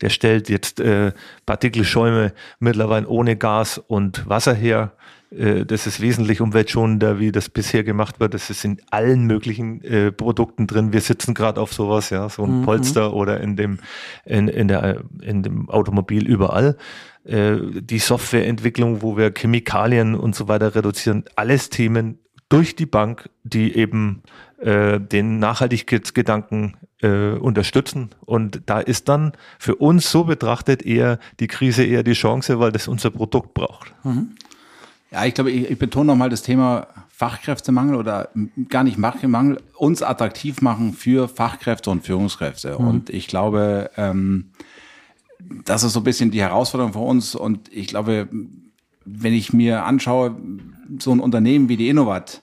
der 0.00 0.10
stellt 0.10 0.48
jetzt 0.48 0.80
äh, 0.80 1.12
Partikelschäume 1.46 2.32
mittlerweile 2.58 3.08
ohne 3.08 3.36
Gas 3.36 3.78
und 3.78 4.28
Wasser 4.28 4.54
her. 4.54 4.92
Äh, 5.36 5.64
das 5.64 5.86
ist 5.86 6.00
wesentlich 6.00 6.40
umweltschonender, 6.40 7.18
wie 7.18 7.32
das 7.32 7.48
bisher 7.48 7.84
gemacht 7.84 8.20
wird. 8.20 8.34
Das 8.34 8.50
ist 8.50 8.64
in 8.64 8.80
allen 8.90 9.24
möglichen 9.26 9.82
äh, 9.82 10.12
Produkten 10.12 10.66
drin. 10.66 10.92
Wir 10.92 11.00
sitzen 11.00 11.34
gerade 11.34 11.60
auf 11.60 11.72
sowas, 11.72 12.10
ja, 12.10 12.28
so 12.28 12.44
ein 12.44 12.60
mhm. 12.60 12.64
Polster 12.64 13.14
oder 13.14 13.40
in 13.40 13.56
dem 13.56 13.78
in, 14.24 14.48
in 14.48 14.68
der 14.68 15.02
in 15.20 15.42
dem 15.42 15.68
Automobil 15.68 16.26
überall. 16.26 16.76
Äh, 17.24 17.56
die 17.80 17.98
Softwareentwicklung, 17.98 19.02
wo 19.02 19.16
wir 19.16 19.32
Chemikalien 19.32 20.14
und 20.14 20.34
so 20.34 20.48
weiter 20.48 20.74
reduzieren, 20.74 21.24
alles 21.36 21.70
Themen 21.70 22.18
durch 22.48 22.76
die 22.76 22.86
Bank, 22.86 23.30
die 23.42 23.76
eben 23.76 24.22
äh, 24.58 25.00
den 25.00 25.38
Nachhaltigkeitsgedanken 25.38 26.76
äh, 27.02 27.32
unterstützen. 27.32 28.10
Und 28.24 28.62
da 28.66 28.80
ist 28.80 29.08
dann 29.08 29.32
für 29.58 29.76
uns 29.76 30.10
so 30.10 30.24
betrachtet 30.24 30.82
eher 30.82 31.18
die 31.40 31.46
Krise 31.46 31.84
eher 31.84 32.02
die 32.02 32.12
Chance, 32.12 32.58
weil 32.60 32.72
das 32.72 32.88
unser 32.88 33.10
Produkt 33.10 33.54
braucht. 33.54 33.92
Mhm. 34.04 34.30
Ja, 35.10 35.24
ich 35.24 35.34
glaube, 35.34 35.50
ich, 35.50 35.70
ich 35.70 35.78
betone 35.78 36.06
nochmal 36.06 36.30
das 36.30 36.42
Thema 36.42 36.88
Fachkräftemangel 37.08 37.94
oder 37.94 38.30
gar 38.68 38.82
nicht 38.82 38.98
Fachkräftemangel, 38.98 39.60
uns 39.76 40.02
attraktiv 40.02 40.60
machen 40.60 40.92
für 40.92 41.28
Fachkräfte 41.28 41.90
und 41.90 42.04
Führungskräfte. 42.04 42.76
Mhm. 42.78 42.88
Und 42.88 43.10
ich 43.10 43.28
glaube, 43.28 43.90
ähm, 43.96 44.50
das 45.64 45.84
ist 45.84 45.92
so 45.92 46.00
ein 46.00 46.04
bisschen 46.04 46.30
die 46.30 46.40
Herausforderung 46.40 46.92
für 46.92 47.00
uns. 47.00 47.34
Und 47.34 47.72
ich 47.72 47.86
glaube, 47.86 48.28
wenn 49.04 49.32
ich 49.32 49.52
mir 49.52 49.84
anschaue, 49.84 50.36
so 50.98 51.12
ein 51.12 51.20
Unternehmen 51.20 51.68
wie 51.68 51.76
die 51.76 51.88
Innovat, 51.88 52.42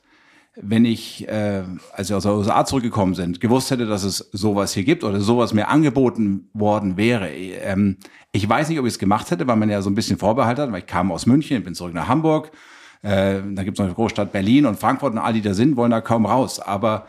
wenn 0.55 0.83
ich, 0.83 1.27
äh, 1.29 1.63
als 1.93 2.09
wir 2.09 2.17
aus 2.17 2.23
der 2.23 2.33
USA 2.33 2.65
zurückgekommen 2.65 3.15
sind, 3.15 3.39
gewusst 3.39 3.71
hätte, 3.71 3.85
dass 3.85 4.03
es 4.03 4.17
sowas 4.33 4.73
hier 4.73 4.83
gibt 4.83 5.03
oder 5.03 5.21
sowas 5.21 5.53
mir 5.53 5.69
angeboten 5.69 6.49
worden 6.53 6.97
wäre. 6.97 7.29
Ähm, 7.29 7.97
ich 8.33 8.47
weiß 8.47 8.69
nicht, 8.69 8.79
ob 8.79 8.85
ich 8.85 8.93
es 8.93 8.99
gemacht 8.99 9.31
hätte, 9.31 9.47
weil 9.47 9.55
man 9.55 9.69
ja 9.69 9.81
so 9.81 9.89
ein 9.89 9.95
bisschen 9.95 10.17
Vorbehalt 10.17 10.59
hat, 10.59 10.71
weil 10.71 10.79
ich 10.79 10.87
kam 10.87 11.11
aus 11.11 11.25
München, 11.25 11.63
bin 11.63 11.73
zurück 11.73 11.93
nach 11.93 12.07
Hamburg. 12.07 12.51
Äh, 13.01 13.41
da 13.51 13.63
gibt 13.63 13.77
es 13.77 13.79
noch 13.79 13.85
eine 13.85 13.95
Großstadt 13.95 14.33
Berlin 14.33 14.65
und 14.65 14.77
Frankfurt 14.77 15.13
und 15.13 15.19
all 15.19 15.33
die 15.33 15.41
da 15.41 15.53
sind, 15.53 15.77
wollen 15.77 15.91
da 15.91 16.01
kaum 16.01 16.25
raus. 16.25 16.59
Aber 16.59 17.07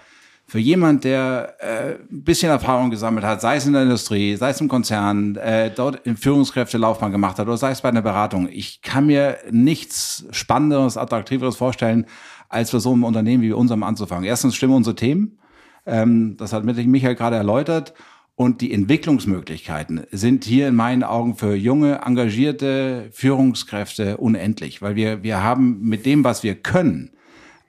für 0.52 0.58
jemand, 0.58 1.04
der 1.04 1.54
äh, 1.60 1.92
ein 2.12 2.24
bisschen 2.24 2.50
Erfahrung 2.50 2.90
gesammelt 2.90 3.24
hat, 3.24 3.40
sei 3.40 3.56
es 3.56 3.64
in 3.64 3.72
der 3.72 3.84
Industrie, 3.84 4.36
sei 4.36 4.50
es 4.50 4.60
im 4.60 4.68
Konzern, 4.68 5.36
äh, 5.36 5.70
dort 5.74 6.06
in 6.06 6.14
Führungskräftelaufbahn 6.14 7.10
gemacht 7.10 7.38
hat 7.38 7.46
oder 7.46 7.56
sei 7.56 7.70
es 7.70 7.80
bei 7.80 7.88
einer 7.88 8.02
Beratung, 8.02 8.50
ich 8.52 8.82
kann 8.82 9.06
mir 9.06 9.38
nichts 9.50 10.26
Spannenderes, 10.30 10.98
Attraktiveres 10.98 11.56
vorstellen, 11.56 12.04
als 12.50 12.68
für 12.68 12.80
so 12.80 12.94
ein 12.94 13.02
Unternehmen 13.02 13.42
wie 13.42 13.52
unserem 13.52 13.82
anzufangen. 13.82 14.24
Erstens 14.24 14.54
stimmen 14.54 14.74
unsere 14.74 14.94
Themen. 14.94 15.38
Ähm, 15.86 16.36
das 16.36 16.52
hat 16.52 16.64
Michael 16.64 17.14
gerade 17.14 17.36
erläutert. 17.36 17.94
Und 18.34 18.60
die 18.60 18.74
Entwicklungsmöglichkeiten 18.74 20.02
sind 20.10 20.44
hier 20.44 20.68
in 20.68 20.74
meinen 20.74 21.02
Augen 21.02 21.34
für 21.34 21.54
junge, 21.54 22.02
engagierte 22.04 23.08
Führungskräfte 23.12 24.18
unendlich, 24.18 24.82
weil 24.82 24.96
wir, 24.96 25.22
wir 25.22 25.42
haben 25.42 25.80
mit 25.80 26.04
dem, 26.04 26.24
was 26.24 26.42
wir 26.42 26.56
können, 26.56 27.12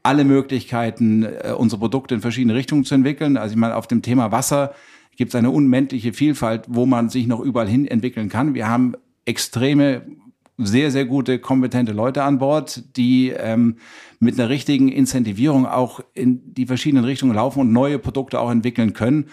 alle 0.03 0.25
Möglichkeiten, 0.25 1.23
äh, 1.23 1.53
unsere 1.57 1.79
Produkte 1.79 2.15
in 2.15 2.21
verschiedene 2.21 2.53
Richtungen 2.53 2.83
zu 2.83 2.93
entwickeln. 2.93 3.37
Also 3.37 3.53
ich 3.53 3.59
meine, 3.59 3.75
auf 3.75 3.87
dem 3.87 4.01
Thema 4.01 4.31
Wasser 4.31 4.73
gibt 5.15 5.29
es 5.29 5.35
eine 5.35 5.49
unmännliche 5.49 6.13
Vielfalt, 6.13 6.65
wo 6.67 6.85
man 6.85 7.09
sich 7.09 7.27
noch 7.27 7.39
überall 7.39 7.67
hin 7.67 7.87
entwickeln 7.87 8.29
kann. 8.29 8.53
Wir 8.53 8.67
haben 8.67 8.93
extreme, 9.25 10.01
sehr, 10.57 10.91
sehr 10.91 11.05
gute, 11.05 11.39
kompetente 11.39 11.93
Leute 11.93 12.23
an 12.23 12.37
Bord, 12.37 12.83
die 12.97 13.29
ähm, 13.29 13.77
mit 14.19 14.39
einer 14.39 14.49
richtigen 14.49 14.89
Incentivierung 14.89 15.65
auch 15.65 16.01
in 16.13 16.53
die 16.53 16.65
verschiedenen 16.65 17.05
Richtungen 17.05 17.33
laufen 17.33 17.61
und 17.61 17.71
neue 17.71 17.97
Produkte 17.97 18.39
auch 18.39 18.51
entwickeln 18.51 18.93
können. 18.93 19.29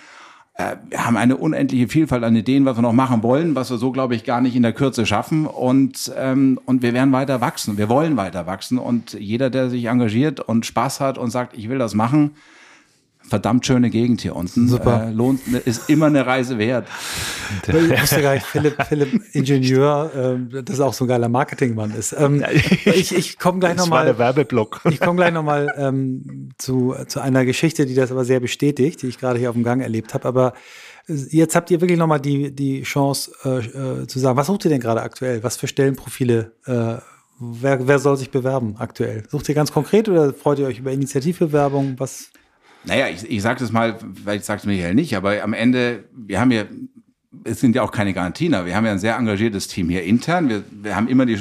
Äh, 0.61 0.77
wir 0.91 1.07
haben 1.07 1.17
eine 1.17 1.37
unendliche 1.37 1.89
Vielfalt 1.89 2.23
an 2.25 2.37
Ideen, 2.37 2.65
was 2.65 2.77
wir 2.77 2.83
noch 2.83 2.93
machen 2.93 3.23
wollen, 3.23 3.55
was 3.55 3.71
wir 3.71 3.79
so, 3.79 3.93
glaube 3.93 4.15
ich, 4.15 4.25
gar 4.25 4.41
nicht 4.41 4.57
in 4.57 4.63
der 4.63 4.73
Kürze 4.73 5.07
schaffen. 5.07 5.47
Und, 5.47 6.13
ähm, 6.17 6.59
und 6.67 6.83
wir 6.83 6.93
werden 6.93 7.13
weiter 7.13 7.41
wachsen. 7.41 7.79
Wir 7.79 7.89
wollen 7.89 8.17
weiter 8.17 8.47
wachsen. 8.47 8.79
Und 8.79 9.15
jeder, 9.15 9.51
der 9.51 9.71
sich 9.71 9.87
engagiert 9.87 10.41
und 10.41 10.67
Spaß 10.67 11.01
hat 11.01 11.19
und 11.19 11.31
sagt, 11.31 11.57
ich 11.57 11.69
will 11.69 11.79
das 11.79 11.95
machen, 11.95 12.33
verdammt 13.31 13.64
schöne 13.64 13.91
Gegend 13.91 14.20
hier 14.20 14.37
unten. 14.37 14.68
Super. 14.68 15.07
Äh, 15.09 15.12
lohnt, 15.12 15.41
ist 15.64 15.89
immer 15.89 16.07
eine 16.07 16.26
Reise 16.26 16.59
wert. 16.59 16.87
Ich 17.66 17.72
wusste 18.03 18.20
gar 18.20 18.35
nicht, 18.35 18.45
Philipp, 18.45 18.83
Philipp 18.87 19.22
Ingenieur, 19.33 20.11
äh, 20.14 20.62
das 20.62 20.74
ist 20.74 20.81
auch 20.81 20.93
so 20.93 21.05
ein 21.05 21.09
geiler 21.09 21.28
Marketingmann 21.28 21.93
ist. 21.93 22.12
Ähm, 22.18 22.45
ich 22.85 23.14
ich 23.14 23.39
komme 23.39 23.61
gleich 23.61 23.76
nochmal. 23.78 24.05
der 24.05 24.18
Werbeblock. 24.18 24.81
Ich 24.91 25.01
komme 25.01 25.16
gleich 25.16 25.33
nochmal 25.33 25.72
ähm, 25.78 26.51
zu, 26.59 26.95
zu 27.07 27.20
einer 27.20 27.45
Geschichte, 27.45 27.87
die 27.87 27.95
das 27.95 28.11
aber 28.11 28.24
sehr 28.24 28.41
bestätigt, 28.41 29.01
die 29.03 29.07
ich 29.07 29.18
gerade 29.18 29.39
hier 29.39 29.51
auf 29.51 29.57
dem 29.57 29.64
Gang 29.64 29.81
erlebt 29.81 30.12
habe. 30.12 30.26
Aber 30.26 30.53
jetzt 31.07 31.55
habt 31.55 31.70
ihr 31.70 31.81
wirklich 31.81 31.99
nochmal 31.99 32.20
die, 32.20 32.55
die 32.55 32.83
Chance 32.83 33.33
äh, 33.45 33.59
äh, 33.59 34.07
zu 34.07 34.18
sagen, 34.18 34.37
was 34.37 34.49
sucht 34.49 34.64
ihr 34.64 34.70
denn 34.70 34.81
gerade 34.81 35.03
aktuell? 35.03 35.43
Was 35.43 35.57
für 35.57 35.68
Stellenprofile 35.68 36.53
äh, 36.66 36.97
Wer, 37.43 37.89
wer 37.89 37.99
soll 37.99 38.18
sich 38.18 38.31
bewerben 38.31 38.76
aktuell? 38.78 39.22
Sucht 39.31 39.49
ihr 39.49 39.55
ganz 39.55 39.72
konkret 39.72 40.11
oder 40.11 40.35
freut 40.35 40.59
ihr 40.59 40.66
euch 40.66 40.78
über 40.78 40.93
Initiativbewerbung? 40.93 41.95
Was? 41.99 42.31
Naja, 42.85 43.09
ich, 43.09 43.28
ich 43.31 43.43
sage 43.43 43.61
das 43.61 43.72
mal, 43.72 43.97
weil 44.24 44.39
ich 44.39 44.45
sage 44.45 44.61
es 44.61 44.66
Michael 44.66 44.95
nicht, 44.95 45.16
aber 45.16 45.43
am 45.43 45.53
Ende, 45.53 46.05
wir 46.12 46.41
haben 46.41 46.51
ja, 46.51 46.64
es 47.45 47.61
sind 47.61 47.76
ja 47.76 47.83
auch 47.83 47.93
keine 47.93 48.12
Garantien, 48.12 48.55
aber 48.55 48.66
wir 48.66 48.76
haben 48.76 48.87
ja 48.87 48.93
ein 48.93 48.99
sehr 48.99 49.16
engagiertes 49.16 49.68
Team 49.68 49.89
hier 49.89 50.03
intern. 50.03 50.49
Wir, 50.49 50.64
wir 50.70 50.97
haben 50.97 51.09
immer 51.09 51.26
die, 51.26 51.39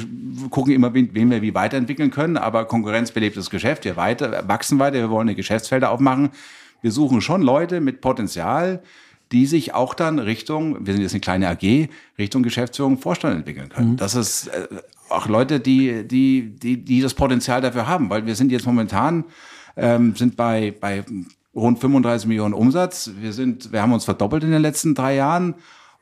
gucken 0.50 0.72
immer, 0.72 0.94
wen, 0.94 1.10
wen 1.12 1.30
wir 1.30 1.42
wie 1.42 1.54
weiterentwickeln 1.54 2.10
können, 2.10 2.36
aber 2.36 2.66
konkurrenzbelebtes 2.66 3.50
Geschäft, 3.50 3.84
wir 3.84 3.96
weiter, 3.96 4.44
wachsen 4.48 4.78
weiter, 4.78 4.98
wir 4.98 5.10
wollen 5.10 5.28
eine 5.28 5.34
Geschäftsfelder 5.34 5.90
aufmachen. 5.90 6.30
Wir 6.82 6.92
suchen 6.92 7.20
schon 7.20 7.42
Leute 7.42 7.80
mit 7.80 8.00
Potenzial, 8.00 8.82
die 9.32 9.46
sich 9.46 9.74
auch 9.74 9.94
dann 9.94 10.18
Richtung, 10.18 10.86
wir 10.86 10.92
sind 10.92 11.02
jetzt 11.02 11.12
eine 11.12 11.20
kleine 11.20 11.48
AG, 11.48 11.88
Richtung 12.18 12.42
Geschäftsführung 12.42 12.98
Vorstand 12.98 13.36
entwickeln 13.36 13.68
können. 13.68 13.92
Mhm. 13.92 13.96
Das 13.96 14.14
ist 14.14 14.48
äh, 14.48 14.66
auch 15.08 15.26
Leute, 15.28 15.60
die, 15.60 16.06
die, 16.06 16.54
die, 16.56 16.78
die 16.78 17.00
das 17.00 17.14
Potenzial 17.14 17.60
dafür 17.60 17.86
haben, 17.86 18.10
weil 18.10 18.26
wir 18.26 18.34
sind 18.34 18.50
jetzt 18.50 18.66
momentan 18.66 19.24
ähm, 19.76 20.14
sind 20.16 20.36
bei, 20.36 20.74
bei 20.78 21.04
rund 21.54 21.78
35 21.78 22.28
Millionen 22.28 22.54
Umsatz. 22.54 23.10
Wir 23.20 23.32
sind, 23.32 23.72
wir 23.72 23.82
haben 23.82 23.92
uns 23.92 24.04
verdoppelt 24.04 24.44
in 24.44 24.50
den 24.50 24.62
letzten 24.62 24.94
drei 24.94 25.14
Jahren. 25.14 25.54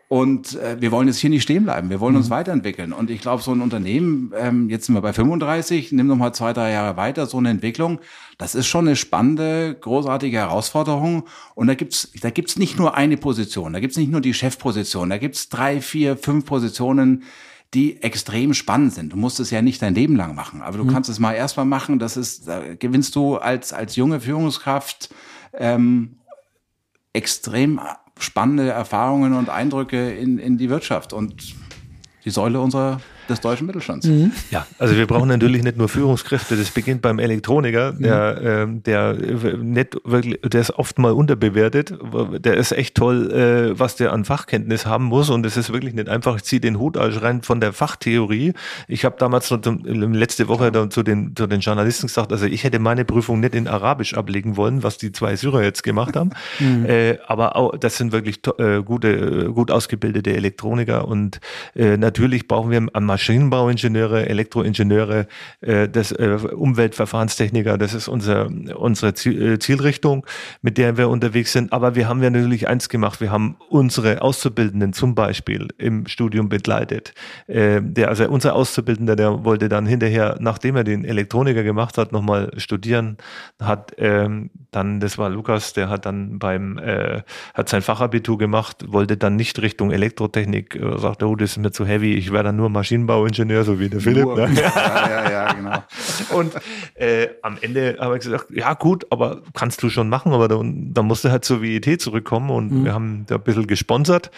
Und 0.09 0.57
äh, 0.57 0.81
wir 0.81 0.91
wollen 0.91 1.07
jetzt 1.07 1.19
hier 1.19 1.29
nicht 1.29 1.43
stehen 1.43 1.65
bleiben. 1.65 1.91
Wir 1.91 2.01
wollen 2.01 2.17
uns 2.17 2.29
mhm. 2.29 2.35
weiterentwickeln. 2.35 2.95
Und 2.95 3.11
ich 3.11 3.21
glaube, 3.21 3.43
so 3.43 3.53
ein 3.53 3.61
Unternehmen, 3.61 4.33
ähm, 4.35 4.71
jetzt 4.71 4.87
sind 4.87 4.95
wir 4.95 5.03
bei 5.03 5.13
35, 5.13 5.93
nimm 5.93 6.07
noch 6.07 6.17
mal 6.17 6.33
zwei, 6.33 6.55
drei 6.55 6.73
Jahre 6.73 6.97
weiter, 6.97 7.27
so 7.27 7.37
eine 7.37 7.51
Entwicklung, 7.51 8.01
das 8.39 8.55
ist 8.55 8.67
schon 8.69 8.87
eine 8.87 8.97
spannende, 8.97 9.77
großartige 9.79 10.39
Herausforderung. 10.39 11.25
Und 11.55 11.67
da 11.67 11.75
gibt's 11.75 12.11
da 12.23 12.31
gibt's 12.31 12.57
nicht 12.57 12.79
nur 12.79 12.95
eine 12.97 13.19
Position, 13.19 13.75
da 13.75 13.81
gibt's 13.81 13.99
nicht 13.99 14.11
nur 14.11 14.23
die 14.23 14.33
Chefposition, 14.33 15.11
da 15.11 15.19
gibt's 15.19 15.51
drei, 15.51 15.83
vier, 15.83 16.17
fünf 16.17 16.47
Positionen, 16.47 17.25
die 17.75 18.03
extrem 18.03 18.55
spannend 18.55 18.95
sind. 18.95 19.13
Du 19.13 19.17
musst 19.17 19.41
es 19.41 19.51
ja 19.51 19.61
nicht 19.61 19.83
dein 19.83 19.95
Leben 19.95 20.17
lang 20.17 20.35
machen, 20.35 20.63
aber 20.63 20.79
du 20.79 20.85
mhm. 20.85 20.93
kannst 20.93 21.11
es 21.11 21.19
mal 21.19 21.35
erstmal 21.35 21.67
machen. 21.67 21.99
Das 21.99 22.17
ist, 22.17 22.49
da 22.49 22.63
gewinnst 22.75 23.15
du 23.15 23.37
als, 23.37 23.73
als 23.73 23.97
junge 23.97 24.21
Führungskraft 24.21 25.11
ähm, 25.53 26.17
extrem 27.13 27.81
spannende 28.19 28.71
Erfahrungen 28.71 29.35
und 29.35 29.51
Eindrücke 29.51 30.13
in, 30.13 30.39
in 30.39 30.57
die 30.57 30.71
Wirtschaft 30.71 31.13
und 31.13 31.55
die 32.25 32.31
Säule 32.31 32.61
unserer 32.61 33.01
des 33.29 33.41
deutschen 33.41 33.67
Mittelstands. 33.67 34.07
Mhm. 34.07 34.33
Ja, 34.51 34.67
also 34.79 34.97
wir 34.97 35.07
brauchen 35.07 35.29
natürlich 35.29 35.63
nicht 35.63 35.77
nur 35.77 35.89
Führungskräfte, 35.89 36.57
das 36.57 36.71
beginnt 36.71 37.03
beim 37.03 37.19
Elektroniker, 37.19 37.93
der, 37.93 38.67
mhm. 38.67 38.79
äh, 38.79 38.81
der 38.81 39.15
nicht 39.59 39.97
wirklich, 40.05 40.41
der 40.43 40.61
ist 40.61 40.71
oft 40.79 40.99
mal 40.99 41.13
unterbewertet, 41.13 41.95
der 42.39 42.57
ist 42.57 42.73
echt 42.73 42.95
toll, 42.95 43.31
äh, 43.33 43.79
was 43.79 43.97
der 43.97 44.13
an 44.13 44.25
Fachkenntnis 44.25 44.87
haben 44.87 45.05
muss 45.05 45.31
und 45.31 45.45
es 45.47 45.57
ist 45.57 45.73
wirklich 45.73 45.95
nicht 45.95 46.09
einfach, 46.09 46.37
ich 46.37 46.45
ziehe 46.45 46.61
den 46.61 46.79
Hut 46.79 46.97
also 46.97 47.21
rein 47.21 47.43
von 47.43 47.61
der 47.61 47.73
Fachtheorie. 47.73 48.55
Ich 48.87 49.05
habe 49.05 49.17
damals 49.19 49.51
noch 49.51 49.61
zum, 49.61 49.85
letzte 49.85 50.49
Woche 50.49 50.73
dann 50.73 50.91
zu 50.91 51.03
den, 51.03 51.35
zu 51.37 51.47
den 51.47 51.61
Journalisten 51.61 52.07
gesagt, 52.07 52.33
also 52.33 52.47
ich 52.47 52.65
hätte 52.65 52.79
meine 52.79 53.05
Prüfung 53.05 53.41
nicht 53.41 53.55
in 53.55 53.69
Arabisch 53.69 54.15
ablegen 54.15 54.57
wollen, 54.57 54.83
was 54.83 54.99
die 54.99 55.13
zwei 55.13 55.37
Syrer 55.37 55.63
jetzt 55.63 55.83
gemacht 55.83 56.17
haben, 56.17 56.31
mhm. 56.59 56.87
äh, 56.87 57.19
aber 57.27 57.57
auch, 57.57 57.77
das 57.77 57.97
sind 57.97 58.13
wirklich 58.13 58.41
äh, 58.59 58.83
gute, 58.83 59.51
gut 59.53 59.71
ausgebildete 59.71 60.35
Elektroniker 60.35 61.07
und 61.07 61.41
äh, 61.75 61.97
natürlich 61.97 62.49
brauchen 62.49 62.71
wir 62.71 62.79
am 62.79 62.91
Maschinenbauingenieure, 63.19 64.29
Elektroingenieure, 64.29 65.27
äh, 65.61 65.89
das, 65.89 66.13
äh, 66.13 66.39
Umweltverfahrenstechniker, 66.55 67.77
das 67.77 67.93
ist 67.93 68.07
unser, 68.07 68.49
unsere 68.77 69.11
äh, 69.11 69.59
Zielrichtung, 69.59 70.25
mit 70.63 70.79
der 70.79 70.97
wir 70.97 71.09
unterwegs 71.09 71.53
sind. 71.53 71.73
Aber 71.73 71.97
wir 71.97 72.09
haben 72.09 72.23
ja 72.23 72.31
natürlich 72.31 72.69
eins 72.69 72.89
gemacht, 72.89 73.21
wir 73.21 73.33
haben 73.33 73.57
unsere 73.71 74.23
Auszubildenden 74.23 74.93
zum 74.93 75.17
Beispiel 75.17 75.67
im 75.79 76.07
Studium 76.07 76.49
begleitet. 76.49 77.13
Äh, 77.49 77.81
der, 77.83 78.09
also 78.09 78.29
unser 78.29 78.55
Auszubildender, 78.55 79.17
der 79.17 79.45
wollte 79.45 79.69
dann 79.69 79.85
hinterher, 79.85 80.37
nachdem 80.39 80.77
er 80.77 80.85
den 80.85 81.05
Elektroniker 81.05 81.65
gemacht 81.65 81.99
hat, 81.99 82.13
nochmal 82.13 82.53
studieren, 82.57 83.17
hat 83.61 83.95
ähm, 83.99 84.51
dann, 84.71 85.01
das 85.01 85.19
war 85.19 85.29
Lukas, 85.29 85.73
der 85.73 85.89
hat 85.89 86.07
dann 86.07 86.39
beim, 86.39 86.79
äh, 86.79 87.23
hat 87.55 87.69
sein 87.69 87.83
Fachabitur 87.83 88.39
gemacht, 88.39 88.85
wollte 88.87 89.17
dann 89.17 89.35
nicht 89.35 89.61
Richtung 89.61 89.91
Elektrotechnik, 89.91 90.77
äh, 90.77 90.99
sagte, 90.99 91.27
oh, 91.27 91.35
das 91.35 91.53
ist 91.53 91.57
mir 91.59 91.73
zu 91.73 91.85
heavy, 91.85 92.15
ich 92.15 92.33
werde 92.33 92.51
dann 92.51 92.57
nur 92.57 92.69
Maschinenbau 92.69 93.08
Maschinenbauingenieur, 93.09 93.65
so 93.65 93.81
wie 93.81 93.89
der 93.89 94.01
Philipp. 94.01 94.27
Ne? 94.27 94.49
Ja, 94.59 95.09
ja, 95.09 95.31
ja, 95.31 95.53
genau. 95.53 95.83
Und 96.39 96.53
äh, 96.95 97.29
am 97.43 97.57
Ende 97.61 97.97
habe 98.01 98.17
ich 98.17 98.25
gesagt, 98.25 98.47
ja 98.51 98.75
gut, 98.75 99.07
aber 99.11 99.43
kannst 99.55 99.83
du 99.83 99.91
schon 99.91 100.09
machen, 100.09 100.33
aber 100.33 100.49
dann, 100.49 100.93
dann 100.93 101.07
musst 101.07 101.25
du 101.25 101.31
halt 101.31 101.45
zur 101.45 101.63
WIT 101.63 102.01
zurückkommen 102.01 102.51
und 102.51 102.73
mhm. 102.73 102.85
wir 102.85 102.95
haben 102.95 103.25
da 103.27 103.37
ein 103.37 103.43
bisschen 103.43 103.67
gesponsert 103.67 104.31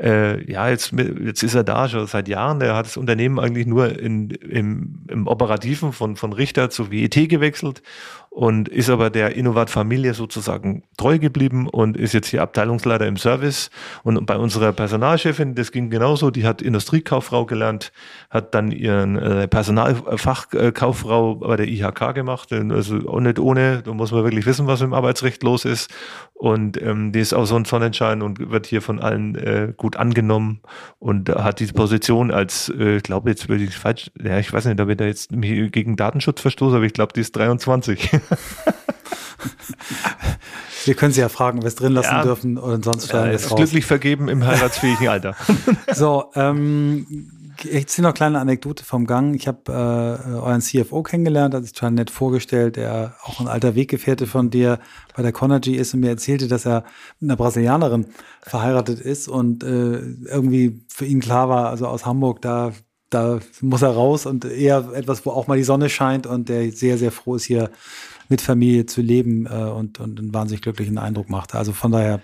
äh, 0.00 0.50
ja, 0.50 0.68
jetzt, 0.68 0.92
jetzt 0.92 1.42
ist 1.42 1.54
er 1.54 1.64
da 1.64 1.88
schon 1.88 2.06
seit 2.06 2.26
Jahren. 2.26 2.60
Der 2.60 2.74
hat 2.74 2.86
das 2.86 2.96
Unternehmen 2.96 3.38
eigentlich 3.38 3.66
nur 3.66 3.98
in, 3.98 4.30
im, 4.30 5.04
im 5.08 5.26
Operativen 5.26 5.92
von, 5.92 6.16
von 6.16 6.32
Richter 6.32 6.70
zu 6.70 6.90
WET 6.90 7.28
gewechselt 7.28 7.82
und 8.32 8.70
ist 8.70 8.88
aber 8.88 9.10
der 9.10 9.36
Innovat-Familie 9.36 10.14
sozusagen 10.14 10.84
treu 10.96 11.18
geblieben 11.18 11.68
und 11.68 11.98
ist 11.98 12.14
jetzt 12.14 12.28
hier 12.28 12.40
Abteilungsleiter 12.40 13.06
im 13.06 13.18
Service. 13.18 13.70
Und 14.04 14.24
bei 14.24 14.38
unserer 14.38 14.72
Personalchefin, 14.72 15.54
das 15.54 15.70
ging 15.70 15.90
genauso, 15.90 16.30
die 16.30 16.46
hat 16.46 16.62
Industriekauffrau 16.62 17.44
gelernt, 17.44 17.92
hat 18.30 18.54
dann 18.54 18.72
ihren 18.72 19.18
äh, 19.18 19.48
Personalfachkauffrau 19.48 21.34
bei 21.36 21.56
der 21.56 21.68
IHK 21.68 22.14
gemacht. 22.14 22.50
Also 22.54 23.06
auch 23.06 23.20
nicht 23.20 23.38
ohne, 23.38 23.82
da 23.82 23.92
muss 23.92 24.12
man 24.12 24.24
wirklich 24.24 24.46
wissen, 24.46 24.66
was 24.66 24.80
im 24.80 24.94
Arbeitsrecht 24.94 25.42
los 25.42 25.66
ist. 25.66 25.90
Und 26.32 26.80
ähm, 26.80 27.12
die 27.12 27.20
ist 27.20 27.34
auch 27.34 27.44
so 27.44 27.54
ein 27.54 27.66
Sonnenschein 27.66 28.22
und 28.22 28.50
wird 28.50 28.66
hier 28.66 28.80
von 28.80 28.98
allen 28.98 29.34
äh, 29.34 29.74
gut 29.76 29.96
angenommen 29.96 30.60
und 30.98 31.28
hat 31.28 31.60
diese 31.60 31.74
Position 31.74 32.30
als, 32.30 32.72
äh, 32.76 32.96
ich 32.96 33.02
glaube, 33.02 33.28
jetzt 33.28 33.50
würde 33.50 33.62
ich 33.62 33.76
falsch, 33.76 34.10
ja, 34.20 34.38
ich 34.38 34.52
weiß 34.52 34.64
nicht, 34.64 34.80
ob 34.80 34.88
ich 34.88 34.96
da 34.96 35.04
jetzt 35.04 35.30
gegen 35.30 35.96
Datenschutz 35.96 36.40
verstoße, 36.40 36.76
aber 36.76 36.84
ich 36.86 36.94
glaube, 36.94 37.12
die 37.12 37.20
ist 37.20 37.36
23. 37.36 38.10
Wir 40.84 40.94
können 40.94 41.12
Sie 41.12 41.20
ja 41.20 41.28
fragen, 41.28 41.58
ob 41.58 41.64
wir 41.64 41.68
es 41.68 41.76
drin 41.76 41.92
lassen 41.92 42.12
ja. 42.12 42.22
dürfen 42.22 42.58
und 42.58 42.84
sonst 42.84 43.12
wir 43.12 43.24
es 43.26 43.50
raus. 43.50 43.56
glücklich 43.56 43.84
vergeben 43.84 44.28
im 44.28 44.44
heiratsfähigen 44.44 45.08
Alter. 45.08 45.36
so, 45.94 46.30
ähm, 46.34 47.06
ich 47.64 47.86
ziehe 47.86 48.02
noch 48.02 48.10
eine 48.10 48.16
kleine 48.16 48.40
Anekdote 48.40 48.84
vom 48.84 49.06
Gang. 49.06 49.34
Ich 49.34 49.46
habe 49.46 49.60
äh, 49.68 50.34
euren 50.34 50.60
CFO 50.60 51.02
kennengelernt, 51.02 51.54
hat 51.54 51.62
sich 51.62 51.72
total 51.72 51.92
nett 51.92 52.10
vorgestellt, 52.10 52.76
der 52.76 53.14
auch 53.22 53.40
ein 53.40 53.48
alter 53.48 53.74
Weggefährte 53.74 54.26
von 54.26 54.50
dir 54.50 54.80
bei 55.16 55.22
der 55.22 55.32
Conergy 55.32 55.76
ist 55.76 55.94
und 55.94 56.00
mir 56.00 56.10
erzählte, 56.10 56.48
dass 56.48 56.66
er 56.66 56.84
mit 57.20 57.30
einer 57.30 57.36
Brasilianerin 57.36 58.06
verheiratet 58.40 59.00
ist 59.00 59.28
und 59.28 59.62
äh, 59.62 60.00
irgendwie 60.26 60.84
für 60.88 61.06
ihn 61.06 61.20
klar 61.20 61.48
war, 61.48 61.68
also 61.68 61.86
aus 61.86 62.06
Hamburg, 62.06 62.42
da 62.42 62.72
da 63.12 63.40
muss 63.60 63.82
er 63.82 63.90
raus 63.90 64.24
und 64.24 64.46
eher 64.46 64.88
etwas, 64.94 65.26
wo 65.26 65.30
auch 65.30 65.46
mal 65.46 65.58
die 65.58 65.64
Sonne 65.64 65.90
scheint 65.90 66.26
und 66.26 66.48
der 66.48 66.72
sehr, 66.72 66.96
sehr 66.96 67.12
froh 67.12 67.34
ist, 67.34 67.44
hier 67.44 67.70
mit 68.32 68.40
Familie 68.40 68.86
zu 68.86 69.02
leben 69.02 69.46
äh, 69.46 69.50
und, 69.50 70.00
und 70.00 70.18
einen 70.18 70.34
wahnsinnig 70.34 70.62
glücklichen 70.62 70.96
Eindruck 70.96 71.28
macht. 71.28 71.54
Also 71.54 71.72
von 71.72 71.92
daher 71.92 72.20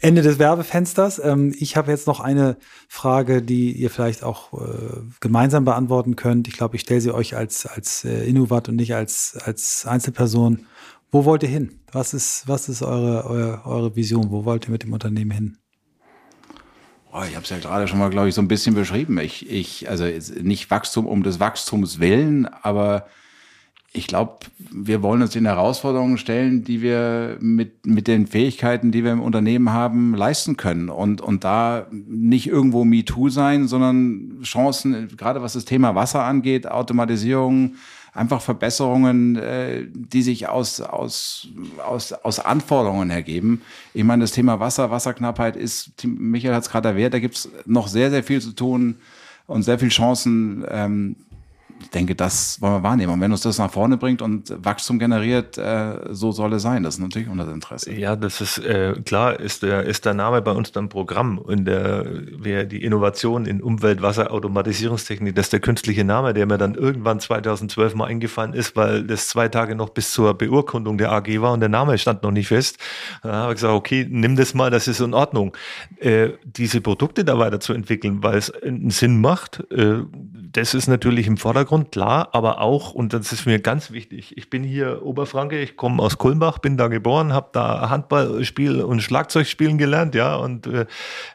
Ende 0.00 0.22
des 0.22 0.38
Werbefensters. 0.38 1.20
Ähm, 1.22 1.54
ich 1.58 1.76
habe 1.76 1.90
jetzt 1.90 2.06
noch 2.06 2.20
eine 2.20 2.56
Frage, 2.88 3.42
die 3.42 3.72
ihr 3.72 3.90
vielleicht 3.90 4.24
auch 4.24 4.54
äh, 4.54 5.02
gemeinsam 5.20 5.66
beantworten 5.66 6.16
könnt. 6.16 6.48
Ich 6.48 6.56
glaube, 6.56 6.76
ich 6.76 6.82
stelle 6.82 7.02
sie 7.02 7.12
euch 7.12 7.36
als, 7.36 7.66
als 7.66 8.04
äh, 8.04 8.24
Innovat 8.24 8.70
und 8.70 8.76
nicht 8.76 8.94
als, 8.94 9.36
als 9.44 9.86
Einzelperson. 9.86 10.66
Wo 11.10 11.26
wollt 11.26 11.42
ihr 11.42 11.48
hin? 11.50 11.80
Was 11.92 12.14
ist, 12.14 12.48
was 12.48 12.70
ist 12.70 12.82
eure, 12.82 13.24
eure, 13.26 13.66
eure 13.66 13.96
Vision? 13.96 14.30
Wo 14.30 14.46
wollt 14.46 14.66
ihr 14.66 14.70
mit 14.70 14.82
dem 14.82 14.94
Unternehmen 14.94 15.30
hin? 15.30 15.58
Oh, 17.12 17.22
ich 17.28 17.34
habe 17.34 17.44
es 17.44 17.50
ja 17.50 17.58
gerade 17.58 17.86
schon 17.86 17.98
mal, 17.98 18.10
glaube 18.10 18.28
ich, 18.28 18.34
so 18.34 18.40
ein 18.40 18.48
bisschen 18.48 18.74
beschrieben. 18.74 19.18
Ich, 19.18 19.50
ich, 19.50 19.90
also 19.90 20.04
nicht 20.40 20.70
Wachstum 20.70 21.06
um 21.06 21.22
des 21.22 21.38
Wachstums 21.38 21.98
willen, 21.98 22.46
aber 22.46 23.06
ich 23.92 24.06
glaube, 24.06 24.40
wir 24.70 25.02
wollen 25.02 25.22
uns 25.22 25.30
den 25.32 25.46
Herausforderungen 25.46 26.18
stellen, 26.18 26.62
die 26.62 26.82
wir 26.82 27.38
mit, 27.40 27.86
mit 27.86 28.06
den 28.06 28.26
Fähigkeiten, 28.26 28.92
die 28.92 29.02
wir 29.02 29.12
im 29.12 29.22
Unternehmen 29.22 29.72
haben, 29.72 30.14
leisten 30.14 30.58
können. 30.58 30.90
Und, 30.90 31.22
und 31.22 31.42
da 31.44 31.86
nicht 31.90 32.46
irgendwo 32.46 32.84
MeToo 32.84 33.30
sein, 33.30 33.66
sondern 33.66 34.40
Chancen, 34.42 35.08
gerade 35.16 35.40
was 35.40 35.54
das 35.54 35.64
Thema 35.64 35.94
Wasser 35.94 36.22
angeht, 36.24 36.70
Automatisierung, 36.70 37.76
einfach 38.12 38.42
Verbesserungen, 38.42 39.36
äh, 39.36 39.86
die 39.90 40.22
sich 40.22 40.48
aus, 40.48 40.82
aus, 40.82 41.48
aus, 41.82 42.12
aus 42.12 42.40
Anforderungen 42.40 43.08
ergeben. 43.08 43.62
Ich 43.94 44.04
meine, 44.04 44.22
das 44.22 44.32
Thema 44.32 44.60
Wasser, 44.60 44.90
Wasserknappheit 44.90 45.56
ist, 45.56 46.04
Michael 46.04 46.54
hat 46.54 46.64
es 46.64 46.70
gerade 46.70 46.88
erwähnt, 46.88 47.14
da 47.14 47.20
gibt 47.20 47.36
es 47.36 47.48
noch 47.64 47.88
sehr, 47.88 48.10
sehr 48.10 48.22
viel 48.22 48.42
zu 48.42 48.52
tun 48.52 48.96
und 49.46 49.62
sehr 49.62 49.78
viele 49.78 49.90
Chancen, 49.90 50.64
ähm, 50.68 51.16
ich 51.80 51.90
denke, 51.90 52.14
das 52.14 52.60
wollen 52.60 52.74
wir 52.74 52.82
wahrnehmen. 52.82 53.12
Und 53.12 53.20
wenn 53.20 53.30
uns 53.30 53.42
das 53.42 53.58
nach 53.58 53.70
vorne 53.70 53.96
bringt 53.96 54.20
und 54.20 54.52
Wachstum 54.64 54.98
generiert, 54.98 55.58
äh, 55.58 56.00
so 56.10 56.32
soll 56.32 56.52
es 56.54 56.62
sein. 56.62 56.82
Das 56.82 56.94
ist 56.94 57.00
natürlich 57.00 57.28
unser 57.28 57.50
Interesse. 57.52 57.92
Ja, 57.92 58.16
das 58.16 58.40
ist 58.40 58.58
äh, 58.58 58.94
klar, 59.04 59.38
ist 59.38 59.62
der, 59.62 59.84
ist 59.84 60.04
der 60.04 60.14
Name 60.14 60.42
bei 60.42 60.52
uns 60.52 60.72
dann 60.72 60.88
Programm. 60.88 61.38
Und 61.38 61.66
der 61.66 62.04
wäre 62.36 62.66
die 62.66 62.82
Innovation 62.82 63.46
in 63.46 63.62
Umwelt, 63.62 64.02
Wasser, 64.02 64.32
Automatisierungstechnik, 64.32 65.34
das 65.34 65.46
ist 65.46 65.52
der 65.52 65.60
künstliche 65.60 66.04
Name, 66.04 66.34
der 66.34 66.46
mir 66.46 66.58
dann 66.58 66.74
irgendwann 66.74 67.20
2012 67.20 67.94
mal 67.94 68.06
eingefallen 68.06 68.54
ist, 68.54 68.76
weil 68.76 69.04
das 69.04 69.28
zwei 69.28 69.48
Tage 69.48 69.74
noch 69.74 69.90
bis 69.90 70.12
zur 70.12 70.34
Beurkundung 70.34 70.98
der 70.98 71.12
AG 71.12 71.40
war 71.40 71.52
und 71.52 71.60
der 71.60 71.68
Name 71.68 71.96
stand 71.98 72.22
noch 72.22 72.32
nicht 72.32 72.48
fest. 72.48 72.78
Da 73.22 73.32
habe 73.32 73.52
ich 73.52 73.56
gesagt, 73.56 73.74
okay, 73.74 74.06
nimm 74.08 74.36
das 74.36 74.54
mal, 74.54 74.70
das 74.70 74.88
ist 74.88 75.00
in 75.00 75.14
Ordnung. 75.14 75.56
Äh, 76.00 76.30
diese 76.44 76.80
Produkte 76.80 77.24
da 77.24 77.38
weiterzuentwickeln, 77.38 78.22
weil 78.22 78.36
es 78.36 78.50
einen 78.50 78.90
Sinn 78.90 79.20
macht, 79.20 79.64
äh, 79.70 80.02
das 80.52 80.74
ist 80.74 80.88
natürlich 80.88 81.26
im 81.26 81.36
Vordergrund, 81.36 81.92
klar, 81.92 82.28
aber 82.32 82.60
auch, 82.60 82.92
und 82.92 83.12
das 83.12 83.32
ist 83.32 83.46
mir 83.46 83.58
ganz 83.58 83.90
wichtig, 83.90 84.36
ich 84.36 84.50
bin 84.50 84.64
hier 84.64 85.04
Oberfranke, 85.04 85.60
ich 85.60 85.76
komme 85.76 86.02
aus 86.02 86.18
Kulmbach, 86.18 86.58
bin 86.58 86.76
da 86.76 86.88
geboren, 86.88 87.32
habe 87.32 87.48
da 87.52 87.90
Handballspiel 87.90 88.80
und 88.80 89.02
Schlagzeugspielen 89.02 89.78
gelernt, 89.78 90.14
ja, 90.14 90.36
und 90.36 90.66
äh, 90.66 90.86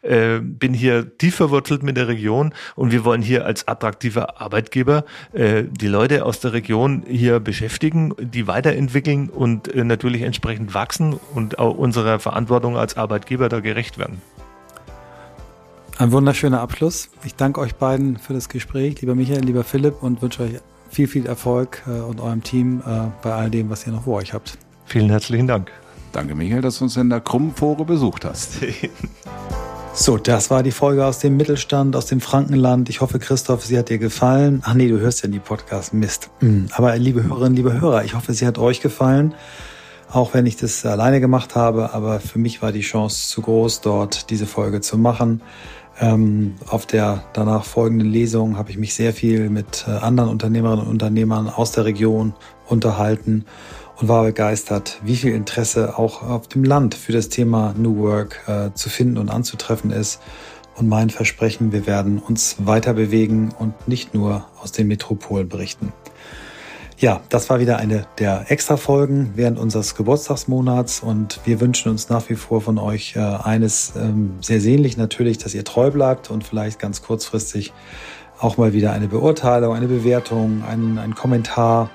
äh, 0.01 0.39
bin 0.39 0.73
hier 0.73 1.17
tief 1.17 1.35
verwurzelt 1.35 1.83
mit 1.83 1.97
der 1.97 2.07
Region 2.07 2.53
und 2.75 2.91
wir 2.91 3.05
wollen 3.05 3.21
hier 3.21 3.45
als 3.45 3.67
attraktiver 3.67 4.41
Arbeitgeber 4.41 5.05
äh, 5.33 5.63
die 5.69 5.87
Leute 5.87 6.25
aus 6.25 6.39
der 6.39 6.53
Region 6.53 7.03
hier 7.07 7.39
beschäftigen, 7.39 8.13
die 8.19 8.47
weiterentwickeln 8.47 9.29
und 9.29 9.73
äh, 9.73 9.83
natürlich 9.83 10.23
entsprechend 10.23 10.73
wachsen 10.73 11.19
und 11.33 11.59
auch 11.59 11.77
unserer 11.77 12.19
Verantwortung 12.19 12.77
als 12.77 12.97
Arbeitgeber 12.97 13.49
da 13.49 13.59
gerecht 13.59 13.97
werden. 13.97 14.21
Ein 15.99 16.11
wunderschöner 16.11 16.59
Abschluss. 16.59 17.09
Ich 17.23 17.35
danke 17.35 17.61
euch 17.61 17.75
beiden 17.75 18.17
für 18.17 18.33
das 18.33 18.49
Gespräch, 18.49 18.99
lieber 19.01 19.13
Michael, 19.13 19.43
lieber 19.43 19.63
Philipp, 19.63 20.01
und 20.01 20.23
wünsche 20.23 20.43
euch 20.43 20.53
viel, 20.89 21.07
viel 21.07 21.27
Erfolg 21.27 21.83
äh, 21.87 21.91
und 21.99 22.19
eurem 22.19 22.41
Team 22.41 22.81
äh, 22.85 23.07
bei 23.21 23.31
all 23.31 23.51
dem, 23.51 23.69
was 23.69 23.85
ihr 23.85 23.93
noch 23.93 24.03
vor 24.03 24.17
euch 24.17 24.33
habt. 24.33 24.57
Vielen 24.85 25.09
herzlichen 25.09 25.47
Dank. 25.47 25.71
Danke, 26.11 26.33
Michael, 26.33 26.61
dass 26.61 26.79
du 26.79 26.85
uns 26.85 26.97
in 26.97 27.09
der 27.09 27.21
Krummfore 27.21 27.85
besucht 27.85 28.25
hast. 28.25 28.57
So, 29.95 30.17
das 30.17 30.49
war 30.49 30.63
die 30.63 30.71
Folge 30.71 31.05
aus 31.05 31.19
dem 31.19 31.37
Mittelstand, 31.37 31.95
aus 31.95 32.07
dem 32.07 32.19
Frankenland. 32.19 32.89
Ich 32.89 33.01
hoffe, 33.01 33.19
Christoph, 33.19 33.63
sie 33.63 33.77
hat 33.77 33.89
dir 33.89 33.99
gefallen. 33.99 34.63
Ach 34.65 34.73
nee, 34.73 34.87
du 34.87 34.99
hörst 34.99 35.21
ja 35.21 35.29
die 35.29 35.37
Podcast. 35.37 35.93
Mist. 35.93 36.31
Hm, 36.39 36.65
aber 36.71 36.97
liebe 36.97 37.23
Hörerinnen, 37.23 37.55
liebe 37.55 37.79
Hörer, 37.79 38.03
ich 38.03 38.15
hoffe, 38.15 38.33
sie 38.33 38.47
hat 38.47 38.57
euch 38.57 38.81
gefallen. 38.81 39.35
Auch 40.11 40.33
wenn 40.33 40.47
ich 40.47 40.55
das 40.55 40.83
alleine 40.83 41.19
gemacht 41.19 41.53
habe, 41.53 41.93
aber 41.93 42.19
für 42.19 42.39
mich 42.39 42.63
war 42.63 42.71
die 42.71 42.81
Chance 42.81 43.29
zu 43.29 43.43
groß, 43.43 43.81
dort 43.81 44.31
diese 44.31 44.47
Folge 44.47 44.81
zu 44.81 44.97
machen. 44.97 45.41
Ähm, 46.03 46.55
auf 46.67 46.85
der 46.85 47.23
danach 47.31 47.63
folgenden 47.63 48.09
Lesung 48.09 48.57
habe 48.57 48.69
ich 48.69 48.77
mich 48.77 48.93
sehr 48.93 49.13
viel 49.13 49.49
mit 49.49 49.85
äh, 49.87 49.91
anderen 49.91 50.29
Unternehmerinnen 50.29 50.83
und 50.83 50.91
Unternehmern 50.91 51.47
aus 51.47 51.71
der 51.71 51.85
Region 51.85 52.33
unterhalten 52.67 53.45
und 54.01 54.09
war 54.09 54.25
begeistert, 54.25 54.99
wie 55.05 55.15
viel 55.15 55.33
Interesse 55.33 55.97
auch 55.97 56.21
auf 56.21 56.49
dem 56.49 56.65
Land 56.65 56.93
für 56.93 57.13
das 57.13 57.29
Thema 57.29 57.73
New 57.77 57.99
Work 57.99 58.41
äh, 58.47 58.73
zu 58.73 58.89
finden 58.89 59.17
und 59.17 59.29
anzutreffen 59.29 59.91
ist. 59.91 60.19
Und 60.75 60.89
mein 60.89 61.09
Versprechen, 61.09 61.71
wir 61.71 61.87
werden 61.87 62.19
uns 62.19 62.57
weiter 62.59 62.93
bewegen 62.93 63.53
und 63.57 63.87
nicht 63.87 64.13
nur 64.13 64.45
aus 64.61 64.73
den 64.73 64.89
Metropolen 64.89 65.47
berichten. 65.47 65.93
Ja, 66.97 67.21
das 67.29 67.49
war 67.49 67.59
wieder 67.59 67.77
eine 67.77 68.05
der 68.19 68.49
Extra-Folgen 68.49 69.33
während 69.35 69.59
unseres 69.59 69.95
Geburtstagsmonats 69.95 71.01
und 71.01 71.39
wir 71.43 71.59
wünschen 71.59 71.91
uns 71.91 72.09
nach 72.09 72.29
wie 72.29 72.35
vor 72.35 72.61
von 72.61 72.77
euch 72.77 73.15
äh, 73.15 73.19
eines 73.19 73.93
ähm, 73.95 74.35
sehr 74.41 74.61
sehnlich 74.61 74.95
natürlich, 74.95 75.37
dass 75.37 75.53
ihr 75.53 75.65
treu 75.65 75.91
bleibt 75.91 76.29
und 76.29 76.43
vielleicht 76.43 76.79
ganz 76.79 77.01
kurzfristig 77.01 77.73
auch 78.39 78.57
mal 78.57 78.73
wieder 78.73 78.93
eine 78.93 79.07
Beurteilung, 79.07 79.75
eine 79.75 79.87
Bewertung, 79.87 80.63
einen, 80.63 80.97
einen 80.97 81.15
Kommentar 81.15 81.89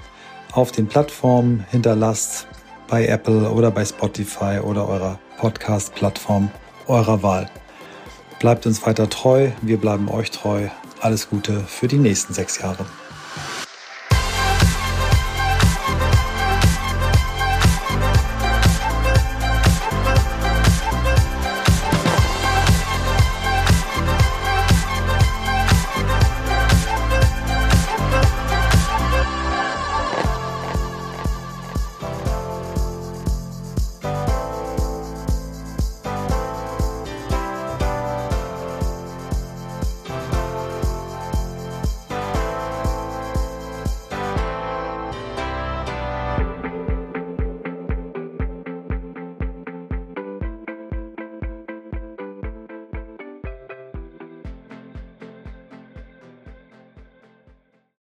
auf 0.53 0.73
den 0.73 0.87
Plattformen 0.89 1.65
hinterlasst, 1.71 2.47
bei 2.89 3.07
Apple 3.07 3.51
oder 3.51 3.71
bei 3.71 3.85
Spotify 3.85 4.61
oder 4.63 4.89
eurer 4.89 5.19
Podcast-Plattform 5.37 6.51
eurer 6.87 7.23
Wahl. 7.23 7.51
Bleibt 8.41 8.67
uns 8.67 8.85
weiter 8.87 9.09
treu, 9.11 9.51
wir 9.63 9.79
bleiben 9.79 10.09
euch 10.09 10.31
treu. 10.31 10.69
Alles 11.01 11.29
Gute 11.29 11.61
für 11.61 11.87
die 11.87 11.99
nächsten 11.99 12.33
sechs 12.33 12.59
Jahre. 12.61 12.87